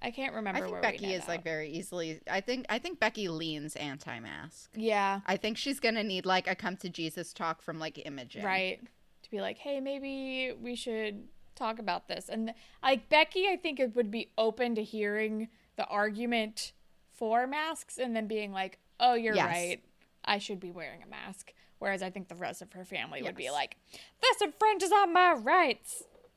I 0.00 0.10
can't 0.12 0.34
remember 0.34 0.58
I 0.58 0.60
think 0.62 0.72
where 0.72 0.80
Becky 0.82 1.12
is 1.12 1.26
like 1.26 1.42
very 1.42 1.70
easily. 1.70 2.20
I 2.30 2.40
think 2.40 2.66
I 2.68 2.78
think 2.78 3.00
Becky 3.00 3.28
leans 3.28 3.74
anti-mask. 3.76 4.70
Yeah. 4.74 5.20
I 5.26 5.36
think 5.36 5.56
she's 5.58 5.80
gonna 5.80 6.04
need 6.04 6.24
like 6.24 6.46
a 6.46 6.54
come 6.54 6.76
to 6.78 6.88
Jesus 6.88 7.32
talk 7.32 7.62
from 7.62 7.78
like 7.78 8.00
Imogen. 8.06 8.44
right 8.44 8.80
to 9.22 9.30
be 9.30 9.40
like 9.40 9.58
hey 9.58 9.80
maybe 9.80 10.52
we 10.62 10.74
should 10.76 11.26
talk 11.56 11.80
about 11.80 12.06
this 12.06 12.28
and 12.28 12.54
like 12.84 13.08
becky 13.08 13.48
i 13.48 13.56
think 13.56 13.80
it 13.80 13.96
would 13.96 14.12
be 14.12 14.30
open 14.38 14.76
to 14.76 14.82
hearing 14.84 15.48
the 15.76 15.84
argument 15.86 16.72
for 17.12 17.44
masks 17.48 17.98
and 17.98 18.14
then 18.14 18.28
being 18.28 18.52
like 18.52 18.78
oh 19.00 19.14
you're 19.14 19.34
Yes. 19.34 19.46
right 19.46 19.82
i 20.24 20.38
should 20.38 20.60
be 20.60 20.70
wearing 20.70 21.02
a 21.02 21.06
mask 21.08 21.52
whereas 21.80 22.00
i 22.00 22.10
think 22.10 22.28
the 22.28 22.36
rest 22.36 22.62
of 22.62 22.72
her 22.74 22.84
family 22.84 23.22
would 23.24 23.34
be 23.34 23.50
like 23.50 23.76
this 24.22 24.40
infringes 24.40 24.92
on 24.92 25.12
my 25.12 25.32
rights 25.32 26.04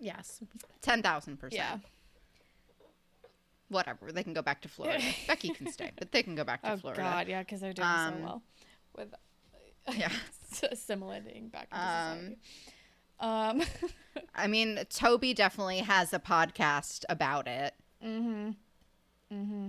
Yes. 0.00 0.40
10,000%. 0.82 1.02
yeah 1.04 1.36
percent. 1.36 1.82
Whatever. 3.68 4.10
They 4.10 4.24
can 4.24 4.32
go 4.32 4.42
back 4.42 4.62
to 4.62 4.68
Florida. 4.68 5.02
Becky 5.28 5.50
can 5.50 5.70
stay, 5.70 5.92
but 5.96 6.10
they 6.10 6.22
can 6.24 6.34
go 6.34 6.42
back 6.42 6.62
to 6.62 6.72
oh 6.72 6.76
Florida. 6.76 7.02
god 7.02 7.28
yeah 7.28 7.40
because 7.42 7.60
they're 7.60 7.72
doing 7.72 7.86
Um, 7.86 8.14
so 8.18 8.22
well 8.24 8.42
with 8.96 9.14
Yeah. 9.96 10.10
assimilating 10.72 11.48
back 11.48 11.68
into 11.70 11.80
Um, 11.82 12.18
society 12.18 12.36
um 13.20 13.62
I 14.34 14.46
mean, 14.48 14.78
Toby 14.88 15.34
definitely 15.34 15.78
has 15.80 16.12
a 16.12 16.18
podcast 16.18 17.04
about 17.08 17.46
it. 17.46 17.74
mm-hmm 18.04 18.50
mm-hmm 19.32 19.68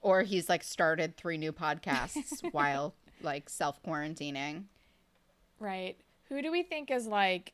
Or 0.00 0.22
he's 0.22 0.48
like 0.48 0.64
started 0.64 1.16
three 1.16 1.38
new 1.38 1.52
podcasts 1.52 2.42
while 2.52 2.94
like 3.20 3.48
self 3.48 3.80
quarantining. 3.84 4.64
Right. 5.60 5.96
Who 6.28 6.42
do 6.42 6.50
we 6.50 6.62
think 6.64 6.90
is 6.90 7.06
like 7.06 7.52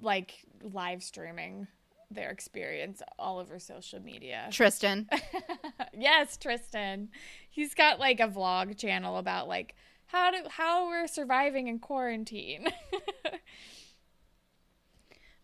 like 0.00 0.34
live 0.62 1.02
streaming 1.02 1.66
their 2.10 2.30
experience 2.30 3.02
all 3.18 3.38
over 3.38 3.58
social 3.58 4.00
media? 4.00 4.48
Tristan. 4.50 5.08
yes, 5.96 6.36
Tristan. 6.36 7.08
He's 7.48 7.74
got 7.74 8.00
like 8.00 8.20
a 8.20 8.28
vlog 8.28 8.76
channel 8.76 9.18
about 9.18 9.48
like 9.48 9.74
how 10.06 10.30
do 10.30 10.38
how 10.48 10.88
we're 10.88 11.06
surviving 11.06 11.68
in 11.68 11.78
quarantine. 11.78 12.68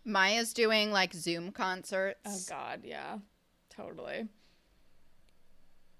Maya's 0.05 0.53
doing 0.53 0.93
like 0.93 1.15
Zoom 1.15 1.53
concerts. 1.53 2.21
oh 2.27 2.39
god, 2.49 2.81
yeah. 2.85 3.19
Totally. 3.71 4.27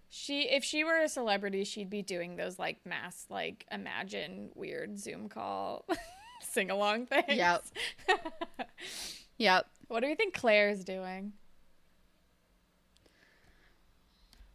She 0.09 0.49
if 0.49 0.65
she 0.65 0.83
were 0.83 1.01
a 1.01 1.09
celebrity, 1.09 1.65
she'd 1.65 1.91
be 1.91 2.03
doing 2.03 2.37
those 2.37 2.59
like 2.59 2.79
mass 2.85 3.27
like 3.29 3.67
imagine 3.71 4.51
weird 4.55 4.99
Zoom 4.99 5.29
call 5.29 5.85
sing 6.43 6.71
along 6.71 7.07
things. 7.07 7.25
Yep. 7.29 7.65
Yep. 9.39 9.67
What 9.89 10.01
do 10.01 10.07
you 10.07 10.17
think 10.17 10.33
Claire's 10.33 10.83
doing? 10.83 11.35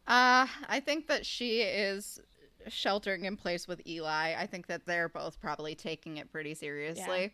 Uh, 0.08 0.48
I 0.68 0.82
think 0.84 1.06
that 1.08 1.24
she 1.24 1.62
is 1.62 2.20
sheltering 2.68 3.26
in 3.26 3.38
place 3.38 3.68
with 3.68 3.86
Eli. 3.88 4.34
I 4.36 4.48
think 4.48 4.66
that 4.68 4.86
they're 4.88 5.08
both 5.08 5.40
probably 5.40 5.76
taking 5.76 6.18
it 6.18 6.32
pretty 6.32 6.56
seriously. 6.56 7.32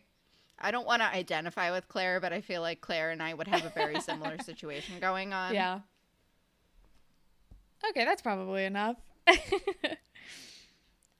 I 0.58 0.70
don't 0.70 0.86
want 0.86 1.00
to 1.00 1.08
identify 1.08 1.70
with 1.70 1.88
Claire, 1.88 2.20
but 2.20 2.32
I 2.32 2.40
feel 2.42 2.60
like 2.60 2.80
Claire 2.82 3.10
and 3.10 3.22
I 3.22 3.32
would 3.32 3.48
have 3.48 3.64
a 3.64 3.70
very 3.70 3.98
similar 4.02 4.36
situation 4.38 5.00
going 5.00 5.32
on. 5.32 5.54
yeah. 5.54 5.80
Okay, 7.88 8.04
that's 8.04 8.20
probably 8.20 8.64
enough. 8.64 8.96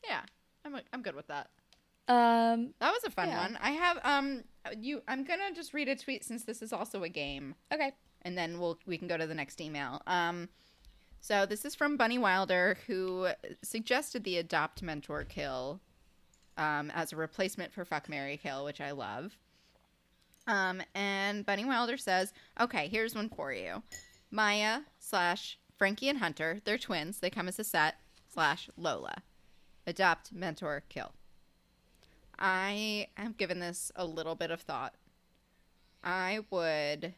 Yeah. 0.06 0.22
I'm 0.64 0.76
I'm 0.92 1.02
good 1.02 1.14
with 1.14 1.28
that. 1.28 1.48
Um, 2.08 2.74
That 2.80 2.92
was 2.92 3.04
a 3.04 3.10
fun 3.10 3.28
Yeah. 3.28 3.42
one. 3.42 3.58
I 3.60 3.70
have 3.72 3.98
um 4.02 4.44
you 4.76 5.02
I'm 5.08 5.24
going 5.24 5.40
to 5.48 5.54
just 5.54 5.72
read 5.74 5.88
a 5.88 5.96
tweet 5.96 6.24
since 6.24 6.44
this 6.44 6.60
is 6.62 6.72
also 6.72 7.02
a 7.02 7.08
game 7.08 7.54
okay. 7.72 7.92
and 8.22 8.36
then 8.36 8.58
we'll 8.60 8.78
we 8.86 8.98
can 8.98 9.08
go 9.08 9.16
to 9.16 9.26
the 9.26 9.34
next 9.34 9.60
email. 9.60 10.02
Um 10.06 10.48
so 11.20 11.46
this 11.46 11.64
is 11.64 11.74
from 11.74 11.96
Bunny 11.96 12.18
Wilder 12.18 12.78
who 12.86 13.28
suggested 13.62 14.24
the 14.24 14.38
adopt 14.38 14.82
mentor 14.82 15.24
kill 15.24 15.80
um 16.56 16.90
as 16.94 17.12
a 17.12 17.16
replacement 17.16 17.72
for 17.72 17.84
fuck 17.84 18.08
Mary 18.08 18.36
kill, 18.36 18.64
which 18.64 18.80
I 18.80 18.90
love. 18.92 19.36
Um 20.46 20.82
and 20.94 21.44
Bunny 21.44 21.64
Wilder 21.64 21.96
says, 21.98 22.32
"Okay, 22.60 22.88
here's 22.88 23.14
one 23.14 23.28
for 23.28 23.52
you. 23.52 23.82
Maya 24.30 24.80
slash 24.98 25.58
Frankie 25.76 26.08
and 26.08 26.18
Hunter, 26.18 26.60
they're 26.64 26.78
twins. 26.78 27.20
They 27.20 27.30
come 27.30 27.48
as 27.48 27.58
a 27.58 27.64
set 27.64 27.96
slash 28.32 28.68
Lola. 28.76 29.22
Adopt, 29.86 30.32
mentor, 30.32 30.82
kill. 30.88 31.12
I 32.38 33.08
have 33.14 33.36
given 33.36 33.58
this 33.58 33.90
a 33.96 34.04
little 34.04 34.34
bit 34.34 34.50
of 34.50 34.60
thought. 34.60 34.94
I 36.04 36.40
would. 36.50 37.14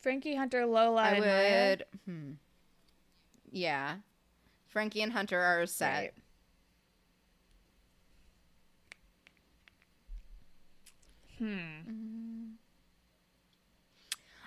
Frankie 0.00 0.34
Hunter, 0.34 0.66
Lola, 0.66 1.02
I 1.02 1.20
would. 1.20 1.84
Hmm. 2.06 2.32
Yeah. 3.50 3.96
Frankie 4.66 5.02
and 5.02 5.12
Hunter 5.12 5.40
are 5.40 5.60
a 5.60 5.66
set. 5.66 5.92
Right. 5.92 6.12
Hmm. 11.38 12.54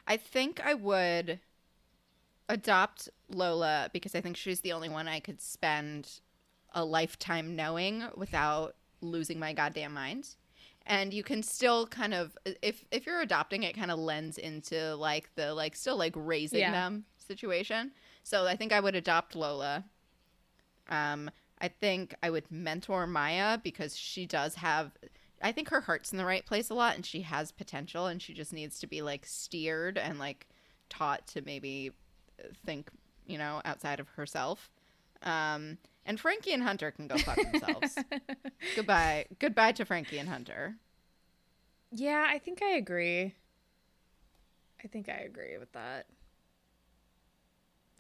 I 0.07 0.17
think 0.17 0.61
I 0.65 0.73
would 0.73 1.39
adopt 2.49 3.09
Lola 3.29 3.89
because 3.91 4.15
I 4.15 4.21
think 4.21 4.37
she's 4.37 4.61
the 4.61 4.71
only 4.71 4.89
one 4.89 5.07
I 5.07 5.19
could 5.19 5.41
spend 5.41 6.21
a 6.73 6.85
lifetime 6.85 7.55
knowing 7.55 8.05
without 8.15 8.75
losing 9.01 9.39
my 9.39 9.53
goddamn 9.53 9.93
mind. 9.93 10.35
And 10.85 11.13
you 11.13 11.23
can 11.23 11.43
still 11.43 11.85
kind 11.87 12.13
of 12.13 12.37
if 12.61 12.85
if 12.91 13.05
you're 13.05 13.21
adopting 13.21 13.63
it 13.63 13.75
kind 13.75 13.91
of 13.91 13.99
lends 13.99 14.37
into 14.37 14.95
like 14.95 15.29
the 15.35 15.53
like 15.53 15.75
still 15.75 15.97
like 15.97 16.13
raising 16.15 16.59
Yeah. 16.59 16.71
them 16.71 17.05
situation. 17.17 17.91
So 18.23 18.45
I 18.47 18.55
think 18.55 18.71
I 18.73 18.79
would 18.79 18.95
adopt 18.95 19.35
Lola. 19.35 19.85
Um 20.89 21.29
I 21.59 21.67
think 21.69 22.13
I 22.21 22.29
would 22.29 22.51
mentor 22.51 23.07
Maya 23.07 23.57
because 23.57 23.97
she 23.97 24.25
does 24.25 24.55
have 24.55 24.91
I 25.41 25.51
think 25.51 25.69
her 25.69 25.81
heart's 25.81 26.11
in 26.11 26.17
the 26.17 26.25
right 26.25 26.45
place 26.45 26.69
a 26.69 26.73
lot 26.73 26.95
and 26.95 27.05
she 27.05 27.21
has 27.21 27.51
potential 27.51 28.07
and 28.07 28.21
she 28.21 28.33
just 28.33 28.53
needs 28.53 28.79
to 28.79 28.87
be 28.87 29.01
like 29.01 29.25
steered 29.25 29.97
and 29.97 30.19
like 30.19 30.47
taught 30.89 31.27
to 31.27 31.41
maybe 31.41 31.91
think, 32.65 32.89
you 33.25 33.37
know, 33.37 33.61
outside 33.65 33.99
of 33.99 34.09
herself. 34.09 34.69
Um 35.23 35.77
and 36.07 36.19
Frankie 36.19 36.53
and 36.53 36.63
Hunter 36.63 36.89
can 36.89 37.07
go 37.07 37.17
fuck 37.17 37.35
themselves. 37.35 37.95
Goodbye. 38.75 39.25
Goodbye 39.37 39.73
to 39.73 39.85
Frankie 39.85 40.17
and 40.17 40.27
Hunter. 40.27 40.75
Yeah, 41.91 42.25
I 42.27 42.39
think 42.39 42.61
I 42.63 42.71
agree. 42.77 43.35
I 44.83 44.87
think 44.87 45.07
I 45.09 45.19
agree 45.19 45.57
with 45.57 45.71
that. 45.73 46.07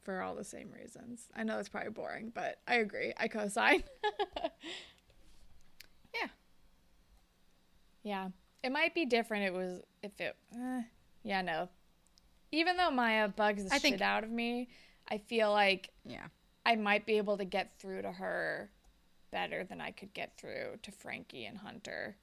For 0.03 0.21
all 0.21 0.35
the 0.35 0.43
same 0.45 0.71
reasons. 0.71 1.27
I 1.35 1.43
know 1.43 1.59
it's 1.59 1.67
probably 1.69 1.89
boring, 1.91 2.31
but 2.33 2.59
I 2.67 2.75
agree. 2.75 3.13
I 3.17 3.27
co-sign. 3.27 3.83
Yeah. 6.13 6.27
Yeah. 8.03 8.29
It 8.63 8.71
might 8.71 8.95
be 8.95 9.05
different 9.05 9.43
it 9.45 9.53
was 9.53 9.81
if 10.01 10.19
it 10.19 10.35
eh, 10.55 10.81
yeah, 11.23 11.41
no. 11.41 11.69
Even 12.51 12.77
though 12.77 12.89
Maya 12.89 13.27
bugs 13.27 13.65
the 13.65 13.71
I 13.73 13.75
shit 13.75 13.81
think- 13.81 14.01
out 14.01 14.23
of 14.23 14.29
me, 14.31 14.69
I 15.09 15.17
feel 15.17 15.51
like 15.51 15.89
Yeah. 16.05 16.27
I 16.67 16.75
might 16.75 17.07
be 17.07 17.17
able 17.17 17.37
to 17.39 17.45
get 17.45 17.79
through 17.79 18.03
to 18.03 18.11
her 18.13 18.71
better 19.31 19.63
than 19.65 19.81
I 19.81 19.91
could 19.91 20.13
get 20.13 20.37
through 20.37 20.79
to 20.83 20.91
Frankie 20.91 21.45
and 21.45 21.59
Hunter. 21.59 22.17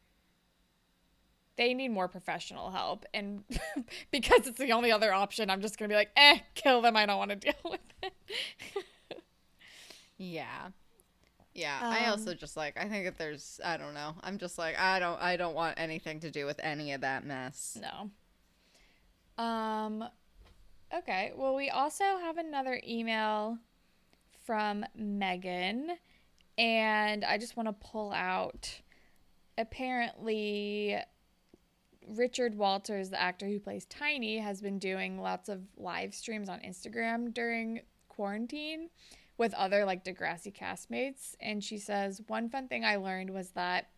They 1.57 1.75
need 1.75 1.89
more 1.91 2.09
professional 2.09 2.71
help, 2.73 3.05
and 3.15 3.45
because 4.11 4.47
it's 4.47 4.59
the 4.59 4.73
only 4.73 4.93
other 4.93 5.12
option, 5.12 5.51
I'm 5.51 5.61
just 5.62 5.79
gonna 5.79 5.89
be 5.89 5.95
like, 5.97 6.11
eh, 6.16 6.41
kill 6.55 6.83
them. 6.83 6.97
I 6.97 7.07
don't 7.07 7.19
want 7.19 7.31
to 7.31 7.37
deal 7.37 7.55
with 7.71 7.81
it. 8.03 8.15
Yeah. 10.19 10.71
Yeah. 11.55 11.85
I 11.89 12.07
Um, 12.07 12.11
also 12.11 12.35
just 12.35 12.57
like 12.57 12.77
I 12.77 12.89
think 12.89 13.07
if 13.07 13.16
there's 13.16 13.61
I 13.65 13.77
don't 13.77 13.95
know. 13.95 14.16
I'm 14.23 14.39
just 14.39 14.59
like 14.59 14.79
I 14.79 14.99
don't 14.99 15.21
I 15.23 15.37
don't 15.37 15.55
want 15.55 15.79
anything 15.79 16.21
to 16.21 16.31
do 16.31 16.47
with 16.47 16.61
any 16.62 16.93
of 16.93 17.03
that 17.03 17.25
mess. 17.25 17.79
No. 17.81 18.11
Um 19.39 20.05
okay, 20.95 21.33
well 21.37 21.55
we 21.55 21.71
also 21.71 22.05
have 22.19 22.39
another 22.39 22.81
email 22.87 23.59
from 24.45 24.85
Megan 24.95 25.91
and 26.57 27.25
I 27.25 27.39
just 27.39 27.57
want 27.57 27.69
to 27.69 27.73
pull 27.73 28.12
out 28.12 28.81
apparently 29.59 30.97
Richard 32.07 32.55
Walters, 32.55 33.11
the 33.11 33.21
actor 33.21 33.47
who 33.47 33.59
plays 33.59 33.87
Tiny, 33.87 34.39
has 34.39 34.61
been 34.61 34.79
doing 34.79 35.21
lots 35.21 35.49
of 35.49 35.62
live 35.77 36.15
streams 36.15 36.49
on 36.49 36.61
Instagram 36.61 37.33
during 37.33 37.81
quarantine 38.09 38.91
with 39.37 39.55
other 39.55 39.85
like 39.85 40.05
Degrassi 40.05 40.55
castmates 40.55 41.35
and 41.41 41.65
she 41.65 41.79
says 41.79 42.23
one 42.29 42.49
fun 42.49 42.69
thing 42.69 42.85
I 42.85 42.97
learned 42.97 43.31
was 43.31 43.51
that 43.51 43.89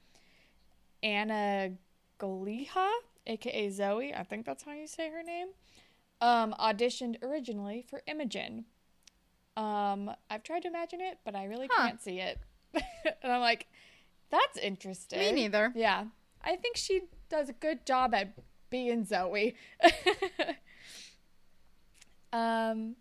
Anna 1.02 1.72
Goliha, 2.18 2.88
aka 3.26 3.70
Zoe, 3.70 4.14
I 4.14 4.22
think 4.22 4.46
that's 4.46 4.62
how 4.62 4.72
you 4.72 4.86
say 4.86 5.10
her 5.10 5.22
name, 5.22 5.48
um, 6.22 6.54
auditioned 6.58 7.22
originally 7.22 7.84
for 7.86 8.02
Imogen. 8.06 8.64
Um, 9.56 10.10
I've 10.30 10.42
tried 10.42 10.62
to 10.62 10.68
imagine 10.68 11.00
it, 11.00 11.18
but 11.24 11.34
I 11.34 11.44
really 11.44 11.68
Huh. 11.70 11.86
can't 11.88 12.02
see 12.02 12.20
it. 12.20 12.38
and 12.74 13.32
I'm 13.32 13.40
like, 13.40 13.66
that's 14.30 14.58
interesting. 14.58 15.18
Me 15.18 15.32
neither. 15.32 15.72
Yeah. 15.74 16.04
I 16.44 16.56
think 16.56 16.76
she 16.76 17.02
does 17.28 17.48
a 17.48 17.52
good 17.54 17.86
job 17.86 18.14
at 18.14 18.34
being 18.70 19.04
Zoe. 19.04 19.54
um, 22.32 22.96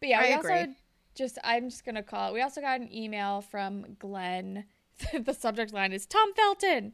but 0.00 0.08
yeah, 0.08 0.20
I 0.20 0.22
we 0.28 0.32
agree. 0.34 0.52
also 0.58 0.72
just, 1.14 1.38
I'm 1.42 1.70
just 1.70 1.84
going 1.84 1.94
to 1.94 2.02
call 2.02 2.30
it. 2.30 2.34
We 2.34 2.42
also 2.42 2.60
got 2.60 2.80
an 2.80 2.94
email 2.94 3.40
from 3.40 3.96
Glenn. 3.98 4.64
the 5.18 5.32
subject 5.32 5.72
line 5.72 5.92
is 5.92 6.06
Tom 6.06 6.34
Felton, 6.34 6.92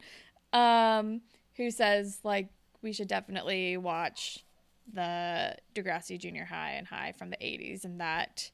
um, 0.53 1.23
who 1.57 1.71
says, 1.71 2.21
like, 2.23 2.49
we 2.83 2.93
should 2.93 3.09
definitely 3.09 3.77
watch 3.77 4.45
the 4.93 5.57
Degrassi 5.75 6.19
Junior 6.19 6.45
High 6.45 6.73
and 6.73 6.87
High 6.87 7.13
from 7.19 7.31
the 7.31 7.37
80s 7.39 7.85
and 7.85 8.01
that 8.01 8.51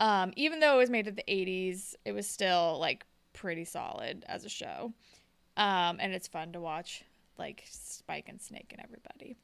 um, 0.00 0.32
even 0.36 0.60
though 0.60 0.74
it 0.74 0.78
was 0.78 0.90
made 0.90 1.06
in 1.06 1.14
the 1.14 1.24
80s, 1.28 1.94
it 2.04 2.12
was 2.12 2.28
still 2.28 2.78
like 2.80 3.04
pretty 3.32 3.64
solid 3.64 4.24
as 4.28 4.44
a 4.44 4.48
show. 4.48 4.92
Um, 5.56 5.98
and 6.00 6.12
it's 6.12 6.26
fun 6.28 6.52
to 6.52 6.60
watch 6.60 7.04
like 7.38 7.64
Spike 7.68 8.28
and 8.28 8.40
Snake 8.40 8.68
and 8.72 8.80
everybody. 8.82 9.36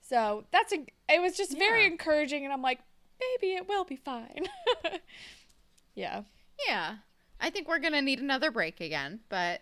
So 0.00 0.44
that's 0.50 0.72
a, 0.72 0.84
it 1.08 1.20
was 1.22 1.36
just 1.36 1.56
very 1.56 1.86
encouraging 1.86 2.44
and 2.44 2.52
I'm 2.52 2.62
like, 2.62 2.80
maybe 3.20 3.54
it 3.54 3.68
will 3.68 3.84
be 3.84 3.96
fine. 3.96 4.46
yeah. 5.94 6.22
Yeah. 6.66 6.96
I 7.40 7.50
think 7.50 7.68
we're 7.68 7.78
gonna 7.78 8.02
need 8.02 8.20
another 8.20 8.50
break 8.50 8.80
again, 8.80 9.20
but 9.28 9.60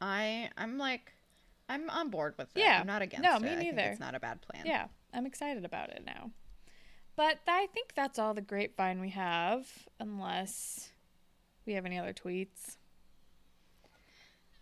I 0.00 0.50
I'm 0.56 0.78
like 0.78 1.12
I'm 1.68 1.90
on 1.90 2.08
board 2.10 2.34
with 2.38 2.48
it. 2.56 2.60
Yeah. 2.60 2.80
I'm 2.80 2.86
not 2.86 3.02
against 3.02 3.22
No, 3.24 3.36
it. 3.36 3.42
me 3.42 3.52
I 3.52 3.56
think 3.56 3.74
neither. 3.76 3.90
it's 3.90 4.00
not 4.00 4.14
a 4.14 4.20
bad 4.20 4.40
plan. 4.42 4.64
Yeah. 4.66 4.86
I'm 5.12 5.26
excited 5.26 5.64
about 5.64 5.90
it 5.90 6.02
now. 6.06 6.30
But 7.18 7.40
I 7.48 7.66
think 7.74 7.94
that's 7.96 8.16
all 8.16 8.32
the 8.32 8.40
grapevine 8.40 9.00
we 9.00 9.08
have, 9.08 9.66
unless 9.98 10.90
we 11.66 11.72
have 11.72 11.84
any 11.84 11.98
other 11.98 12.12
tweets. 12.12 12.76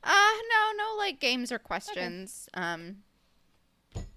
Uh 0.03 0.09
no, 0.09 0.73
no 0.79 0.97
like 0.97 1.21
games 1.21 1.53
or 1.53 1.59
questions. 1.59 2.49
Um 2.55 3.03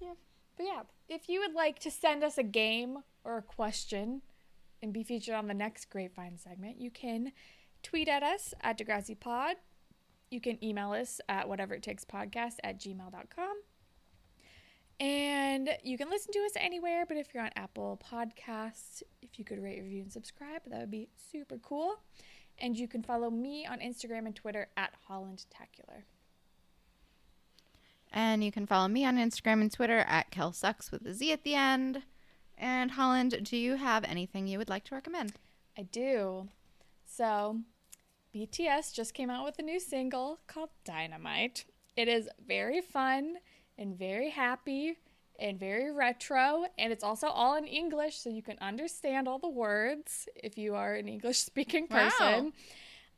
Yeah. 0.00 0.14
But 0.56 0.64
yeah, 0.64 0.82
if 1.06 1.28
you 1.28 1.40
would 1.40 1.52
like 1.52 1.80
to 1.80 1.90
send 1.90 2.24
us 2.24 2.38
a 2.38 2.42
game 2.42 3.00
or 3.24 3.36
a 3.36 3.42
question 3.42 4.22
and 4.80 4.90
be 4.90 5.02
featured 5.02 5.34
on 5.34 5.46
the 5.46 5.52
next 5.52 5.90
Grapevine 5.90 6.38
segment, 6.38 6.80
you 6.80 6.90
can 6.90 7.32
tweet 7.82 8.08
at 8.08 8.22
us 8.22 8.54
at 8.62 8.78
Degrassi 8.78 9.20
Pod. 9.20 9.56
You 10.30 10.40
can 10.40 10.64
email 10.64 10.92
us 10.92 11.20
at 11.28 11.46
whatever 11.46 11.74
it 11.74 11.82
takes 11.82 12.06
podcast 12.06 12.54
at 12.64 12.80
gmail.com. 12.80 13.56
And 15.00 15.70
you 15.82 15.96
can 15.96 16.10
listen 16.10 16.32
to 16.34 16.40
us 16.40 16.52
anywhere, 16.56 17.06
but 17.06 17.16
if 17.16 17.28
you're 17.32 17.42
on 17.42 17.50
Apple 17.56 17.98
Podcasts, 18.12 19.02
if 19.22 19.38
you 19.38 19.46
could 19.46 19.62
rate, 19.62 19.80
review, 19.82 20.02
and 20.02 20.12
subscribe, 20.12 20.60
that 20.66 20.78
would 20.78 20.90
be 20.90 21.08
super 21.16 21.56
cool. 21.56 22.00
And 22.58 22.76
you 22.76 22.86
can 22.86 23.02
follow 23.02 23.30
me 23.30 23.66
on 23.66 23.80
Instagram 23.80 24.26
and 24.26 24.36
Twitter 24.36 24.68
at 24.76 24.92
HollandTacular. 25.08 26.02
and 28.12 28.42
you 28.44 28.50
can 28.52 28.66
follow 28.66 28.88
me 28.88 29.04
on 29.04 29.16
Instagram 29.16 29.60
and 29.62 29.72
Twitter 29.72 30.00
at 30.00 30.30
KelSucks 30.30 30.90
with 30.90 31.06
a 31.06 31.14
Z 31.14 31.32
at 31.32 31.44
the 31.44 31.54
end. 31.54 32.02
And 32.58 32.90
Holland, 32.90 33.38
do 33.44 33.56
you 33.56 33.76
have 33.76 34.04
anything 34.04 34.46
you 34.46 34.58
would 34.58 34.68
like 34.68 34.84
to 34.84 34.94
recommend? 34.94 35.32
I 35.78 35.82
do. 35.82 36.48
So, 37.06 37.60
BTS 38.34 38.92
just 38.92 39.14
came 39.14 39.30
out 39.30 39.44
with 39.44 39.58
a 39.58 39.62
new 39.62 39.80
single 39.80 40.40
called 40.46 40.70
Dynamite. 40.84 41.64
It 41.96 42.08
is 42.08 42.28
very 42.46 42.80
fun 42.80 43.36
and 43.80 43.98
very 43.98 44.30
happy 44.30 44.98
and 45.40 45.58
very 45.58 45.90
retro, 45.90 46.66
and 46.78 46.92
it's 46.92 47.02
also 47.02 47.26
all 47.28 47.56
in 47.56 47.64
English, 47.64 48.18
so 48.18 48.28
you 48.30 48.42
can 48.42 48.58
understand 48.60 49.26
all 49.26 49.38
the 49.38 49.48
words 49.48 50.28
if 50.36 50.58
you 50.58 50.74
are 50.76 50.94
an 50.94 51.08
English 51.16 51.38
speaking 51.38 51.88
Wow. 51.90 51.98
person. 52.10 52.52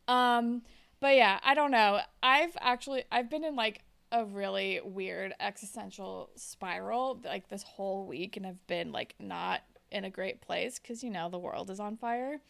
Um, 0.09 0.62
But 1.01 1.16
yeah, 1.16 1.40
I 1.43 1.55
don't 1.55 1.72
know. 1.72 2.01
I've 2.22 2.56
actually 2.60 3.05
I've 3.10 3.28
been 3.28 3.44
in 3.44 3.56
like 3.56 3.82
a 4.12 4.24
really 4.24 4.80
weird 4.84 5.34
existential 5.40 6.30
spiral 6.36 7.20
like 7.24 7.48
this 7.48 7.64
whole 7.64 8.06
week 8.06 8.36
and 8.36 8.47
I've 8.47 8.64
been 8.68 8.93
like 8.93 9.14
not 9.18 9.62
in 9.90 10.05
a 10.05 10.10
great 10.10 10.40
place 10.43 10.78
cuz 10.78 11.02
you 11.02 11.10
know 11.10 11.28
the 11.28 11.39
world 11.40 11.70
is 11.70 11.80
on 11.80 11.97
fire. 11.97 12.40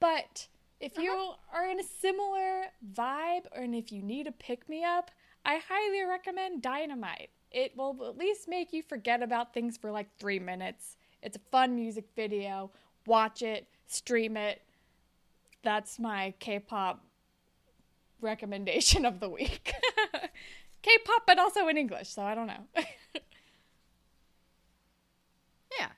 But 0.00 0.48
if 0.80 0.98
you 0.98 1.12
are 1.52 1.66
in 1.68 1.78
a 1.78 1.84
similar 1.84 2.72
vibe 2.92 3.46
or 3.52 3.62
and 3.62 3.74
if 3.74 3.92
you 3.92 4.02
need 4.02 4.26
a 4.26 4.32
pick 4.32 4.68
me 4.68 4.82
up, 4.82 5.12
I 5.44 5.58
highly 5.58 6.02
recommend 6.02 6.60
Dynamite. 6.62 7.30
It 7.52 7.76
will 7.76 7.96
at 8.06 8.16
least 8.16 8.48
make 8.48 8.72
you 8.72 8.82
forget 8.82 9.22
about 9.22 9.52
things 9.52 9.76
for 9.76 9.90
like 9.90 10.08
3 10.18 10.38
minutes. 10.38 10.96
It's 11.22 11.36
a 11.36 11.40
fun 11.50 11.74
music 11.76 12.06
video. 12.16 12.70
Watch 13.06 13.42
it, 13.42 13.66
stream 13.86 14.36
it. 14.36 14.62
That's 15.62 15.98
my 15.98 16.34
K-pop 16.40 17.04
recommendation 18.20 19.04
of 19.04 19.20
the 19.20 19.28
week. 19.28 19.72
K-pop, 20.82 21.22
but 21.26 21.38
also 21.38 21.68
in 21.68 21.76
English, 21.76 22.08
so 22.08 22.22
I 22.22 22.34
don't 22.34 22.46
know. 22.48 22.64
Yeah. 25.78 25.88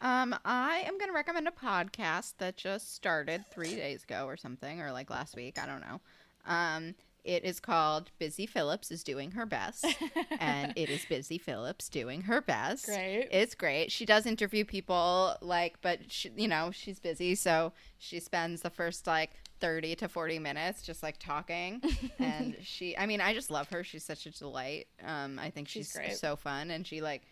Um, 0.00 0.34
I 0.44 0.82
am 0.86 0.98
going 0.98 1.08
to 1.08 1.14
recommend 1.14 1.48
a 1.48 1.50
podcast 1.50 2.34
that 2.38 2.56
just 2.56 2.94
started 2.94 3.44
three 3.50 3.74
days 3.74 4.04
ago 4.04 4.26
or 4.26 4.36
something, 4.36 4.80
or 4.80 4.92
like 4.92 5.10
last 5.10 5.34
week. 5.36 5.58
I 5.58 5.66
don't 5.66 5.80
know. 5.80 6.00
Um, 6.46 6.94
it 7.24 7.44
is 7.44 7.60
called 7.60 8.10
Busy 8.18 8.46
Phillips 8.46 8.90
is 8.90 9.02
Doing 9.04 9.32
Her 9.32 9.44
Best. 9.46 9.84
and 10.38 10.72
it 10.76 10.88
is 10.88 11.04
Busy 11.04 11.38
Phillips 11.48 11.88
doing 11.88 12.22
her 12.22 12.40
best. 12.40 12.86
Great. 12.86 13.28
It's 13.30 13.54
great. 13.54 13.92
She 13.92 14.06
does 14.06 14.24
interview 14.26 14.64
people, 14.64 15.36
like, 15.40 15.80
but, 15.82 16.00
she, 16.10 16.30
you 16.36 16.48
know, 16.48 16.70
she's 16.72 16.98
busy. 16.98 17.34
So 17.34 17.72
she 17.98 18.20
spends 18.20 18.62
the 18.62 18.70
first, 18.70 19.06
like, 19.06 19.30
30 19.60 19.96
to 19.96 20.08
40 20.08 20.38
minutes 20.38 20.82
just, 20.82 21.02
like, 21.02 21.18
talking. 21.18 21.82
and 22.18 22.56
she, 22.62 22.96
I 22.96 23.06
mean, 23.06 23.20
I 23.20 23.34
just 23.34 23.50
love 23.50 23.68
her. 23.70 23.84
She's 23.84 24.04
such 24.04 24.26
a 24.26 24.30
delight. 24.30 24.86
Um, 25.04 25.38
I 25.38 25.50
think 25.50 25.68
She's 25.68 25.86
she's, 25.86 25.92
great. 25.96 26.16
so 26.16 26.36
fun. 26.36 26.70
And 26.70 26.86
she, 26.86 27.00
like, 27.00 27.22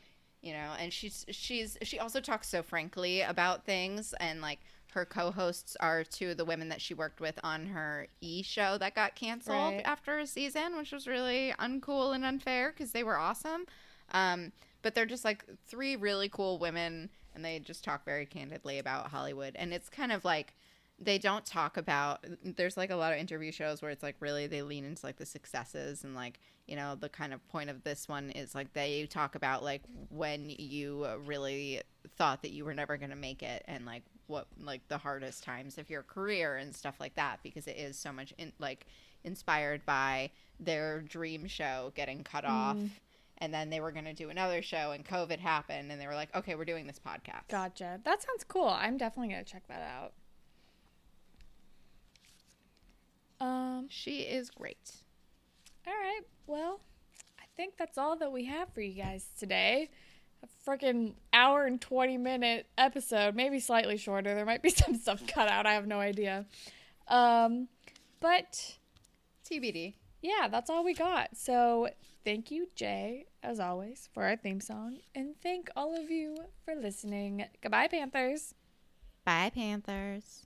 you 0.43 0.53
know 0.53 0.73
and 0.79 0.93
she's 0.93 1.25
she's 1.31 1.79
she 1.83 1.99
also 1.99 2.21
talks 2.21 2.47
so 2.47 2.63
frankly 2.63 3.23
about 3.23 3.65
things 3.65 4.15
and 4.21 4.41
like 4.43 4.61
her 4.97 5.05
co-hosts 5.05 5.77
are 5.79 6.03
two 6.03 6.31
of 6.31 6.39
the 6.39 6.45
women 6.45 6.71
that 6.71 6.81
she 6.81 6.95
worked 6.95 7.21
with 7.21 7.39
on 7.45 7.67
her 7.67 8.09
e 8.23 8.43
show 8.43 8.79
that 8.79 8.95
got 8.95 9.15
canceled 9.15 9.75
Right. 9.75 9.83
after 9.85 10.19
a 10.19 10.27
season 10.27 10.75
which 10.77 10.91
was 10.91 11.07
really 11.07 11.53
uncool 11.61 12.15
and 12.15 12.25
unfair 12.25 12.73
because 12.73 12.93
they 12.93 13.05
were 13.05 13.19
awesome 13.19 13.67
um, 14.13 14.53
but 14.81 14.95
they're 14.95 15.05
just 15.05 15.25
like 15.25 15.45
three 15.67 15.97
really 15.97 16.29
cool 16.31 16.59
women 16.59 17.11
and 17.35 17.45
they 17.45 17.59
just 17.59 17.85
talk 17.85 18.05
very 18.07 18.25
candidly 18.25 18.79
about 18.79 19.09
hollywood 19.11 19.55
and 19.57 19.75
it's 19.75 19.91
kind 19.91 20.13
of 20.13 20.25
like 20.25 20.55
they 20.99 21.19
don't 21.19 21.45
talk 21.45 21.77
about 21.77 22.25
there's 22.43 22.79
like 22.79 22.89
a 22.91 22.97
lot 22.97 23.13
of 23.13 23.19
interview 23.19 23.53
shows 23.53 23.83
where 23.83 23.91
it's 23.91 24.03
like 24.03 24.17
really 24.21 24.47
they 24.47 24.63
lean 24.63 24.83
into 24.87 25.05
like 25.05 25.19
the 25.19 25.27
successes 25.27 26.05
and 26.05 26.15
like 26.15 26.41
you 26.67 26.75
know 26.75 26.95
the 26.99 27.11
kind 27.11 27.35
of 27.35 27.47
point 27.49 27.69
of 27.69 27.85
this 27.85 28.09
one 28.09 28.31
is 28.31 28.55
like 28.55 28.73
they 28.73 29.05
talk 29.05 29.35
about 29.35 29.63
like 29.63 29.83
when 30.09 30.49
you 30.49 31.07
really 31.27 31.83
thought 32.17 32.41
that 32.41 32.51
you 32.53 32.65
were 32.65 32.73
never 32.73 32.97
going 32.97 33.11
to 33.11 33.17
make 33.17 33.43
it 33.43 33.63
and 33.69 33.85
like 33.85 34.03
what 34.29 34.47
like 34.61 34.87
the 34.89 34.99
hardest 34.99 35.43
times 35.43 35.79
of 35.79 35.89
your 35.91 36.03
career 36.03 36.57
and 36.57 36.75
stuff 36.75 36.97
like 37.01 37.15
that 37.15 37.39
because 37.43 37.67
it 37.67 37.77
is 37.77 37.99
so 37.99 38.13
much 38.13 38.33
in 38.39 38.53
like 38.59 38.87
inspired 39.25 39.85
by 39.87 40.31
their 40.61 41.01
dream 41.03 41.47
show 41.47 41.93
getting 41.95 42.23
cut 42.25 42.45
off 42.45 42.77
and 43.39 43.53
then 43.53 43.69
they 43.71 43.81
were 43.81 43.93
going 43.93 44.05
to 44.05 44.13
do 44.15 44.31
another 44.31 44.63
show 44.63 44.93
and 44.93 45.05
covid 45.05 45.39
happened 45.39 45.91
and 45.91 46.01
they 46.01 46.07
were 46.07 46.15
like 46.15 46.35
okay 46.35 46.55
we're 46.55 46.65
doing 46.65 46.87
this 46.87 46.99
podcast 47.05 47.49
Gotcha. 47.49 48.01
That 48.05 48.23
sounds 48.23 48.45
cool. 48.45 48.69
I'm 48.69 48.97
definitely 48.97 49.33
gonna 49.33 49.45
check 49.45 49.67
that 49.69 49.83
out. 49.83 50.13
Um. 53.39 53.87
she 53.91 54.21
is 54.21 54.51
great 54.51 54.93
All 55.87 55.93
right. 55.93 56.23
Well, 56.47 56.81
I 57.39 57.45
think 57.57 57.77
that's 57.77 57.99
all 57.99 58.17
that 58.17 58.33
we 58.33 58.45
have 58.47 58.73
for 58.73 58.81
you 58.81 58.95
guys 58.95 59.27
today. 59.39 59.91
A 60.47 60.71
freaking 60.71 61.15
hour 61.33 61.65
and 61.65 61.81
20 61.81 62.19
minute 62.19 62.67
episode, 62.79 63.35
maybe 63.35 63.59
slightly 63.61 63.97
shorter. 63.97 64.35
There 64.35 64.47
might 64.47 64.63
be 64.63 64.71
some 64.83 64.95
stuff 64.97 65.27
cut 65.27 65.49
out. 65.49 65.67
I 65.67 65.75
have 65.75 65.87
no 65.87 66.01
idea. 66.01 66.47
Um, 67.09 67.69
but 68.21 68.77
tbd 69.49 69.95
yeah, 70.23 70.49
that's 70.49 70.71
all 70.71 70.85
we 70.85 70.95
got. 70.95 71.37
So 71.37 71.89
thank 72.25 72.51
you, 72.51 72.69
Jay, 72.75 73.27
as 73.43 73.61
always, 73.61 74.09
for 74.13 74.25
our 74.25 74.37
theme 74.37 74.61
song. 74.61 74.99
And 75.15 75.35
thank 75.43 75.71
all 75.77 75.97
of 75.97 76.11
you 76.11 76.37
for 76.65 76.75
listening. 76.75 77.45
Goodbye, 77.63 77.89
Panthers. 77.89 78.55
bye 79.25 79.51
panthers 79.55 80.45